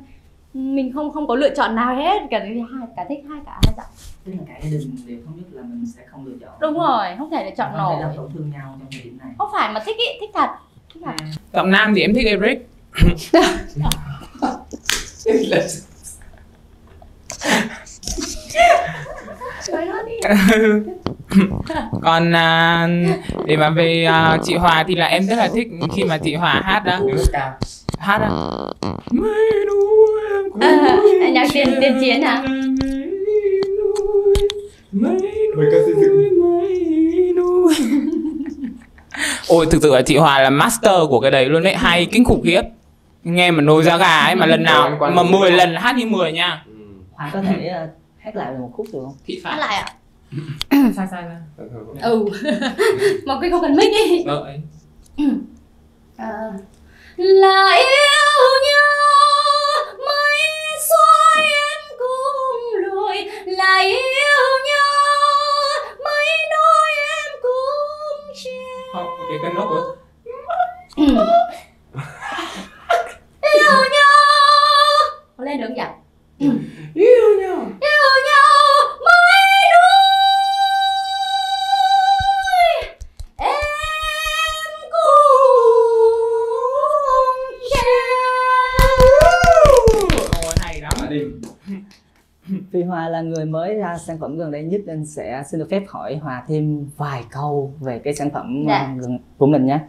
mình 0.57 0.93
không 0.93 1.13
không 1.13 1.27
có 1.27 1.35
lựa 1.35 1.55
chọn 1.55 1.75
nào 1.75 1.95
hết 1.95 2.21
cả 2.31 2.39
hai 2.39 2.63
cả 2.95 3.05
thích 3.09 3.19
hai 3.29 3.39
cả 3.45 3.59
hai 3.63 3.73
giọng 3.77 3.85
tức 4.25 4.31
là 4.31 4.37
cả 4.47 4.53
gia 4.63 4.69
đình 4.69 4.95
đều 5.07 5.17
thống 5.25 5.37
nhất 5.37 5.45
là 5.51 5.61
mình 5.61 5.85
sẽ 5.95 6.01
không 6.11 6.25
lựa 6.25 6.35
chọn. 6.41 6.49
Đúng 6.59 6.73
rồi 6.73 7.05
không 7.17 7.29
thể 7.31 7.45
lựa 7.45 7.55
chọn 7.57 7.71
không 7.75 7.95
thể 7.97 8.03
nổi. 8.03 8.13
tổn 8.15 8.31
thương 8.33 8.49
nhau 8.49 8.75
trong 8.79 8.87
thời 8.91 9.01
điểm 9.01 9.17
này. 9.17 9.27
Không 9.37 9.49
phải 9.53 9.73
mà 9.73 9.79
thích 9.85 9.97
ý 9.97 10.05
thích 10.19 10.29
thật 10.33 10.49
thích 10.93 11.01
thật. 11.05 11.11
Giọng 11.53 11.71
nam 11.71 11.93
thì 11.95 12.01
em 12.01 12.13
thích 12.13 12.25
Eric. 12.25 12.69
Còn 22.01 22.35
à, 22.35 22.87
để 23.45 23.57
mà 23.57 23.69
về 23.69 24.05
à, 24.05 24.37
chị 24.43 24.55
Hòa 24.55 24.83
thì 24.87 24.95
là 24.95 25.05
em 25.05 25.27
rất 25.27 25.35
là 25.35 25.49
thích 25.53 25.67
khi 25.95 26.03
mà 26.03 26.17
chị 26.17 26.35
Hòa 26.35 26.61
hát 26.65 26.83
đó. 26.85 26.99
Hát 27.97 28.29
cũng 30.51 30.61
À, 30.61 31.29
nhạc 31.31 31.47
tiền 31.53 31.67
tiền 31.81 31.97
chiến 32.01 32.21
hả 32.21 32.43
Mấy 34.91 35.17
ca 35.71 35.77
núi 37.35 37.73
Ôi 39.47 39.65
thực 39.71 39.81
sự 39.81 39.95
là 39.95 40.01
chị 40.01 40.17
Hòa 40.17 40.41
là 40.41 40.49
master 40.49 40.93
của 41.09 41.19
cái 41.19 41.31
đấy 41.31 41.45
luôn 41.45 41.63
đấy. 41.63 41.75
Hay 41.75 42.05
kinh 42.05 42.23
khủng 42.25 42.41
khiếp. 42.43 42.61
Nghe 43.23 43.51
mà 43.51 43.61
nổi 43.61 43.83
da 43.83 43.97
gà 43.97 44.19
ấy 44.19 44.35
mà 44.35 44.45
lần 44.45 44.63
nào 44.63 44.89
Mà 44.89 44.97
quan- 44.99 45.31
10 45.31 45.51
lần 45.51 45.75
hát 45.75 45.95
như 45.95 46.05
10 46.05 46.31
nha. 46.31 46.63
Ừ. 46.67 46.73
Hòa 47.11 47.29
có 47.33 47.41
thể 47.41 47.67
ờ, 47.67 47.87
hát 48.17 48.35
lại 48.35 48.51
một 48.59 48.69
khúc 48.73 48.87
được 48.93 48.99
không? 49.05 49.15
Thị 49.25 49.41
hát 49.43 49.51
phạt 49.51 49.57
lại 49.59 49.75
ạ. 49.75 49.85
Sai 50.95 51.07
sai 51.11 51.23
ra 51.23 51.37
ừ. 52.01 52.25
Mà 53.25 53.37
cái 53.41 53.49
không 53.49 53.61
cần 53.61 53.75
mic 53.75 53.89
đi. 54.09 54.23
Ờ. 56.17 56.53
là 57.17 57.75
yêu 57.75 58.61
nhau 58.63 59.95
mới 60.05 60.37
xóa 60.89 61.41
em 61.41 61.97
cùng 61.99 62.81
lùi. 62.81 63.17
Là 63.45 63.79
yêu 63.79 64.59
nhau 64.65 65.95
mới 66.03 66.27
nói 66.51 66.89
em 66.95 67.41
cùng 67.41 68.33
chia 68.35 68.91
Không, 68.93 69.07
cái 69.29 69.39
cân 69.43 69.53
nốt 69.55 69.69
rồi 69.69 69.95
yêu 73.55 73.85
nhau. 73.91 74.07
Lên 75.37 75.61
được 75.61 75.67
không 75.67 75.75
vậy 75.77 75.87
Yêu 76.95 77.39
nhau. 77.41 77.57
Yêu 77.81 78.11
nhau 78.25 78.36
Vì 92.77 92.83
Hòa 92.83 93.09
là 93.09 93.21
người 93.21 93.45
mới 93.45 93.75
ra 93.75 93.97
sản 93.97 94.17
phẩm 94.19 94.37
gần 94.37 94.51
đây 94.51 94.63
nhất 94.63 94.81
nên 94.85 95.05
sẽ 95.05 95.43
xin 95.51 95.59
được 95.59 95.67
phép 95.71 95.83
hỏi 95.87 96.15
Hòa 96.15 96.43
thêm 96.47 96.89
vài 96.97 97.23
câu 97.31 97.73
về 97.79 97.99
cái 97.99 98.13
sản 98.15 98.29
phẩm 98.29 98.65
Dạ. 98.67 98.79
ờ, 98.79 99.01
gần 99.01 99.19
của 99.37 99.45
mình 99.45 99.65
nhé. 99.65 99.79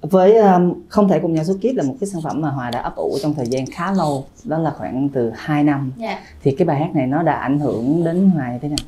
Với 0.00 0.36
um, 0.36 0.74
không 0.88 1.08
thể 1.08 1.18
cùng 1.18 1.32
nhau 1.34 1.44
xuất 1.44 1.56
kiếp 1.60 1.76
là 1.76 1.82
một 1.84 1.94
cái 2.00 2.08
sản 2.08 2.22
phẩm 2.22 2.40
mà 2.40 2.50
Hòa 2.50 2.70
đã 2.70 2.80
ấp 2.80 2.96
ủ 2.96 3.18
trong 3.22 3.34
thời 3.34 3.46
gian 3.46 3.64
khá 3.66 3.92
lâu, 3.92 4.24
đó 4.44 4.58
là 4.58 4.70
khoảng 4.70 5.08
từ 5.08 5.32
2 5.36 5.64
năm. 5.64 5.92
Dạ. 5.96 6.18
Thì 6.42 6.54
cái 6.58 6.66
bài 6.66 6.80
hát 6.80 6.94
này 6.94 7.06
nó 7.06 7.22
đã 7.22 7.32
ảnh 7.34 7.58
hưởng 7.58 8.04
đến 8.04 8.30
Hòa 8.30 8.52
như 8.52 8.58
thế 8.62 8.68
nào? 8.68 8.86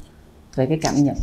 Về 0.57 0.67
cái 0.67 0.79
cảm 0.83 0.95
nhận. 0.97 1.17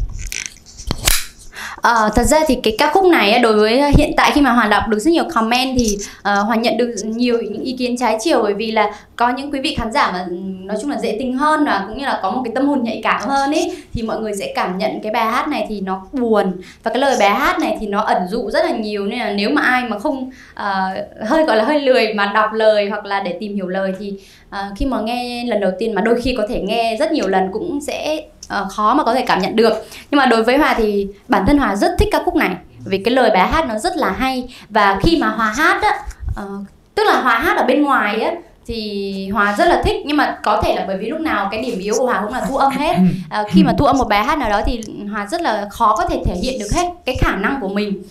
Ờ, 1.82 2.10
thật 2.16 2.24
ra 2.24 2.40
thì 2.48 2.58
cái 2.64 2.76
ca 2.78 2.92
khúc 2.94 3.06
này 3.06 3.40
đối 3.40 3.54
với 3.54 3.80
ờ, 3.80 3.90
hiện 3.98 4.12
tại 4.18 4.32
khi 4.34 4.42
mà 4.42 4.52
Hoàn 4.52 4.70
đọc 4.70 4.84
được 4.88 5.00
rất 5.00 5.12
nhiều 5.12 5.24
comment 5.34 5.78
thì 5.80 5.98
uh, 6.00 6.46
Hoàn 6.46 6.62
nhận 6.62 6.78
được 6.78 6.96
nhiều 7.04 7.38
những 7.42 7.64
ý 7.64 7.76
kiến 7.80 7.98
trái 7.98 8.18
chiều 8.20 8.42
bởi 8.44 8.54
vì 8.54 8.72
là 8.72 8.94
có 9.16 9.30
những 9.30 9.52
quý 9.52 9.60
vị 9.60 9.76
khán 9.76 9.92
giả 9.92 10.12
mà 10.12 10.26
ừ, 10.30 10.36
nói 10.42 10.78
chung 10.82 10.92
là 10.92 11.00
dễ 11.00 11.16
tính 11.20 11.38
hơn 11.38 11.66
và 11.66 11.86
cũng 11.88 11.98
như 11.98 12.06
là 12.06 12.20
có 12.24 12.32
một 12.32 12.42
cái 12.46 12.52
tâm 12.56 12.68
hồn 12.68 12.84
nhạy 12.84 13.02
cảm 13.04 13.22
hơn 13.30 13.52
ấy 13.52 13.78
thì 13.94 14.02
mọi 14.02 14.20
người 14.20 14.36
sẽ 14.36 14.54
cảm 14.56 14.78
nhận 14.78 15.00
cái 15.04 15.12
bài 15.12 15.26
hát 15.26 15.48
này 15.48 15.66
thì 15.70 15.82
nó 15.82 16.08
buồn. 16.12 16.54
Và 16.84 16.92
cái 16.92 17.00
lời 17.00 17.16
bài 17.20 17.30
hát 17.30 17.60
này 17.60 17.78
thì 17.80 17.88
nó 17.88 18.02
ẩn 18.02 18.28
dụ 18.30 18.50
rất 18.52 18.66
là 18.66 18.72
nhiều 18.72 19.06
nên 19.06 19.20
là 19.20 19.32
nếu 19.32 19.50
mà 19.50 19.62
ai 19.62 19.84
mà 19.90 20.00
không 20.00 20.32
uh, 20.54 21.28
hơi 21.28 21.44
gọi 21.44 21.58
là 21.58 21.64
hơi 21.64 21.80
lười 21.80 22.14
mà 22.14 22.32
đọc 22.36 22.54
lời 22.54 22.90
hoặc 22.90 23.06
là 23.06 23.20
để 23.20 23.38
tìm 23.40 23.56
hiểu 23.56 23.68
lời 23.68 23.94
thì 24.00 24.14
uh, 24.50 24.78
khi 24.78 24.86
mà 24.86 25.02
nghe 25.02 25.46
lần 25.48 25.60
đầu 25.60 25.72
tiên 25.80 25.96
mà 25.96 26.02
đôi 26.02 26.22
khi 26.22 26.36
có 26.38 26.48
thể 26.50 26.62
nghe 26.62 26.98
rất 27.00 27.12
nhiều 27.12 27.28
lần 27.28 27.50
cũng 27.52 27.80
sẽ 27.82 28.22
Ờ, 28.52 28.68
khó 28.70 28.94
mà 28.94 29.04
có 29.04 29.14
thể 29.14 29.24
cảm 29.28 29.42
nhận 29.42 29.56
được. 29.56 29.74
Nhưng 30.12 30.18
mà 30.18 30.26
đối 30.26 30.44
với 30.44 30.58
Hòa 30.58 30.74
thì 30.78 31.08
bản 31.28 31.46
thân 31.46 31.58
Hòa 31.58 31.76
rất 31.76 31.92
thích 32.00 32.10
ca 32.12 32.20
khúc 32.26 32.36
này 32.36 32.56
vì 32.86 32.98
cái 32.98 33.14
lời 33.14 33.30
bài 33.34 33.48
hát 33.48 33.66
nó 33.68 33.78
rất 33.80 33.98
là 33.98 34.12
hay. 34.12 34.48
Và 34.70 35.00
khi 35.04 35.18
mà 35.22 35.28
Hòa 35.28 35.54
hát 35.58 35.82
á 35.82 36.00
uh, 36.44 36.66
tức 36.96 37.04
là 37.04 37.22
Hòa 37.22 37.40
hát 37.40 37.58
ở 37.58 37.64
bên 37.64 37.82
ngoài 37.82 38.22
á 38.22 38.32
thì 38.66 39.30
Hòa 39.30 39.56
rất 39.58 39.68
là 39.68 39.82
thích. 39.86 39.96
Nhưng 40.06 40.18
mà 40.18 40.38
có 40.44 40.62
thể 40.62 40.76
là 40.76 40.84
bởi 40.88 40.98
vì 40.98 41.10
lúc 41.10 41.20
nào 41.20 41.48
cái 41.52 41.62
điểm 41.62 41.80
yếu 41.80 41.94
của 41.98 42.06
Hòa 42.06 42.22
cũng 42.24 42.34
là 42.34 42.46
thu 42.50 42.58
âm 42.58 42.72
hết. 42.72 42.96
À, 43.30 43.44
khi 43.50 43.64
mà 43.64 43.74
thu 43.78 43.86
âm 43.86 43.98
một 43.98 44.08
bài 44.10 44.24
hát 44.24 44.38
nào 44.38 44.50
đó 44.50 44.62
thì 44.66 44.82
Hòa 45.12 45.28
rất 45.32 45.42
là 45.42 45.68
khó 45.72 45.96
có 45.96 46.06
thể 46.06 46.22
thể 46.26 46.36
hiện 46.36 46.60
được 46.60 46.72
hết 46.76 46.88
cái 47.06 47.16
khả 47.22 47.36
năng 47.36 47.58
của 47.62 47.70
mình. 47.70 48.04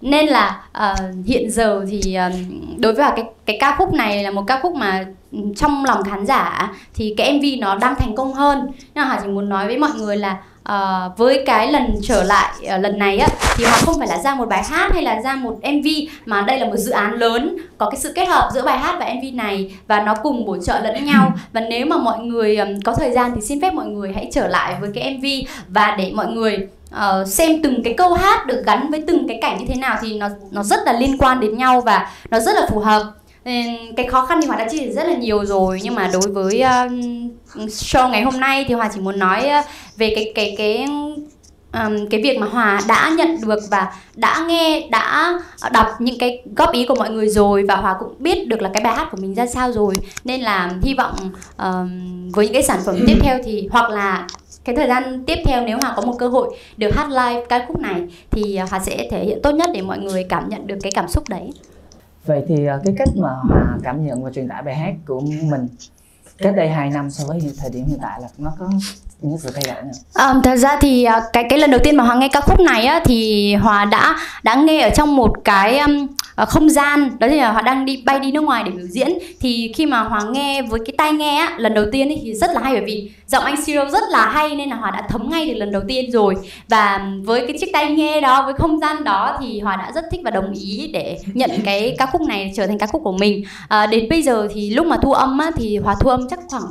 Nên 0.00 0.26
là 0.26 0.60
uh, 0.78 1.26
hiện 1.26 1.50
giờ 1.50 1.84
thì 1.90 2.18
uh, 2.28 2.32
đối 2.76 2.92
với 2.94 3.04
Hòa 3.04 3.12
cái 3.16 3.24
cái 3.46 3.56
ca 3.60 3.76
khúc 3.78 3.92
này 3.92 4.24
là 4.24 4.30
một 4.30 4.44
ca 4.46 4.60
khúc 4.62 4.74
mà 4.74 5.04
trong 5.56 5.84
lòng 5.84 6.04
khán 6.04 6.26
giả 6.26 6.72
thì 6.94 7.14
cái 7.16 7.32
MV 7.32 7.44
nó 7.60 7.74
đang 7.74 7.94
thành 7.94 8.16
công 8.16 8.34
hơn. 8.34 8.66
Nhưng 8.94 9.04
mà 9.04 9.04
hà 9.04 9.20
chỉ 9.22 9.28
muốn 9.28 9.48
nói 9.48 9.66
với 9.66 9.78
mọi 9.78 9.90
người 9.96 10.16
là 10.16 10.36
uh, 10.68 11.18
với 11.18 11.42
cái 11.46 11.72
lần 11.72 11.94
trở 12.02 12.22
lại 12.22 12.52
uh, 12.74 12.80
lần 12.80 12.98
này 12.98 13.18
á 13.18 13.28
thì 13.56 13.64
họ 13.64 13.76
không 13.80 13.98
phải 13.98 14.08
là 14.08 14.18
ra 14.18 14.34
một 14.34 14.48
bài 14.48 14.62
hát 14.62 14.92
hay 14.92 15.02
là 15.02 15.20
ra 15.22 15.34
một 15.34 15.56
MV 15.62 15.86
mà 16.26 16.42
đây 16.42 16.58
là 16.60 16.66
một 16.66 16.76
dự 16.76 16.90
án 16.90 17.14
lớn 17.14 17.56
có 17.78 17.90
cái 17.90 18.00
sự 18.00 18.12
kết 18.14 18.24
hợp 18.24 18.50
giữa 18.54 18.62
bài 18.62 18.78
hát 18.78 18.96
và 18.98 19.06
MV 19.14 19.34
này 19.34 19.74
và 19.86 20.00
nó 20.00 20.14
cùng 20.22 20.44
bổ 20.44 20.58
trợ 20.58 20.80
lẫn 20.80 21.04
nhau. 21.04 21.32
Và 21.52 21.60
nếu 21.60 21.86
mà 21.86 21.96
mọi 21.96 22.18
người 22.18 22.56
um, 22.56 22.80
có 22.84 22.94
thời 22.94 23.12
gian 23.12 23.32
thì 23.34 23.40
xin 23.40 23.60
phép 23.60 23.74
mọi 23.74 23.86
người 23.86 24.12
hãy 24.12 24.30
trở 24.32 24.48
lại 24.48 24.76
với 24.80 24.90
cái 24.94 25.14
MV 25.14 25.24
và 25.68 25.94
để 25.98 26.12
mọi 26.14 26.26
người 26.26 26.68
Uh, 26.94 27.28
xem 27.28 27.62
từng 27.62 27.82
cái 27.82 27.94
câu 27.96 28.12
hát 28.12 28.46
được 28.46 28.62
gắn 28.66 28.90
với 28.90 29.04
từng 29.06 29.28
cái 29.28 29.38
cảnh 29.42 29.58
như 29.58 29.64
thế 29.68 29.74
nào 29.74 29.98
thì 30.00 30.18
nó 30.18 30.28
nó 30.50 30.62
rất 30.62 30.80
là 30.86 30.92
liên 30.92 31.18
quan 31.18 31.40
đến 31.40 31.56
nhau 31.56 31.80
và 31.80 32.10
nó 32.30 32.40
rất 32.40 32.52
là 32.56 32.66
phù 32.70 32.78
hợp 32.78 33.02
cái 33.96 34.06
khó 34.08 34.26
khăn 34.26 34.38
thì 34.40 34.46
Hòa 34.46 34.56
đã 34.56 34.68
chia 34.68 34.78
sẻ 34.78 34.92
rất 34.92 35.06
là 35.06 35.14
nhiều 35.14 35.44
rồi 35.44 35.80
nhưng 35.82 35.94
mà 35.94 36.10
đối 36.12 36.32
với 36.32 36.62
uh, 36.64 36.92
show 37.54 38.10
ngày 38.10 38.22
hôm 38.22 38.40
nay 38.40 38.64
thì 38.68 38.74
Hòa 38.74 38.90
chỉ 38.94 39.00
muốn 39.00 39.18
nói 39.18 39.50
uh, 39.60 39.66
về 39.96 40.12
cái 40.14 40.32
cái 40.34 40.54
cái 40.58 40.86
um, 41.72 42.08
cái 42.10 42.22
việc 42.22 42.38
mà 42.38 42.46
Hòa 42.46 42.80
đã 42.88 43.12
nhận 43.16 43.36
được 43.40 43.60
và 43.70 43.92
đã 44.14 44.44
nghe 44.48 44.88
đã 44.90 45.38
đọc 45.72 45.86
những 45.98 46.18
cái 46.18 46.42
góp 46.56 46.72
ý 46.72 46.86
của 46.86 46.94
mọi 46.94 47.10
người 47.10 47.28
rồi 47.28 47.64
và 47.68 47.76
Hòa 47.76 47.96
cũng 48.00 48.14
biết 48.18 48.48
được 48.48 48.62
là 48.62 48.70
cái 48.74 48.84
bài 48.84 48.94
hát 48.96 49.08
của 49.10 49.18
mình 49.20 49.34
ra 49.34 49.46
sao 49.46 49.72
rồi 49.72 49.94
nên 50.24 50.40
là 50.40 50.70
hy 50.82 50.94
vọng 50.94 51.14
um, 51.58 52.30
với 52.30 52.46
những 52.46 52.54
cái 52.54 52.62
sản 52.62 52.80
phẩm 52.86 52.96
tiếp 53.06 53.16
theo 53.22 53.38
thì 53.44 53.68
hoặc 53.70 53.90
là 53.90 54.26
cái 54.64 54.76
thời 54.76 54.88
gian 54.88 55.24
tiếp 55.26 55.38
theo 55.44 55.62
nếu 55.66 55.78
Hòa 55.78 55.92
có 55.96 56.02
một 56.02 56.14
cơ 56.18 56.28
hội 56.28 56.56
được 56.76 56.96
hát 56.96 57.08
live 57.08 57.44
ca 57.48 57.64
khúc 57.68 57.78
này 57.78 58.02
thì 58.30 58.56
ờ, 58.56 58.66
Hòa 58.70 58.80
sẽ 58.80 59.08
thể 59.10 59.24
hiện 59.24 59.42
tốt 59.42 59.50
nhất 59.50 59.70
để 59.74 59.82
mọi 59.82 59.98
người 59.98 60.26
cảm 60.28 60.48
nhận 60.48 60.66
được 60.66 60.78
cái 60.82 60.92
cảm 60.94 61.08
xúc 61.08 61.28
đấy. 61.28 61.50
Vậy 62.26 62.44
thì 62.48 62.66
ờ, 62.66 62.80
cái 62.84 62.94
cách 62.98 63.08
mà 63.16 63.28
Hòa 63.28 63.78
cảm 63.82 64.06
nhận 64.06 64.24
và 64.24 64.30
truyền 64.30 64.48
tải 64.48 64.62
bài 64.62 64.76
hát 64.76 64.94
của 65.06 65.20
mình 65.20 65.68
cách 66.38 66.56
đây 66.56 66.68
2 66.68 66.90
năm 66.90 67.10
so 67.10 67.24
với 67.26 67.52
thời 67.58 67.70
điểm 67.70 67.84
hiện 67.86 67.98
tại 68.02 68.20
là 68.20 68.28
nó 68.38 68.52
có 68.58 68.70
những 69.20 69.38
sự 69.38 69.50
thay 69.54 69.62
đổi 69.66 69.82
này. 69.82 70.28
Um, 70.28 70.42
thật 70.42 70.56
ra 70.56 70.78
thì 70.80 71.04
à, 71.04 71.20
cái 71.32 71.44
cái 71.48 71.58
lần 71.58 71.70
đầu 71.70 71.80
tiên 71.84 71.96
mà 71.96 72.04
Hòa 72.04 72.14
nghe 72.14 72.28
ca 72.28 72.40
khúc 72.40 72.60
này 72.60 72.86
á 72.86 73.00
thì 73.04 73.54
Hòa 73.54 73.84
đã 73.84 74.16
đã 74.42 74.54
nghe 74.54 74.80
ở 74.80 74.90
trong 74.90 75.16
một 75.16 75.32
cái 75.44 75.78
um, 75.78 76.06
không 76.36 76.70
gian 76.70 77.18
đó 77.18 77.26
là 77.26 77.52
hòa 77.52 77.62
đang 77.62 77.84
đi 77.84 78.02
bay 78.06 78.18
đi 78.18 78.32
nước 78.32 78.40
ngoài 78.40 78.62
để 78.64 78.70
biểu 78.70 78.86
diễn. 78.86 79.18
Thì 79.40 79.72
khi 79.76 79.86
mà 79.86 80.00
hòa 80.00 80.22
nghe 80.32 80.62
với 80.62 80.80
cái 80.86 80.94
tai 80.98 81.12
nghe 81.12 81.38
á, 81.38 81.54
lần 81.58 81.74
đầu 81.74 81.84
tiên 81.92 82.08
ấy, 82.08 82.20
thì 82.22 82.34
rất 82.34 82.50
là 82.54 82.60
hay 82.60 82.72
bởi 82.72 82.84
vì 82.84 83.10
giọng 83.26 83.44
anh 83.44 83.62
Siro 83.62 83.84
rất 83.84 84.02
là 84.10 84.28
hay 84.28 84.54
nên 84.54 84.68
là 84.68 84.76
hòa 84.76 84.90
đã 84.90 85.02
thấm 85.08 85.30
ngay 85.30 85.48
từ 85.48 85.58
lần 85.58 85.72
đầu 85.72 85.82
tiên 85.88 86.10
rồi. 86.12 86.34
Và 86.68 87.06
với 87.24 87.46
cái 87.46 87.58
chiếc 87.60 87.70
tai 87.72 87.90
nghe 87.90 88.20
đó 88.20 88.42
với 88.42 88.54
không 88.54 88.80
gian 88.80 89.04
đó 89.04 89.36
thì 89.40 89.60
hòa 89.60 89.76
đã 89.76 89.92
rất 89.94 90.04
thích 90.10 90.20
và 90.24 90.30
đồng 90.30 90.52
ý 90.52 90.90
để 90.92 91.18
nhận 91.34 91.50
cái 91.64 91.94
ca 91.98 92.06
khúc 92.06 92.22
này 92.22 92.52
trở 92.56 92.66
thành 92.66 92.78
ca 92.78 92.86
khúc 92.86 93.02
của 93.04 93.12
mình. 93.12 93.44
À, 93.68 93.86
đến 93.86 94.08
bây 94.10 94.22
giờ 94.22 94.48
thì 94.54 94.70
lúc 94.70 94.86
mà 94.86 94.96
thu 95.02 95.12
âm 95.12 95.38
á, 95.38 95.50
thì 95.56 95.78
hòa 95.78 95.94
thu 96.00 96.10
âm 96.10 96.28
chắc 96.28 96.38
khoảng 96.48 96.66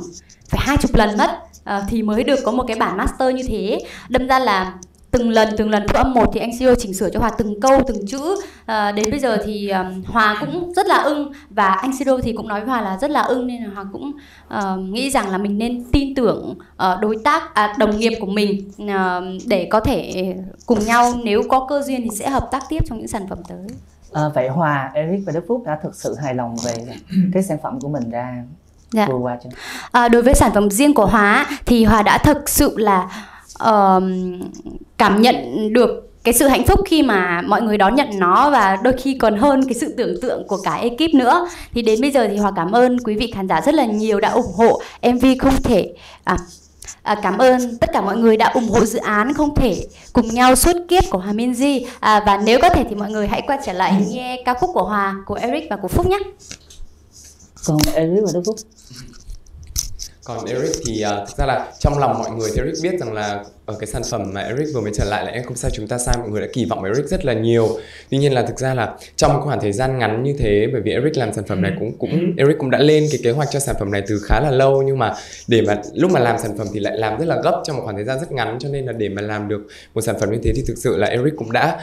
phải 0.48 0.60
hai 0.66 0.76
chục 0.76 0.94
lần 0.94 1.18
mất. 1.18 1.38
Ờ, 1.66 1.84
thì 1.88 2.02
mới 2.02 2.24
được 2.24 2.38
có 2.44 2.52
một 2.52 2.64
cái 2.68 2.76
bản 2.80 2.96
master 2.96 3.34
như 3.34 3.42
thế. 3.48 3.80
Đâm 4.08 4.26
ra 4.26 4.38
là 4.38 4.74
từng 5.10 5.30
lần 5.30 5.48
từng 5.56 5.70
lần 5.70 5.86
thu 5.88 5.98
âm 5.98 6.14
một 6.14 6.30
thì 6.32 6.40
anh 6.40 6.50
CEO 6.58 6.74
chỉnh 6.74 6.94
sửa 6.94 7.10
cho 7.10 7.20
Hòa 7.20 7.30
từng 7.38 7.60
câu 7.60 7.82
từng 7.86 8.06
chữ. 8.06 8.36
À, 8.66 8.92
đến 8.92 9.10
bây 9.10 9.20
giờ 9.20 9.38
thì 9.44 9.68
um, 9.68 10.02
Hòa 10.06 10.36
cũng 10.40 10.72
rất 10.76 10.86
là 10.86 10.96
ưng 10.96 11.32
và 11.50 11.68
anh 11.68 11.90
CEO 11.98 12.20
thì 12.20 12.32
cũng 12.32 12.48
nói 12.48 12.60
với 12.60 12.68
Hòa 12.68 12.80
là 12.80 12.98
rất 12.98 13.10
là 13.10 13.20
ưng 13.20 13.46
nên 13.46 13.64
là 13.64 13.70
Hòa 13.74 13.84
cũng 13.92 14.12
uh, 14.54 14.78
nghĩ 14.78 15.10
rằng 15.10 15.30
là 15.30 15.38
mình 15.38 15.58
nên 15.58 15.84
tin 15.92 16.14
tưởng 16.14 16.54
uh, 16.72 17.00
đối 17.00 17.16
tác 17.24 17.54
à, 17.54 17.74
đồng 17.78 17.98
nghiệp 17.98 18.12
của 18.20 18.26
mình 18.26 18.70
uh, 18.82 19.42
để 19.46 19.68
có 19.70 19.80
thể 19.80 20.34
cùng 20.66 20.78
nhau 20.86 21.12
nếu 21.24 21.42
có 21.48 21.66
cơ 21.68 21.82
duyên 21.82 22.00
thì 22.02 22.16
sẽ 22.16 22.30
hợp 22.30 22.48
tác 22.50 22.62
tiếp 22.68 22.82
trong 22.86 22.98
những 22.98 23.08
sản 23.08 23.26
phẩm 23.28 23.38
tới. 23.48 23.66
À, 24.12 24.22
vậy 24.34 24.48
Hòa, 24.48 24.90
Eric 24.94 25.20
và 25.26 25.32
Đức 25.32 25.44
Phúc 25.48 25.62
đã 25.66 25.78
thực 25.82 25.94
sự 25.94 26.14
hài 26.14 26.34
lòng 26.34 26.56
về 26.64 26.74
cái 27.32 27.42
sản 27.42 27.58
phẩm 27.62 27.80
của 27.80 27.88
mình 27.88 28.10
ra 28.10 28.44
dạ. 28.92 29.06
vừa 29.10 29.18
qua 29.18 29.38
chưa? 29.44 29.50
À, 29.92 30.08
đối 30.08 30.22
với 30.22 30.34
sản 30.34 30.50
phẩm 30.54 30.70
riêng 30.70 30.94
của 30.94 31.06
Hòa 31.06 31.46
thì 31.66 31.84
Hòa 31.84 32.02
đã 32.02 32.18
thực 32.18 32.48
sự 32.48 32.74
là 32.78 33.08
uh, 33.64 34.02
cảm 34.96 35.22
nhận 35.22 35.36
được 35.72 36.02
cái 36.24 36.34
sự 36.34 36.48
hạnh 36.48 36.66
phúc 36.66 36.80
khi 36.86 37.02
mà 37.02 37.42
mọi 37.46 37.62
người 37.62 37.78
đón 37.78 37.94
nhận 37.94 38.08
nó 38.18 38.50
và 38.50 38.76
đôi 38.82 38.92
khi 38.92 39.18
còn 39.18 39.36
hơn 39.36 39.64
cái 39.64 39.74
sự 39.74 39.94
tưởng 39.96 40.20
tượng 40.22 40.46
của 40.48 40.58
cả 40.64 40.74
ekip 40.74 41.14
nữa 41.14 41.48
thì 41.74 41.82
đến 41.82 42.00
bây 42.00 42.10
giờ 42.10 42.28
thì 42.28 42.36
hòa 42.36 42.52
cảm 42.56 42.72
ơn 42.72 42.98
quý 43.04 43.16
vị 43.16 43.32
khán 43.34 43.48
giả 43.48 43.60
rất 43.60 43.74
là 43.74 43.84
nhiều 43.84 44.20
đã 44.20 44.30
ủng 44.30 44.52
hộ 44.56 44.80
mv 45.02 45.26
không 45.40 45.62
thể 45.62 45.92
à, 46.24 46.36
À, 47.06 47.14
cảm 47.22 47.38
ơn 47.38 47.78
tất 47.78 47.90
cả 47.92 48.00
mọi 48.00 48.16
người 48.16 48.36
đã 48.36 48.50
ủng 48.54 48.68
hộ 48.68 48.84
dự 48.84 48.98
án 48.98 49.34
không 49.34 49.54
thể 49.54 49.86
cùng 50.12 50.28
nhau 50.28 50.54
suốt 50.54 50.72
kiếp 50.88 51.04
của 51.10 51.18
Hòa 51.18 51.32
Minzy 51.32 51.84
à, 52.00 52.22
và 52.26 52.40
nếu 52.44 52.58
có 52.62 52.68
thể 52.68 52.84
thì 52.88 52.94
mọi 52.94 53.10
người 53.10 53.28
hãy 53.28 53.42
quay 53.46 53.58
trở 53.66 53.72
lại 53.72 54.06
nghe 54.10 54.42
ca 54.44 54.54
khúc 54.54 54.70
của 54.74 54.82
Hòa, 54.82 55.16
của 55.26 55.34
Eric 55.34 55.66
và 55.70 55.76
của 55.76 55.88
Phúc 55.88 56.06
nhé. 56.06 56.18
Còn 57.66 57.78
Eric 57.94 58.22
và 58.24 58.30
Đức 58.34 58.42
Phúc? 58.46 58.56
Còn 60.24 60.44
Eric 60.44 60.72
thì 60.86 61.04
uh, 61.04 61.28
thực 61.28 61.36
ra 61.36 61.46
là 61.46 61.72
trong 61.78 61.98
lòng 61.98 62.18
mọi 62.18 62.30
người 62.30 62.50
thì 62.54 62.60
Eric 62.60 62.74
biết 62.82 63.00
rằng 63.00 63.12
là 63.12 63.44
ở 63.66 63.74
cái 63.78 63.86
sản 63.86 64.02
phẩm 64.10 64.30
mà 64.34 64.40
Eric 64.40 64.68
vừa 64.74 64.80
mới 64.80 64.92
trở 64.94 65.04
lại 65.04 65.24
là 65.24 65.30
em 65.30 65.44
không 65.44 65.56
sao 65.56 65.70
chúng 65.74 65.88
ta 65.88 65.98
sai 65.98 66.16
mọi 66.18 66.28
người 66.28 66.40
đã 66.40 66.46
kỳ 66.52 66.64
vọng 66.64 66.84
Eric 66.84 67.06
rất 67.06 67.24
là 67.24 67.32
nhiều. 67.32 67.68
Tuy 68.10 68.18
nhiên 68.18 68.32
là 68.32 68.42
thực 68.42 68.58
ra 68.58 68.74
là 68.74 68.96
trong 69.16 69.32
một 69.32 69.40
khoảng 69.44 69.60
thời 69.60 69.72
gian 69.72 69.98
ngắn 69.98 70.22
như 70.22 70.34
thế 70.38 70.66
bởi 70.72 70.80
vì 70.80 70.92
Eric 70.92 71.16
làm 71.16 71.32
sản 71.32 71.44
phẩm 71.44 71.62
này 71.62 71.72
cũng 71.78 71.98
cũng 71.98 72.32
Eric 72.36 72.58
cũng 72.58 72.70
đã 72.70 72.78
lên 72.78 73.06
cái 73.10 73.20
kế 73.22 73.30
hoạch 73.30 73.48
cho 73.50 73.58
sản 73.58 73.76
phẩm 73.78 73.90
này 73.90 74.02
từ 74.08 74.20
khá 74.24 74.40
là 74.40 74.50
lâu 74.50 74.82
nhưng 74.82 74.98
mà 74.98 75.14
để 75.48 75.62
mà 75.62 75.80
lúc 75.94 76.10
mà 76.10 76.20
làm 76.20 76.38
sản 76.38 76.58
phẩm 76.58 76.66
thì 76.72 76.80
lại 76.80 76.98
làm 76.98 77.18
rất 77.18 77.24
là 77.28 77.40
gấp 77.44 77.62
trong 77.64 77.76
một 77.76 77.82
khoảng 77.84 77.96
thời 77.96 78.04
gian 78.04 78.20
rất 78.20 78.32
ngắn 78.32 78.56
cho 78.60 78.68
nên 78.68 78.86
là 78.86 78.92
để 78.92 79.08
mà 79.08 79.22
làm 79.22 79.48
được 79.48 79.66
một 79.94 80.00
sản 80.00 80.16
phẩm 80.20 80.32
như 80.32 80.38
thế 80.42 80.52
thì 80.56 80.62
thực 80.66 80.78
sự 80.78 80.96
là 80.96 81.06
Eric 81.06 81.34
cũng 81.36 81.52
đã 81.52 81.78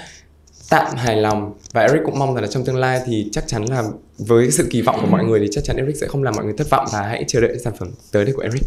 tạm 0.69 0.95
hài 0.95 1.15
lòng 1.15 1.53
và 1.71 1.81
Eric 1.81 2.01
cũng 2.05 2.19
mong 2.19 2.33
rằng 2.33 2.43
là 2.43 2.49
trong 2.51 2.65
tương 2.65 2.77
lai 2.77 3.01
thì 3.05 3.29
chắc 3.31 3.47
chắn 3.47 3.65
là 3.69 3.83
với 4.17 4.51
sự 4.51 4.67
kỳ 4.71 4.81
vọng 4.81 4.97
của 5.01 5.07
mọi 5.07 5.23
người 5.23 5.39
thì 5.39 5.47
chắc 5.51 5.63
chắn 5.63 5.77
Eric 5.77 5.95
sẽ 5.95 6.07
không 6.07 6.23
làm 6.23 6.33
mọi 6.35 6.45
người 6.45 6.53
thất 6.57 6.69
vọng 6.69 6.87
và 6.93 7.01
hãy 7.01 7.23
chờ 7.27 7.41
đợi 7.41 7.57
sản 7.63 7.73
phẩm 7.79 7.91
tới 8.11 8.25
đây 8.25 8.33
của 8.33 8.41
Eric. 8.41 8.63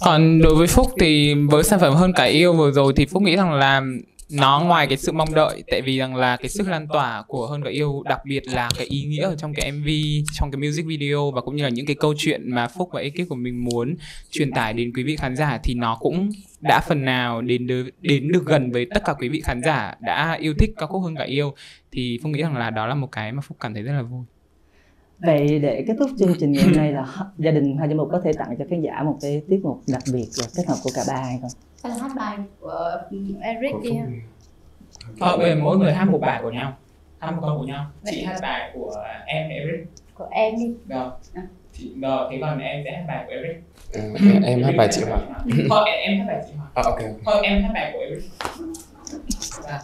Còn 0.00 0.42
đối 0.42 0.54
với 0.54 0.66
Phúc 0.66 0.86
thì 1.00 1.34
với 1.34 1.64
sản 1.64 1.80
phẩm 1.80 1.94
hơn 1.94 2.12
cả 2.16 2.24
yêu 2.24 2.52
vừa 2.52 2.70
rồi 2.70 2.92
thì 2.96 3.06
Phúc 3.06 3.22
nghĩ 3.22 3.36
rằng 3.36 3.52
là 3.52 3.82
nó 4.32 4.60
ngoài 4.60 4.86
cái 4.86 4.96
sự 4.96 5.12
mong 5.12 5.34
đợi 5.34 5.62
tại 5.70 5.82
vì 5.82 5.98
rằng 5.98 6.16
là 6.16 6.36
cái 6.36 6.48
sức 6.48 6.68
lan 6.68 6.86
tỏa 6.88 7.22
của 7.28 7.46
hơn 7.46 7.62
cả 7.64 7.70
yêu 7.70 8.02
đặc 8.08 8.20
biệt 8.24 8.42
là 8.46 8.68
cái 8.78 8.86
ý 8.86 9.04
nghĩa 9.04 9.24
ở 9.24 9.36
trong 9.36 9.54
cái 9.54 9.72
MV 9.72 9.88
trong 10.34 10.50
cái 10.50 10.60
music 10.60 10.86
video 10.86 11.30
và 11.30 11.40
cũng 11.40 11.56
như 11.56 11.62
là 11.62 11.68
những 11.68 11.86
cái 11.86 11.96
câu 12.00 12.14
chuyện 12.16 12.50
mà 12.50 12.68
Phúc 12.68 12.88
và 12.92 13.00
ekip 13.00 13.28
của 13.28 13.34
mình 13.34 13.64
muốn 13.64 13.94
truyền 14.30 14.52
tải 14.52 14.72
đến 14.72 14.92
quý 14.96 15.02
vị 15.02 15.16
khán 15.16 15.36
giả 15.36 15.60
thì 15.62 15.74
nó 15.74 15.96
cũng 16.00 16.30
đã 16.60 16.80
phần 16.88 17.04
nào 17.04 17.42
đến 17.42 17.66
được, 17.66 17.88
đến 18.00 18.32
được 18.32 18.46
gần 18.46 18.70
với 18.72 18.86
tất 18.94 19.02
cả 19.04 19.12
quý 19.12 19.28
vị 19.28 19.40
khán 19.40 19.60
giả 19.62 19.94
đã 20.00 20.36
yêu 20.40 20.54
thích 20.58 20.70
ca 20.76 20.86
khúc 20.86 21.02
hơn 21.02 21.16
cả 21.16 21.24
yêu. 21.24 21.54
Thì 21.92 22.18
Phúc 22.22 22.32
nghĩ 22.32 22.42
rằng 22.42 22.56
là 22.56 22.70
đó 22.70 22.86
là 22.86 22.94
một 22.94 23.08
cái 23.12 23.32
mà 23.32 23.40
Phúc 23.40 23.56
cảm 23.60 23.74
thấy 23.74 23.82
rất 23.82 23.92
là 23.92 24.02
vui. 24.02 24.24
Vậy 25.20 25.58
để 25.58 25.84
kết 25.86 25.94
thúc 25.98 26.10
chương 26.18 26.34
trình 26.40 26.52
ngày 26.52 26.64
hôm 26.64 26.72
nay 26.72 26.92
là 26.92 27.06
gia 27.38 27.50
đình 27.50 27.76
hai 27.76 27.94
một 27.94 28.08
có 28.12 28.20
thể 28.24 28.32
tặng 28.32 28.56
cho 28.58 28.64
khán 28.70 28.80
giả 28.80 29.02
một 29.02 29.18
cái 29.20 29.42
tiết 29.48 29.60
mục 29.62 29.80
đặc 29.88 30.02
biệt 30.12 30.26
và 30.38 30.44
kết 30.56 30.62
hợp 30.68 30.76
của 30.82 30.90
cả 30.94 31.02
ba 31.08 31.16
hay 31.22 31.38
không? 31.42 31.50
hay 31.84 31.92
là 31.92 32.02
hát 32.02 32.12
bài 32.16 32.36
của 32.60 33.00
Eric 33.40 33.74
đi 33.82 33.90
bây 35.38 35.50
giờ 35.50 35.56
mỗi 35.62 35.78
người 35.78 35.92
hát 35.92 36.04
một 36.04 36.18
bài 36.18 36.40
của 36.42 36.50
nhau. 36.50 36.76
Hát 37.18 37.30
một 37.30 37.38
câu 37.42 37.58
của 37.58 37.64
nhau. 37.64 37.86
Chị 38.10 38.24
hát 38.24 38.38
bài 38.42 38.70
của 38.74 38.94
em 39.26 39.48
Eric. 39.48 39.86
Của 40.14 40.28
em 40.30 40.54
đi. 40.56 40.74
Rồi 40.88 41.10
à. 41.34 41.42
Chị, 41.72 41.92
rồi, 42.02 42.28
thế 42.30 42.38
còn 42.40 42.58
em 42.58 42.82
sẽ 42.84 42.96
hát 42.96 43.04
bài 43.08 43.24
của 43.26 43.32
Eric. 43.32 43.62
Ừ, 43.92 44.00
Em 44.44 44.62
hát 44.62 44.72
bài 44.78 44.88
chị 44.92 45.02
Hoàng. 45.08 45.32
Thôi 45.70 45.88
em, 45.90 46.18
hát 46.18 46.24
bài 46.28 46.42
chị 46.46 46.52
Hoàng. 46.56 46.70
À, 46.74 46.82
ok 46.84 46.98
Thôi 47.24 47.40
em 47.42 47.62
hát 47.62 47.70
bài 47.74 47.90
của 47.92 47.98
Eric. 47.98 48.22
À. 49.66 49.80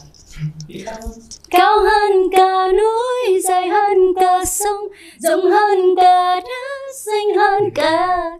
Cao 1.50 1.80
hơn 1.80 2.30
cả 2.32 2.68
núi, 2.72 3.40
dài 3.40 3.68
hơn 3.68 4.14
cả 4.20 4.44
sông 4.44 4.88
Rộng 5.18 5.50
hơn 5.50 5.96
cả 5.96 6.40
đất, 6.40 6.94
xanh 6.94 7.36
hơn 7.36 7.70
cả 7.74 8.30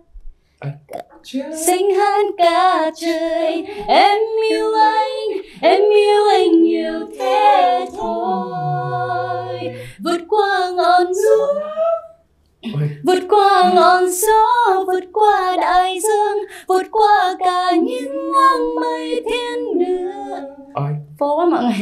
xinh 1.66 1.94
hơn 1.94 2.26
cả 2.38 2.90
trời. 2.96 3.66
Em 3.86 4.18
yêu 4.50 4.74
anh 4.74 5.42
em 5.60 5.80
yêu 5.80 6.28
anh 6.30 6.62
nhiều 6.62 7.00
thế 7.18 7.86
thôi. 7.96 9.74
Vượt 10.04 10.20
qua 10.28 10.70
ngọn 10.76 11.06
núi 11.06 11.62
vượt 13.04 13.22
qua 13.28 13.72
ngọn 13.74 14.10
gió 14.10 14.84
vượt 14.86 15.04
qua 15.12 15.56
đại 15.56 16.00
dương 16.00 16.38
vượt 16.66 16.86
qua 16.90 17.36
cả 17.38 17.70
những 17.70 18.32
ngang 18.32 18.74
mây 18.80 19.22
thiên 19.30 19.78
đường 19.78 21.05
phố 21.18 21.36
quá 21.36 21.46
mọi 21.46 21.64
người. 21.64 21.72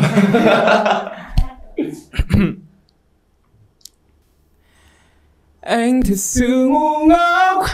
Anh 5.60 6.02
thật 6.02 6.16
sự 6.16 6.66
ngu 6.70 7.06
ngốc. 7.06 7.64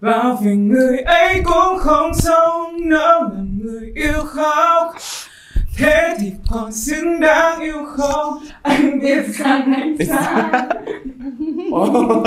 Bao 0.00 0.38
vì 0.42 0.54
người 0.54 0.98
ấy 0.98 1.42
cũng 1.44 1.78
không 1.78 2.14
sống 2.14 2.88
Nỡ 2.88 3.20
làm 3.34 3.58
người 3.62 3.92
yêu 3.94 4.24
khóc. 4.24 4.96
Thế 5.78 6.16
thì 6.18 6.32
còn 6.50 6.72
xứng 6.72 7.20
đáng 7.20 7.60
yêu 7.60 7.84
không? 7.86 8.38
Anh 8.62 9.00
biết 9.00 9.22
rằng 9.26 9.74
anh 9.76 9.96
sai 10.08 10.42
wow. 11.70 12.24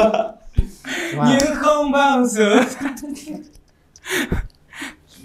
Nhưng 1.15 1.55
không 1.55 1.91
bao 1.91 2.25
giờ 2.25 2.55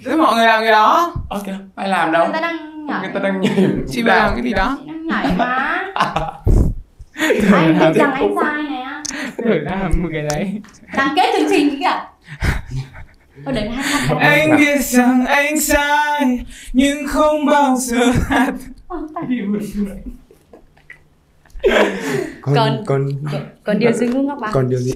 Thế 0.06 0.16
mọi 0.16 0.34
người 0.34 0.46
làm 0.46 0.60
cái 0.62 0.72
đó. 0.72 1.14
Ok, 1.28 1.46
ai 1.74 1.88
làm 1.88 2.12
đâu? 2.12 2.24
Người 2.24 2.32
ta 2.32 2.40
đang 2.40 2.86
nhảy. 2.86 3.00
Người 3.00 3.10
ta 3.14 3.20
đang 3.20 3.40
nhảy 3.40 3.66
Chị 3.90 4.02
phải 4.06 4.16
làm 4.16 4.34
cái 4.34 4.42
gì 4.42 4.52
đó? 4.52 4.78
Chị 4.80 4.86
đang 4.86 5.06
nhảy 5.06 5.26
mà. 5.38 5.84
Anh 7.52 7.78
biết 7.78 7.94
rằng 7.94 8.12
anh 8.12 8.34
sai 8.40 8.62
nè 8.62 9.02
Thử 9.38 9.58
làm 9.58 9.90
một 10.02 10.08
cái 10.12 10.22
đấy. 10.30 10.60
Làm 10.92 11.08
kết 11.16 11.34
chương 11.38 11.50
trình 11.50 11.78
kìa. 11.80 12.00
Anh 14.20 14.56
biết 14.58 14.80
rằng 14.80 15.26
anh 15.26 15.60
sai 15.60 16.44
nhưng 16.72 17.06
không 17.08 17.46
bao 17.46 17.76
giờ 17.76 18.12
hát 18.28 18.54
còn 22.42 22.84
còn 22.86 23.08
còn 23.64 23.78
điều 23.78 23.92
gì 23.92 24.06
ngu 24.06 24.22
ngốc 24.22 24.38
bà? 24.40 24.48
còn 24.52 24.68
điều 24.70 24.78
gì? 24.78 24.92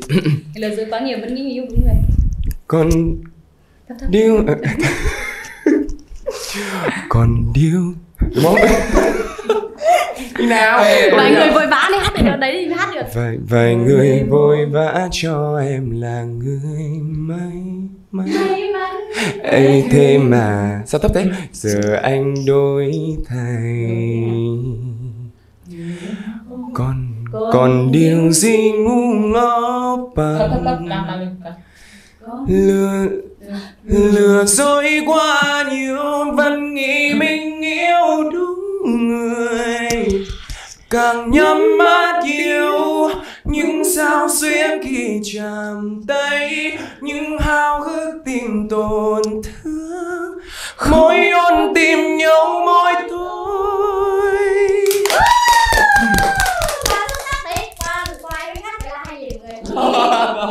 Lời 0.54 0.76
dối 0.76 0.86
quá 0.90 1.00
nhiều 1.00 1.18
vẫn 1.20 1.34
nghĩ 1.34 1.52
yêu 1.52 1.64
đúng 1.70 1.80
người. 1.84 1.94
Còn 2.66 2.90
điều 4.08 4.44
còn 7.08 7.52
điều 7.54 7.94
đúng 8.34 8.44
không? 8.44 8.58
Đi 10.38 10.46
nào. 10.46 10.84
Vài 11.16 11.32
người 11.32 11.50
vội 11.54 11.66
vã 11.66 11.88
đi 11.92 11.98
hát 11.98 12.12
được 12.24 12.36
đấy 12.40 12.66
thì 12.68 12.74
hát 12.74 12.88
được 12.94 13.06
vài 13.14 13.38
vài 13.48 13.74
người 13.74 14.22
vội 14.28 14.66
vã 14.66 15.08
cho 15.12 15.58
em 15.58 16.00
là 16.00 16.22
người 16.22 17.00
may 17.00 17.62
mắn. 18.10 18.28
Ấy 19.42 19.84
thế 19.90 20.18
mà 20.18 20.80
sao 20.86 20.98
thấp 21.00 21.10
thế? 21.14 21.26
Giờ 21.52 21.98
anh 22.02 22.34
đổi 22.46 22.92
thay. 23.28 23.90
Còn 26.74 27.24
còn 27.52 27.92
điều 27.92 28.32
gì 28.32 28.72
ngu 28.72 29.12
ngốc 29.14 30.10
bằng 30.16 30.38
lừa 32.48 33.06
lừa 33.84 34.44
dối 34.44 35.02
quá 35.06 35.64
nhiều 35.72 36.32
vẫn 36.34 36.74
nghĩ 36.74 37.14
mình 37.14 37.62
yêu 37.62 38.30
đúng 38.32 38.60
người. 38.84 40.26
Càng 40.90 41.30
nhắm 41.30 41.78
mắt 41.78 42.20
yêu 42.24 43.10
những 43.44 43.82
sao 43.96 44.28
xuyên 44.28 44.82
khi 44.82 45.20
chạm 45.34 46.02
tay 46.08 46.78
những 47.00 47.38
hao 47.38 47.80
hức 47.82 48.14
tìm 48.24 48.68
tổn 48.70 49.22
thương. 49.42 50.38
Mỗi 50.90 51.28
ôn 51.28 51.74
tìm 51.74 52.16
nhau 52.16 52.62
mỗi 52.66 52.92
tối 53.10 53.50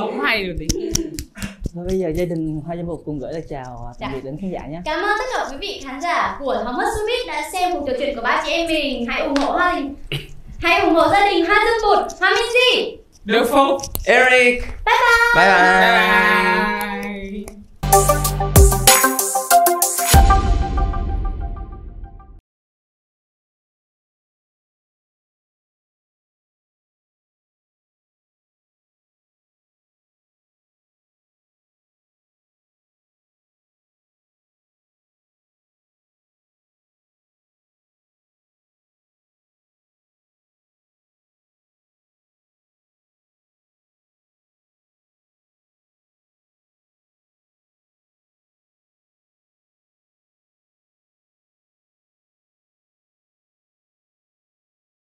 cũng 0.05 0.19
hay 0.19 0.43
rồi 0.43 0.55
tí 0.59 0.67
môi 1.73 1.85
tôi 1.89 1.99
gia 1.99 2.25
đình 2.25 2.61
Hoa 2.65 2.75
Giang 2.75 2.87
Phục 2.87 3.01
cùng 3.05 3.19
gửi 3.19 3.33
lời 3.33 3.43
chào 3.49 3.93
tạm 3.99 4.09
Dạ. 4.11 4.15
biệt 4.15 4.21
đến 4.23 4.37
khán 4.41 4.51
giả 4.51 4.59
nhé. 4.69 4.81
Cảm 4.85 4.99
ơn 5.03 5.17
tất 5.19 5.25
cả 5.37 5.47
quý 5.51 5.57
vị 5.61 5.81
khán 5.85 6.01
giả 6.01 6.37
của 6.39 6.55
Thomas 6.65 6.87
Showbiz 6.87 7.27
đã 7.27 7.49
xem 7.53 7.71
cuộc 7.73 7.83
trò 7.87 7.93
chuyện 7.99 8.15
của 8.15 8.21
ba 8.21 8.43
chị 8.45 8.51
em 8.51 8.67
mình. 8.67 9.05
Hãy 9.09 9.21
ủng 9.21 9.35
hộ 9.35 9.51
Hoa 9.51 9.73
Đình. 9.75 9.95
Hãy 10.59 10.79
ủng 10.81 10.93
hộ 10.95 11.07
gia 11.11 11.25
đình 11.29 11.45
Hoa 11.45 11.55
Dương 11.65 11.89
Bụt, 11.89 12.11
Hoa 12.19 12.29
Minh 12.29 12.49
Di. 12.53 12.97
Đức 13.23 13.47
Phúc 13.51 13.81
Eric 14.05 14.61
Bye 14.85 14.95
bye. 15.35 15.35
bye 15.35 15.45
bye, 15.45 17.01
bye 17.01 17.45
bye 18.39 18.48